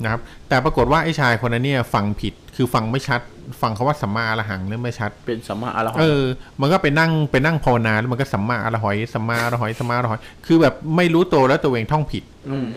[0.04, 3.22] นะครับ แต่ปรากฏว่าไอ้ชายคนนั้นเนี่ยฟังผิด คือฟังไม่ชัด
[3.62, 6.24] ฟังคาว่าสัมมาอรหังเนี่ยไม่ชัด เป็นสัมมาอรหัเองอ
[6.62, 12.68] มันก็ไปนั่งไปนั่งภาวนาแล้วมันก็สัมมาอรหอยสัมมาอรหอยสัมมาอรหอย คือแบบไม่รู้ตัวแล้วตัวเองท่องผิด อืม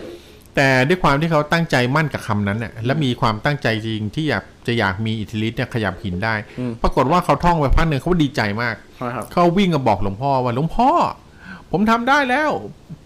[0.57, 10.91] แต่ด้วยความที่เขาตั้งใจมั่นกับคำนั้นน่ะและมีความตั้งใจจริงที่อยากจะอยากมีอิทธิฤทธิ์เนี่ยขยับหินได้อืมปรากฏว่าเขาท่องไปพักหนึ่งเขาดีใจมากครับเขาวิ่งมาบอกหลวงพ่อว่าหลวงพ่อ
[11.73, 12.51] ผมทำได้แล้ว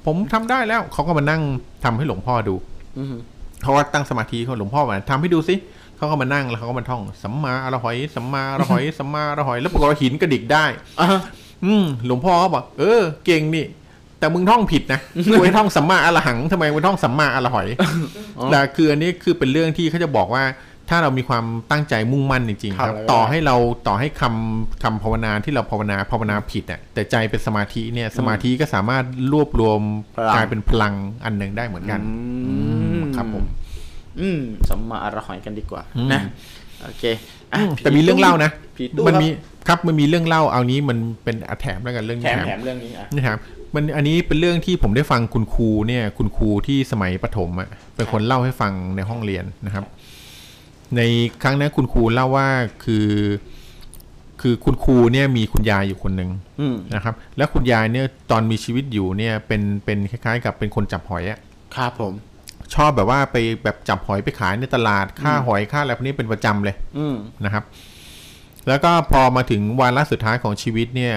[0.06, 1.42] ผมทำได้แล้ว เขาก็มานั่ง
[1.84, 2.54] ทำให้หลวงพ่อดู
[2.98, 3.14] อืม
[3.62, 5.54] เขาก็ตั้งสมาธิเขาหลวงพ่อมาทำให้ดูสิ
[6.00, 10.64] เขาก็มานั่งแล้วเขาก็มาท่องสัมมาอรหอยสัมมาอรหอยสัมมาอรหอย แล้วปรากฏว่าหินกระดิกได้
[11.00, 11.06] อะ
[11.64, 13.64] อืมหลวงพ่อก็บอกเออเก่งนี่
[14.18, 15.00] แต่มึงท่องผิดนะ
[15.30, 17.66] กูให้ท่องสัมมาอรหังทำไมมึงท่องสัมมาอรหอย
[18.50, 20.44] แต่คืออันนี้คือเป็นเรื่องที่เขาจะบอกว่า
[20.88, 23.56] ถ้าเรามีความตั้งใจมุ่งมั่นจริงๆคครัรับบต่อให้เรา
[23.86, 29.80] ต่อให้คำคำภาวนาที่เราภาวนาภาวนาผิดอะแต่ใจเป็นสมาธิเนี่ย สมาธิก็สามารถรวบรวม
[30.16, 30.94] พลังกลายเป็นพลัง
[31.24, 32.00] อันหนึ่งได้เหมือนกัน
[32.46, 32.54] อื
[32.98, 33.44] มครับผม
[34.22, 36.20] อืมสัมมาอรหอยกันดีกว่าอืมนะ
[36.82, 37.04] โอเค
[37.52, 39.28] อะอืมแต่มีเรื่องเล่านะผีตู้มันครับมี
[39.68, 43.38] ครับมันมีเรื่องเล่าเอานี้มันเป็นอะแถมแล้วกันเรื่องแถนี้มแถมแถมเรื่องนี้อะนี่ครับ
[43.74, 49.84] มันอันนี้เป็นเรื่องที่ผมได้ฟังคุณครูเนี่ย คุณครูที่สมัยประถมอะเป็นคนเล่าให้ฟังในห้องเรียนนะครับ
[50.96, 51.00] ใน
[51.42, 52.48] ครั้งนั้นคุณครูเล่าว่า
[52.84, 53.08] คือ
[54.40, 56.30] คือคุณครูเนี่ยมีคุณยายอยู่คนหนึ่ง
[56.60, 61.38] อืมนะครับ แล้วคุณยายเนี่ยตอนมีชีวิตอยู่เนี่ยเป็นเป็นคล้ายๆ กับเป็นคนจับหอยอะ
[61.76, 62.14] ครับผม
[62.74, 67.64] ชอบแบบว่าไปแบบจับหอยไปขายในตลาดค่าหอยค่าอะไรพวกนี้เป็นประจำเลย อืมนะครับ
[68.68, 71.14] แล้วก็พอมาถึงวาระสุดท้ายของชีวิตเนี่ย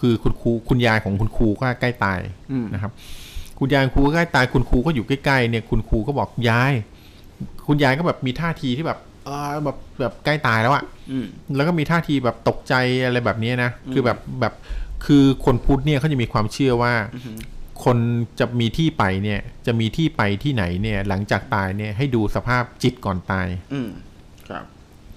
[0.00, 2.18] คือคุณครูคุณยายของคุณครูก็ใกล้ตาย
[2.52, 2.92] อืมนะครับ
[3.58, 6.72] คุณยายครูใกล้ตายคุณครูก็อยู่ใกล้ๆเนี่ย คุณครูก็บอกยาย
[7.66, 11.26] คุณยายก็แบบมีท่าทีที่แบบเออแบบแบบใกล้ตายแล้วอะอืม
[11.56, 12.74] แล้วก็มีท่าทีแบบตกใจ
[13.04, 14.54] อะไรแบบนี้นะ คือแบบแบบ
[15.06, 16.92] คือคนพุทธเนี่ยเขาจะมีความเชื่อว่า
[17.84, 17.98] คน
[18.40, 23.90] จะมีที่ไปเนี่ย จะมีที่ไปที่ไหนเนี่ย หลังจากตายเนี่ยให้ดูสภาพจิตก่อนตาย อืม
[24.48, 24.64] ครับ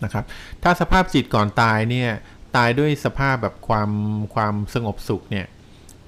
[0.04, 0.24] นะครับ
[0.64, 2.10] ถ้าสภาพจิตก่อนตายเนี่ย
[2.56, 3.90] ตายด้วยสภาพแบบความ
[4.36, 5.46] ความสงบสุขเนี่ย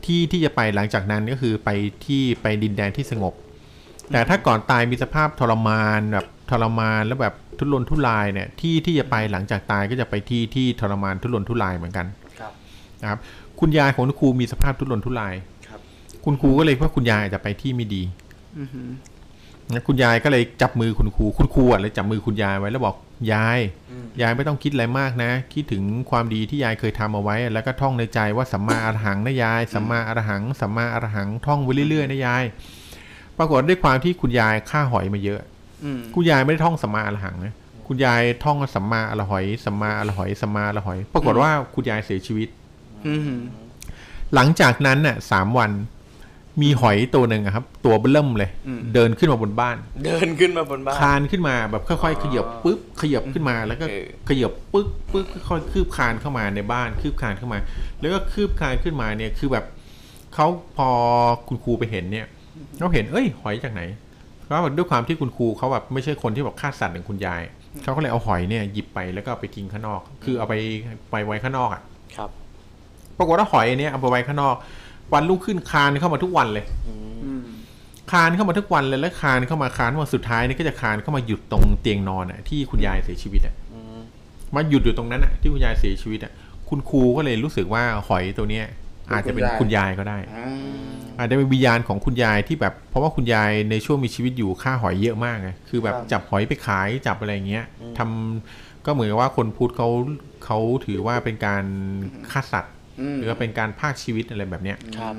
[0.05, 1.69] ที่ที่จะไปหลังจากนั้นก็คือไป
[2.05, 3.33] ที่ไปดินแดนที่สงบ
[4.11, 12.07] แต่ถ้าก่อนตายมีสภาพทรมานแบบทรมานแล้วแบบทุรนทุรายเนี่ยที่ที่จะไปหลังจากตายก็จะไปที่ที่ทรมานทุรนทุรายเหมือนกัน
[12.39, 12.51] ครับ
[13.01, 13.19] นะครับ
[13.59, 15.33] คุณยายของคุณครูมีสภาพทุรนทุราย
[16.17, 18.03] ครับคุณครูก็เลยว่าคุณยายอาจจะไปที่ไม่ดี
[18.59, 18.89] อือหือ
[19.73, 22.95] นะคุณยายก็เลยจับมือคุณครู คุณครูอะเลยจับมือคุณยายไว้แล้วบอก
[23.33, 23.59] ยาย
[24.21, 32.43] ยายไม่ต้องคิดอะไรมากนะ คิดถึงความดีที่ยายเคยทำเอาไว้ แล้วก็ท่องในใจว่าสัมมาอรหังนะยายสัมมาอรหังสัมมาอรหังท่องไปเรื่อยๆนะยาย
[33.37, 35.39] ปรากฏด้วยความที่คุณยายฆ่าหอยมาเยอะ
[35.83, 37.53] อืมคุณยายไม่ได้ท่องสัมมาอรหังนะ
[37.87, 42.47] คุณยายท่องสัมมาอรหอยสัมมาอรหอยสัมมาอรหอย ปรากฏว่าคุณยายเสียชีวิต
[43.07, 43.41] อือหือ
[44.33, 45.71] หลังจากนั้นน่ะสามวัน
[46.61, 48.49] มีหอยตัวหนึ่งอะครับ ตัวเบิ่มเลย
[48.93, 57.59] เดินขึ้นมาบนบ้าน เดินขึ้นมาบนบ้านคานขึ้นมาแบบค่อยๆขยับปึ๊บขยับขึ้นมาแล้วก็เออขยับปึ๊บปึ๊บค่อยๆคืบคานเข้ามาในบ้าน คืบคานเข้ามา
[57.99, 59.65] แล้วก็คืบคานขึ้นมาเนี่ยคือแบบ
[60.33, 60.47] เขา
[60.77, 60.89] พอ
[61.47, 62.27] คุณครูไปเห็นเนี่ย
[62.79, 63.81] เขาเห็นเอ้ย หอยจากไหน
[64.43, 67.41] เพราะว่าด้วยความที่คุณครูเขาแบบไม่ใช่คนที่แบบฆ่าสัตว์อย่างคุณยาย
[67.83, 70.53] เขาก็เลยเอาหอยเนี่ยหยิบไปแล้วก็เอาไปทิ้งข้างนอก คือเอาไป
[71.11, 71.81] ไปไว้ข้างนอกอะ
[72.17, 72.29] ครับ
[73.17, 74.55] ปรากฏว่าหอยอันเนี้ยเอาไปไว้ข้างนอก
[75.13, 77.43] วันรุ่งขึ้นคานเข้ามาทุกวันเลยอืม
[78.11, 83.55] คานเข้ามาทุกวันเลยแล้วคานเข้ามาคานวันสุดท้ายนี่ก็จะคานเข้ามาหยุดตรงเตียงนอนอะที่คุณยายเสียชีวิตอะ
[84.55, 86.31] มาหยุดอยู่ตรงนั้นอะที่คุณยายเสียชีวิตอะ
[86.69, 88.65] คุณครูก็เลยรู้สึกว่าหอยตัวเนี้ย
[89.11, 90.49] อาจจะเป็นคุณยายก็ได้อ่า
[91.19, 97.65] อาจจะเป็นวิญญาณของคุณยายที่แบบเพราะว่าคุณยายในช่วงมีชีวิตอยู่ฆ่าหอยเยอะมากไงคือแบบครับจับหอยไปขายจับอะไรอย่างเงี้ย
[97.97, 99.89] ทำก็เหมือนกับว่าคนพุทธเขา
[100.45, 101.63] เขาถือว่าเป็นการ
[102.31, 102.76] ฆ่าสัตว์อืม
[103.19, 105.15] หรือว่าเป็นการพากชีวิตอะไรแบบเนี้ยครับ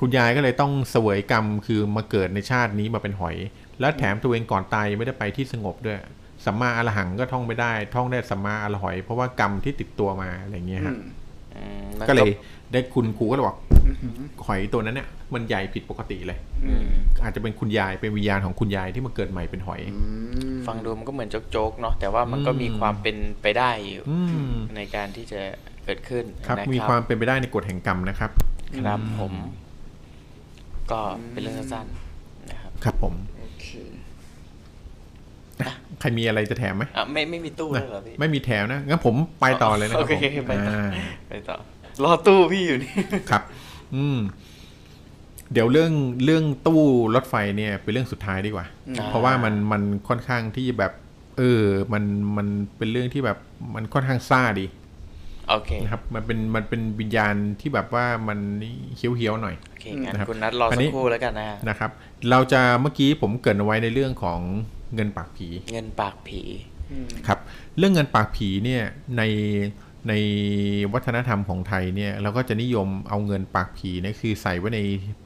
[0.00, 3.36] คุณยายก็เลยต้องเสวยกรรมคือมาเกิดในชาตินี้มาเป็นหอย
[3.80, 5.98] แล้วแถมตัวเองก่อนตายยังไม่ได้ไปที่สงบด้วย
[6.46, 10.98] สัมมาอรหังก็ท่องไม่ได้ ท่องได้สัมมาอรหอย เพราะว่ากรรมที่ติดตัวมาอะไรเงี้ยอืฮะม
[11.54, 12.30] อืมมันก็เลย
[12.72, 13.58] ได้คุณครูก็เลยบอก
[14.46, 16.86] หอยตัวนั้นเนี่ยมันใหญ่ผิดปกติเลยอืม
[17.22, 19.98] อาจจะเป็นคุณยายเป็นวิญญาณของคุณยายที่มาเกิดใหม่เป็นหอยอื
[20.52, 24.18] มฟังดูมันก็เหมือนโจ๊กๆเนาะแต่ว่ามันก็มีอืมความเป็นไปได้อยู่อื
[24.52, 25.40] มในการที่จะ
[25.84, 28.30] เกิดขึ้นครับนะมีความเป็นไปได้ในกฎแห่งกรรมนะครับ
[28.84, 29.32] ครับผม
[30.90, 31.00] ก็
[31.30, 33.68] เป็นเรื่องสั้นๆนะครับ ครับผมโอเค
[36.00, 40.90] ใครมีอะไรจะแถมไหมอะไม่ไม่มีตู้เลยเหรอพี่ไม่มีแถมนะงั้นผมไปต่อเลยนะคโอรับเคผมไปต่ออ่า
[41.28, 41.56] ไปต่อ
[42.04, 42.92] รอตู้พี่อยู่นี่
[43.30, 43.42] ครับ
[43.94, 44.18] อืม
[45.52, 45.92] เดี๋ยวเรื่อง
[46.24, 46.82] เรื่องตู้
[47.14, 48.66] รถไฟเนี่ย เป็นเรื่องสุดท้ายดีกว่า
[48.98, 50.92] อ่าเพราะว่ามันมันค่อนข้างที่แบบ
[51.38, 51.62] เออ
[51.92, 52.04] มัน
[52.36, 52.46] มัน
[52.76, 53.38] เป็นเรื่องที่แบบ
[53.74, 54.66] มันค่อนข้างซ่าดี
[55.50, 58.38] โอเคนะครับมันเป็นมันเป็นวิญญาณที่แบบว่ามัน
[58.96, 61.90] เฮี้ยวเฮี้ยวๆหน่อยโอเคงั้นนะครับคุณนัดรออนสันี้กครู่แล้วกันนะฮะนะครับ
[62.30, 64.40] เราจะเมื่อกี้ผมเกรินเอาไว้ในเรื่องของ
[64.94, 66.42] เงินปากผี เงินปากผี
[67.26, 67.38] ครับ
[67.78, 68.82] เรื่องเงินปากผีเนี่ย
[69.16, 69.22] ใน
[70.08, 70.12] ใน
[70.92, 74.80] วัฒนธรรมของไทยเนี่ยเราก็จะนิยมเอาเงินปากผีเนี่ยคือใส่ไว้ใน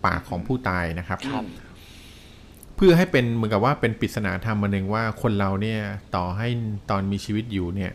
[0.06, 5.80] ปากของผู้ตายนะครับครับพเพื่อให้เป็นเหมือนกับว่าเป็นปริศนาธรรมมาหนึ่งว่าคนเราเนี่ย
[6.16, 6.48] ต่อให้
[6.90, 7.92] ตอนมีชีวิตอยู่เนี่ย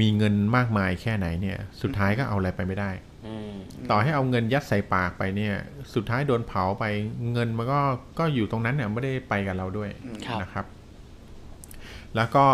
[0.00, 2.90] มีเงินมากมายแค่ไหนเนี่ย สุดท้ายก็เอาอะไรไปไม่ได้
[3.26, 3.50] อืม
[3.90, 5.54] ต่อให้เอาเงินยัดใส่ปากไปเนี่ย
[5.94, 6.84] สุดท้ายโดนเผาไป
[7.32, 7.80] เงินมันก็
[8.18, 9.90] ก็อยู่ตรงนั้นเนี่ยไม่ได้ไปกับเราด้วย
[10.26, 10.66] ครับนะครับ
[12.16, 12.44] แล้วก็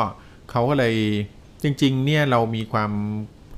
[0.51, 0.94] เขาก็เลย
[1.62, 2.90] จริง ๆ เนี่ยเรามีความ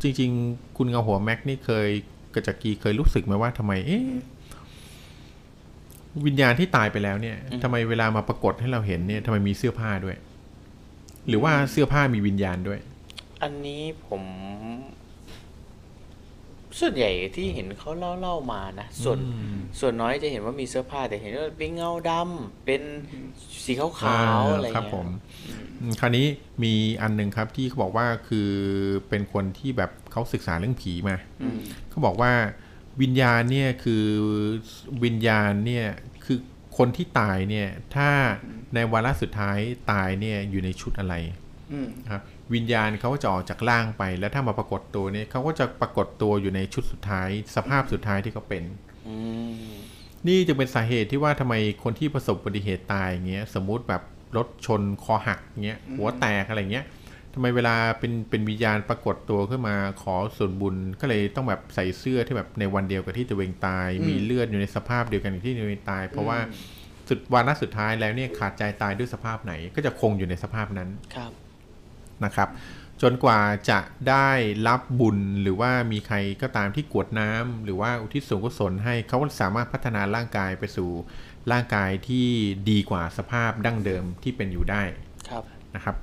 [0.02, 1.89] จริง ๆ คุณเงาหัวแม็กนี่เคย
[2.35, 4.05] กระจักกีเคยรู้สึกไหมว่าทำไม เอ๊ะ
[6.27, 10.16] วิญญาณที่ตายไปแล้วเนี่ยทำไมเวลามาปรากฏให้เราเห็นเนี่ยทำไมมีเสื้อผ้าด้วย
[11.28, 12.81] หรือว่าเสื้อผ้ามีวิญญาณด้วย
[13.43, 14.23] อันนี้ผม
[16.81, 22.83] ส่วนใหญ่ที่เห็นเขาเล่าเล่าๆมานะส่วนอืม ส่วนน้อยจะเห็นว่ามีเสื้อผ้าแต่เห็นว่าเป็นเงาดำเป็น
[23.65, 23.89] สีขา
[24.41, 25.07] วๆอะไรครับเงี้ยผม
[25.81, 26.27] อืมคราวนี้
[26.62, 26.73] มี
[27.03, 28.51] อันหนึ่งครับที่เขาบอกว่าคือ
[29.09, 31.59] เป็นคนที่แบบเขาศึกษาเรื่องผีมาอืม
[31.91, 32.33] เขาบอกว่า
[33.03, 34.05] วิญญาณเนี่ยคือ
[35.05, 35.87] วิญญาณเนี่ย
[36.25, 36.39] คือ
[36.79, 38.09] คนที่ตายเนี่ยถ้า
[38.75, 39.59] ในวาระสุดท้าย
[39.91, 41.15] ตายเนี่ยอยู่ในชุดอะไร
[41.73, 42.23] อืม นะครับ
[42.55, 48.64] วิญญาณเขาก็จะออกจากร่างไป แล้วถ้ามาปรากฏตัวเนี่ยเขาก็จะปรากฏตัวอยู่ในชุดสุดท้าย สภาพสุดท้ายที่เขาเป็น
[49.09, 49.16] อื
[49.52, 49.70] ม
[50.28, 54.02] นี่จะเป็นสาเหตุที่ว่าทำไมคนที่ประสบอุบัติเหตุตายอย่างเงี้ย สมมุติแบบ
[54.36, 56.86] รถชนคอหักเงี้ยหัวแตกอะไรเงี้ย
[57.35, 66.39] ทำไมเวลาเป็นเป็นวิญญาณปรากฏตัวขึ้นมาขอส่วนบุญก็เลยต้องแบบใส่เสื้อที่แบบในวันเดียวกับที่ตัวเองตาย มีเลือดอยู่ในสภาพเดียวกันกับที่ตัวเองตาย เพราะว่า
[67.09, 71.32] สุดวันนัสุดท้ายแล้วเนี่ยขาดใจตายด้วยสภาพไหนก็จะคงอยู่ในสภาพนั้นครับ
[72.24, 72.48] นะครับ
[73.02, 73.40] จนกว่า
[73.70, 74.30] จะได้
[74.68, 80.90] รับบุญหรือว่ามีใครก็ตามที่กรวดน้ำหรือว่าอุทิศส่วนกุศลให้เขาก็สามารถพัฒนาร่างกายไปสู่
[81.52, 82.26] ร่างกายที่
[82.70, 84.82] ดีกว่าสภาพดั้งเดิมที่เป็นอยู่ได้
[85.28, 85.42] ครับ
[85.74, 85.97] นะครับ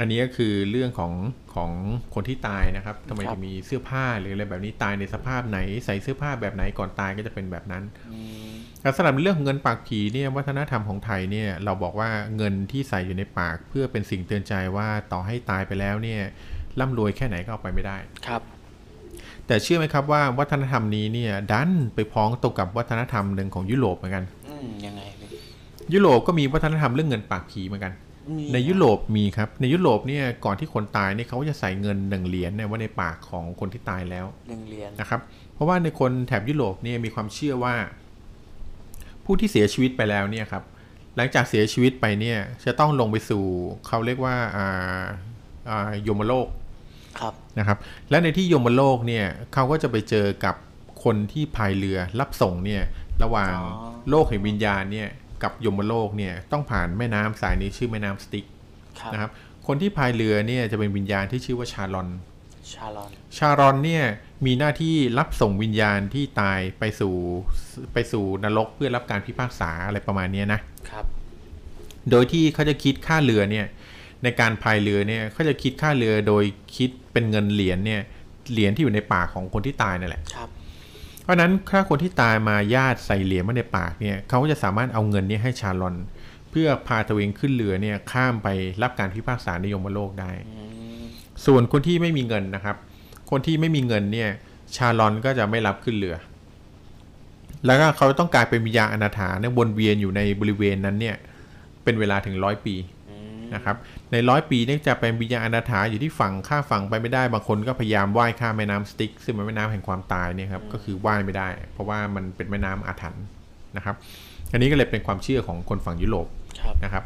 [0.00, 1.12] อันนี้ก็คือเรื่องของ
[1.54, 1.70] ของ
[2.14, 8.18] คนที่ตายนะครับทำไมครับจะมีเสื้อผ้าหรืออะไรแบบนี้ตายในสภาพไหน ใส่เสื้อผ้าแบบไหนก่อนตายก็จะเป็นแบบนั้นอื
[8.48, 8.49] มแต่
[8.96, 16.20] สำหรับเรื่องของเงินปากผีเนี่ยวัฒนธรรมของไทยเนี่ยเราบอกว่าเงินที่ใส่อยู่ในปาก เพื่อเป็นสิ่งเตือนใจว่าต่อให้ตายไปแล้วเนี่ย
[16.80, 17.96] ร่ำรวยแค่ไหนก็เอาไปไม่ได้
[18.26, 18.42] ครับ
[19.46, 25.28] แต่เชื่อไหมครับว่าวัฒนธรรมนี้เนี่ยดันไปพ้องตรงกับวัฒนธรรมหนึ่งของยุโรปเหมือนกันอืมยังไงพี่
[25.92, 27.92] ยุโรปก็มีวัฒนธรรมเรื่องเงินปากผีเหมือนกัน
[28.38, 35.20] มีในยุโรปมีครับ ในยุโรปเนี่ยก่อนที่คนตายเนี่ยเขาก็จะใส่เงินหนึ่งเหรียญเนี่ยไว้ในปากของคนที่ตายแล้วหนึ่งเหรียญนะครับ
[35.54, 37.74] เพราะว่าในคนแถบยุโรปเนี่ยมีความเชื่อว่า
[39.32, 40.64] ผู้ที่เสียชีวิตไปแล้วเนี่ยครับ
[41.16, 43.44] หลังจากเสียชีวิตไปเนี่ยจะต้องลงไปสู่
[43.86, 45.04] เขาเรียกว่าอ่า
[45.68, 46.48] อ่ายมโลก
[47.20, 47.78] ครับนะครับ
[48.10, 50.54] และในที่ยมโลกเนี่ยเขาก็จะไปเจอกับ
[51.04, 52.82] คนที่พายเรือรับส่งเนี่ย
[53.22, 55.08] ระหว่างอ๋อโลกแห่งวิญญาณเนี่ย
[55.42, 58.44] กับยมโลกเนี่ยต้องผ่านแม่น้ำสายนี้ชื่อแม่น้ำสติ๊ก
[59.00, 59.30] ครับนะครับ
[59.66, 62.08] คนที่พายเรือเนี่ยจะเป็นวิญญาณที่ชื่อว่าชาลอน
[62.74, 64.04] ชาลอน ชารอนเนี่ย
[64.46, 67.14] มีหน้าที่รับส่งวิญญาณที่ตายไปสู่
[67.92, 70.60] ไปสู่นรกเพื่อรับการพิพากษาอะไรประมาณเนี้ยนะ
[70.90, 71.04] ครับ
[72.10, 73.66] โดยที่เขาจะคิดค่าเรือเนี่ย
[74.22, 76.44] ในการพายเรือเนี่ยเขาจะคิดค่าเรือโดย
[76.76, 78.00] คิดเป็นเงินเหรียญเนี่ย
[78.52, 80.48] เหรียญที่อยู่ในปากของคนที่ตายนั่นแหละครับ
[81.22, 85.96] เพราะฉะนั้นถ้าคนที่ตายมาญาติใส่เหรียญมาในปากเนี่ยเขาก็จะสามารถเอาเงินเนี้ให้ชาลอน
[86.50, 88.48] เพื่อพาตัวเองขึ้นเรือเนี่ยข้ามไป
[88.82, 90.69] รับการพิพากษาในยมโลกได้อืม
[91.46, 92.76] ส่วนคนที่ไม่มีเงินนะครับ
[93.30, 94.30] คนที่ไม่มีเงินเนี่ย
[94.76, 96.16] ชาลอนก็จะไม่รับขึ้นเรือ
[97.66, 101.16] แล้วก็เขาต้องกลายเป็นวิญญาณอนาถาเนี่ยวนเวียนอยู่ในบริเวณนั้นเนี่ย
[101.84, 102.74] เป็นเวลาถึงร้อยปี
[103.54, 103.76] นะครับ
[104.12, 113.24] ในร้อยปีเนี่ยจะเป็นวิญญาณอนาถาอยู่ที่ฝั่งข้าฝั่งไปไม่ได้ บางคนก็พยายามว่ายข้ามแม่น้ำสติ๊กซึ่งเป็นแม่น้ำแห่งความตายเนี่ยครับ ก็คือว่ายไม่ได้ เพราะว่ามันเป็นแม่น้ำอาถรรพ์
[113.76, 113.94] นะครับ
[114.52, 116.30] อันนี้ก็เลยเป็นความเชื่อของคนฝั่งยุโรปร
[116.84, 117.02] นะครับ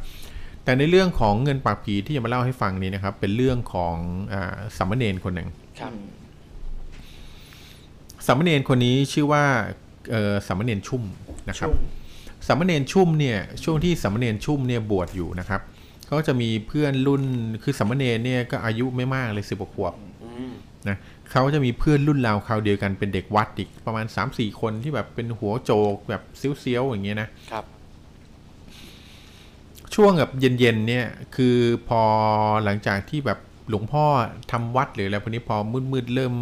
[0.64, 3.96] แต่ในเรื่องของเงินปากผีที่จะมาเล่าให้ฟังนี้นะครับ เป็นเรื่องของ
[4.32, 5.48] อาสามเณรคนหนึ่ง
[5.80, 5.92] ครับ
[8.26, 9.44] สามเณรคนนี้ชื่อว่า
[10.10, 11.02] เอ่อสามเณรชุ่ม
[11.48, 11.82] นะครับชุ่ม
[12.46, 15.60] สามเณรชุ่มเนี่ยช่วงที่สามเณรชุ่มเนี่ยบวชอยู่นะครับ
[16.06, 17.22] เขาก็จะมีเพื่อนรุ่น
[17.62, 20.52] คือสามเณรเนี่ยก็อายุไม่มากเลยสิบกว่าขวบอืม
[20.88, 20.96] นะ
[21.30, 27.64] เขาจะมีเพื่อนรุ่นราวคราวเดียวกันเป็นเด็กวัดอีกประมาณ3-4คนที่แบบเป็นหัวโจกแบบเซี้ยวๆอย่างเงี้ยนะครับ
[29.94, 31.06] ช่วงแบบเย็นๆเนี่ย
[31.36, 31.56] คือ
[31.88, 32.02] พอ
[32.64, 33.38] หลังจากที่แบบ
[33.68, 34.04] หลวงพ่อ
[34.52, 35.56] ทำวัดหรืออะไรพวกนี้พอ
[35.92, 36.34] มืดๆเริ่ม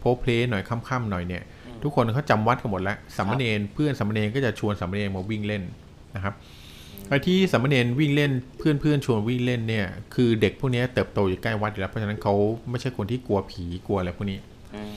[0.00, 1.42] โพลเพลหน่อยค่ำๆหน่อยเนี่ย
[1.82, 5.62] ทุกคนเขาจำวัดกันหมดแล้วสามเณรเพื่อนสามเณรก็จะชวนสามเณรมาวิ่งเล่น
[6.16, 6.34] นะครับ
[7.08, 12.34] ไอ้ที่สามเณรวิ่งเล่นเพื่อนๆชวนวิ่งเล่นเนี่ยคือเด็กพวกนี้เติบโตอยู่ใกล้วัดอยู่แล้วเพราะฉะนั้นเขา
[12.70, 14.38] ไม่ใช่คนที่กลัวผีกลัวอะไรพวกนี้
[14.74, 14.96] อืม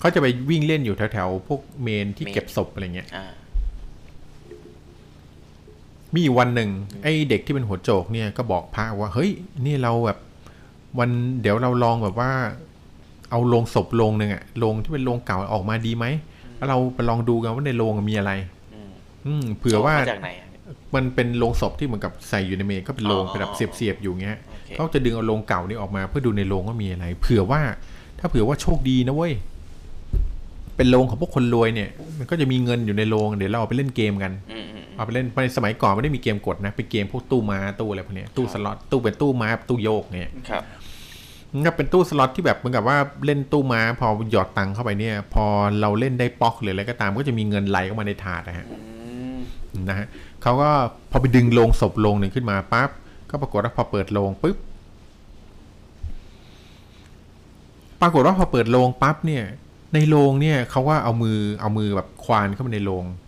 [0.00, 3.26] เขาจะไปวิ่งเล่นอยู่แถวๆพวกเมนที่เมนเก็บศพอะไรเงี้ยอ่า
[6.14, 6.70] มีอยู่วันหนึ่ง
[7.02, 9.30] ไอ้เด็กที่เป็นหัวโจกเนี่ยก็บอกพระว่าเฮ้ย
[9.66, 10.18] นี่เราแบบ
[10.98, 11.10] วัน
[11.40, 12.30] เดี๋ยวเราลองแบบว่า
[13.30, 16.06] เอาโลงศพโลงหนึ่งอะโลงที่เป็นโลงเก่าออกมาดีไหม
[16.56, 18.32] แล้วเราไปลองดูกันว่าในโลงมีอะไร
[18.74, 18.90] อืม
[19.26, 20.48] อืมเผื่อว่าเขมจากไหนอะ
[20.90, 27.60] เมันเป็นโลงศพที่เหมือนกับใส่อยู่ในเมนก็เป็นโลงอ๋อเป็นแบบเสียบๆอยู่เงี้ยโอเคเขาจะดึงเอาโลงเก่านี่ออกมา เพื่อดูในโลงว่ามีอะไร เผื่อว่า
[28.18, 29.32] ถ้าเผื่อว่าโชคดีนะเว้ย
[30.76, 40.62] เป็นโลงของพวกคนรวยเนี่ย มันก็จะมีเงินอยู่ในโลงเดี๋ยวเราเอาไปเล่นเกมกัน อืมอืม เอาไปเล่นในสมัยก่อนไม่ได้มีเกมกดนะเป็นเกมพวกตู้ม้าตู้อะไรพวกเนี้ยตู้สล็อตตู้เป็นตู้ม้าตู้โยกเนี่ยครับ
[41.52, 45.44] มันก็เป็นตู้สล็อตที่แบบเหมือนกับว่าเล่นตู้ม้าพอหยอดตังค์เข้าไปเนี่ย พอ
[45.80, 48.78] เราเล่นได้ป๊อกหรืออะไรก็ตามก็จะมีเงินไหลเข้ามาในถาดนะฮะอื
[49.36, 49.38] ม
[49.88, 50.06] นะฮะ
[50.42, 50.70] เขาก็
[51.10, 52.90] พอไปดึงโลงศพโลงหนึ่งขึ้นมาปั๊บ
[53.30, 54.56] ก็ปรากฏว่าพอเปิดโลงปุ๊บ
[58.00, 59.44] ปรากฏว่าพอเปิดโลงปั๊บเนี่ย
[59.94, 63.21] ในโลงเนี่ยเขาว่าเอามือเอามือแบบควานเข้ามาในโลงครับ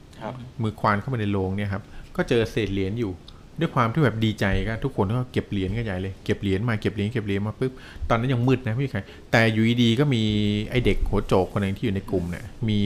[0.62, 1.82] มือควานเข้ามาในโรงเนี่ยครับ
[2.16, 3.12] ก็เจอเศษเหรียญอยู่
[3.60, 7.72] ด้วยความที่แบบดีใจก็ทุกคนก็เก็บเหรียญกันใหญ่เลยเก็บเหรียญมาเก็บเหรียญเก็บเหรียญมาปุ๊บ
[8.08, 9.00] ตอนนั้นยังมืดนะไม่มีใคร
[9.32, 10.22] แต่อยู่ดีๆก็มี
[10.70, 12.80] ไอเด็กหัวโจกคนหนึ่งที่อยู่ในกลุ่มเนี่ยมี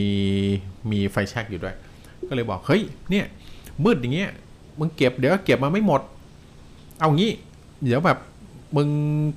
[0.90, 1.74] มีไฟแช็กอยู่ด้วย
[2.28, 3.24] ก็เลยบอกเฮ้ยเนี่ย
[3.84, 4.30] มืดอย่างเงี้ย
[4.78, 6.00] มึงเก็บเดี๋ยวเก็บมาไม่หมด
[7.00, 7.30] เอางี้
[7.84, 8.18] เดี๋ยวแบบ
[8.76, 8.88] มึง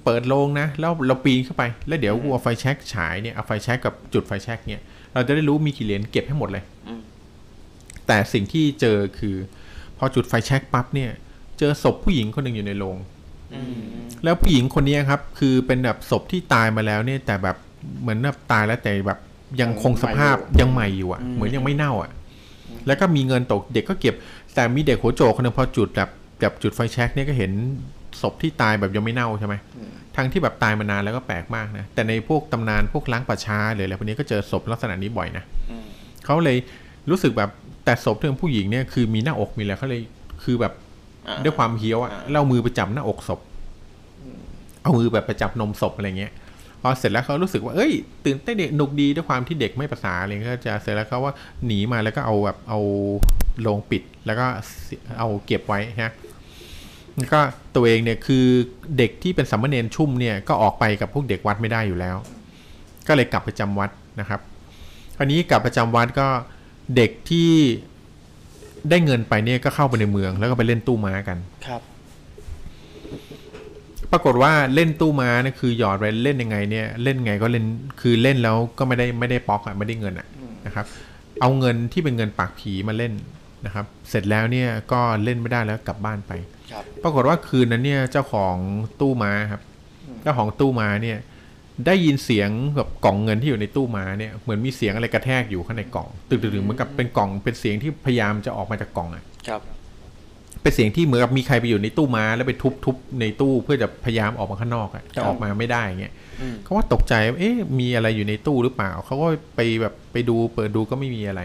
[0.03, 4.83] เปิดโรงนะ แล้วเราปีนเข้าไป แล้วเดี๋ยวกูเอาไฟแช็กฉายเนี่ยเอาไฟแช็กกับจุดไฟแช็กเนี่ย
[5.13, 7.01] เราจะได้รู้มีกี่เหรียญเก็บให้หมดเลยอืม
[8.07, 9.35] แต่สิ่งที่เจอคือ
[9.97, 11.11] พอจุดไฟแช็กปั๊บเนี่ย
[11.59, 12.97] เจอศพผู้หญิงคนหนึ่งอยู่ในโรง
[13.53, 17.57] อืมแล้วผู้หญิงคนนี้ครับ คือเป็นแบบศพที่ตายมาแล้วเนี่ย แต่แบบ
[18.01, 19.19] เหมือนแบบตายแล้วแต่แบบ
[19.61, 22.11] ยังคงสภาพยังใหม่อยู่อะ เหมือนยังไม่เน่าอะ
[22.87, 24.15] แล้วก็มีเงินตกเด็กก็เก็บ
[24.55, 26.09] แต่มีเด็กหัวโจกคนหนึงพอจุดแบบ
[26.39, 27.51] แบบจุดไฟแช็กเนี่ยก็เห็น
[28.21, 29.55] ศพที่ตายแบบยังไม่เน่าใช่ไหม
[30.15, 35.83] ทั้งที่แบบตายมานานแล้วก็แปลกมากนะ แต่ในพวกตำนานพวกล้างป่าช้าหรืออะไรพวกนี้ก็เจอศพลักษณะนี้บ่อยนะอืม
[36.25, 36.57] เขาเลย
[37.09, 37.49] รู้สึกแบบ
[37.85, 40.01] แต่ศพที่เป็นผู้หญิงเนี่ยคือมีหน้าอกมีอะไรเขาเลย
[40.43, 40.73] คือแบบ
[41.27, 43.39] อ่าด้วยความเฮี้ยวอะอ่าแล้วเอามือไปจับหน้าอกศพ
[44.83, 46.31] เอามือแบบไปจับนมศพอะไรเงี้ย
[46.81, 47.91] พอเสร็จแล้วเขารู้สึกว่าเอ้ย
[48.25, 51.33] ตื่นเต้นเด็กหนุกดีด้วยความที่เด็กไม่ภาษาอะไรเงี้ยก็จะเสร็จแล้วเขาว่า
[51.65, 52.79] หนีมาแล้วก็เอาแบบเอา
[53.61, 54.45] โลงปิดแล้วก็
[55.19, 56.11] เอาเก็บไว้ฮะ
[57.17, 57.39] แล้วก็
[57.75, 58.45] ตัวเองเนี่ยคือ
[58.97, 62.17] เด็กที่เป็นสามเณรชุ่มเนี่ยก็ออกไปกับพวกเด็กวัดไม่ได้อยู่แล้ว
[63.07, 63.89] ก็เลยกลับไปจำวัด
[64.19, 64.39] นะครับ
[65.17, 66.27] คราวนี้กลับประจำวัดก็
[66.95, 67.51] เด็กที่
[68.89, 71.37] ได้เงินไปเนี่ยก็เข้าไปในเมือง แล้วก็ไปเล่นตู้ม้ากัน
[71.67, 71.81] ครับ
[74.11, 77.65] ปรากฏว่าเล่นตู้ม้าเนี่ยคือหยอดไปเล่นยังไงเนี่ย เล่นไงก็เล่น
[78.01, 80.27] คือเล่นแล้วก็ไม่ได้ไม่ได้ป๊อกอะไม่ได้เงินอะ
[80.65, 80.85] นะครับ
[81.41, 83.13] เอาเงินที่เป็นเงินปากผีมาเล่น
[83.65, 86.31] นะครับ เสร็จแล้วเนี่ยก็เล่นไม่ได้แล้วกลับบ้านไป
[86.71, 88.55] ครับปรากฏว่าคืนนั้นเนี่ยเจ้าของ
[88.99, 89.61] ตู้ม้าครับ
[90.23, 91.17] เจ้าของตู้ม้าเนี่ย
[91.87, 99.61] ได้ยินเสียงแบบกล่องเงินที่อยู่ในตู้ม้าเนี่ยเหมือนมีเสียงอะไรกระแทกอยู่ข้างในกล่องตึกๆเหมือนกับเป็นกล่องเป็นเสียงที่พยายามจะออกมาจากกล่องอะครับ
[100.61, 102.53] เป็นเสียงที่เหมือนกับมีใครไปอยู่ในตู้ม้าแล้วไป
[102.85, 111.41] ทุบๆในตู้เพื่อจะพยายามออกมาข้างนอกอะแต่ออกมาไม่ได้เงี้ยอืมเขาว่าตกใจว่าเอ๊ะมีอะไรอยู่ในตู้หรือเปล่าเขาก็ไปแบบไปดูเปิดดูก็ไม่มีอะไร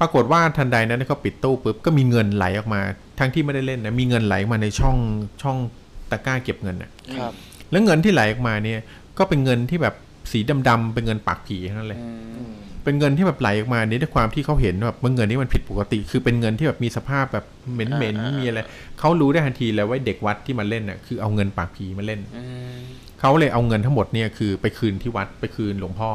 [0.00, 2.80] ปรากฏว่าทันใดนั้นเขาปิดตู้ปุ๊บก็มีเงินไหลออกมา
[3.18, 4.96] ทั้งที่ไม่ได้เล่นนะมีเงินไหลออกมาในช่อง
[5.42, 5.56] ช่อง
[6.10, 7.32] ตะกร้าเก็บเงินน่ะครับ
[7.70, 8.80] แล้วเงินที่ไหลออกมาเนี่ย
[9.18, 9.94] ก็เป็นเงินที่แบบ
[10.32, 10.38] สี
[10.68, 12.10] ดำๆเป็นเงินปากผีทั้งนั้นเลยอื
[12.44, 12.48] ม
[12.84, 18.60] เป็นเงินที่แบบไหลออกมาเนี่ยด้วยความที่เขาเห็นว่าเงินนี้มันผิดปกติ คือเป็นเงินที่แบบมีสภาพแบบเหม็นอ่าๆๆมีอะไร
[18.98, 22.76] เขารู้ได้ทันทีแล้วว่าเด็กวัดที่มาเล่นน่ะคือเอาเงินปากผีมาเล่นอืม
[23.20, 26.10] เขาเลยเอาเงินทั้งหมดเนี่ยคือไปคืนที่วัดไปคืนหลวงพ่อ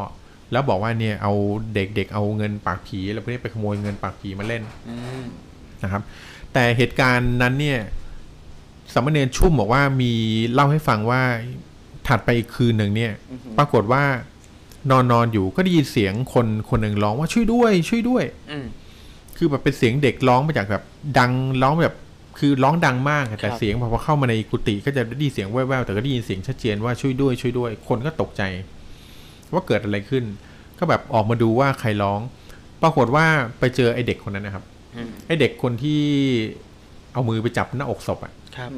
[0.52, 1.34] แล้วบอกว่าเนี่ยเอา
[1.74, 5.24] เด็กๆเอาเงินปากผีแล้วพวกนี้ไปขโมยเงินปากผีมาเล่นอืม
[5.84, 6.02] นะครับ
[6.54, 7.80] แต่เหตุการณ์นั้นเนี่ย
[8.94, 10.14] สามเณรชุ่มบอกว่ามี
[10.54, 11.22] เล่าให้ฟังว่า
[12.10, 13.12] ถัดไปอีกคืนหนึ่งเนี่ย
[13.58, 14.04] ปรากฏว่า
[14.92, 18.66] นอนนอนอยู่ก็ได้ยินเสียงคนคนหนึ่งร้องว่าช่วยด้วย ช่วยด้วยอืม
[19.38, 20.84] คือแบบเป็นเสียงเด็กร้องมาจากแบบ
[21.18, 21.32] ดัง
[21.62, 21.98] ร้องแบบ
[22.40, 28.42] คือร้องดังมากอะแต่ครับเสียงพอเข้ามาในกุฏิก็จะได้ยินเสียงแว่วๆแต่ก็ได้ยินเสียงชัดเจนว่าช่วยด้วยช่วยด้วย คนก็ตกใจ
[29.54, 30.24] ว่าเกิดอะไรขึ้น
[30.80, 32.20] ก็แบบออกมาดูว่าใครร้อง
[32.82, 33.26] ปรากฏว่า
[33.60, 34.64] ไปเจอไอเด็กคนนั้นนะครับ
[34.96, 36.02] อืมไอเด็กคนที่
[37.14, 38.72] เอามือไปจับหน้าอกศพอะครับ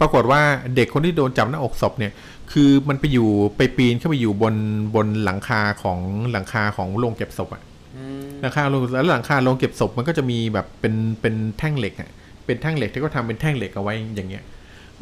[0.00, 0.40] ปรากฏว่า
[0.76, 2.12] เด็กคนที่โดนจับหน้าอกศพเนี่ย
[2.52, 4.54] คือมันไปอยู่ไปปีนเข้าไปอยู่บน
[4.94, 5.98] บนหลังคาของ
[6.32, 7.62] หลังคาของโรงเก็บศพอะ
[7.96, 12.10] อืมหลังคาโรงแล้วหลังคาโรงเก็บศพมันก็จะมีแบบเป็นเป็นแท่งเหล็กอะ
[12.46, 14.44] เป็นแท่งเหล็กที่เขาทำเป็นแท่งเหล็กเอาไว้อย่างเงี้ย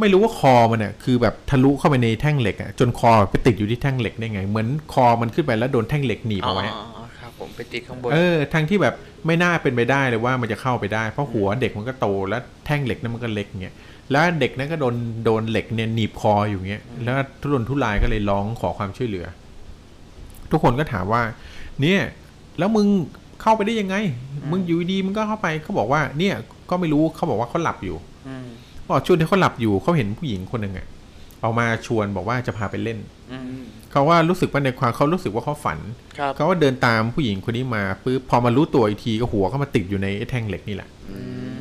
[0.00, 6.66] ไม่รู้ว่าคอมันเนี่ยคือแบบทะลุเข้าไปในแท่งเหล็กอะจนคอไปติดอยู่ที่แท่งเหล็กได้ไง เหมือนคอมันขึ้นไปแล้วโดนแท่งเหล็กหนีบอ๋อเอาไว้
[7.18, 8.94] ครับผมไปติดข้างบนเออทั้งที่แบบ
[9.26, 13.74] ไม่น่าเป็นไปได้เลยว่ามันจะเข้าไปได้ เพราะหัวเด็กมันก็โตแล้วแท่งเหล็กนั้นมันก็เล็กเงี้ย
[14.12, 14.94] แล้วเด็กนั้นก็โดน
[15.24, 19.26] โดนเหล็กเนี่ยหนีบคออยู่เงี้ย แล้วทุรนทุรายก็เลยร้องขอความช่วยเหลือ
[20.50, 21.22] ทุกคนก็ถามว่า
[21.80, 22.00] เนี่ย
[22.58, 22.86] แล้วมึง
[23.42, 23.96] เข้าไปได้ยังไง
[24.50, 26.34] มึงอยู่ดีๆมึงก็เข้าไปเขาบอกว่า เนี่ย
[26.70, 27.96] ก็ไม่รู้เขาบอกว่าเขาหลับอยู่
[28.28, 28.46] อืม
[28.88, 30.86] บอกช่วงที่เขาหลับอยู่เขาเห็นผู้หญิงคนหนึ่งอะ
[31.42, 32.98] เอามาชวนบอกว่าจะพาไปเล่น
[33.32, 35.78] อืมเขาว่ารู้สึกว่าในความเขารู้สึกว่าเขาฝัน
[36.18, 41.20] ครับเขาก็เดินตามผู้หญิงคนนี้มาปุ๊บพอมารู้ตัวอีกทีก็หัวเขามาติดอยู่ในไอ้แท่งเหล็กนี่แหละอื
[41.50, 41.51] ม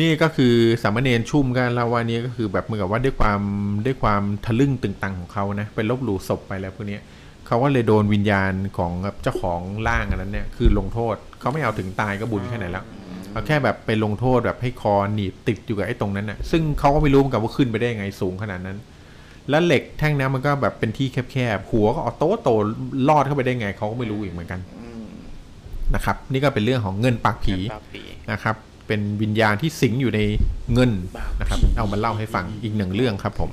[0.00, 3.40] นี่ก็คือสามเณรชุ่มกันเล่าว่านี่ก็คือแบบเหมือนกับว่าด้วยความ
[3.86, 7.02] ด้วยความทะลึ่งตึงตังของเขานะไปลบหลู่ศพไปแล้วพวกเนี้ย
[7.46, 8.92] เขาก็เลยโดนวิญญาณของ
[9.22, 12.84] เจ้าของร่างอันนั้นเนี่ยคือลงโทษเขาไม่เอาถึงตายก็บุญแค่ไหนแล้ว
[13.32, 18.78] เอาแค่แบบไปลงโทษแบบให้คอหนีบติดอยู่กับไอ้ตรงนั้นน่ะ ซึ่งเขาก็ไม่รู้เหมือนกันว่าขึ้นไปได้ยังไงสูงขนาดนั้น
[19.50, 24.60] แล้วเหล็กแท่งนั้นมันก็แบบเป็นที่แคบๆหัวก็เอาโตโตๆลอดเข้าไปได้ไงเขาก็ไม่รู้อีกเหมือนกัน
[25.94, 28.02] นะครับ นี่ก็เป็นเรื่องของเงินปากผีปากผี
[28.32, 28.56] นะครับ
[28.86, 30.20] เป็นวิญญาณที่สิงอยู่ใน
[30.72, 30.90] เงิน
[31.40, 33.50] นะครับ เอามาเล่าให้ฟังอีกหนึ่งเรื่องครับผม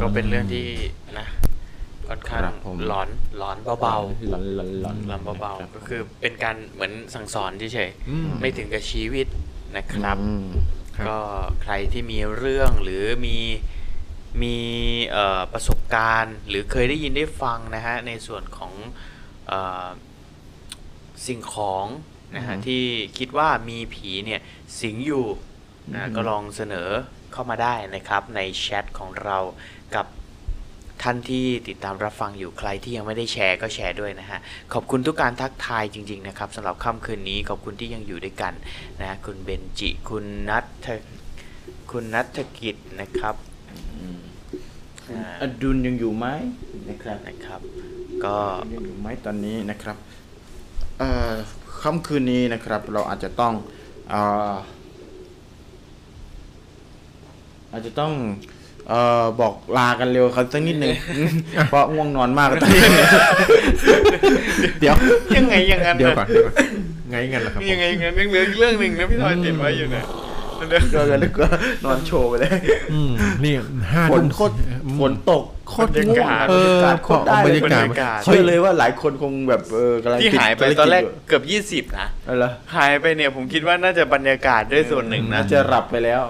[0.00, 0.66] ก็เป็นเรื่องที่
[1.18, 1.26] นะ
[2.08, 3.08] ค่อนข้างครับผมหลอน
[3.38, 9.26] หลอนเบาๆหลอนหลอนหลอนลำเบาๆก็คือเป็นการเหมือนสั่งสอนเฉยอืมๆไม่ถึงกับชีวิต
[9.76, 10.46] นะครับอืม
[10.96, 11.18] ครับ ก็
[11.62, 13.38] ใครที่มีเรื่องหรือมี
[14.42, 14.56] มี
[15.10, 18.72] เอ่อประสบการณ์ หรือเคยได้ยินได้ฟังนะฮะในส่วนของ
[19.48, 19.86] เอ่อ
[21.26, 21.86] สิ่งของ
[22.34, 22.82] นะฮะอือฮึที่
[23.18, 24.40] คิดว่ามีผีเนี่ย
[24.80, 25.26] สิงอยู่
[25.94, 26.88] นะอือฮึก็ลองเสนอ
[27.32, 29.38] เข้ามาได้นะครับในแชทของเรา
[29.94, 30.06] กับ
[31.02, 34.38] ท่านที่ติดตามรับฟังอยู่ใครที่ยังไม่ได้แชร์ก็แชร์ด้วยนะฮะ
[34.72, 38.52] ขอบคุณทุกการทักทายจริง ๆ นะครับสำหรับค่ำคืนนี้ขอบคุณที่ยังอยู่ด้วยกัน
[39.02, 40.64] นะคุณเบนจิ คุณนัท
[41.90, 43.34] คุณนัทกิจนะครับ
[45.10, 46.26] อ่าอดุลยังอยู่ไหม
[46.88, 47.60] นะครับนะครับ
[48.24, 48.36] ก็
[48.72, 49.96] ยังอยู่ไหมตอนนี้นะครับ
[50.98, 51.32] เอ่อ
[51.82, 53.52] ค่ำคืนนี้นะครับเราอาจจะต้อง
[54.10, 54.20] เอ่
[54.52, 54.54] อ
[57.72, 58.12] อาจจะต้อง
[58.88, 60.92] เอ่อบอกลากันเร็วครับสักนิดหนึ่ง
[61.70, 62.82] เพราะง่วงนอนมากตอนนี้
[64.80, 64.94] เดี๋ยว
[65.36, 66.54] ยังไงอย่างนั้นเดี๋ยวก่อนเดี๋ยวก่อน
[67.10, 70.02] ไงงั้นล่ะครับผมยังไงอย่างนั้นยังเหลืออีกเรื่องหนึ่งนะพี่ทอยติดไว้อยู่นะ
[70.94, 71.46] ก็เลยก็
[71.84, 72.50] นอนโชว์ไปเลย
[72.92, 73.12] อืม
[73.44, 73.54] นี่
[73.92, 74.54] ห้าฝทุ่นมโคตร
[75.00, 86.20] ฝนตกโคตรง่วงเออโคตรได้บรรยากาศบรรยเชื่อเลยว่าหลายคนคงแบบเออกำลังที่หายไปตอนแรกเกือบยี่สิบนะอะไรหรอหายไปเนี่ยผมคิดว่าน่าจะบรรยากาศด้วยส่วนหนึ่งนะจะหลับไปแล้ว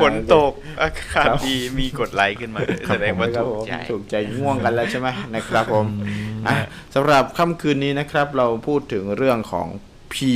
[0.00, 0.52] ฝนตก
[0.82, 5.86] อากาศดีมีกดไลค์ขึ้นมาแสดงว่าถูกใจถูกใจง่วงกันแล้วใช่ไหมนะครับผม
[6.94, 9.68] สำหรับค่ำคืนนี้นะครับ เราพูดถึงเรื่องของ
[10.14, 10.34] ผี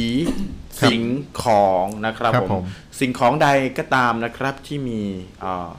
[0.82, 1.02] สิ่ง
[1.42, 2.64] ของนะครับครับผผมม
[3.00, 3.48] สิ่งของใด
[3.78, 5.00] ก็ตามนะครับที่มี
[5.40, 5.70] เอ่อ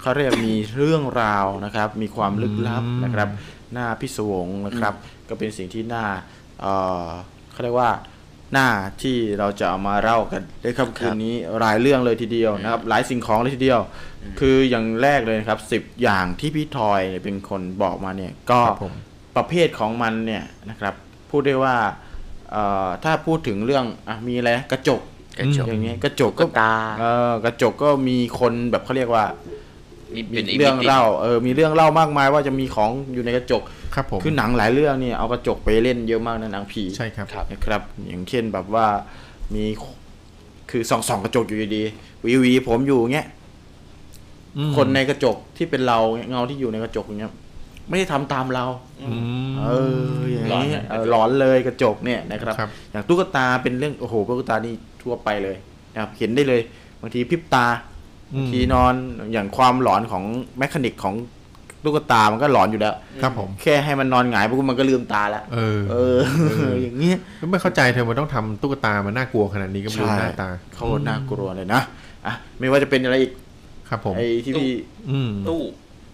[0.00, 3.28] เขาเรียกมีเรื่องราวนะครับ มีความลึกลับนะครับ
[3.72, 4.94] หน้าพิศวงนะครับ
[5.28, 6.06] ก็เป็นสิ่งที่น่า
[6.60, 6.72] เอ่
[7.04, 7.08] อ
[7.52, 7.90] เขาเรียกว่า
[8.52, 8.68] หน้า
[9.02, 13.80] ที่เราจะเอามาเล่ากันในค่ำคืนนี้หลายเรื่องเลยทีเดียวนะครับ หลายสิ่งของเลยทีเดียว
[14.40, 18.94] คืออย่างแรกเลยนะครับสิบอย่างที่พี่ทอยเนี่ยเป็นคนบอกมาเนี่ย ก็ครับผม
[19.36, 20.94] ประเภทของมันเนี่ยนะครับ
[21.30, 22.09] พูดได้ว่าเอ่อ
[23.04, 25.00] ถ้าพูดถึงเรื่องอะมีอะไรนะกระจก
[25.40, 29.24] กระจกอย่างเงี้ยกระจกก็ตาเออกระจกก็มีคนแบบเขาเรียกว่า
[30.14, 33.62] มีมีเป็นกเรื่องมิติเล่าเออมีเรื่องเล่ามากมายว่าจะมีของอยู่ในกระจก
[33.94, 38.86] ครับผมคือหนังหลายเรื่องเนี่ยเอากระจกไปเล่นเยอะมากนะหนังผีใช่ครับครับนะครับ อย่างเช่นแบบว่า
[39.54, 39.64] มี
[40.70, 43.26] คือส่องส่องกระจกอยู่ดีๆวีวีผมอยู่เงี้ย
[44.56, 45.98] อืมคนในกระจกที่เป็นเรา
[46.28, 47.32] เงาที่อยู่ในกระจกอย่างเงี้ย
[47.90, 48.64] ไม่ได้ทำตามเรา
[49.02, 49.10] อื
[49.50, 49.70] มเอ
[50.12, 55.56] ออย่างหลอนนี้นะเออหลอนเลยกระจกเนี่ยนะครับครับ อย่างตุ๊กตาเป็นเรื่องโอ้โหตุ๊กตานี่ทั่วไปเลย
[55.94, 56.60] นะครับเห็นได้เลย
[57.00, 57.66] บางทีพริบตา
[58.34, 58.94] อืมบางทีนอน
[59.32, 60.24] อย่างความหลอนของ
[60.58, 61.14] แมคานิกของ
[61.84, 65.94] ตุ๊กตามันก็หลอนอยู่แล้ว ครับผม แค่ให้มันนอนหงายปุ๊บมันก็ลืมตาแล้ว เออ เอ
[66.70, 67.18] อ อย่างเงี้ย
[67.50, 71.82] ไม่เข้าใจเธอมันต้องทำตุ๊กตามันน่ากลัวขนาดนี้ก็ไม่รู้หน้าตาโคตรน่ากลัวเลยนะ
[72.26, 73.32] อะ ไม่ว่าจะเป็นอะไรอีก
[73.88, 74.72] ครับผม ไอ้ที่พี่
[75.10, 75.60] อืมตู้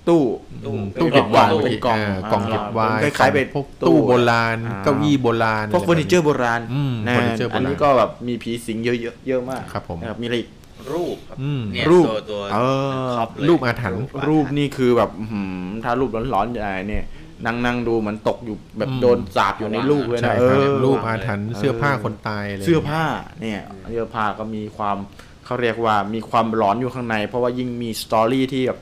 [0.09, 0.23] ตู้
[0.67, 10.51] ตู้อืมตู้ตู้เก็บวายเป็นกล่องากล่องเก็บวายคล้ายๆเป็นพวกตู้โบราณอ่าเก้าอี้โบราณพวกเฟอร์นิเจอร์โบราณอืมนะเฟอร์นิเจอร์โบราณอันนี้ก็แบบมีผีสิงเยอะๆเยอะมากครับผมนะครับมีอะไรอีก
[10.93, 12.59] รูปครับอืมเนี่ยรูปตัวตัวเอ
[13.07, 17.05] อครอบเลยรูปอาถรรพ์รูปนี่คือแบบอื้อหือถ้ารูปร้อนๆใหญ่เนี่ย
[17.47, 23.03] นั่งนั่งๆดูเหมือนตกอยู่แบบอืมโดนสาบอยู่ในลูกเลยใช่นะคเอรับอรูปอาถรรพ์เสื้อผ้าคนตายอะไรเสื้อผ้า
[23.41, 24.97] เนี่ยเสื้อผ้าก็มีความ
[25.45, 28.81] เขาเรียกว่ามีความร้อนอยู่ข้างใน เพราะว่ายิ่งมี story ที่แบบ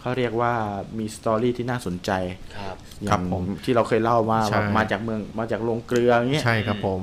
[0.00, 0.52] เขาเรียกว่า
[0.98, 2.10] มี story ที่น่าสนใจ
[2.58, 7.00] ครับอย่าครับงผมที่เราเคยเล่ามาใช่ว่ามาจากเมืองมาจากโรงเกลืออย่างเงี้ยใช่ครับผม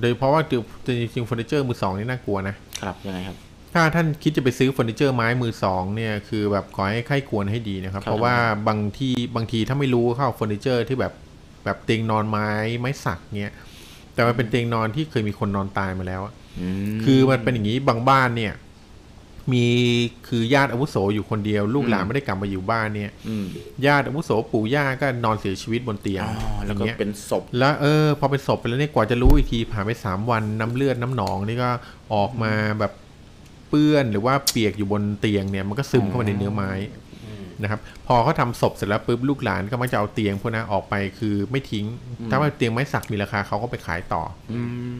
[0.00, 0.42] โดยเพราะว่า
[0.86, 3.36] จริงๆเฟอร์นิเจอร์มือสองนี่น่ากลัวนะครับยังไงครับ
[3.74, 8.34] ถ้าท่านคิดจะไปซื้อเฟอร์นิเจอร์ไม้มือสองเนี่ยคือแบบขอให้ใคร่ครวญให้ดีนะครับครับ เพราะว่า
[8.68, 11.12] บางที่บางทีถ้าไม่รู้เข้าเฟอร์นิเจอร์ที่แบบ
[11.64, 12.48] แบบเตียงนอนไม้
[12.80, 13.54] ไม้สักเนี่ย
[14.14, 16.34] แต่มันเป็นเตียงนอนที่เคยมีคนนอนตายมาแล้วอะ
[16.92, 18.52] มคือมันเป็นอย่างนี้บางบ้านเนี่ย
[19.52, 19.66] มี
[20.28, 23.46] คือญาติอาวุโสอยู่คนเดียว ลูกหลานอืมไม่ได้กลับมาอยู่บ้านเนี่ยอืม
[23.86, 31.70] ญาติอาวุโสปู่ย่าก็นอนเสียชีวิตบนเตียงอ๋อแล้วก็อย่างเงี้ยเป็นศพแล้วเออ พอเป็นศพไปแล้วเนี่ยกว่าจะรู้อีกทีผ่านไปสามวันน้ำเลือดน้ำหนองนี่ก็
[32.14, 32.92] ออกมาแบบ
[33.68, 36.72] เปื้อนหรือว่าเปียกอยู่บนเตียงเนี่ยมันก็ซึมเข้ามาในเนื้อไม้
[37.62, 41.86] นะครับพอเขาทำศพเสร็จแล้วปุ๊บลูกหลานก็มักจะเอาเตียงพวกนั้นออกไปคือไม่ทิ้ง
[42.30, 44.22] ถ้าว่าเตียงไม้สักมีราคาเขาก็ไปขายต่อ
[44.52, 44.60] อื
[44.92, 44.96] ม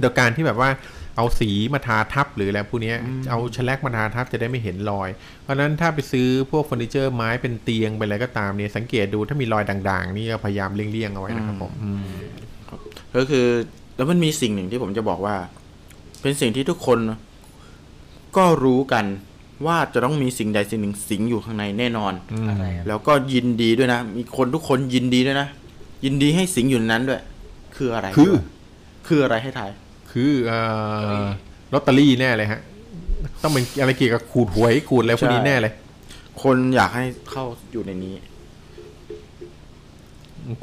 [0.00, 0.70] โดยการที่แบบว่า
[1.16, 2.96] เอาสีมาทาทับหรืออะไรพวกเนี้ย
[3.30, 5.08] เอาแฉลกมาทาทับจะได้ไม่เห็นรอย
[5.42, 12.06] เพราะฉะนั้นถ้าไปซื้อพวกเฟอร์นิเจอร์ไม้เป็นเตียงเป็นอะไรก็ตามเนี่ยสังเกตดูถ้ามีรอยด่างๆ นี่ก็พยายามเลี่ยงๆเอาไว้นะครับผมอืม
[13.16, 13.46] ก็คือ
[13.96, 15.36] แล้วมันมีสิ่งหนึ่งที่ผมจะบอกว่า
[16.22, 16.98] เป็นสิ่งที่ทุกคน
[18.36, 19.04] ก็รู้กัน
[19.66, 22.12] ว่าจะต้องมีสิ่งใดสิ่งหนึ่งสิงอยู่ข้างในแน่นอน
[22.50, 25.48] อะไรครับแล้วก็ยินดีด้วยนะ มีคนทุกคนยินดีด้วยนะ
[26.04, 27.22] ยินดีให้สิงอยู่ในนั้นด้วย
[27.76, 28.32] คืออะไร คือ
[29.06, 29.70] คืออะไรให้ทาย
[30.18, 30.58] คือเอ่
[31.22, 31.24] อ
[31.72, 32.60] ลอตเตอรี่แน่เลยฮะ
[33.42, 35.72] ต้องเป็นอะไรเกี่ยวกับขูดหวยขูดอะไรพวกนี้ใช่แน่เลย
[36.42, 38.14] คนอยากให้เข้าอยู่ในนี้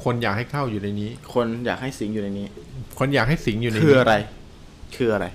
[0.04, 2.48] คนอยากให้เข้าอยู่ในนี้ คนอยากให้สิงอยู่ในนี้
[3.00, 4.16] คนอยากให้สิงอยู่ในคือนี้อะไร
[4.96, 5.26] คืออะไร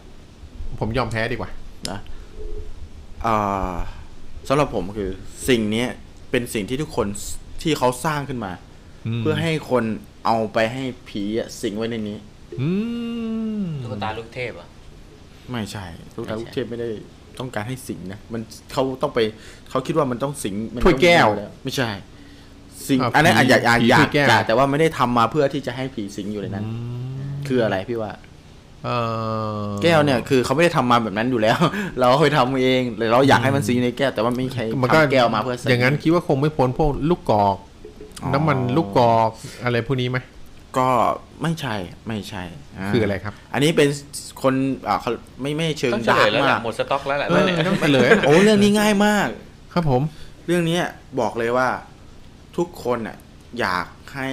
[0.79, 1.51] ผมยอมแพ้ดีกว่า
[1.91, 1.99] นะ
[3.27, 3.77] อ่า
[4.49, 5.11] สำหรับผมคือ
[5.49, 5.89] สิ่งเนี้ย
[6.31, 7.07] เป็นสิ่งที่ทุกคน
[7.63, 8.53] ที่เขาสร้างขึ้นมา
[9.19, 9.85] มเพื่อให้คน
[10.27, 12.19] เอาไปให้ผีอะสิงไว้ในนี้
[12.61, 12.69] อื
[13.63, 14.69] มตุ๊กตาลูกเทพเหรอะ
[15.51, 15.85] ไม่ใช่
[16.17, 16.89] ลูกไม่ตาใช่ลูกเทพไม่ได้
[17.39, 18.41] ต้องการให้สิงนะมัน
[18.73, 19.19] เขาต้องไป
[19.71, 21.91] เขาคิดว่ามันต้องสิงมันถ้วยแก้ว ต้องมีอยู่ไม่ใช่
[22.89, 26.65] สิงอ่าอันนั้นอาจผีอยากอยากผีอยาถ้กวยแก้ว อยากแต่ว่าไม่ได้ทำมาเพื่อที่จะให้ผีสิงอยู่ในนั้น
[27.49, 28.13] คืออะไรพี่ว่า
[28.85, 28.97] เอ่
[29.65, 31.59] อแก้วเนี่ยคือเขาไม่ได้ทำมาแบบนั้นอยู่แล้ว
[31.99, 37.57] เราเคยทำเองเลยเราอยากให้มันสิงอยู่ในแก้วแต่ว่าไม่มีใครมันก็ทำแก้วมาเพื่อใส่อย่างนั้นคิดว่าคงไม่พ้นพวกลูกกอก
[38.23, 39.31] อ๋อ น้ำมันลูกกอก
[39.65, 40.19] อะไรพวกนี้ไหม
[40.77, 40.89] ก็
[41.43, 41.75] ไม่ใช่
[42.09, 43.89] ไม่ใช่าคืออะไรครับ อันนี้เป็น
[44.43, 44.55] คน
[44.89, 45.11] อ่าเขา
[45.43, 49.29] ไม่ไม่เชิงต้องเฉดาลร์ยกแล้วแหมาละกหมดสต็อกแล้วแหละเออเนี่ย ต้องเฉลยโอ้เรื่องนี้ง่ายมาก
[49.73, 50.03] ครับผม
[50.47, 50.85] เรื่องเนี้ย
[51.21, 51.69] บอกเลยว่า
[52.57, 53.17] ทุกคนอะ
[53.61, 54.31] อยากให้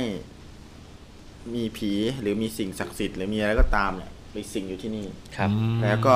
[1.55, 1.91] มีผี
[2.21, 5.05] หรือมีสิ่งศักดิ์สิทธิ์หรือมีอะไรก็ตามเนี่ยไปสิงอยู่ที่นี่
[5.37, 5.49] ครับ
[5.83, 6.15] แล้วก็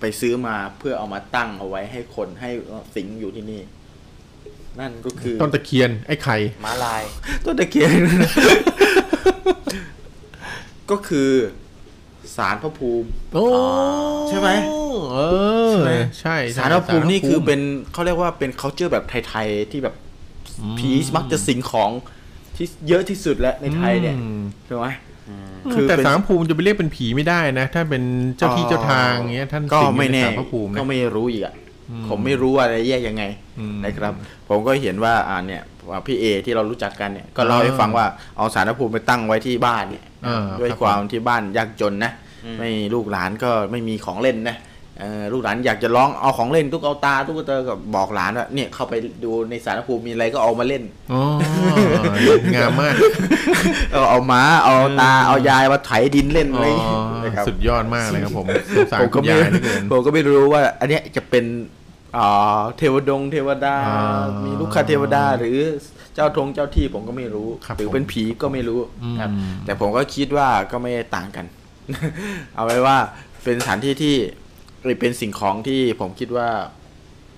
[0.00, 2.50] ไปซื้อมาเพื่อเอามาตั้งเอาไว้ให้คนให้
[2.94, 3.62] สิงอยู่ที่นี่
[4.80, 7.02] นั่นก็คือต้นตะเคียนไอ้ไข่ ม้าลาย
[7.44, 7.90] ต้นตะเคียน
[10.90, 11.30] ก็คือ
[12.36, 13.44] สารพระภูมิโอ้
[14.28, 14.50] ใช่ไหม
[15.12, 15.18] เอ
[15.68, 17.60] อใช่ไหมใช่ใช่สารพระภูมินี่คือสารพระภูมิเป็น
[17.92, 19.94] เขาเรียกว่าเป็น c u เจอร์แบบไทยๆที่แบบ
[20.78, 21.90] ผีมักจะสิงของ
[22.56, 24.88] ที่เยอะที่สุดแล้วในไทยเนี่ยอืมถูกไหม
[25.72, 28.02] คืคืออแต่เป็นสารพระภูมิจะไปเรียกเป็นผีไม่ได้นะ ถ้าเป็น
[28.36, 31.54] เจ้าที่เจ้าทางอย่างเงี้ยท่านก็สิงอยู่ไม่ในแน่สารพระภูมินะก็ไม่รู้อีกอะ
[32.08, 33.24] ผมไม่รู้อะไรแยกยังไง
[33.58, 34.12] อืมนะครับ
[34.48, 35.71] ผมก็เห็นว่าอ่าเนี่ยว่า
[36.06, 38.06] พี่เอที่เรารู้จักกันเนี่ยก็เล่าให้อ่าฟังว่า
[38.36, 42.12] เอาสารพระภูมิไปตั้งไว้ที่บ้านเนี่ยอ่าด้วยครับความที่บ้านยากจนนะ
[42.58, 44.56] ไม่ลูกหลานก็ไม่มีของเล่นนะ
[45.00, 48.94] เออลูกหลานอยากจะร้องเอาของเล่นตุ๊กเอาตาตุ๊กตาก็บอกหลานว่าเนี่ยเข้าไป
[49.24, 50.82] ดูในสารพระภูมิมีอะไรก็เอามาเล่น
[51.12, 51.22] อ๋อ
[52.54, 52.94] งามมาก
[53.92, 58.46] เอาเอาม้าเอาตาเอายายมาไถดินเล่นอะไรอ๋อนะครับสุดยอดมากเลยครับผม
[58.76, 61.80] สงสารผมคุก็ณไม่ยายเหลือเกินผมก็ไม่รู้ว่า อันเนี้ยจะเป็นอ่า
[62.76, 65.58] เทวดงเทวดาอ่ามีมีลูกคาเทวดา หรือ
[66.14, 68.80] เจ้าทงเจ้าที่ผมก็ไม่รู้ครับหรือผมเป็นผีก็ไม่รู้
[69.20, 71.46] ครับอืมแต่ผมก็คิดว่าก็ไม่ได้ต่างกัน
[72.56, 72.96] เอาไว้ว่า
[73.44, 74.14] เป็นสถานที่ที่
[74.84, 76.48] หรือเป็นสิ่งของที่ผมคิดว่า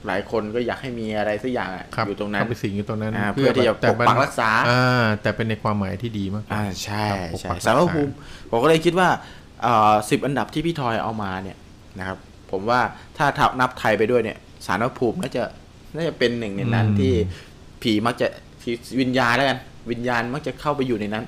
[0.07, 8.13] หลายคนก็อยากให้มีอะไรสักอย่างอะครับอยู่ตรงนั้นเข้าไปสิงอยู่ตรงนั้นอ่าเพื่อที่จะแต่ปกปักรักษาอ่าแต่เป็นในความหมายที่ดีมากกว่าอ่าใช่ครับปกใช่ปักรักษาสารพระภูมิ
[8.51, 9.09] ผมก็เลยคิดว่า
[10.11, 11.57] สิบอันดับที่พี่ทอยเอามาเนี่ย
[11.99, 12.19] นะครับ
[12.51, 12.81] ผมว่า
[13.19, 15.43] ถ้าทับนับไทยไปด้วยเนี่ย สารพระภูมิน่าจะ
[15.95, 17.13] น่าจะเป็นหนึ่งในนั้นที่
[17.83, 18.27] ผีมักจะ
[18.63, 18.71] ผี
[19.01, 19.59] วิญญาณแล้วกัน
[19.91, 21.25] วิญญาณมักจะเข้าไปอยู่ในนั้น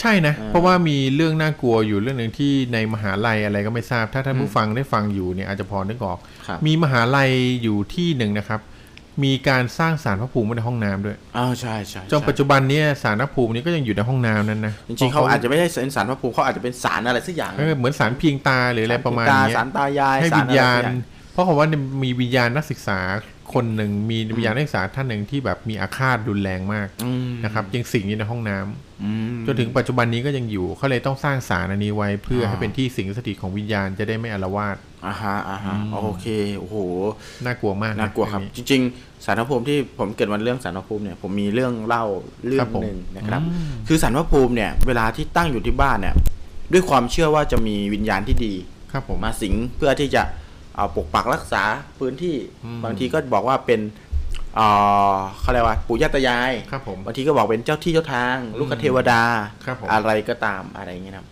[0.00, 7.30] ใช่นะอ่าเพราะว่ามีเรื่องน่ากลัวอยู่เรื่องหนึ่งที่ในมหาลัยอะไรก็ไม่ทราบ ถ้าท่านผู้ฟังได้ฟังอยู่เนี่ยอาจจะพอนึกออกครับมีมหาลัย
[7.62, 8.60] อยู่ที่หนึ่งนะครับ
[9.24, 20.82] มีการสร้างสารพระภูมิไว้ในห้องน้ำด้วยอ้าวใช่ใช่จนปัจจุบันเนี้สารพระภูมินี้ก็ยังอยู่ในห้องน้ำนั้นนะจริงๆเขาอาจจะไม่ใช่เป็นสารพระภูมิเขาอาจจะเป็นสารอะไรสักอย่างเออเหมือนสารเพียงตาหรืออะไรประมาณตเนี้ยสารตายายให้สรวิญญาณ
[21.36, 21.66] อะไรสักอย่งเพราะเขาว่า
[22.02, 23.00] มีวิญญาณนักศึกษา
[23.54, 35.74] คนหนึ่งมีวิญญาณนักศึกษาท่านหนึ่งที่แบบมีอาฆาตรุนแรงมากอืมนะครับยังสิงอยู่ในห้องน้ำอืมจนถึงปัจจุบันนี้ก็ยังอยู่เขาเลยต้องสร้างสารอันนี้ไว้เพื่ออ่าให้เป็นที่สิงสถิตของวิญญาณจะได้ไม่อาละวาดอ่าฮะอ่าฮะ
[36.04, 36.26] โอเค
[36.58, 36.76] โอ้โห
[37.44, 42.04] น่ากลัวมากะน่ากลัวครับเองจนี้ริง ๆ สารพระภูมิที่ผมเกิดวันเรื่องสารพระภูมิเนี่ยผมมีเรื่องเล่า
[42.48, 46.14] เรื่อครังบผมหนึ่งนะครับอืมคือสารพระภูมิเนี่ย เวลาที่ตั้งอยู่ที่บ้านเนี่ย
[46.72, 48.54] ด้วยความเชื่อว่าจะมีวิญญาณที่ดี
[48.92, 50.34] ครับผมมาสิงเพื่อที่จะเอา
[50.96, 51.62] ปกปักรักษา
[51.98, 53.80] พื้นที่อืมบางทีก็บอกว่าเป็น
[54.56, 54.68] เอ่
[55.14, 59.22] อเขาเรียกว่าปู่ย่าตายายครับผมบางทีก็บอกเป็นเจ้าที่เจ้าทาง ลูกเทวดา
[59.64, 61.26] ครับผมอะไรก็ตามอะไรอย่างเงี้ยครับ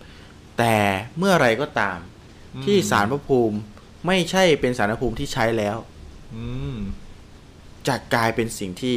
[0.59, 0.75] แต่
[1.19, 1.99] เมื่อไรก็ตาม
[2.55, 3.57] อืมที่สารพระภูมิ
[4.07, 5.77] ไม่ใช่เป็นสารพระภูมิที่ใช้แล้ว
[6.35, 6.45] อื
[6.75, 6.77] ม
[7.89, 8.97] จะกลายเป็นสิ่งที่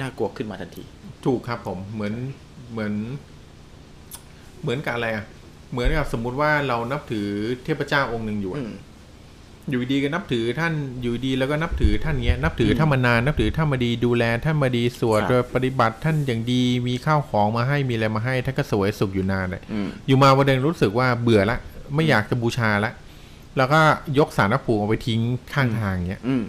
[0.00, 0.84] น่ากลัวขึ้นมาทันที
[1.24, 2.14] ถูกครับผมเหมือน
[2.72, 2.92] เหมือน
[4.62, 5.24] เหมือนกับอะไรอะ
[5.70, 7.28] เหมือนกับสมมุติว่าเรานับถือ
[7.64, 8.52] เทพเจ้าองค์หนึ่งอยู่
[9.70, 10.72] อะอืมอยู่ดีก็นับถือท่าน
[11.02, 21.58] อยู่ดีแล้วก็นับถือท่านเงี้ยนับถือท่านมานานนับถือท่านมาดีดูแลท่านมาดีสวดครับโดยปฏิบัติท่านอย่างดีมีข้าวของมาให้มีอะไรมาให้ท่านก็สวยสุขอยู่นานเลยอืมอยู่มาวันหนึ่งรู้สึกว่าเบื่อละ
[21.94, 22.92] ไม่อยากจะบูชาละ
[23.56, 23.80] แแล้วก็
[24.18, 25.20] ยกสารพระภูมิเอาไปทิ้ง
[25.54, 26.42] ข้างทางเงี้ยอืม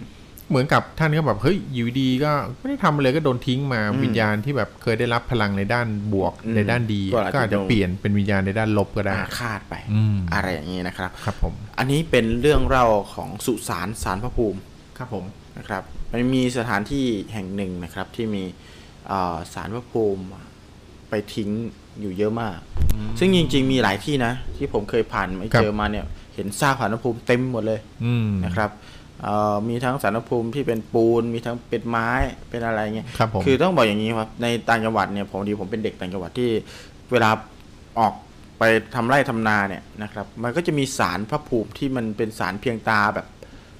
[0.52, 14.58] เหมือนกับท่านก็แบบเฮ้ยอยู่ดีก็ไม่ได้ทำอะไรก็โดนทิ้งมาอืมวิญญาณที่แบบเคยได้รับพลังในด้านบวกอืมในด้านดีก็อาจจะก็อาจจะเปลี่ยนเป็นวิญญาณในด้านลบก็ได้อาฆาตไปอืมอะไรอย่างนี้นะครับครับผม อันนี้เป็นเรื่องเล่าของสุสานสารพระภูมิ
[14.98, 15.24] ครับผม
[15.58, 18.44] นะครับมันมีสถานที่แห่งหนึ่งนะครับที่มี
[19.08, 20.22] เอ่อสารพระภูมิ
[21.08, 21.50] ไปทิ้ง
[22.00, 22.56] อยู่เยอะมาก
[23.18, 26.04] ซึ่งจริง ๆ มีหลายที่นะ ที่ผมเคยผ่านไม่เจอมาเนี่ย
[26.34, 28.91] เห็นซากสารพระภูมิเต็มหมดเลยอืมนะครับเอ่อ
[29.68, 32.10] มีทั้งสารพระภูมิที่เป็นปูน มีทั้งเป็นไม้
[32.50, 36.50] เป็นอะไรเงี้ยครับผมคือต้องบอกอย่างนี้ครับในต่างจังหวัดเนี่ยผมดีผมเป็นเด็กต่างจังหวัดที่
[37.12, 37.30] เวลา
[37.98, 38.12] ออก
[38.58, 38.62] ไป
[38.94, 43.26] ทำไร่ทำนาเนี่ยนะครับ มันก็จะมีสารพระภูมิที่มันเป็นสารเพียงตาแบบ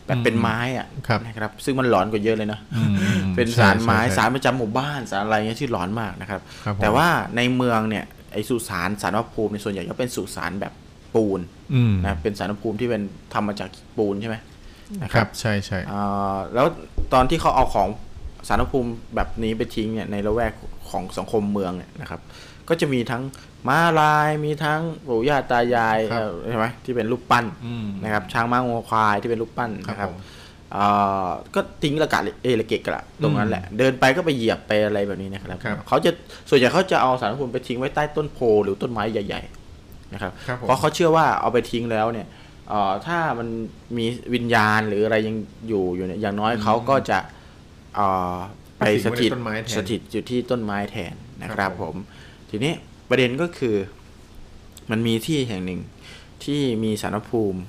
[0.06, 2.94] แบบเป็นไม้อะครับนะครับ ซึ่งมันหลอนกว่าเยอะเลยนะอืม
[3.36, 10.72] เป็นสารไม้ใช่ใช่สารประจำหมู่บ้านสารอะไรเงี้ยที่หลอนมากนะครับครับผมแต่ว่าในเมืองเนี่ยไอสุสานสารพระภูมิในยส่วนใหญ่ก็เป็นสุสานแบบ
[11.14, 11.40] ปูน
[11.74, 13.02] อืมนะเป็นสารพระภูมิที่เป็น
[13.34, 14.36] ทำมาจากปูนใช่ไหม
[15.02, 16.66] นะครับใช่ใช่อ่าแล้ว
[17.12, 17.88] ตอนที่เขาเอาของ
[18.48, 20.52] สารพระภูมิแบบนี้ไปทิ้งเนี่ยในละแวก
[20.90, 22.20] ของสังคมเมืองเนี่ยนะครับ
[22.68, 23.22] ก็จะมีทั้ง
[23.68, 30.20] ม้าลายมีทั้งปู่ย่าตายายเอ่อใช่ไหมที่เป็นรูปปั้นอืมนะครับช้างม้างัวควายที่เป็นรูปปั้นนะคครัรับบผม
[30.76, 36.10] อ่าก็ทิ้งระกะเอระเกะกระตรงนั้นแหละ เดินไปก็ไปเหยียบไปอะไรแบบนี้นะครับครับเขาจะ
[36.48, 39.42] ส่วนใหญ่เขาจะเอาสารพระภูมิไปทิ้งไว้ใต้ต้นโพหรือต้นไม้ใหญ่
[39.76, 42.26] ๆ นะครับครับผมเพราะเขาเชื่อว่าเอาไปทิ้งแล้วเนี่ย
[42.72, 43.48] เอ่อถ้ามัน
[43.96, 44.04] มี
[44.34, 45.36] วิญญาณหรืออะไรยัง
[45.68, 47.18] อยู่อยู่เนี่ยอย่างน้อยเขาก็จะ
[47.94, 48.36] เอ่อ
[48.78, 51.96] ไปสถิตไปสิงไว้ในต้นไม้แทน สถิตอยู่ที่ต้นไม้แทนนะคครัรับบผผมม
[52.50, 52.72] ทีนี้
[53.08, 53.76] ประเด็นก็คือ
[54.90, 55.80] มันมีที่แห่งหนึ่ง
[56.44, 57.60] ที่มีสารพระภูมิ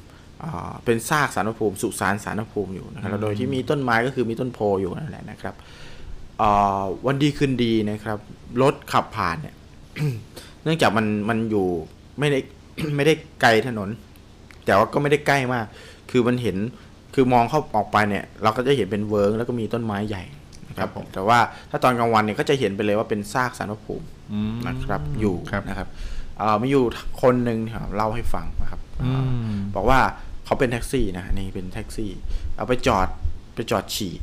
[0.43, 5.55] อ่าเป็นซากสารพระภูมิสุสานสารพระภูมิอยู่นะครับแล้วโดยที่มีต้นไม้ก็คือมีต้นโพอยู่นั่นแหละนะครับ
[6.41, 8.17] อ่าวันดีคืนดีนะครับ
[8.61, 9.55] รถขับผ่านเนี่ย
[10.63, 11.67] เนื่องจากมันมันอยู่
[12.19, 12.39] ไม่ได้
[12.95, 13.89] ไม่ได้ไกลถนน
[14.65, 15.65] แต่ว่าก็ไม่ได้ใกล้มาก
[16.11, 16.57] คือมันเห็น
[17.13, 20.23] คือมองเข้าออกไปเนี่ย เราก็จะเห็นเป็นเวิ้งแล้วก็มีต้นไม้ใหญ่
[20.69, 25.87] นะครับผมแต่ว่าถ้าตอนกลางวันเนี่ยก็จะเห็นไปเลยว่าเป็นซากศาลพระภูมิอืมนะครับ อยู่ครับนะครับ
[26.39, 26.83] เอ่อมีอยู่
[27.21, 29.25] คนหนึ่งครับเล่าให้ฟังนะครับอืมเอ่อ
[29.75, 29.99] บอกว่า
[30.45, 32.11] เขาเป็นแท็กซี่นะนี่เป็นแท็กซี่
[32.57, 33.07] เอาไปจอด
[33.55, 34.13] ไปจอดฉี่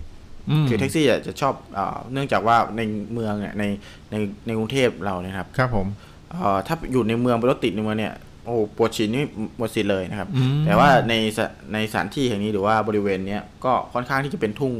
[0.62, 2.80] มคือแท็กซี่อะจะชอบเอ่อเนื่องจากว่าใน
[3.12, 3.64] เมืองเนี่ยใน
[4.10, 4.14] ใน
[4.46, 5.86] ในกรุงเทพเราเนี่ยนะครับ ครับผม
[6.32, 9.24] เอ่อถ้าอยู่ในเมืองไปรถติดในเมืองเนี่ยโอ้ปวดฉี่นี่
[9.58, 14.72] หมดสิทธิ์เลยนะครับอืมแต่ว่าในสถในสถานที่แห่งนี้หรือว่าบริเวณเนี้ยก็ค่อนข้างที่จะเป็นทุ่ง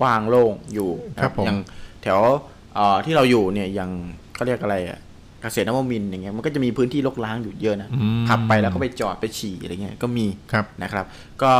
[0.00, 1.58] กว้างโล่งอยู่นะครับผมอย่าง
[2.02, 2.20] แถว
[2.74, 3.90] เอ่อที่เราอยู่เนี่ยอย่าง
[4.34, 4.98] เขาเรียกอะไรอะ
[5.42, 11.04] เกษตรนวมินทร์อย่างเงี้ยมันก็จะมีพื้นที่รกร้างอยู่เยอะนะอืมขับไปแล้วก็ไปจอดไปฉี่อะไรเงี้ยก็มีครับนะครับ
[11.42, 11.52] ก็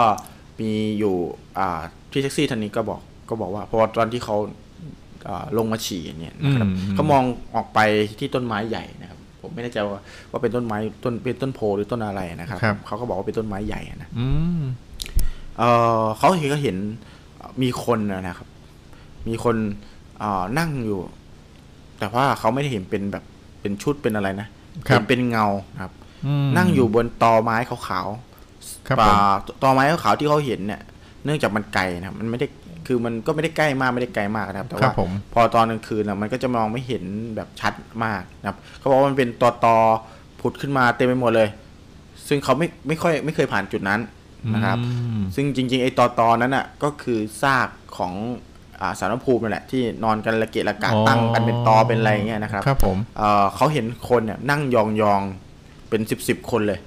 [0.60, 1.14] มีอยู่
[1.58, 1.80] อ่า
[2.10, 4.36] ที่แท็กซี่ท่านนี้ก็บอกก็บอกว่าเพราะว่าตอนที่เขา
[5.28, 7.24] อ่าลงมาฉี่เนี่ยนะครับอืมเขามอง
[7.54, 7.78] ออกไป
[8.18, 9.11] ที่ต้นไม้ใหญ่นะครับ
[9.42, 10.00] ผมไม่แน่ใจว่า
[10.30, 14.26] ว่าเป็นต้นไม้ต้นเป็นต้นโพหรือต้นอะไรนะครับครับเขาก็บอกว่าเป็นต้นไม้ใหญ่นะอื
[14.58, 14.60] ม
[15.58, 15.62] เอ
[16.00, 16.76] อเขาเห็นก็เห็น
[17.62, 18.48] มีคนนะครับ
[19.28, 19.56] มีคน
[20.18, 21.00] เอ่อนั่งอยู่
[21.98, 23.24] แต่ว่าเขาไม่ได้เห็นเป็นแบบ
[23.60, 24.48] เป็นชุดเป็นอะไรนะ
[24.88, 25.46] ครับเห็นเป็นเงา
[25.80, 25.92] ครับ
[26.42, 28.08] มนั่งอยู่บนตอไม้ขาว
[28.88, 29.08] ครับๆป่า
[29.46, 30.80] ผมตอไม้ขาวๆที่เขาเห็นเนี่ย
[31.24, 32.46] เนื่องจากมันไกลนะครับมันไม่ได้
[32.86, 37.04] คือมันก็ไม่ได้ใกล้มากไม่ได้ไกลมากนะครับ แต่ครัว่าบผมพอตอนกลางคืนนะมันก็จะมองไม่เห็น
[37.36, 39.76] แบบชัดมากนะครับเขาบอกว่ามันเป็นตอตอ
[40.40, 41.48] ผุดขึ้นมาเต็มไปหมดเลย
[42.28, 44.00] ซึ่งเขาไม่ไม่ค่อยไม่เคยผ่านจุดนั้น
[44.54, 48.12] นะครับอืมซึ่งจริง ๆ ไอ้ตอตอนั้นอะก็คือซากของ
[48.80, 54.76] อ่าสารพระภูมินั่นแหละที่นอนกันระเกะระกะอ๋อตั้งกันเป็นตอเป็นอะไรอย่างเงี้ยนะครับครับผมเอ่อเขาเห็นคนเนี่ยนั่งย
[55.12, 56.78] องๆเป็นสิบสิบคนเลย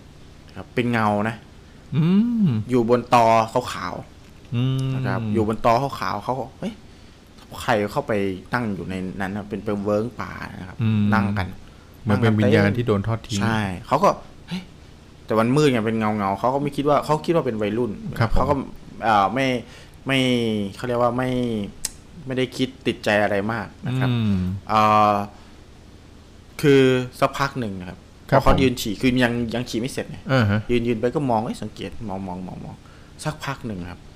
[0.58, 1.36] ครับเป็นเงานะ
[1.96, 2.06] อื
[2.46, 3.26] มอยู่บนตอ
[3.74, 4.15] ขาวอืมๆ
[4.94, 6.74] นะครับอยู่บนตอขาวๆเขาก็เฮ้ย
[7.62, 8.14] ใครเข้าไป
[8.54, 11.48] นั่งอยู่ในนั้นนะเป็นเป็นเวิร์งป่านะครับอืมนั่งกัน
[12.04, 14.10] เหมันเป็นวิญญาณที่โดนทอดทิ้งใช่เขาก็
[14.48, 14.62] เฮ้ย
[15.26, 18.56] แต่วันมืดไงเป็นเงาเงาๆเขาก็ไม่คิดว่าเขาคิดว่าเป็นวัยรุ่นครับผมเขาก็
[19.04, 19.48] เอ่อไม่
[20.08, 20.20] ไม่
[20.76, 21.30] เขาเรียกว่าไม่
[22.26, 24.36] ไม่ได้คิดติดใจอะไรมากนะครับอืม
[24.70, 25.14] เอ่อ
[26.62, 26.82] คือ
[27.20, 28.00] สักพักหนึ่งนะครับ
[28.30, 32.76] คพรับอเขาผมยืนฉี่คือยังยังฉี่ไม่เสร็จไงอ่าฮะยืนยืนไปก็มองเอ้ยสังเกตมองมองมองมอง
[33.24, 34.15] สักพักหนึ่งครับเอ่อ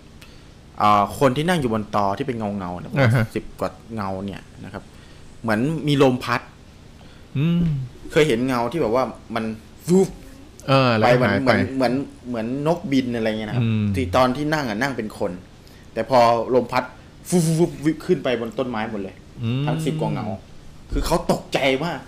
[1.19, 4.83] คนที่นั่งอยู่บนตอที่เป็นเงาเงาๆเนี่ยอ่าฮะสิบกว่าเงาเนี่ยนะครับ
[5.41, 6.41] เหมือนมีลมพัด
[7.37, 7.59] อืม
[8.11, 9.03] เคยเห็นเงาที่แบบว่า
[9.35, 9.45] มัน
[9.89, 10.09] วูบ
[10.67, 11.93] เออไปแล้วเหมือนหายเหไปมือนเหมือน
[12.27, 15.31] เหมือนนกบินอะไรเงี้ยนะครับอืมที่ตอนที่นั่งอะนั่งเป็นคน
[15.93, 16.19] แต่พอ
[16.53, 16.83] ลมพัด
[17.29, 20.25] ฟูฟูฟูฟูขึ้นไปบนต้นไม้หมดเลยอืมทั้งสิบกว่าเงา
[20.91, 21.99] คือเขาตกใจมาก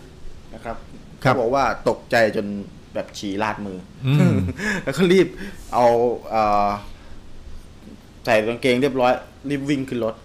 [0.54, 0.78] นะครับ
[1.24, 2.46] ครัเขาบบอกว่าตกใจจน
[2.94, 3.78] แบบฉี่ลาดมือ
[4.08, 4.36] อม
[4.84, 5.28] แล้วก็รีบ
[5.74, 5.86] เอา
[6.30, 6.68] เอ่อ
[8.26, 9.12] ใส่กางเกงเรียบร้อย
[9.50, 10.16] รีบวิ่งขึ้นรถ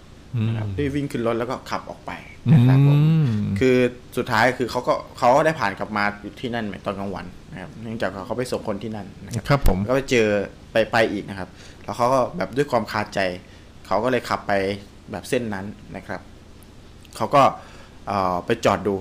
[0.46, 2.12] นะครับรีบวิ่งขึ้นรถแล้วก็ขับออกไป
[2.52, 3.26] นะครับผมอืม
[3.58, 3.76] คือ
[4.16, 10.28] สุดท้ายคือเขาก็เขาก็ได้ผ่านกลับมาอยู่ที่นั่นตอนกลางวันนะครับเนื่องจากเขาไปส่งคนที่นั่นนะครับครับผมก็ไปเจอ
[10.72, 11.48] ไปไปไปอีกนะครับ
[11.84, 13.20] แล้วเขาก็แบบด้วยความคาใจ
[13.86, 14.52] เขาก็เลยขับไป
[15.10, 15.66] แบบเส้นนั้น
[15.96, 16.20] นะครับ
[17.16, 17.42] เขาก็
[18.06, 18.96] เอ่อไปจอดดู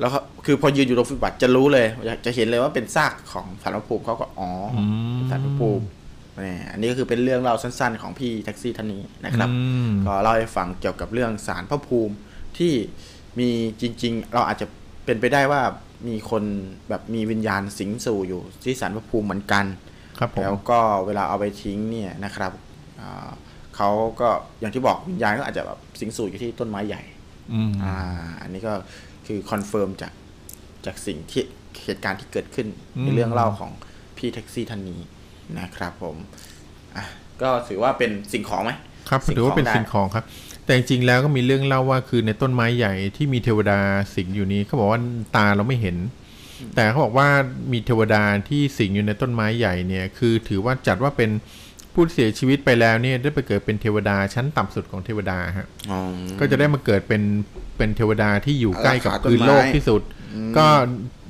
[0.00, 1.86] แล้วเขาคือพอยืนอยู่ตรงฟุตบาทจะรู้เลย
[2.26, 4.78] จะเห็นเลยว่าเป็นซากของสารพระภูมิเขาก็อ๋ออ
[5.16, 5.95] มสารพระภูมินี่
[6.70, 9.58] อันนี้ก็คือเป็นเรื่องเล่าสั้นๆ ของพี่แท็กซี่ท่านนี้นะครับอื
[9.88, 12.14] มก็เล่าให้ฟังเกี่ยวกับเรื่องศาลพระภูมิ
[12.58, 12.72] ที่
[13.38, 13.48] มี
[13.80, 14.66] จริง ๆ เราอาจจะ
[15.04, 15.62] เป็นไปได้ว่า
[16.08, 16.44] มีคน
[16.88, 19.64] แบบมีวิญญาณสิงสู่อยู่ที่ศาลพระภูมิเหมือนกัน
[20.18, 22.52] ครับผมแล้วก็เวลาเอาไปทิ้งเนี่ยนะครับ
[23.00, 23.28] อ่า
[23.76, 23.90] เขา
[24.20, 24.28] ก็
[24.60, 27.02] อย่างที่บอกวิญญาณก็อาจจะแบบสิงสู่อยู่ที่ต้นไม้ใหญ่
[27.52, 27.94] อืมอ่า
[28.42, 28.72] อันนี้ก็
[29.26, 30.12] คือ confirm จาก
[30.86, 31.42] จากสิ่งที่
[31.84, 32.66] เหตุการณ์ที่เกิดขึ้น
[33.02, 33.70] ในเรื่องเล่าของ
[34.16, 35.00] พี่แท็กซี่ท่านนี้
[35.58, 36.16] นะครับผม
[36.96, 37.04] อะ
[37.42, 38.72] ก็ถือว่าเป็นสิ่งของไหม
[39.08, 40.24] ครับสิ่งถือว่าเป็นของได้สิ่งของครับ
[40.64, 43.78] แต่จริงๆแล้วก็มีเรื่องเล่าว่าคือในต้นไม้ใหญ่ที่มีเทวดา
[44.14, 45.00] สิงอยู่นี้เขาบอกว่า
[45.36, 45.96] ตาเราไม่เห็น
[46.74, 47.28] แต่เขาบอกว่า
[47.72, 51.30] มีเทวดาที่สิงอยู่ในต้นไม้ใหญ่เนี่ย คือถือว่าจัดว่าเป็น
[51.94, 56.00] ผู้เสียชีวิตไปแล้วเนี่ยได้ไปเกิดเป็นเทวดาชั้นต่ำสุดของเทวดาฮะอ๋อ
[56.40, 57.22] ก็จะได้มาเกิดเป็น
[57.76, 60.02] เป็นเทวดาที่อยู่ใกล้กับรักษาต้นพื้นไม้โลกที่สุด
[60.56, 60.66] ก็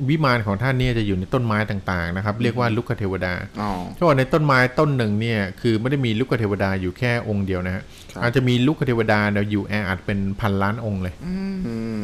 [0.09, 11.35] วิมานของท่านเนี่ยจะอยู่ในต้นไม้ต่างๆนะครับ เรียกว่าลุกเทวดาอ๋อเขาบอกในต้นไม้ต้นหนึ่งเนี่ยคือไม่ได้มีลูกเทวดาอยู่แค่องค์เดียวนะฮะครับอาจจะมีลูกเทวดาเนี่ยอยู่แออัดเป็นพันล้านองค์เลยอื
[12.01, 12.03] ม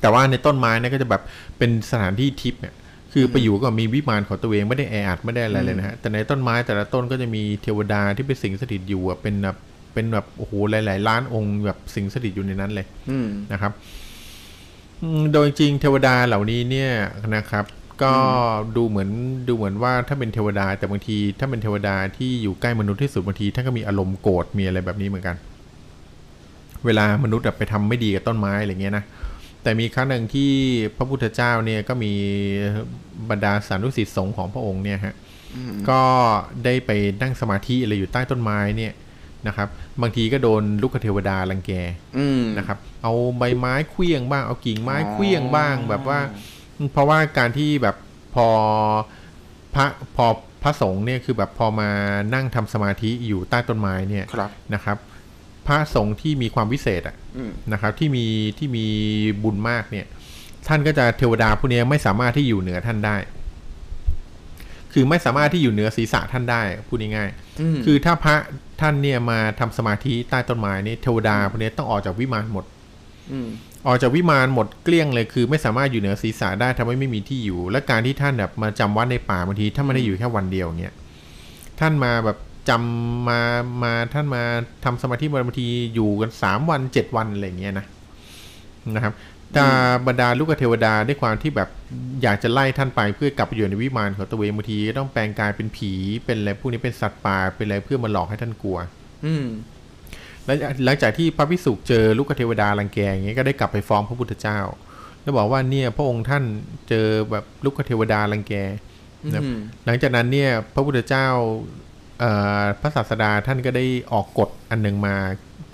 [0.00, 1.22] แต่ว่าในต้นไม้เนี่ยก็จะแบบ
[1.58, 2.74] เป็นสถานที่ทิพย์เนี่ย
[3.12, 9.56] คือไปอยู่ก็มีวิมานของตัวเองไม่ได้แออัดไม่ได้อะไรเลยนะฮะแต่ในต้นไม้แต่ละต้นก็จะมีเทวดาที่เป็นสิงสถิตอยู่อะเป็นแบบ
[9.94, 14.05] เป็นแบบโอ้โหหลาย ๆ ล้านองค์แบบสิงสถิตอยู่ในนั้นเลยอืมนะครับอืม
[15.32, 16.92] โดยจริงเทวดาเหล่านี้เนี่ย
[17.36, 17.64] นะครับ
[18.02, 18.12] ก็
[18.76, 19.10] ดูเหมือน
[19.48, 25.36] ดูเหมือนว่าถ้าเป็นเทวดาแต่บางที ถ้าเป็นเทวดาที่อยู่ใกล้มนุษย์ที่สุดบางทีท่านก็มีอารมณ์โกรธมีอะไรแบบนี้เหมือนกัน
[26.86, 29.04] เวลามนุษย์แบบไปทำไม่ดีกับต้นไม้อะไรเงี้ยนะ
[29.62, 30.50] แต่มีครั้งหนึ่งที่
[30.96, 32.12] พระพุทธเจ้าเนี่ยก็มี
[33.30, 35.14] บรรดาสานุสิทธิสงฆ์ของพระองค์เนี่ยฮะ
[35.90, 36.02] ก็
[36.64, 36.90] ได้ไป
[37.22, 38.92] นั่งสมาธิอะไรอยู่ใต้ต้นไม้เนี่ย
[39.46, 39.68] นะครับ
[40.02, 41.72] บางทีก็โดนลูกเทวดารังแก
[42.18, 46.20] อืมนะครับเอาใบไม้เคลี้ยงบ้างเอากิ่งไม้อ๋อเคลี้ยงบ้างแบบว่า
[46.92, 47.96] เพราะว่าการที่แบบ
[48.34, 48.48] พอ
[49.74, 49.86] พระ
[50.16, 50.26] พอ
[50.62, 51.90] พระสงฆ์เนี่ยคือแบบพอมา
[52.34, 54.96] นั่งทำสมาธิอยู่ใต้ต้นไม้เนี่ยครับนะครับ
[55.66, 58.26] พระสงฆ์ที่มีความวิเศษอะอืมนะครับ ที่มี
[58.58, 58.86] ที่มี
[59.42, 60.06] บุญมากเนี่ย
[60.68, 63.16] ท่านก็จะเทวดาผู้นี้ไม่สามารถที่อยู่เหนือท่านได้
[64.92, 68.36] คือไม่สามารถที่อยู่เหนือศีรษะท่านได้พูดง่ายๆอืมคือถ้าพระ
[68.80, 72.64] ท่านเนี่ยมาทำสมาธิใต้ต้นไม้นี่เทวดาพวกนี้ต้องออกจากวิมานหมด
[73.32, 73.48] อืม
[73.86, 80.92] ออกจากวิมานหมดเกลี้ยงเลยคือ ไม่สามารถอยู่เหนือศีรษะได้ทำให้ไม่มีที่อยู่ และการที่ท่านแบบมาจำวัดในป่าบางทีท่านไม่ได้อยู่แค่วันเดียวเนี่ย
[81.80, 82.38] ท่านมาแบบ
[82.68, 83.40] จำมา
[83.82, 84.42] มาท่านมา
[84.84, 87.86] ทำสมาธิบางทีอยู่กันสามวันเจ็ดวันอะไรอย่างเงี้ยนะ
[88.94, 89.14] นะครับ
[89.54, 89.66] แต่
[90.06, 91.68] บรรดาลูกเทวดาด้วยความที่แบบ
[92.22, 95.92] อยากจะไล่ท่านไปเพื่อกลับไปอยู่ในวิมานของตัวเองบางทีก็ต้องแปลงกายเป็นผี
[96.24, 98.78] เป็นอะไรพวกนี้เป็นสัตว์ป่าเป็นอะไรเพื่อมาหลอกให้ท่านกลัว
[99.24, 99.46] อืม
[100.44, 104.58] แล้วหลังจากที่พระพิสุเจอลูกเทวดารังแกอย่างเงี้ยก็ได้กลับไปฟ้องพระพุทธเจ้า
[105.22, 106.44] แล้วบอกว่าเนี่ยพระองค์ท่าน
[106.88, 108.54] เจอแบบลูกเทวดารังแก
[109.24, 111.26] นะครับอืมหลังจากนั้นเนี่ยพระพุทธเจ้า
[112.20, 115.16] เอ่อพระศาสดาท่านก็ได้ออกกฎอันหนึ่งมา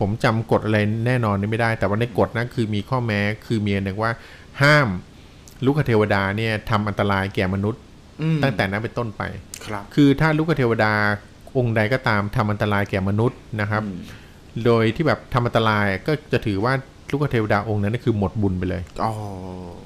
[0.03, 4.12] ผมจำกฎอะไรแน่นอนไม่ได้ แต่ว่าในกฎนั้นคือมีข้อแม้คือมีอันหนึ่งว่า
[4.62, 4.89] ห้าม
[5.65, 7.81] ลูกเทวดาเนี่ยทำอันตรายแก่มนุษย์
[8.23, 9.23] อืมตั้งแต่นั้นเป็นต้นไป
[9.65, 10.93] ครับ คือถ้าลูกเทวดา
[11.57, 13.99] องค์ใดก็ตามทำอันตรายแก่มนุษย์นะครับอืม
[14.65, 16.73] โดยที่แบบทำอันตรายก็จะถือว่า
[17.11, 19.12] ลูกเทวดาองค์นั้นคือหมดบุญไปเลยอ๋อ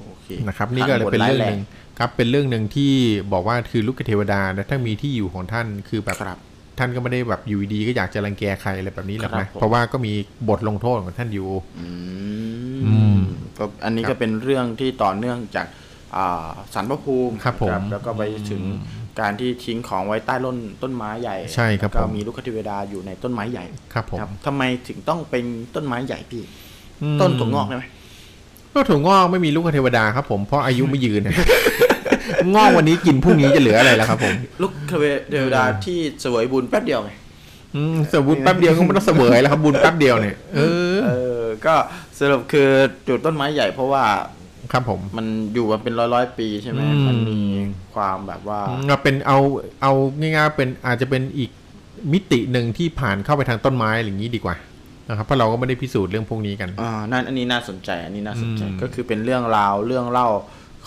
[0.05, 1.61] โอเคนะครับนี่ก็เลยเป็นเรื่องหนึ่ง
[1.99, 2.91] ครับเป็นเรื่องหนึ่งที่
[3.33, 6.37] บอกว่าคือลูกเทวดาและถ้ามีที่อยู่ของท่านคือแบบครับ
[6.77, 10.13] ท่านก็ไม่ได้แบบอยู่ดีๆก็อยากจะรังแกใครอะไรแบบนี้หรอกครันะบผมเพราะว่าก็มี
[10.49, 11.49] บทลงโทษของท่านอยู่
[11.79, 11.87] อื
[12.85, 13.17] อืมม
[13.57, 15.67] ก็อันนี้ครัก็บเป็นเรื่องที่ต่อเนื่องจาก
[16.15, 18.61] อ่าสารพระภูมิครับผมแล้วก็ไปถึง
[19.19, 25.45] การที่ทิ้งของไว้ใต้ต้นต้นไม้ใหญ่ใช่ครับแล้วก็ผมมีลูกเทวดาอยู่ในต้นไม้ใหญ่ครับผมครับทำไมถึงต้องเป็น
[25.75, 26.43] ต้นไม้ใหญ่พี่
[27.01, 27.85] อืมต้นถั่วงอกได้ไหม
[28.73, 31.21] ก็ถั่วงอกไม่มีลูกเทวดาครับผมเพราะอายุไม่ยืน
[32.55, 37.11] งอกวันนี้กินพรุ่งนี้จะเหลืออะไรล่ะครับผมลูกเทวดาที่เสวยบุญแป๊บเดียวไง
[37.75, 40.59] อืมเสวยบุญแป๊บเดียวก็ไม่ต้องเสวยแล้วครับบุญแป๊บเดียวเนี่ยเอ
[40.95, 41.75] อเออ ก็
[42.19, 42.69] สรุปคือ
[43.07, 44.03] จุดต้นไม้ใหญ่เพราะว่า
[44.71, 47.39] ครับผมมันอยู่มาเป็นร้อยร้อยๆปีใช่ไหมอืมมันมี
[47.93, 49.37] ความแบบว่าเราเป็นเอา
[49.81, 51.49] เอาง่ายๆเป็นอาจจะเป็นอีก
[52.13, 54.55] มิติหนึ่งที่ผ่านเข้าไปทางต้นไม้อย่างนี้ดีกว่า
[55.09, 60.27] นะครับเพราะเราก็ไม่ได้พิสูจน์เรื่องพวกนี้กันอ่านั่นอันนี้น่าสนใจ อันนี้น่าสนใจอืมก็คือเป็นเรื่องราวเรื่องเล่า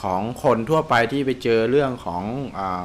[0.02, 2.22] ของคนทั่วไปที่ไปเจอเรื่องของ
[2.59, 2.82] อ่า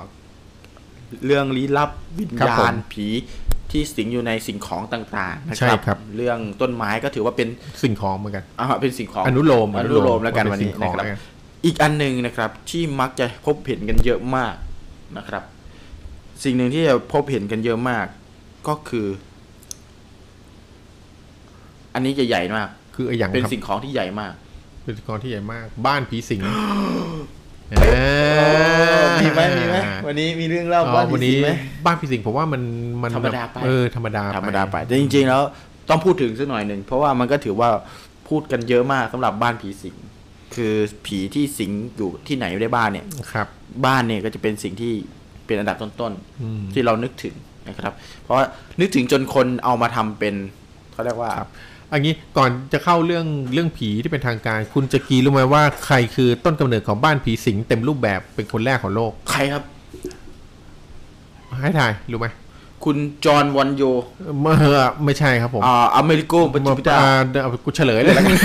[1.26, 1.90] เรื่องลี้ลับ
[2.20, 3.08] วิญญาณผี
[3.72, 7.48] ที่สิงอยู่ในสิ่งของต่างๆนะใช่ครับเรื่องต้นไม้ก็ถือว่าเป็น
[7.84, 11.20] สิ่งของเหมือนกันอ่าเป็นสิ่งของอนุโลมอนุโลมแล้วกันเป็วันสิ่นี้งของนะครับแล้วกัน
[11.66, 14.56] อีกอันหนึ่งนะครับที่มักจะพบเห็นกันเยอะมาก
[15.18, 15.44] นะครับ
[16.44, 18.06] สิ่งหนึ่งที่จะพบเห็นกันเยอะมาก
[18.68, 19.08] ก็คือ
[21.94, 24.34] อันนี้จะใหญ่มาก คืออย่างเป็นครับสิ่งของที่ใหญ่มาก
[24.86, 26.41] เป็นสิ่งของที่ใหญ่มาก บ้านผีสิง
[29.22, 31.49] มีไหมมีไหมวันนี้มีเรื่องเล่าอ๋อบ้านวันผีนี้สิงไหม
[31.86, 32.62] บ้านผีสิงผมว่ามัน
[33.03, 35.41] มันธรรมดาไปเออธรรมดาธรรมดาไปแต่จริง ๆ แล้ว
[35.90, 37.70] ต้องพูดถึงสักหน่อยหนึ่งเพราะว่ามันก็ถือว่า
[38.28, 39.95] พูดกันเยอะมากสำหรับบ้านผีสิง
[40.56, 40.74] คือ
[41.06, 43.48] ผีที่สิงอยู่ที่ไหนในบ้านเนี่ยครับ
[43.86, 44.94] บ้านเนี่ยก็จะเป็นสิ่งที่
[45.45, 47.36] เป็นอันดับต้นอืมๆที่เรานึกถึง
[47.68, 47.94] นะครับ
[48.24, 48.45] เพราะว่า
[48.80, 50.36] นึกถึงจนคนเอามาทำเป็น
[50.94, 51.49] เขาเรียกว่าครับ
[51.96, 59.64] อันนี้ก่อนจะเข้าเรื่องเรื่องผีที่เป็นทางการ คุณจะกีรู้ไหมว่าใครคือต้นกำเนิดของบ้านผีสิงเต็มรูปแบบเป็นคนแรกของโลก ใครครับ
[61.62, 62.28] ให้ทายรู้ไหม
[62.86, 63.84] คุณจอห์นวอนโย
[64.42, 68.38] เมื่อไม่ใช่ครับผมอ่าอเมริโกปฏิปไตาอ่าเดี๋ยวเอากูเฉลยเลยแล้วกัน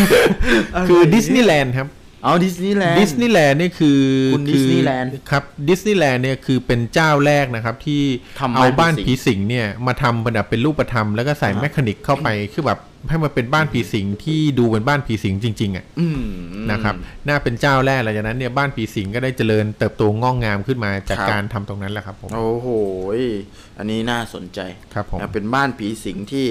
[0.89, 1.89] คือดิสนีย์แลนด์ครับ
[2.25, 4.01] เอาดิสนีย์แลนด์ดิสนีย์แลนด์เนี่ยคือ
[4.35, 8.03] คุณคือ Disneyland ครับดิสนีย์แลนด์เนี่ยคือเป็นเจ้าแรกนะครับ ที่
[8.41, 12.79] ทำเอาบ้าบ้านนผีผีสิงเนี่ยมาทำเป็นแบบเป็นรูปธรรมแล้วก็ใส่ครับ mechanic เข้าไปคือแบบ
[13.09, 16.23] ให้มันเป็นบ้านผีสิงที่ดูเป็นบ้านผีสิงจริง ๆ อะอืม
[16.71, 16.95] นะครับ
[17.29, 22.69] น่าเป็นเจ้าแรกหลังจากนั้นเนี่ยบ้านผีสิงก็ได้เจริญเติบโตงอกงามขึ้นมาจากครับการทำตรงนั้นแหละครับผมโอ้โห
[23.79, 24.61] อันนี้น่าสนใจ
[24.95, 26.47] ครับผมนะเป็นบ้านผีสิงที่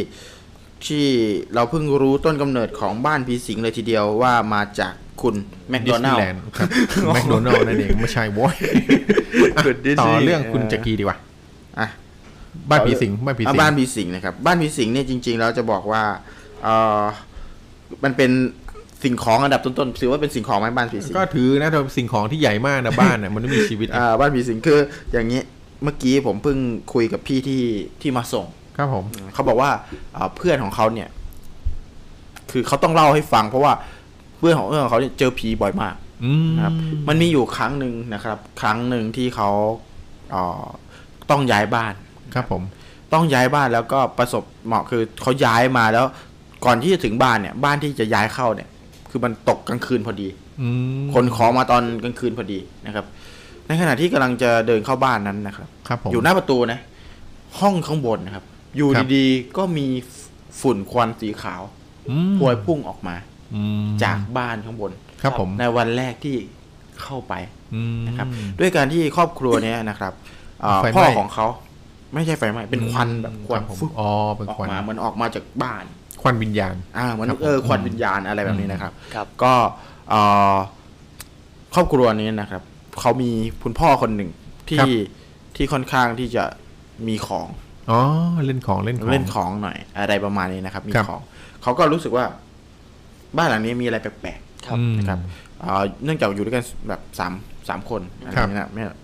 [0.86, 1.06] ที่
[1.54, 5.36] เราเพิ่งรู้ต้นกำเนิดของบ้านผีสิงเลยทีเดียวว่ามาจากคุณ
[5.70, 6.68] แมคดิโดสนันีลย์แลนด์ครับ
[7.14, 8.56] แมคโดนัลล์นั่นเองไม่ใช่โว้ย
[9.66, 11.18] คุณ Disney ต่อเรื่องคุณจักรีดีกว่า
[11.80, 11.88] อะ
[12.70, 16.38] บ้านผีสิงบ้านผีอะสิงบ้านผีสิงนะครับ บ้านผีสิงเนี่ยจริง ๆ แล้วจะบอกว่าเออ
[18.04, 18.32] มันเป็น
[19.04, 24.80] สิ่งของอันดับต้นๆถือว่าเป็นสิ่งของไหมบ้านผีสิงก็ถือนะแต่สิ่งของที่ใหญ่มากนะบ้านน่ะมันไม่มีชีวิตนะอ่าบ้านผีสิงคือ
[25.12, 25.42] อย่างนี้
[25.84, 26.58] เมื่อกี้ผมเพิ่ง
[26.94, 27.64] คุยกับพี่ที่
[28.02, 28.46] ที่มาส่ง
[28.78, 29.04] ครับผม
[29.34, 29.72] เขาบอกว่า
[30.16, 31.10] อ่าเพื่อนของเขาเนี่ย
[32.52, 33.74] คือเขาต้องเล่าให้ฟัง เพราะว่า
[34.38, 35.96] เพื่อนของเพื่อนของเขาเนี่ยเจอผีบ่อยมาก
[36.26, 36.74] อืมนะครับ
[37.08, 39.50] มันมีอยู่ครั้งหนึ่งนะครับ ครั้งหนึ่งที่เขา
[40.32, 40.66] เอ่อ
[41.32, 41.94] ต้องย้ายบ้าน
[42.34, 42.64] ครับผม
[43.14, 46.06] ต้องย้ายบ้านแล้วก็ประสบเหมาะคือเขาย้ายมาแล้ว
[46.66, 48.70] ก่อนที่จะถึงบ้านเนี่ย บ้านที่จะย้ายเข้าเนี่ย
[49.10, 50.28] คือมันตกกลางคืนพอดี
[50.62, 50.68] อื
[51.02, 53.06] มคนของมาตอนกลางคืนพอดีนะครับ
[53.68, 56.80] ในขณะที่กำลังจะเดินเข้าบ้านนั้นนะครับครับผมอยู่หน้าประตูนะ
[57.60, 58.44] ห้องข้างบนนะครับ
[58.78, 59.88] อยู่ครับดีๆก็มี
[60.62, 61.62] ฝุ่นควันสีขาว
[62.10, 63.16] อืมพวยพุ่งออกมา
[63.56, 64.92] อืมจากบ้านข้างบน
[65.22, 66.36] ครับผมในวันแรกที่
[67.04, 67.34] เข้าไป
[67.76, 68.28] อืมนะครับ
[68.60, 70.14] ด้วยการที่ครอบครัวเนี้ยนะครับ
[70.62, 71.46] เอ่อไฟไหม้พ่อของเขา
[72.14, 75.84] ไม่ใช่ไฟไหม้เป็นควันแบบควันรับผมฟึบอ๋อเป็นออกควันมาเหมันออกมาจากบ้าน
[76.22, 79.54] ควันวิญญาณ อ่าเหมือนครับผมเออควันวิญญาณอะไรแบบนี้นะครับครับก็
[80.10, 80.22] เอ่
[80.54, 80.56] อ
[81.76, 82.62] ครอบครัวนี้นะครับ
[83.00, 83.32] เขามี
[83.64, 84.30] คุณพ่อคนหนึ่ง
[84.70, 84.90] ที่
[85.56, 86.44] ที่ค่อนข้างที่จะ
[87.08, 87.48] มีของ
[87.90, 88.00] อ๋อ
[88.46, 91.22] เล่นของเล่นของเล่นของหน่อย อะไรประมาณนี้นะครับ มีครับของ
[91.64, 92.26] เขาก็รู้สึกว่า
[93.38, 95.20] บ้านหลังนี้มีอะไรแปลกครับอืมๆนะครับ
[95.62, 97.34] เอ่อเนื่องจากอยู่ด้วยกันแบบสาม
[97.70, 98.96] สามคนอะไรครับอย่างนี้นะไม่เอ่อ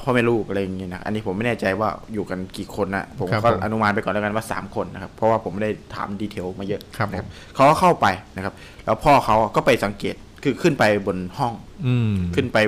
[0.00, 8.06] พ่อแม่ลูกอะไรอย่างนี้นะอันนี้ผมไม่แน่ใจว่าอยู่กันกี่คนนะผมครับก็ผมอนุมานไปก่อนแล้วกันว่าสามคนนะครับ เพราะว่าผมไม่ได้ถามดีเทลมาเยอะครับนะผมเขาก็เข้าไป
[8.36, 8.54] นะครับ
[8.84, 11.52] แล้วพ่อเขาก็ไปสังเกตคือขึ้นไปบนห้อง
[11.86, 12.58] อืมขึ้นไป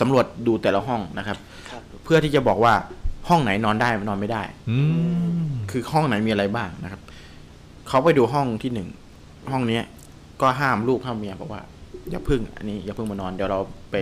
[0.00, 1.36] สำรวจดูแต่ละห้องนะครับ
[1.70, 2.74] ครับ เพื่อที่จะบอกว่า
[3.28, 4.78] ห้องไหนนอนได้นอนไม่ได้อื
[5.42, 7.00] มคือห้องไหนมีอะไรบ้างนะครับ
[7.88, 8.88] เขาไปดูห้องที่หนึ่ง
[9.52, 9.84] ห้องเนี้ย
[10.40, 11.62] ก็ห้ามลูกห้ามเมียบอกว่า
[12.10, 13.60] อย่าพึ่ง อันนี้อย่าพึ่งมานอนเดี๋ยวเรา
[13.90, 13.94] ไป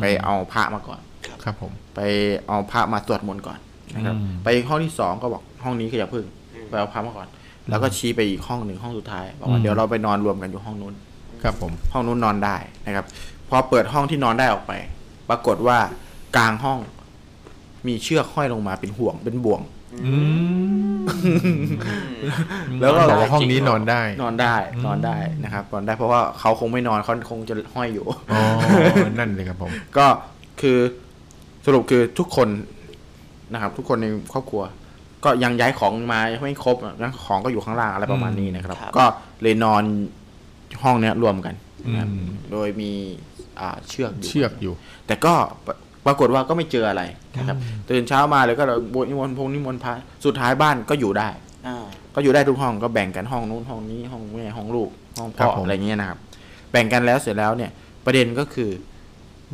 [0.00, 1.00] ไปเอาพระมาก่อน
[1.44, 2.00] ครับผมไป
[2.46, 3.58] เอาพระมาสวดมนต์ก่อน
[3.94, 6.24] นะครับอืมไปห้องที่สองก็บอกห้องนี้ก็อย่าพึ่ง
[6.68, 7.28] ไปเอาพระมาก่อน
[7.70, 10.94] แล้วก็ชี้ไปอีกห้องหนึ่งห้องสุดท้ายบอกว่าเดี๋ยวเราไปนอนรวมกันอยู่ห้องนู้น
[11.42, 12.56] ครับผมห้องนู้นนอนได้
[12.86, 13.04] นะครับ
[13.48, 14.72] พอเปิดห้องที่นอนได้ออกไป
[15.28, 15.78] ปรากฏว่า
[16.36, 16.78] กลางห้อง
[17.86, 19.60] มีเชือกห้อยลงมาเป็นห่วงเป็นบ่วง
[20.06, 20.14] อื
[20.92, 20.94] ม
[22.80, 24.56] แล้วก็บอกว่าห้องนี้นอนได้ นอนได้
[24.86, 28.42] นอนได้นะครับนอนได้เพราะว่าเขาคงไม่นอนเขาคงจะห้อยอยู่อ๋อ
[29.18, 30.06] นั่นเลยครับผม ก็
[30.60, 30.78] คือ
[31.66, 32.48] สรุปคือทุกคน
[33.52, 34.62] นะครับ ทุกคนในครอบครัว
[35.24, 39.04] ก็ยังย้ายของมายังไม่ครบอะยังของก็อยู่ข้างล่างอะไรประมาณนี้นะครับครับก็
[39.42, 39.82] เลยนอน
[40.82, 41.54] ห้องเนี้ยรวมกัน
[41.84, 42.92] นะครับอืมโดยมี
[43.60, 44.74] อ่าเชือกอยู่เชือกอยู่
[45.06, 45.34] แต่ก็
[45.66, 45.72] ปร
[46.06, 47.02] ปรากฏว่าก็ไม่เจออะไร
[47.38, 47.56] นะครับ
[47.90, 48.64] ตื่นเช้ามาเลยก็
[48.94, 51.28] บวชนิมนต์พงนิมนต์พระสุดท้ายบ้านก็อยู่ได้
[51.66, 51.84] อ่า
[52.14, 56.18] ก็อยู่ได้ทุกห้องก็แบ่งกันห้องนู้นห้องนี้ห้องแม่ห้องลูกห้องครัพ่บอผมอะไรเงี้ยนะครับ
[56.72, 57.70] แบ่งกันแล้วเสร็จแล้วเนี่ย
[58.04, 58.70] ประเด็นก็คือ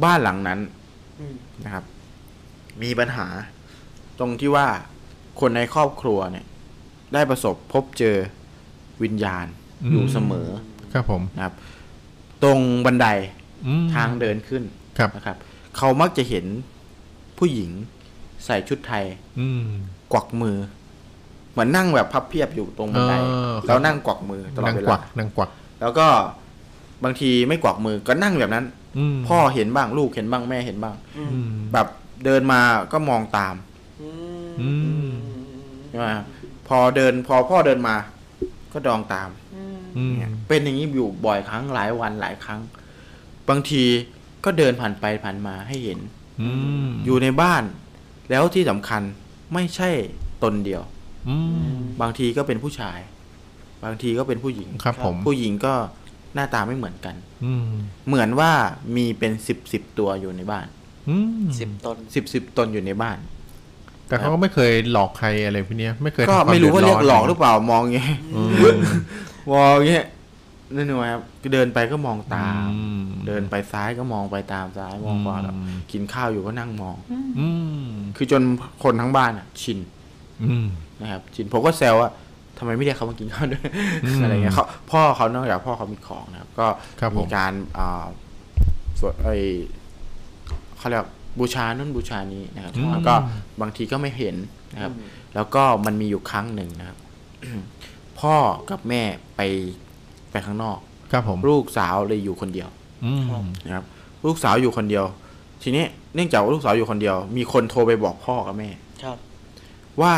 [0.04, 0.58] บ้านหลังนั้น
[1.20, 1.34] อืม
[1.64, 1.84] นะครับ
[2.82, 3.26] มีปัญหา
[4.18, 4.66] ตรงที่ว่า
[5.40, 6.46] คนในครอบครัวเนี่ย
[7.14, 8.16] ได้ประสบพบเจอ
[9.02, 9.46] วิญญาณ
[9.90, 10.48] อยู่เสมอ
[10.92, 11.54] ครับผมนะครับ
[12.42, 13.06] ตรงบันได
[13.66, 14.62] อืมทางเดินขึ้น
[14.98, 15.36] ครับนะครับ
[15.76, 16.44] เขามักจะเห็น
[17.38, 17.70] ผู้หญิง
[18.46, 19.04] ใส่ชุดไทย
[19.40, 19.64] อืม
[20.12, 20.56] กวักมือ
[21.52, 25.50] เหมือนนั่งแบบพับเพียบอยู่ตรงบันไดเออครับแล้วนั่งกวักมือตลอดนางเวกวัลากนางกวัก
[25.80, 26.06] แล้วก็
[27.04, 28.64] บางทีไม่กวักมือก็นั่งแบบนั้น
[28.98, 31.86] อืมพ่อเห็นบ้างลูกเห็นบ้างแม่เห็นบ้างอืมแบบ
[32.24, 32.60] เดินมา
[32.92, 33.54] ก็มองตาม
[34.02, 34.10] อื
[34.44, 34.70] มอื
[35.06, 35.10] ม
[35.88, 36.24] ใช่ไหมครับ
[36.68, 37.96] พอเดินพอพ่อเดินมา
[38.72, 39.28] ก็ดองตาม
[39.96, 42.60] อืมเนี่ยเป็นอย่างนี้อยู่บ่อยครั้งหลายวันหลายครั้ง
[43.48, 43.82] บางที
[44.44, 45.98] ก็เดินผ่านไปผ่านมาให้เห็น
[46.40, 46.50] อื
[46.86, 47.62] มอยู่ในบ้าน
[48.30, 49.02] แล้วที่สำคัญ
[49.54, 49.90] ไม่ใช่
[50.42, 50.82] ตนเดียว
[51.28, 51.36] อื
[51.72, 52.98] มบางทีก็เป็นผู้ชาย
[53.84, 55.74] บางทีก็เป็นผู้หญิง ครับผมผู้หญิงก็
[56.34, 57.14] หน้าตาไม่เหมือนกัน
[57.44, 57.64] อืม
[58.08, 58.52] เหมือนว่า
[58.96, 60.79] มีเป็นสิบสิบตัวอยู่ในบ้านอืม
[61.58, 63.18] สิบต้นสิบสิบตนอยู่ในบ้าน
[64.08, 68.50] แต่เขาก็ไม่เคยหลอกใครอะไรพวกเนี้ยไม่เคยก็ทำควไม่รู้ว่าดืเรีดยกหลอกหรือเปล่ามองอย่างเงี้ยอืม
[69.52, 70.06] มองอย่างเงี้ย
[70.74, 71.22] นั่นหนูครับ
[71.52, 76.96] เดินไปก็มองตามอืมเดินไปซ้ายก็มองไปตามซ้ายมองขวาแล้วอืมกินข้าวอยู่ก็นั่งมอง
[77.38, 77.48] อื
[77.84, 78.42] มคือจน
[78.82, 79.78] คนทั้งบ้านอะ ชิน
[80.42, 80.66] อืม
[81.00, 82.10] นะครับชินผมก็แซวว่า
[82.58, 83.62] ทำไมไม่เรียกเขามากินข้าวด้วย
[84.04, 86.66] อืมอะไรเงี้ยเขาพ่อเขานอกจากพ่อเขามีของนะครับ ก็
[87.00, 88.04] ครับผมมีการอ่า
[88.98, 89.28] สวดไอ
[90.80, 91.06] เขาเรียก
[91.38, 93.14] บูชานุ่นบูชานี้นะครับแล้วก็
[93.60, 94.36] บางทีก็ไม่เห็น
[94.74, 94.92] นะครับ
[95.34, 96.98] แล้วก็มันมีอยู่ครั้งหนึ่งนะครับ
[98.20, 98.34] พ่อ
[98.70, 99.02] กับแม่
[99.36, 99.40] ไป
[100.30, 100.78] ไปข้างนอก
[101.12, 102.68] ครับผมลูกสาวเลยอยู่คนเดียว
[103.04, 103.22] อืม
[103.66, 103.84] นะครับ
[104.26, 105.04] ลูกสาวอยู่คนเดียว
[105.62, 105.84] ทีนี้
[106.14, 108.70] เนื่องจากว่าลูกสาวอยู่คนเดียว มีคนโทรไปบอกพ่อกับแม่
[109.02, 109.16] ครับ
[110.00, 110.14] ว่า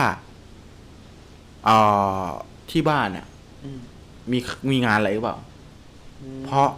[1.64, 1.76] เอ่
[2.24, 2.26] อ
[2.70, 3.26] ที่บ้านอะ
[3.64, 3.80] อืม
[4.32, 4.39] มี
[4.70, 5.36] มีงานอะไรหรือเปล่า
[6.44, 6.68] เพราะ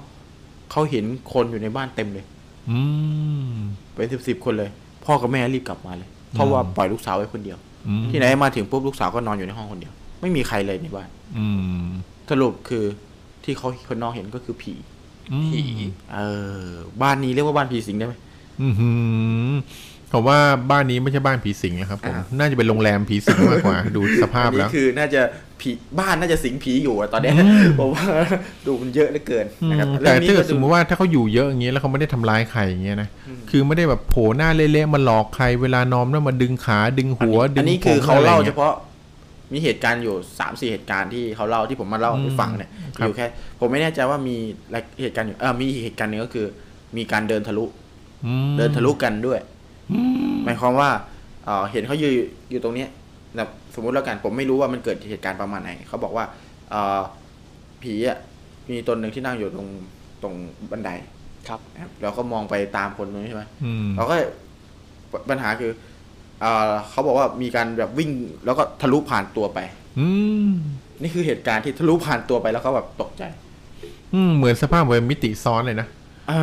[0.70, 2.24] เขาเห็นคนอยู่ในบ้านเต็มเลย
[2.70, 2.78] อื
[3.51, 3.55] ม
[3.95, 4.70] เป็นสิบสิบคนเลย
[5.05, 7.59] พ่อกับแม่รีบกลับมาเลย เพราะว่าปล่อยลูกสาวไว้คนเดียว
[7.89, 11.09] อืมที่ไหนมาถึงปุ๊บลูกสาวก็นอนอยู่ในห้องคนเดียว ไม่มีใครเลยในบ้าน
[11.39, 11.47] อื
[11.82, 11.86] ม
[12.31, 12.85] สรุปคือ
[13.45, 14.74] ที่เขาคนนอกเห็นก็คือผี
[15.32, 15.62] อืมผี
[16.15, 16.19] เอ
[16.62, 16.65] อ
[17.03, 18.15] บ้านนี้เรียกว่าบ้านผีสิงได้ไหม
[18.62, 18.91] อือหื
[19.51, 19.53] อ
[20.15, 20.39] ผมว่า
[20.70, 25.20] บ้านนี้ไม่ใช่บ้านผีสิงแล้วครับผมอ่าน่าจะเป็นโรงแรมผีสิงมากกว่า ดูสภาพอันแล้นี้วคือน่าจะ
[25.61, 28.05] ผีบ้านน่าจะสิงผีอยู่อะตอนเนี้ยอืมผมว่า
[28.66, 33.09] ดูมันเยอะเหลือเกินอืมนะครับแต่เรื่องนี้ถ้าเกิก็ดสมมติว่าถ้าเขาอยู่เยอะอย่างเงี้ยแล้วเขาไม่ได้ทำร้ายใครอย่างเงี้ยนะ
[33.51, 38.74] คือไม่ได้แบบโผล่หน้าเละๆมาหลอกใครเวลานอนแล้วมาดึงขาดึงหัวดึอังนนี้คือผมเขาเล่าอะไรเฉงี้ยพาะ
[39.53, 43.27] มีเหตุการณ์อยู่สามสี่เหตุการณ์ที่เขาเล่าที่ผมมาเล่าให้ฟังเนี่ยครับอยู่แค่
[43.61, 44.36] ผมไม่แน่ใจว่ามี
[44.66, 46.47] อะไรเหตุการณ์อยู่เออมีเหตุการณ์หนึงก็คือ
[46.97, 47.65] มีการเดินทะลุ
[48.27, 49.41] อืมเดินทะลุกันด้วย
[50.44, 50.90] หมายความว่า
[51.44, 52.15] เอ่อเห็นเขายืน
[52.51, 52.89] อยู่ตรงเนี้ย
[53.36, 56.24] แบบสมมุติแล้วกันผมไม่รู้ว่ามันเกิดเหตุการณ์ประมาณไหนเขาบอกว่า
[56.70, 57.01] เอ่อ
[57.82, 58.19] ผีอะ
[58.70, 59.69] มีตนหนึ่งที่นั่งอยู่ตรง
[60.23, 60.35] ตรง
[60.70, 60.90] บันได
[61.48, 64.16] ครับนะครับแล้วก็มองไปตามคนนู้นใช่ไหมอืมเราก็
[65.31, 65.73] ปัญหาคือ
[66.40, 68.11] เอ่อเขาบอกว่ามีการแบบวิ่ง
[68.44, 69.59] แล้วก็ทะลุผ่านตัวไป
[69.98, 70.09] อื
[70.48, 70.52] ม
[71.02, 73.23] นี่คือเหตุการณ์ที่ทะลุผ่านตัวไปแล้วเขาแบบตกใจ
[74.15, 75.89] อืมเหมือนสภาพเหมือนมิติซ้อนเลยนะ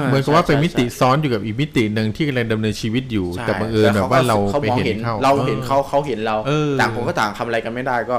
[0.07, 8.17] เหมือนกับว่าเป็นมิติซ้อนอยู่กับอีกมิติหนึ่งที่กำลังดำเนินชีวิตอยู่ใช่แต่บังเอิญแบบว่าเราขไปมองเห็นเขาเราเห็นเขาเขาเห็นเราเออต่างคนก็ต่างทำอะไรกันไม่ได้ก็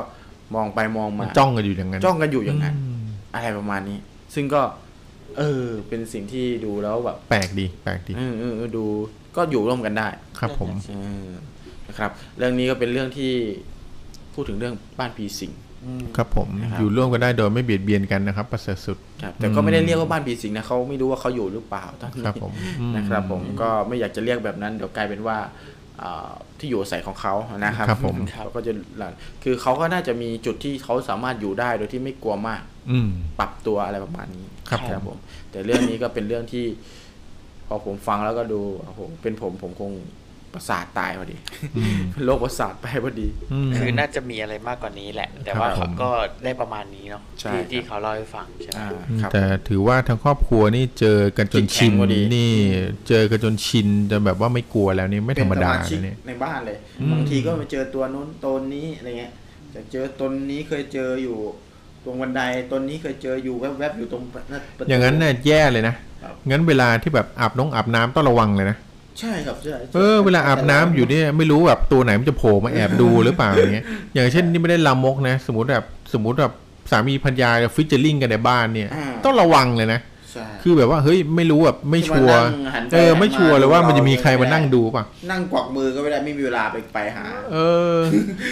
[0.55, 3.99] มองไปมองมัมานจ้องกันอยู่อย่างนั้น จ้องกันอยู่อย่างนั้นอืมอะไรประมาณนี้
[4.35, 4.63] ซึ่งก็
[5.39, 8.85] เออ เป็นสิ่งที่ดูแล้วแบบ แปลกดีแปลกดีเออเออเออดู
[9.37, 10.09] ก็อยู่ร่วมกันได้
[10.39, 10.95] ครับผมเอ
[11.27, 11.29] อ
[11.89, 13.33] นะครับ เรื่องนี้ก็เป็นเรื่องที่
[14.35, 15.53] พูดถึงเรื่องบ้านผีสิง
[16.17, 25.39] ครับผมนะครับอยู่ร่วมกันได้โดยไม่เบียดเบียนกันนะครับ ประเสริฐสุดครับแต่ก็ไม่ได้เรียกว่าบ้านผีสิงนะเขาไม่รู้ว่าเขาอยู่หรือเปล่าตอนนี้ครับผมอืมนะครับผมก็ไม่อยากจะเรียกแบบนั้นเดี๋ยวกลายเป็นว่า
[26.03, 29.13] อ่าที่อยู่อาศัยของเขานะครับครับผมเขาก็จะหลัง
[29.45, 35.19] คือเขาก็น่าจะมีจุดที่เขาสามารถอยู่ได้โดยที่ไม่กลัวมาก อืมปรับตัวอะไรประมาณนี้ครับผมผม
[35.51, 36.65] แต่เรื่องนี้ก็เป็นเรื่องที่
[37.69, 39.93] พอผมฟังแล้วก็ดูโอ้โหเป็นผมผมคง
[40.55, 41.37] ประสาทตายพอดี
[41.77, 46.11] อืมเป็นโรคประสาทไปพอดีอืมคือน่าจะมีอะไรมากกว่านี้แหละ แต่ครับว่าผมเขาก็
[46.45, 52.53] ได้ประมาณนี้เนาะใช่ที่ครับที่เขาเล่าให้ฟังใช่ไหมอ่าอืมครับแต่ถือว่าทั้งครอบครัวนี่เจอกันจนชินจิตแข็งพอดีนี่
[53.09, 59.33] เจอกันจนชินจนแบบว่าไม่กลัวแล้วนี่ไม่ธรรมดาเป็นสชิกนะเนี่ยในบ้านเลยอืมบางทีก็มาเจอตัวนู้นตนนี้อะไรเงี้ย
[59.75, 61.39] จะเจอตนนี้เคยเจออยู่
[62.05, 62.43] ตรงบันได
[62.73, 64.43] ตนนี้เคยเจออยู่แวบๆอยู่ตรงประ
[64.85, 68.77] ตูอย่างนั้นเนี่ยแย่เลยนะครับงั้นเวลาที่แบบอาบน้องอาบน้ำต้องระวังเลยนะ
[69.21, 73.85] ใช่ครับใช่เออเวลาอาบน้ำอยู่เนี่ยไม่รู้แบบตัวไหนมันจะโผล่มาแอบดูหรือเปล่าอย่างเงี้ย
[74.15, 76.53] อย่างเช่นนี่ไม่ได้ลามกนะ สมมติแบบสมมติแบบ
[76.91, 78.89] สามีพัญญาฟิชเจอริงกันในบ้านเนี่ย
[79.25, 80.12] ต้องระวังเลยนะใช่
[80.63, 87.57] คือแบบว่าเฮ้ยไม่รู้แบบไม่ชัวร์ที่มานั่งหันไปเออไม่ชัวร์เลยว่ามันจะมีใครไม่มาได้นั่งดูป่ะ นั่งกวักมือก็ไม่ได้ไม่มีเวลาไปไปหา เอ
[87.97, 87.99] อ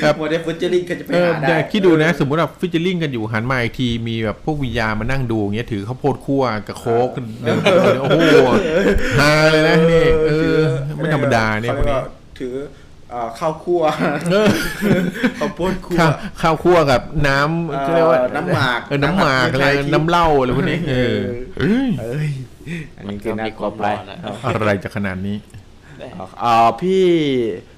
[0.01, 7.09] แบบโมเดลฟิชเจอริงก็จะไปเออหาได้เดี๋ยวคิดดูนะ สมมติแบบฟิชเจอริงกันอยู่หันมาอีกทีมีแบบพวกวิญญาณมานั่งดูอย่างเงี้ยถือข้าวโพดคั่วกับโค้ก
[7.43, 7.59] เดิน
[8.01, 8.21] โอ้โห
[9.21, 10.61] ฮาเลยนะนี่เออ
[10.97, 12.67] ไม่ธรรมดาเนี่ยพวกนี้ขารีกว่าถือเอ่อ
[13.39, 13.83] ข้าวคั่ว
[14.31, 14.49] เออ
[15.39, 16.13] ข้าวโพดคั่วข้าว
[16.43, 17.39] ข้าวคั่วกับน้
[17.71, 21.19] เอ่อำเรียกว่าน้ำหมากเออน้ำหมากน้ำหอะไรมากน้ำเหล้าอะไรพวกนี้เออ
[21.59, 22.31] เอ้ยเอ้ย
[22.99, 23.85] อันนี้คือน่ากลัวไป
[24.55, 25.39] อะไรจะขนาดนี้
[26.45, 27.05] อ่าพี่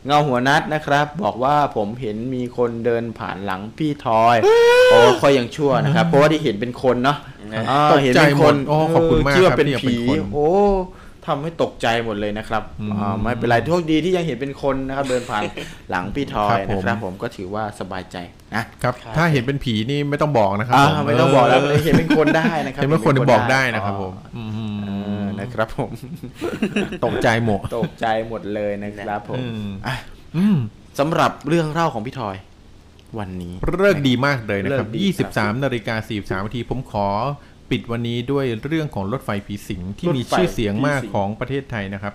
[0.06, 4.36] เงาหัวนัดนะครับ บอกว่าผมเห็นมีคนเดินผ่านหลังพี่ทอย
[4.90, 7.18] โอ้ค่อยยังชั่วนะครับ เพราะว่าที่เห็นเป็นคนเนาะ
[7.70, 10.48] อ่าตกใจเห็นเป็นคนหมดโอ้ขอบคุณมากคิดว่าครับเป็นที่ยังเป็นผีคนโอ้
[11.26, 15.42] ทำให้ตกใจหมดเลยนะครับอืมอ่าไม่เป็นไรโชคดีที่ยังเห็นเป็นคนนะครับ เดินผ่าน
[15.90, 18.16] หลังพี่ทอยครับผมนะครับ ผมก็ถือว่าสบายใจ
[18.54, 24.50] นะครับถ้าเห็นเป็นผีนี่ไม่ต้องบอกนะครับอ่าผมไม่ต้องบอกแล้วเห็นเป็นคนได้นะครับเห็นเป็นคนบอกได้นะครับผมอ๋ออืม
[25.04, 25.90] เออนะครับผม
[27.04, 29.96] ตกใจหมดตกใจหมดเลยนะครับผมอืมอะ
[30.36, 30.56] อืม
[30.98, 32.36] สำหรับเรื่องเล่าของพี่ทอย
[33.18, 37.06] วันนี้เลิกดีมากเลยนะครับเลิกดีครับ23นาฬิกา43นาทีผมขอ
[37.72, 42.14] ปิดวันนี้ด้วยเรื่องของรถไฟผีสิงที่รถไฟมีชื่อเสียงมากผีสิงของประเทศไทยนะครับ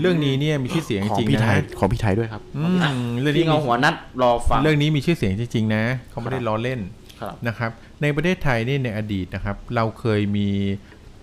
[0.00, 2.62] เรื่องนี้เนี่ยมีชื่อเสียงของจริงพี่ๆไทนะยของพี่ไทยด้วยครับอื
[3.06, 6.80] มเรื่องพี่นี้เงาหัวนัดรอฟังเรื่องนี้มีชื่อเสียงจริงๆนะเขาไม่ได้ครับล้อเล่น
[7.20, 7.70] ครับนะครับ
[8.02, 10.48] ในประเทศไทยนี่ในอดีตนะครับ เราเคยมี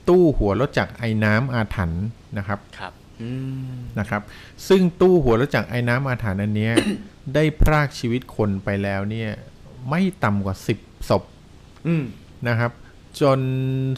[0.08, 2.06] ตู้หัวรถจักรไอ้น้ำอาถรรพ์
[2.38, 3.30] นะครับครับอื
[3.72, 4.22] มนะครับ
[4.68, 6.74] ซึ่งตู้หัวรถจักรไอ้น้ำอาถรรพ์อันเนี้ย
[7.36, 9.30] ได้พรากชีวิตคนไปแล้วเนี่ย
[9.90, 11.24] ไม่ต่ำกว่า10ศพ
[11.88, 12.04] อืม
[12.48, 12.72] นะครับ
[13.22, 13.40] จน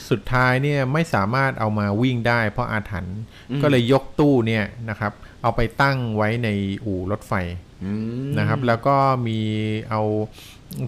[0.10, 3.20] สุดท้ายเนี่ยไม่สามารถเอามาวิ่งได้เพราะอาถรรพ์
[3.52, 5.14] อืมก็เลยยกตู้เนี่ยนะครับ
[5.44, 6.50] เอาไปตั้งไว้ใน
[6.86, 7.34] อู่รถไฟ
[7.84, 7.92] อื
[8.26, 8.96] มนะครับ แล้วก็
[9.28, 9.40] มี
[9.90, 10.02] เอา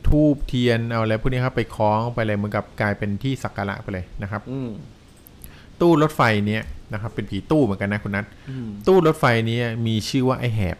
[0.08, 4.70] ทูบเทียนเอาอะไรพวกนี้ครับไปคล้องไปอะไรเหมือนกับกลายเป็นที่สักการะไปเลยนะครับอืม
[5.82, 6.64] ตู้รถไฟเนี่ย
[6.94, 10.78] นะครับ เป็นผีตู้เหมือนกันนะคุณนัทอืมตู้รถไฟเนี้มีชื่อว่าไอแหบ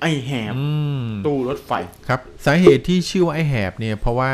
[0.00, 0.66] ไอแหบอื
[1.00, 1.72] มตู้รถไฟ
[2.08, 4.32] ครับ สาเหตุที่ชื่อว่าไอแหบเนี่ย เพราะว่า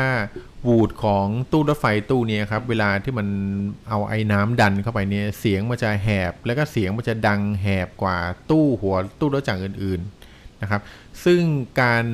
[0.67, 3.27] วูดของตู้รถไฟตู้เนี้ครับเวลาที่มัน
[3.89, 8.17] เอาไอ้น้ำดันเข้าไปเนี่ยเสียงมันจะแหบ แล้วก็เสียงมันจะดังแหบกว่า
[8.49, 10.81] ตู้หัวตู้รถจักรอื่นๆนะครับ
[11.25, 11.41] ซึ่ง
[11.81, 12.05] การ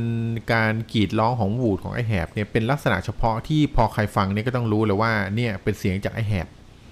[0.54, 6.48] การกรีดร้องของวูดของไอแหบเนี่ยเป็นลักษณะเฉพาะที่พอใครฟังเนี่ยก็ต้องรู้เลยว่าเนี่ยเป็นเสียงจากไอแหบ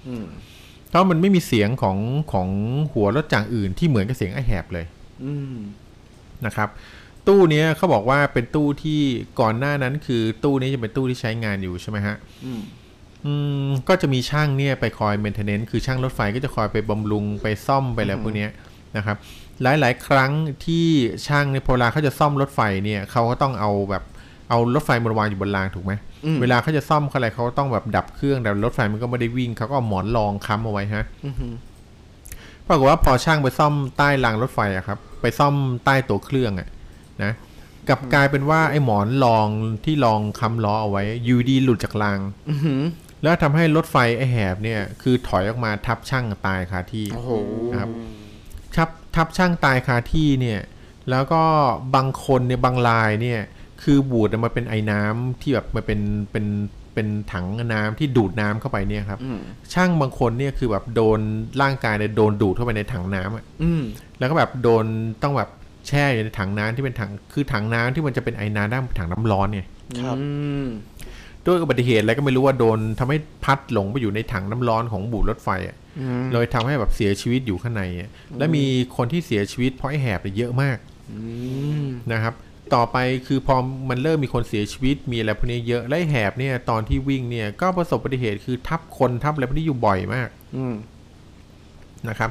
[0.07, 0.25] อืม
[0.89, 1.97] เพราะมันไม่มีเสียงของ
[2.33, 2.49] ของ
[2.93, 4.85] หัวรถจักรอื่นที่เหมือนกับเสียงไอแหบเลย
[5.23, 5.55] อืม
[6.45, 6.69] นะครับ
[7.27, 9.01] ตู้เนี้ยเขาบอกว่าเป็นตู้ที่
[9.39, 12.61] ก่อนหน้านั้นคือตู้นี้จะเป็นตู้ที่ใช้งานอยู่ใช่ไหมฮะอืม
[13.25, 13.33] อื
[13.65, 18.49] มก็จะมีช่างเนี่ยไปคอยเมนเทนเนนซ์คือช่างรถไฟก็จะคอยไปบำรุงไปซ่อมไปแล้วพวกเนี้ย
[18.97, 19.17] นะครับ
[19.61, 20.31] หลาย ๆ ครั้ง
[20.65, 20.87] ที่
[21.27, 24.03] ช่างเนี่ยพอเวลาเขาจะซ่อมรถไฟเนี่ยเขาก็ต้องเอาแบบ
[24.49, 25.93] เอารถไฟมาวางอยู่บนรางถูกไหม
[26.25, 31.35] อืมเวลาเขาจะซ่อมเขาอะไรเขาก็ต้องแบบดับเครื่องแต่รถไฟมันก็ไม่ได้วิ่งเขาก็เอาหมอนรองค้ำเอาไว้ฮะอืม
[32.67, 35.53] ปรากฏว่าพอช่างไปซ่อมใต้รางรถไฟอะครับ ไปซ่อม
[35.85, 36.67] ใต้ตัวเครื่องอะ
[37.23, 37.31] นะ
[37.89, 39.47] กลับกลายเป็นว่าไอ้หมอนรอง
[39.85, 42.19] ที่รองค้ำล้อเอาไว้อยูดีหลุดจากราง
[42.49, 42.83] อืม
[43.23, 47.31] แล้วทำให้รถไฟไอ้แหบเนี่ย คือถอยออกมาทับช่างตายคาที่โอ้โห
[47.71, 47.89] นะครับ
[48.75, 50.61] ทับทับช่างตายคาที่เนี่ย
[51.09, 51.43] แล้วก็
[51.95, 53.41] บางคนเนี่ยบางรายเนี่ย
[53.83, 55.99] คือบูดมาเป็นไอ้น้ำที่แบบมาเป็น
[56.31, 56.45] เป็น
[56.93, 59.39] เป็นถังน้ำที่ดูดน้ำเข้าไปเนี่ยครับอืม
[59.73, 61.19] ช่างบางคนเนี่ยคือแบบโดน
[61.61, 63.83] ร่างกายเนี่ยโดนดูดเข้าไปในถังน้ำอะอืม
[64.19, 64.85] แล้วก็แบบโดน
[65.23, 65.49] ต้องแบบ
[65.87, 69.67] แช่อยู่ในถังน้ำที่เป็นถังคือถังน้ำที่มันจะเป็นไอ้น้ำด้านถังน้ำร้อนเนี่ย
[70.01, 70.25] ครับอื
[70.63, 70.65] ม
[71.45, 78.65] ด้วยอุบัติเหตุอะไรก็ไม่รู้ว่าโดนทำให้พัดหลงไปอยู่ในถังน้ำร้อนของบูดรถไฟอะอืมเลยทำให้แบบเสียชีวิตอยู่ข้างในอะและมี
[78.97, 80.77] คนที่เสียชีวิตเพราะไอ้แหบเนี่ยเยอะมาก
[81.11, 81.19] อื
[81.83, 82.33] มนะครับ
[82.75, 82.97] ต่อไป
[83.27, 83.55] คือพอ
[83.89, 90.75] มันเริ่มมีคนเสียชีวิตมีอะไรพวกนี้เยอะและไอ้แหบเนี่ย ตอนที่วิ่งเนี่ย ก็ประสบอุบัติเหตุคือทับคนทับอะไรพวกนี้อยู่บ่อยมาก อืม
[92.09, 92.29] นะครับ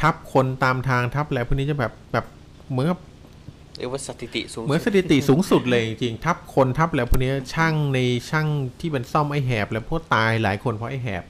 [0.00, 2.26] ทับคนตามทางทับอะไรพวกนี้จะแบบแบบ
[2.70, 3.00] เหมือนกับ
[3.78, 7.98] เรียกว่าสถิติสูงเหมือนสุสดถิติสูงสุดเลยจริงๆทับคนทับแล้วพวกนี้ช่างใน
[8.30, 8.46] ช่าง
[8.80, 11.24] ที่เป็นซ่อมไอ้แหบ แล้วพวกตายหลายคนเพราะไอ้แหบ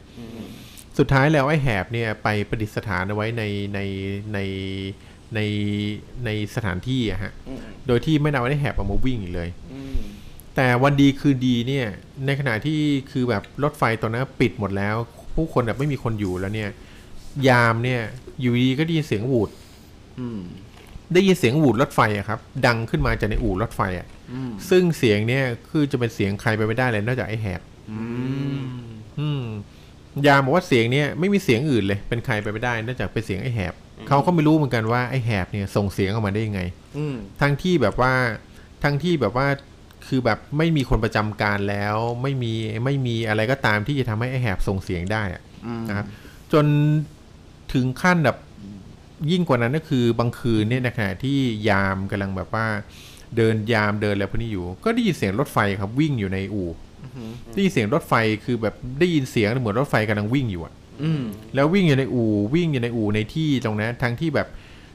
[0.98, 3.42] สุดท้ายแล้วไอ้แหบเนี่ยไปประดิษฐานเอาไว้ใน
[3.74, 3.80] ใน
[4.34, 4.38] ใน
[5.34, 5.40] ใน
[6.24, 9.98] ในสถานที่อะฮะอืมโดยที่ไม่นำไอ้แหบออกมาวิ่งอีกเลยอืม
[10.56, 11.86] แต่วันดีคืนดีเนี่ย
[12.26, 12.80] ในขณะที่
[13.10, 14.96] คือแบบรถไฟตอนนั้นปิดหมดแล้ว
[15.34, 16.70] ผู้คนแบบไม่มีคนอยู่แล้วเนี่ย
[17.48, 18.00] ยามเนี่ย
[18.40, 19.50] อยู่ดีก็ได้ยินเสียงหวูด
[20.20, 20.40] อืม
[21.12, 27.60] ได้ยินเสียงหวูดรถไฟอะครับ ดังขึ้นมาจากในอู่รถไฟอะอืมซึ่งเสียงเนี่ยคือจะเป็นเสียงใครไปไม่ได้เลยนอกจากไอ้แหบ
[27.90, 28.00] อื
[28.56, 28.58] ม
[29.20, 29.44] อืม
[30.26, 33.74] ยามบอกว่าเสียงเนี่ยไม่มีเสียงอื่นเลยเป็นใครไปไม่ได้นอกจากเป็นเสียงไอ้แหบ
[34.08, 36.60] เขาก็ไม่รู้เหมือนกันว่าไอ้แหบเนี่ยส่งเสียงออกมาได้ยังไง
[36.96, 38.12] อืมทั้งที่แบบว่า
[38.84, 39.46] ทั้งที่แบบว่า
[40.06, 42.52] คือแบบไม่มีคนประจำการแล้ว ไม่มี
[42.84, 46.06] ไม่มีอะไรก็ตามที่จะทำให้ไอ้แหบส่งเสียงได้อะ อืมนะครับ
[46.52, 46.66] จน
[47.72, 48.36] ถึงขั้นแบบ
[49.30, 51.38] ยิ่งกว่านั้นก็คือบางคืนเนี่ยในขณะที่
[51.68, 52.66] ยามกำลังแบบว่า
[53.36, 56.70] เดินยามเดินอะไรพวกนี้อยู่ ก็ได้ยินเสียงรถไฟครับวิ่งอยู่ในอู่
[57.52, 58.14] ได้ยินเสียงรถไฟ
[58.44, 61.22] คือแบบได้ยินเสียงเหมือนรถไฟกำลังวิ่งอยู่อะอืม
[61.54, 64.48] แล้ววิ่งอยู่ในอู่วิ่งอยู่ในอู่ในที่ตรงนั้นทั้งที่แบบ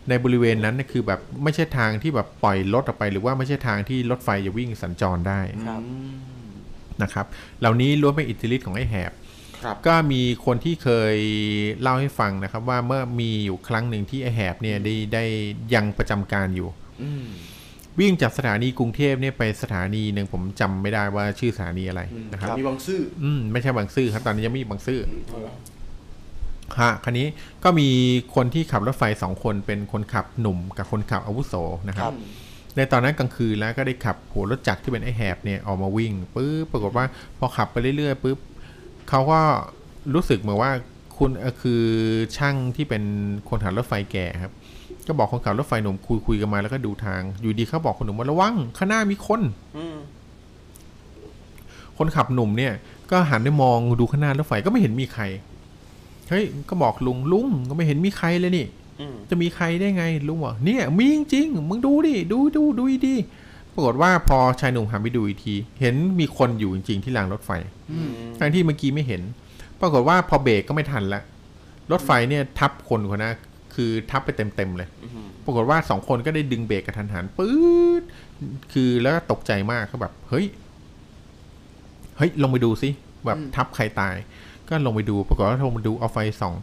[0.10, 5.82] ในบริเวณนั้นน่ะคือแบบไม่ใช่ทางที่แบบปล่อยรถออกไป หรือว่าไม่ใช่ทางที่รถไฟจะวิ่งสัญจรได้ครับ
[7.04, 7.26] นะครับ
[7.60, 9.16] เหล่านี้ล้วนเป็นอิทธิฤทธิ์ของไอ้แหบครับ
[9.88, 11.16] ก็มีคนที่เคย
[11.82, 15.24] เล่าให้ฟังนะครับ ว่าเมื่อมีอยู่ครั้งหนึ่งที่ไอ้แหบเนี่ยได้ได้
[15.74, 16.70] ยังประจำการอยู่
[17.04, 17.28] อืม
[18.00, 25.00] วิ่งจากสถานีกรุงเทพเนี่ยไปสถานีหนึ่งผมจำไม่ได้ว่าชื่อสถานีอะไรนะครับมีบางซื่ออืมไม่ใช่บางซื่อครับตอนนี้ยังไม่มีบางซื่อ
[26.80, 27.28] ฮะคันนี้
[27.64, 27.90] ก็มี
[28.36, 31.54] คนที่ขับรถไฟสองคนเป็นคนขับหนุ่มกับคนขับอาวุโส
[31.90, 32.12] นะครับ
[32.76, 37.06] ในตอนนั้นกลางคืนแล้วก็ได้ขับหัวรถจักรที่เป็นไอแหบเนี่ยออกมาวิ่งปุ๊บปรากฏว่า
[37.40, 38.38] พอขับไปเรื่อยๆปุ๊บ
[39.10, 39.40] เขาก็
[40.14, 40.72] รู้สึกเหมือนว่า
[41.18, 41.84] คุณเอ่อคือ
[42.38, 43.04] ช่างที่เป็น
[43.50, 44.54] คนขับรถไฟแก่ครับ
[45.08, 49.42] ก็บอกคนขับรถไฟหนุ่มคุยคุยกันมาแล้วก็ดูทาง อยู่ดีเขาบอกคนหนุ่มว่าระวังข้างหน้ามีคน
[49.78, 49.98] อืม
[51.98, 52.74] คนขับหนุ่มเนี่ย
[53.12, 55.24] ก็หันไปมองดูข้างหน้ารถไฟก็ไม่เห็นมีใคร
[56.30, 58.68] เฮ้ยก็บอกลุงลุงก็ไม่เห็นมีใครเลยนี่
[59.00, 63.49] อืมจะมีใครได้ไงลุงบอกเนี่ยมีจริงๆมึงดูดิดูดูดูดีๆป
[63.80, 67.52] รากฏว่าพอชายหนุ่มหันไปดูอีกที เห็นมีคนอยู่จริง ๆ ที่รางรถไฟ
[68.40, 69.22] ทั้งที่เมื่อกี้ไม่เห็น
[69.82, 71.22] ปรากฏว่าพอเบรกก็ไม่ทันละ
[71.92, 73.32] รถไฟเนี่ยทับคนคนนะ
[73.76, 77.54] คือทับไปเต็มๆเลยอืมปรากฏว่าสองคนก็ได้ดึงเบรกกระทันหันปื๊
[78.02, 78.04] ด
[78.74, 80.46] คือแล้วก็ตกใจมากเขาแบบ เฮ้ย
[82.18, 82.90] เฮ้ย ลงไปดูสิ
[83.26, 84.16] แบบทับใครตาย
[84.70, 86.56] ก็ลงไปดู ปรากฏว่าลงไปดูเอาไฟส่อง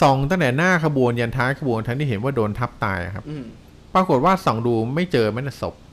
[0.00, 3.44] ส่องตั้งแต่หน้าขบวนยันท้ายขบวนทั้งที่เห็นว่าโดนทับตายอะครับอืม
[3.94, 5.87] ปรากฏว่าส่องดูไม่เจอแม้แต่ศพอืม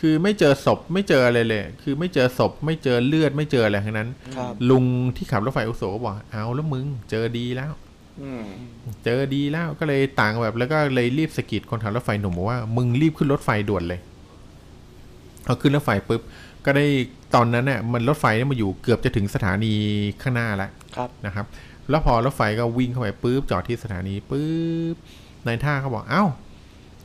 [0.00, 4.84] คือไม่เจอศพไม่เจออะไรเลย คือไม่เจอศพไม่เจอเลือดไม่เจออะไรทั้งนั้นครับลุง
[5.16, 7.72] ที่ขับรถไฟอุโสก็บอกเอาแล้วมึง เจอดีแล้ว
[8.22, 8.44] อืม
[9.04, 14.00] เจอดีแล้วก็เลยต่างแบบแล้วก็เลยรีบสะกิดคนขับรถไฟหนุ่มบอกว่ามึงรีบขึ้นรถไฟด่วนเลย
[15.46, 16.22] พอขึ้นรถไฟปุ๊บ
[16.64, 16.86] ก็ได้
[17.34, 19.72] ตอนนั้นเนี่ยมันรถไฟเนี่ยมาอยู่เกือบจะถึงสถานี
[20.22, 21.46] ข้างหน้าแล้วครับนะครับ
[21.90, 24.96] แล้วพอรถไฟก็วิ่งเข้าไปปุ๊บจอดที่สถานีปุ๊บ
[25.46, 26.24] นายท่าเขาบอกเอ้า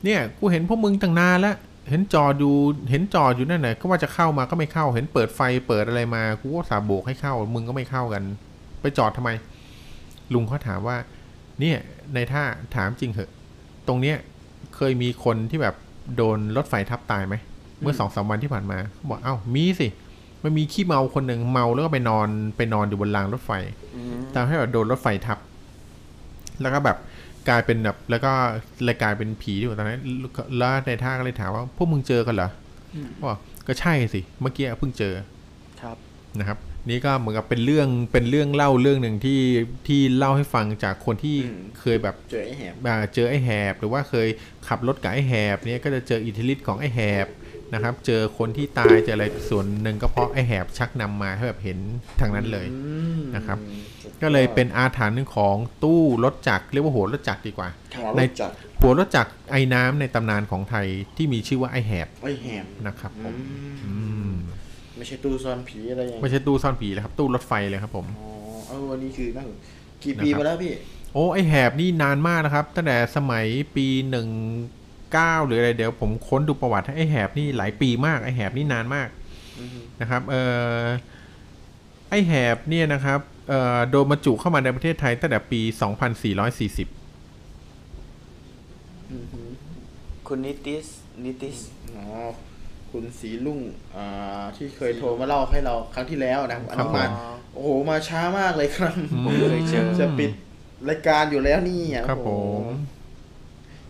[0.03, 1.55] เนี่ย กูเห็นพวกมึงตั้งนานแล้ว
[1.91, 2.55] เห็นจอดอยู่
[2.89, 8.23] เห็นจอดอยู่นั่นน่ะก็ว่าจะเข้ามาก็ไม่เข้า เห็นเปิดไฟเปิดอะไรมากูก็สาโบกให้เข้า มึงก็ไม่เข้ากัน
[8.81, 9.29] ไปจอดทำไม
[10.33, 10.97] ลุงเขาถามว่า
[11.59, 11.77] เนี่ย
[12.13, 12.43] ในท่า
[12.75, 13.31] ถามจริงเหอะ
[13.87, 14.17] ตรงเนี้ย
[14.75, 15.75] เคยมีคนที่แบบ
[16.15, 17.35] โดนรถไฟทับตายไหม
[17.79, 19.87] เมื่อสองสามวันที่ผ่านมาเขาบอกเอ้ามีสิ
[20.43, 22.27] มันมีขี้เมาคนหนึ่งเมาแล้วก็ไปนอน
[22.57, 23.51] ไปนอนอยู่บนรางรถไฟ
[23.95, 25.37] อืมทำให้แบบโดนรถไฟทับ
[26.61, 26.97] แล้วก็แบบ
[27.49, 28.31] กลายเป็นแบบแล้วก็
[28.83, 30.01] เลยกลายเป็นผีอยู่ตอนนั้น
[30.57, 32.49] แล้วในท่าก็เลยถามว่าพวกมึงเจอกันเหรอ
[33.15, 35.13] เขาบอกก็ใช่สิเมื่อกี้เพิ่งเจอ
[35.81, 35.97] ครับ
[36.39, 36.59] นะครับ
[36.89, 39.41] นี่ก็เหมือนกับเป็นเรื่องเป็นเรื่องเล่าเรื่องหนึ่งที่
[39.87, 44.27] ที่เล่าให้ฟังจากคนที่อืมเคยแบบเจอไอ้แหบอ่าเจอไอ้แหบ หรือว่าเคย
[44.67, 47.27] ขับรถกับไอ้แหบเนี่ยก็จะเจออิทธิฤทธิ์ของไอ้แหบ
[47.73, 51.77] นะครับ เจอคนที่ตายเจออะไรส่วนหนึ่งก็เพราะไอ้แหบชักนำมาให้แบบเห็น
[52.19, 52.79] ทางนั้นเลยอื
[53.17, 53.57] มนะครับ
[54.21, 60.87] ก็เลยเป็นอาถรรพ์ของตู้รถจักรเรียกว่าหัวรถจักรดีกว่าหัวรในถจักรหัวรถจักรไอ้น้ำในตำนานของไทย
[61.17, 63.93] ที่มีชื่อว่าไอ้แหบไอ้แหบนะครับผอืมมอื
[64.29, 64.31] ม
[64.97, 68.29] ไม่ใช่ตู้ซ่อนผีอะไรอย่างไม่ใช่ตู้ซ่อนผีเลยครับ ตู้รถไฟเลยครับผมอ๋อ
[68.67, 69.47] เออวันนี้คือนั่ง
[70.03, 70.73] กี่ปีนะครับมาแล้วพี่
[71.13, 73.45] โอ้ไอแหบนี่นานมากนะครับ ตั้งแต่สมัย
[73.75, 74.27] ปีหนึ่ง
[75.13, 79.07] เก้าหรืออะไรเดี๋ยวผมค้นดูประวัติให้ไอแหบนี่หลายปีมากไอแหบนี่นานมาก
[79.59, 79.69] อืม
[80.01, 80.35] นะครับเอ
[80.81, 80.83] อ
[82.09, 83.19] ไอแหบเนี่ยนะครับ
[83.49, 85.75] เอ่อโดนบรรจุเข้ามาในประเทศไทยตั้งแต่ปี 2440
[89.09, 89.51] อืมอืม
[90.27, 90.87] คุณนิติส
[91.25, 91.57] นิติส
[91.95, 92.05] อ๋อ
[92.91, 93.59] คุณสีลุ่ง
[93.95, 97.03] อ่าที่เคยโทรมาเล่าให้เราครั้งที่แล้วนะครับอันครันั้บนมา
[97.53, 98.93] โอ้โห มาช้ามากเลยครับ
[99.25, 100.31] ผมเคยเจอจะปิด
[100.89, 102.29] รายการอยู่แล้วนี่อะครับผโอ้โห
[102.61, 102.63] ม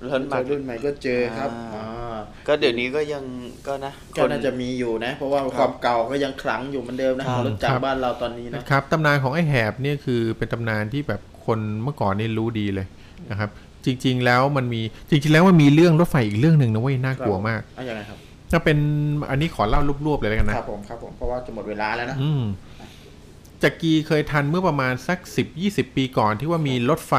[0.09, 2.17] ล้นเจมาอรุ่นใหม่ก็เจอครับอ่าอ่า
[2.47, 3.23] ก็เดี๋ยวนี้ก็ยัง
[3.67, 12.85] ก็นะก็น่าจะมีอยู่นะ เพราะว่าความเก่าก็ยังขลังอยู่เหมือนเดิมนะครับรถจักครัรบบ้านเราตอนนี้นะครับตำนานของไอ้แหบเนี่ยคือเป็นตำนานที่แบบคนเมื่อก่อนนี่รู้ดีเลย
[13.31, 13.49] นะครับ
[13.85, 18.17] จริง ๆ แล้วมันมีจริง ๆ แล้วมันมีเรื่องรถไฟอีกเรื่องหนึ่งนะเว้ยน่ากลัวมากอะยังไงครับ
[18.51, 18.77] ถ้าเป็น
[19.29, 22.43] อันนี้ขอเล่ารวบๆเลยแล้วกันนะครับผมครับผมเพราะว่าจะหมดเวลาแล้วนะอืม
[23.63, 27.13] จักรีเคยทันเมื่อประมาณสักสิบยี่สิบปีก่อนที่ว่ามีรถไฟ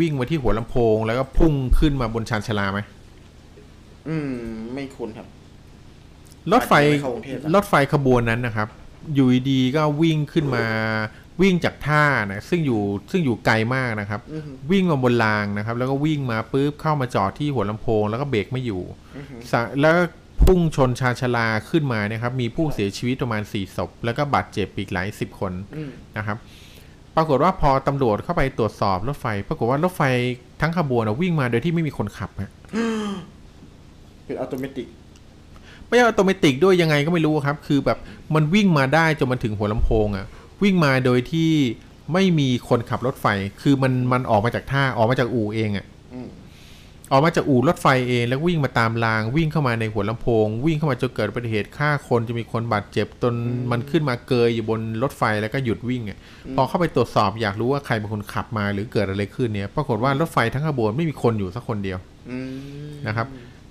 [0.00, 2.80] วิ่งมาที่หัวลำโพง แล้วก็พุ่งขึ้นมาบนชานชาลาไหม
[4.08, 4.30] อืม
[4.74, 5.26] ไม่คุ้นครับ
[6.52, 8.68] รถไฟอาจจะไม่เข้ากรุงเทพนะรถไฟขบวนนั้นนะครับ
[9.14, 10.64] อยู่ดีๆก็วิ่งขึ้นมา
[11.40, 12.80] วิ่งจากท่านะซึ่งอยู่
[13.10, 18.82] ซึ่งอยู่ไกลมากนะครับอือหือวิ่งมาบนรางนะครับ แล้วก็วิ่งมาปุ๊บเข้ามาจอดที่หัวลำโพง แล้วก็เบรกไม่อยู่
[19.16, 20.02] อือหือสะแล้วก็
[20.42, 26.36] พุ่งชนชานชาลาขึ้นมาเนะครับ มีผู้เสียชีวิตประมาณสี่ศพแล้วก็บาดเจ็บอีกหลายสิบคนอืมนะครับ
[27.16, 30.02] ปรากฏว่าพอตำรวจเข้าไปตรวจสอบรถไฟ ปรากฏว่ารถไฟ
[30.60, 32.50] ทั้งขบวนอะวิ่งมาโดยที่ไม่มีคนขับฮะ
[34.24, 34.84] เป็นอัตโนมัติ
[35.86, 37.98] ไม่ใช่อัตโนมัติด้วยยังไงก็ไม่รู้ครับ คือแบบ
[38.34, 40.26] มันวิ่งมาได้จนมันถึงหัวลำโพงอะ
[40.62, 41.50] วิ่งมาโดยที่
[42.12, 43.26] ไม่มีคนขับรถไฟ
[43.62, 45.97] คือมันมันออกมาจากท่าออกมาจากอู่เองอะอืม
[47.12, 53.34] ออกมาจากอู่รถไฟเองแล้ววิ่งมาตามรางวิ่งเข้ามาในหัวลำโพง วิ่งเข้ามาจนเกิดอุบัติเหตุฆ่าคนจะมีคนบาดเจ็บจน
[53.70, 56.18] มันขึ้นมาเกยอยู่บนรถไฟแล้วก็หยุดวิ่งอะ
[56.56, 61.98] พอเข้าไปตรวจสอบอยากรู้ว่าใครเป็นคนขับมาหรือเกิดอะไรขึ้นเนี่ยปรากฏว่ารถไฟทั้งขบวนไม่มีคนอยู่สักคนเดียว
[62.30, 62.38] อื
[62.88, 63.26] มนะครับ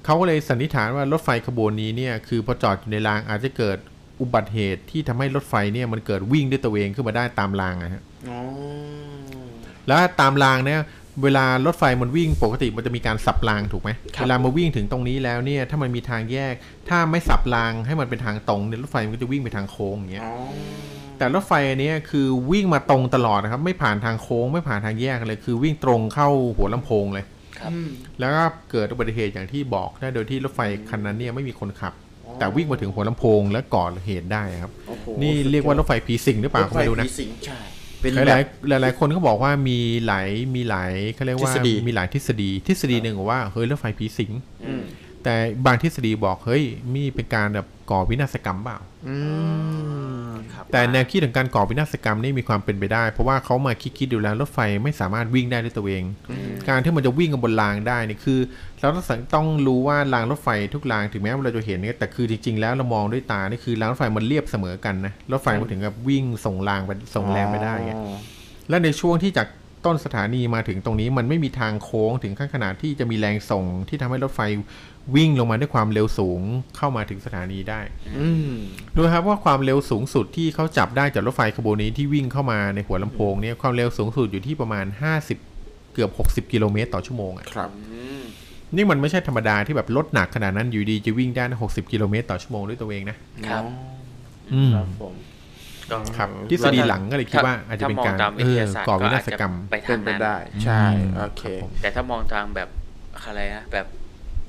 [0.06, 3.78] เขาก็เลยสันนิษฐานว่ารถไฟขบวนนี้เนี่ยคือพอจอดอยู่ในรางอาจจะเกิด
[4.22, 8.40] อุบัติเหตุที่ทำให้รถไฟเนี่ยมันเกิดวิ่งด้วยตัวเองขึ้นมาได้ตามรางนะฮะอ๋อ
[9.88, 10.80] แล้วตามรางเนี่ย
[11.24, 16.54] เวลารถไฟมันวิ่งปกติมันจะมีการสับรางถูกไหมครับเวลามาวิ่งถึงตรงนี้แล้วเนี่ยถ้ามันมีทางแยก
[16.90, 20.24] ถ้าไม่สับรางให้มันเป็นทางตรงเนี่ยรถไฟมันก็จะวิ่งไปทางโค้งอย่างเงี้ย
[21.18, 27.26] แต่รถไฟอันเนี้ยคือวิ่งมาตรงตลอดนะครับ ไม่ผ่านทางโค้งไม่ผ่านทางแยกเลย คือวิ่งตรงเข้าหัวลำโพงเลย
[27.60, 27.72] ครับ
[28.20, 31.94] แล้วก็เกิดอุบัติเหตุอย่างที่บอกได้โดยที่รถไฟคันนั้นเนี่ยไม่มีคนขับ
[32.40, 37.60] แต่วิ่งมาถึงหัวลำโพงและก่อเหตุได้ครับโอ้โหนี่เรียกว่ารถไฟผีสิงหรือเปล่าถก็ไฟไม่รู้นะผีสิงใช่
[38.02, 44.32] เป็นหแบลายบหลายหลายๆคนก็บอกว่ามีหลายมีหลายเขาเรียกว่าทฤษฎีมีหลายทฤษฎีทฤษฎีหนึ่งบอกว่าเฮ้ยรถไฟผีสิง
[44.68, 44.84] อืม
[45.24, 46.64] แต่บางทฤษฎีบอกเฮ้ย
[46.94, 50.27] มีเป็นการแบบก่อวินาศกรรมเปล่าอืมครับ
[50.72, 56.04] แต่แนวคิดถึงการก่อวินาศกรรมนี่มีความเป็นไปได้ เพราะว่าเขามาคิดคิดๆดูแล้วรถไฟไม่สามารถวิ่งได้ด้วยตัวเอง
[56.70, 58.40] การที่มันจะวิ่งกันบนรางได้นี่คือ
[58.80, 68.16] เราต้องสังต้องรู้ว่ารางรถไฟทุกรางถึงแม้ว่าเราจะเห็นเนี่ยแต่คือจริงๆ แล้วเรามองด้วยตานี่คือรางรถไฟมันเรียบเสมอกันนะรถไฟมันถึงกับวิ่งส่งรางไปส่งแรงไปได้ไงอ๋อ
[68.70, 69.48] และในช่วงที่จาก
[69.86, 74.42] ต้นสถานีมาถึงตรงนี้มันไม่มีทางโค้งถึงขั้นขนาดที่จะมีแรงส่งที่ทำให้รถไฟ
[75.16, 76.42] วิ่งลงมาด้วยความเร็วสูง
[76.78, 77.82] เข้ามาถึงสถานีได้
[78.20, 78.52] อืม
[78.96, 84.86] ดูครับว่าความเร็วสูงสุดที่เขาจับได้จากรถไฟขบวนนี้ที่วิ่งเข้ามาในหัวลำโพงเนี่ยความเร็วสูงสุดอยู่ที่ประมาณ
[85.40, 87.70] 50เกือบ60กิโลเมตรต่อชั่วโมงอะครับ
[88.76, 93.18] นี่มันไม่ใช่ธรรมดาที่แบบรถหนักขนาดนั้นอยู่ดีจะวิ่งได้นะ60กิโลเมตรต่อชั่วโมงด้วยตัวเองนะ
[93.48, 93.64] ครับ
[94.54, 95.14] อืมครับผม
[95.92, 102.70] ก็ครับทฤษฎีหลังก็เลยคิดว่าอาจจะเป็นการถ้มองตามวิเอทอยาศาสตร์ก่อก็วินาอาจศจะกรรมไปเป็ทานงไปนั้นได้ ใช่อืมโอเคครับผมแต่ถ้ามองทางแบบ
[103.26, 103.88] อะไรนะแบบ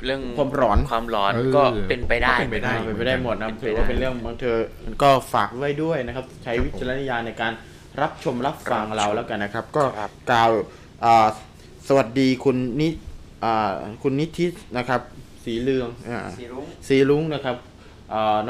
[0.05, 7.53] เรื่องความร้อนความร้อนเออก็เป็นไปได้ก็เป็นไปได้เป็นไปได้หมดนะเป็นไปถือได้ว่าเป็นเรื่องบางเธอมันก็ฝากไว้ด้วยนะครับ ใช้วิจารณญาณในการ
[8.01, 10.51] รับชมรับฟังเราแล้วกันนะครับ ก็ครับกล่าว
[11.05, 11.27] อ่า
[11.89, 12.89] สวัสดีคุณนิ
[13.45, 13.73] อ่า
[14.03, 15.01] คุณนิทิศนะครับ
[15.45, 17.68] สีเรืองอ่าสีรุ้งสีลุงนะครับเอ่อ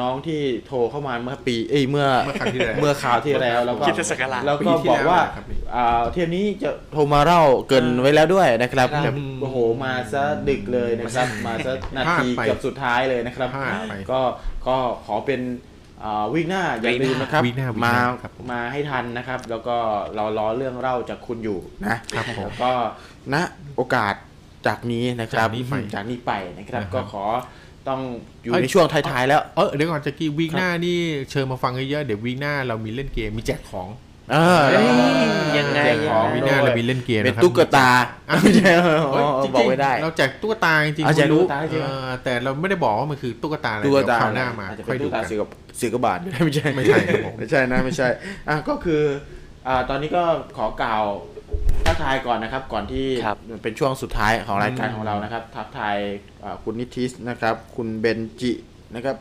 [0.01, 9.11] น้องที่โทรเข้ามาเมื่อปีเอ้ยเมื่อเมื่อครั้งที่แล้วเมื่อข่าวที่แล้วแล้วก็คริสตศักราชแล้วปีก็ที่บอกว่าแล้วนะครับนี่อ่าเทปนี้จะโทรมาเล่าเกรินไว้แล้วด้วยนะครับครับแต่
[9.43, 14.21] โอ้โหมาซะดึกเลยนะครับ มาซะนาทีพลาดไปเกือบสุดท้ายเลยนะครับพลาดไปก็
[14.67, 14.77] ก็
[15.07, 15.41] ขอเป็น
[16.05, 19.77] อ่าวิ่งหน้าอย่าลืมนะครับวิ่งหน้าวิ่งหมาน้าครับผมมาให้ทันนะครับ แล้วก็
[20.15, 22.73] เรารอเรื่องเล่าจากคุณอยู่นะครับผมแล้วก็
[23.35, 23.37] ณ
[23.77, 24.15] โอกาส
[24.67, 27.25] จากนี้นะครับจากนี้ไปจากนี้ไปนะครับนะครับ ก็ขอ
[27.89, 28.01] ต้อง
[28.43, 30.99] อยู่เอ้ยในช่วงท้ายๆแล้วเออเดี๋ยวก่อนจะกี้วีคหน้านี่
[31.31, 33.89] เชิญมาฟังเยอะๆเดี๋ยววีคหน้าเรามีเล่นเกมมีแจกของ
[34.33, 34.87] เออเอ้ย
[35.59, 37.89] ยังไงแจกของวีคหน้าเรามีเล่นเกมเป็นนะครับตุ๊กตา
[38.43, 48.09] ไม่ใช่เฮ้ยอ๋อจริงๆบอกไม่ได้ เราแจกตุ๊กตาจริงๆเอาแจกคุณรู้ตุ๊กตาจริงๆเออแต่เราไม่ได้บอกว่ามันคือตุ๊กตาอะไรตุ๊กเดี๋ยวตาคราวหน้ามาอาจจะค่เป็อยนดูตุ๊กตากันเสือกบเสือกบาทไม่ใช่ไม่ใช่ครับผมไม่ใช่นะไม่ใช่
[48.49, 49.03] อะก็คือ
[49.67, 50.23] อ่าตอนนี้ก็
[50.57, 51.05] ขอกล่าว
[51.89, 55.97] ทักทายก่อนนะครับ ก่อนที่ครับเป็นช่วงสุดท้ายของรายการอืมของเรานะครับ ทักทาย
[56.43, 58.53] อ่าคุณนิติสนะครับ คุณเบนจิ
[58.95, 59.17] นะครับ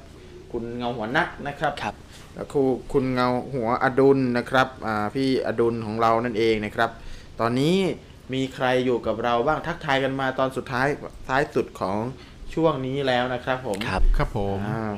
[0.52, 1.96] คุณเงาหัวนักนะครับครับ
[2.36, 6.90] แล้วคุณคุณเงาหัวอดุลนะครับอ่าพี่อดุลของเรานั่นเองนะครับ
[7.40, 7.76] ตอนนี้
[8.34, 10.88] มีใครอยู่กับเราบ้างทักทายกันมาตอนสุดท้าย
[11.28, 11.98] ท้ายสุดของ
[12.54, 14.94] ช่วงนี้แล้วนะครับผมครับครับผมอ่า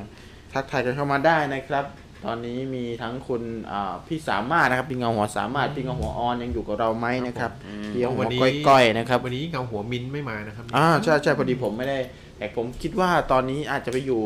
[0.54, 1.84] ทักทายกันเข้ามาได้นะครับ
[2.24, 7.50] ตอนนี้มีทั้งคุณอ่าพี่สามารถนะครับพี่เงาหัวสามารถพี่เงาหัวออนยังอยู่กับเราไหมนะครับ
[7.92, 8.24] พี่เงาหัว
[8.68, 11.98] ก้อยๆนะครับ วันนี้เงาหัวมินไม่มานะครับอ่าใช่ใช่พอดีผมไม่ได้
[12.38, 14.22] แต่ผมคิดว่าตอนนี้อาจจะไปอยู่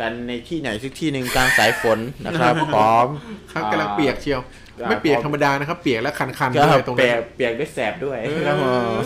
[0.00, 3.06] กันในที่ไหนสักที่หนึ่งกลางสายฝนนะครับพร้อม
[3.52, 4.40] ครับกำลังเปียกเชียว
[4.80, 9.04] อ่าไม่เปียกธรรมดานะครับ เปียกแล้วคันๆก็ด้วยตรงเปีนั้ยกนเปียกด้วยแสบด้วยเออครับผม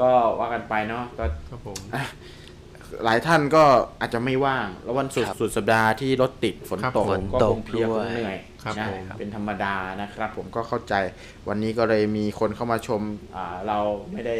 [0.00, 1.78] ก็ว่ากันไปเนาะก็ครับผม
[3.04, 3.64] หลายท่านก็
[4.00, 10.94] อาจจะไม่ว่าง แล้ววันสุดครับสุดสัปดาห์ที่รถติดฝนครับตกฝนก็ตคกงเพลียด้ควยงเหนื่อยครับนะผม เป็นธรรมดานะครับ ผมก็เข้าใจ
[11.48, 13.02] วันนี้ก็เลยมีคนเข้ามาชม
[13.36, 13.78] อ่าเรา
[14.12, 14.36] ไม่ได้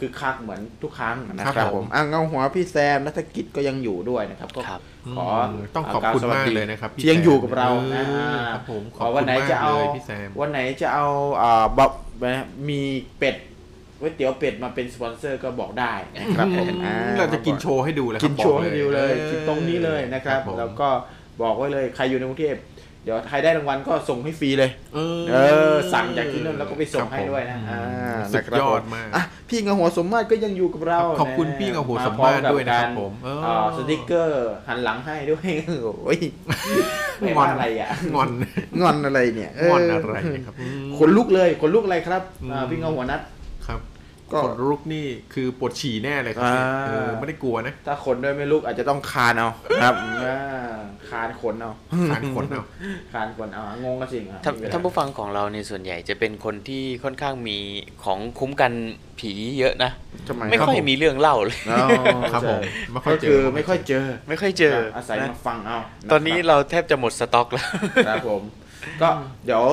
[0.00, 4.80] คือคักเหมือนทุกครั้งนะคครัรับบผผมมอะเงาหัวพี่แซมนัฐกิจก็ยังอยู่ด้วยนะครับก็ครับ
[5.16, 11.06] ขอมต้องขอบคุณกล่วสวัสมากดีเลยนะครับพี่ที่ยังอยู่กับเรานะเอออ่าครับผมขขออบคุวันณไหนมากจะเอาเลยพี่แซม วันไหนจะเอา
[11.42, 11.92] อ่าแบบ
[12.68, 12.80] มี
[13.18, 13.36] เป็ด
[13.98, 20.88] ก๋วยเตี๋ยวเป็ดมาเป็นสปอนเซอร์ก็บอกได้นะครับผมอ่เราจะกินโชว์ให้ดูเลยครับกินโชว์ให้ดูเลยออกินตรงนี้เลยนะครับผมแล้วก็
[21.42, 22.56] บอกไว้เลยใครอยู่ในกรุงเทพ
[23.04, 25.36] เดี๋ยวใครได้รางวัลก็ส่งให้ฟรีเลย เออเอ
[25.72, 27.80] อสั่งจากที่นั่นแล้วก็ไปส่งให้ด้วยนะอ่า
[28.32, 35.48] สุดนะครับยอดผมมากอะพี่เงาหัวสมมาตรก็ยังอยู่กับเรา ขอบคุณนะพี่เงาหัวสมมาตรด้วยนะครับผมเอออ่าสติกเกอร์หันหลังให้ด้วย
[35.84, 36.18] โอ้ย
[37.20, 38.30] ไม่งอว่านอะไรอะงอน
[38.80, 40.16] งอนอะไรเนี่ยงอนอะไร
[40.46, 43.35] ครับอืมขนลุกเลยขนลุกอะไรครับอ่าอืมพี่เงาหัวนัดครับ
[44.32, 49.50] ก็คนลุกนี่คือปวดฉี่แน่เลยครับเนี่ยอ่าเออไม่ได้กลัวนะ ถ้าขนด้วยไม่ลุกอาจจะต้องคานเอา
[49.82, 50.36] ครับอ่า
[51.10, 51.72] คานขนเอา
[52.10, 52.62] ขานขนเอา
[53.12, 57.58] คานขนเอางงก็สิงอะท่านไม่เป็ไรท่านผู้ฟังของเราในยส่วนใหญ่จะเป็นคนที่ค่อนข้างมี
[58.04, 58.72] ของคุ้มกัน
[59.18, 59.90] ผีเยอะนะ
[60.28, 62.60] ทำไมไม่รับค่อยมีเรื่องเล่าเลยอ๋อครับผม
[62.92, 67.66] ไม่ค่อยก็เจอคือไม่ค่อยเจอ ไม่ค่อยเจอ อาศัยนะมาฟังเอาะตอนนี้ครับเราแทบจะหมดสต็อกแล้ว
[68.08, 68.42] ครับผม
[69.02, 69.08] ก็
[69.46, 69.64] เดี๋ยว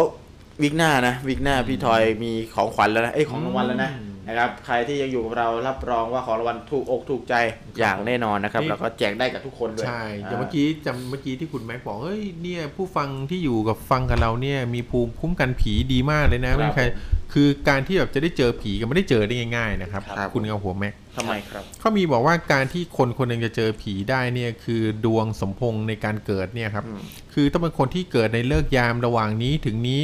[0.62, 3.92] วิกหน้านะวิกหน้าพี่ทอยมีของขวัญแล้วนะเอ้ยของรางวัลแล้วนะ
[4.28, 7.36] นะครับ ใครที่ยังอยู่กับเรารับรองว่าของรางวัลถูกอกถูกใจ
[7.80, 16.86] อย่างแน่นอนนะครับ นี่ แล้วก็แจกได้กับทุกคนด้วยใช่อย่างเมื่อกี้จำเมื่อกี้ที่คุณแม็กบอกเฮ้ยเนี่ยผู้ฟังที่อยู่กับฟังกับเราเนี่ยมีภูมิคุ้มกันผีดีมากเลยนะไม่มีใคร
[17.34, 27.02] คือการที่แบบจะได้เจอผีก็ไม่ได้เจอได้ง่ายๆนะครับครับคุณเงาหัวแม็กทำไมครับ เขามีบอกว่าการที่คนคนหนึ่งจะเจอผีได้เนี่ยคือดวงสมพงษ์ในการเกิดเนี่ยครับ อืม
[27.34, 30.04] คือต้องเป็นคนที่เกิดในเลิกษ์ยามระหว่างนี้ถึงนี้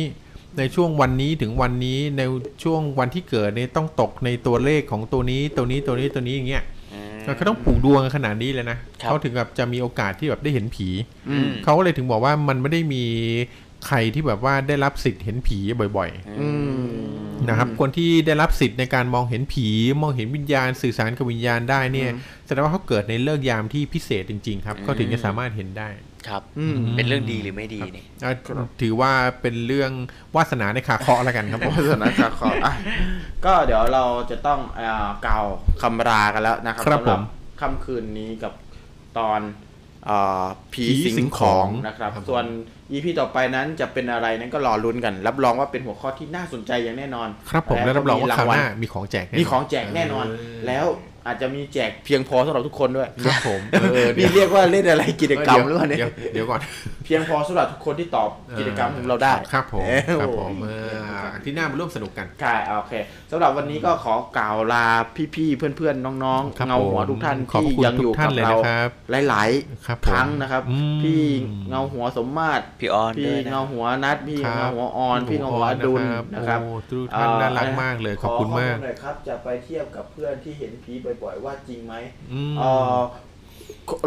[0.59, 2.21] ในช่วงวันนี้ถึงวันนี้ใน
[2.63, 6.63] ช่วงวันที่เกิดเนี่ยต้องตกในตัวเลขของตัวนี้ตัวนี้ตัวนี้ตัวนี้อย่างเงี้ย
[6.93, 10.87] อืมเขาต้องผูกดวงกันขนาดนี้เลยนะครับเขาถึงแบบจะมีโอกาสที่แบบได้เห็นผี
[11.29, 13.03] อืมเขาก็เลยถึงบอกว่ามันไม่ได้มี
[13.87, 15.57] ใครที่แบบว่าได้รับสิทธิ์เห็นผี
[15.97, 16.49] บ่อยอื
[16.81, 19.67] มๆนะครับ คนที่ได้รับสิทธิ์ในการมองเห็นผี
[20.01, 22.09] มองเห็นวิญญาณสื่อสารกับวิญญาณได้เนี่ย
[22.45, 25.89] แสดงว่าเขาเกิดในเลิกษ์ยามที่พิเศษจริง ๆ ครับเขาถึงจะสามารถเห็นได้
[26.29, 28.31] ครับอืมเป็นเรื่องดีหรือไม่ดีนี่อะ
[28.81, 29.91] ถือว่าเป็นเรื่อง
[30.35, 32.73] วาสนาในขาเคราะห์แล้วกันครับผมสถานการณ์ขออะ
[33.45, 35.45] ก็เดี๋ยวเราจะต้องเอ่อกล่าว
[35.81, 37.21] คำรากันแล้วนะครับครับสำหผม
[37.61, 38.53] ค่ำคืนนี้กับ
[39.17, 39.39] ตอน
[40.05, 42.45] เอ่อผีผีสิงสิงขขอองงนะครับครับผมส่วน
[42.91, 50.85] EP ต่อไปนั้นจะเป็นอะไรนั้นก็รอลุ้นกัน รับรองว่าเป็นหัวข้อที่น่าสนใจอย่างแน่นอน ครับผมและรับรองว่ามีคราวหวัลน้ามีของแจกแน่นนมีของแจกแน่นอนเแล้ว
[51.27, 53.61] อาจจะมีแจกเพียงพอสำหรับทุกคนด้วยครับผม
[53.93, 56.61] เออนี่เรียกว่าเล่นอะไรกิจกรรมหรือเปล่าเนี่ยดี๋วเดี๋ยวก่อน
[57.05, 60.71] เพียงพอสำหรับทุกคนที่ตอบกิจกรรมของเราได้ครับผมเอ้ยครับผมโอ้เอ
[61.07, 62.93] โหอที่หน้ามาร่วมสนุกกันใช่โอเค
[63.31, 64.85] สำหรับวันนี้ก็ขอกล่าวลา
[65.35, 68.89] พี่ๆเพื่อนๆน้องครับๆเงาหัวทุกท่านขอบที่คุณยังอยู่ทุกท่ากันบเลยเรานะครับ
[69.29, 69.49] หลาย
[69.87, 71.23] ครับๆครั้งนะครับอืมพี่
[71.69, 76.01] เงาหัวสมมาตรพี่ออนพี่ด้วยนะเงาหัวนัดพี่ครับเงาหัวออนพี่เงาหัวอดุล
[76.35, 80.93] นะครับโอ้ทุกท่านน่ารักมากเลยขอบคุณมากขอข้อลหน่อยครับจะไปเทียบกับเพื่อนที่เห็นผี
[81.23, 81.95] บ่อยๆว่าจริงไหม
[82.33, 82.63] อืมเอ
[82.97, 82.99] อ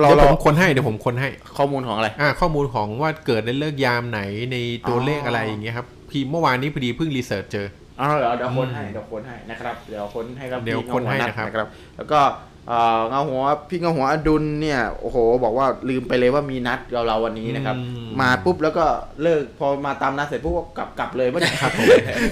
[0.01, 4.21] เราเดี๋ยวเราผมค้นให้เดี๋ยวผมค้นให้ข้อมูลของอะไรอ่าข้อมูลของว่าเกิดในฤกษ์ยามไหน
[4.53, 4.57] ใน
[4.89, 7.67] ตัวเลขอะไรอย่างเงี้ยครับพี่เมื่อวานนี้พอดีเพิ่ง research เจอ
[7.99, 12.21] เอาเดี๋ยวเดี๋ยวค้นให้เดี๋ยวค้นให้นะครับเดี๋ยวค้นให้ครับเดี๋ยวพี่ค้นให้เงาหัวนะครับนะครับ แล้วก็
[12.69, 18.85] เอ่อเงาหัวพี่เงาหัวอดุลเนี่ยโอ้โห บอกว่าลืมไปเลยว่ามีนัดเราเราวันนี้นะครับอืมมาปุ๊บแล้วก็
[19.23, 21.73] เลิกพอมาตามนัดเสร็จปุ๊บก็กลับกลับเลยปะเนี่ยครับ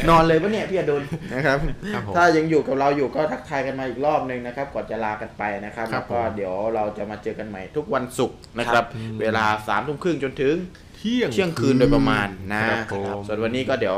[0.08, 1.02] นอนเลยปะเนี่ยพี่อดุล
[1.34, 1.58] นะครับ
[1.92, 10.54] ครับผมถ้ายังอยู่กับเราอยู่ก็ทักทายกันมาอีกรอบหนึ่งนะครับก่อนจะลากันไปนะครับครัแล้บวก็ผมเดี๋ยวเราจะมาเจอกันใหม่ทุกวันศุกร์นะครับอืมเวลาสามทุ่มครึ่งจนถึง
[10.98, 13.96] เที่ยงเที่ยงคืนโดยประมาณนะครับผมส่วนวันนี้ก็เดี๋ยว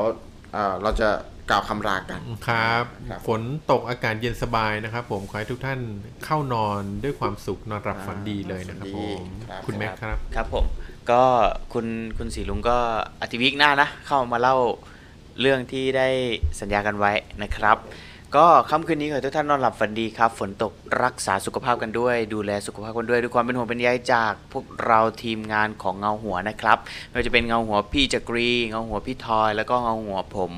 [0.53, 1.09] เอ่อเราจะ
[1.51, 3.41] กล่าวคำลากันครับครับฝน
[3.71, 5.81] ตกอากาศเย็นสบายนะครับผมขอให้ทุกท่าน
[6.25, 10.65] เข้านอนด้วยความสุขนอนหลับฝันดีเลยนะครับผมครับคุณแม็กครับครับผม
[11.11, 11.23] ก็
[11.73, 11.87] คุณ
[12.19, 12.79] คุณสีลุงก็
[13.21, 14.57] อาทิตย์วิกหน้านะ เข้ามาเล่า
[15.41, 16.09] เรื่องที่ได้
[16.61, 17.13] สัญญากันไว้
[17.43, 17.79] นะครับ
[18.37, 20.73] ก็ค่ำคืนนี้ขอให้ทุกท่านนอนหลับฝันดีครับ ฝนตก
[21.05, 30.53] รักษาสุขภาพกันด้วย ดูแลสุขภาพกันด้วยด้วยความเป็นห่วงเป็นใยจากพวกเราทีมงานของเงาหัวนะครับไม่ว่าจะเป็นเงาหัวพี่จักรีเงาหัวพี่ทอยแล้วก็เงาหัวผม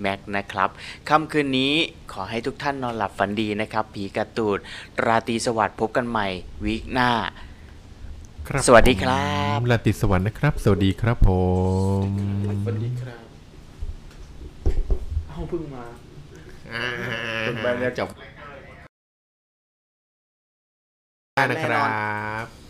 [0.00, 0.68] แม็กนะครับ
[1.08, 1.72] ค่ำคืนนี้
[2.12, 4.58] ขอให้ทุกท่านนอนหลับฝันดีนะครับ ผีกระตูด
[5.06, 6.26] ราตรีสวัสดิ์พบกันใหม่
[6.64, 7.10] วีคหน้า
[8.48, 11.30] ครับสวัสดีครับลาติสวรรค์นะครับ สวัสดีครับผ
[12.04, 12.08] ม
[12.64, 13.24] สวัสดีครับ
[15.32, 15.84] ห้องเพิ่งมา
[16.72, 16.84] อ่า
[17.46, 18.08] คุณไปแล้วจบ
[21.34, 21.82] ได้นะครั
[22.44, 22.67] บ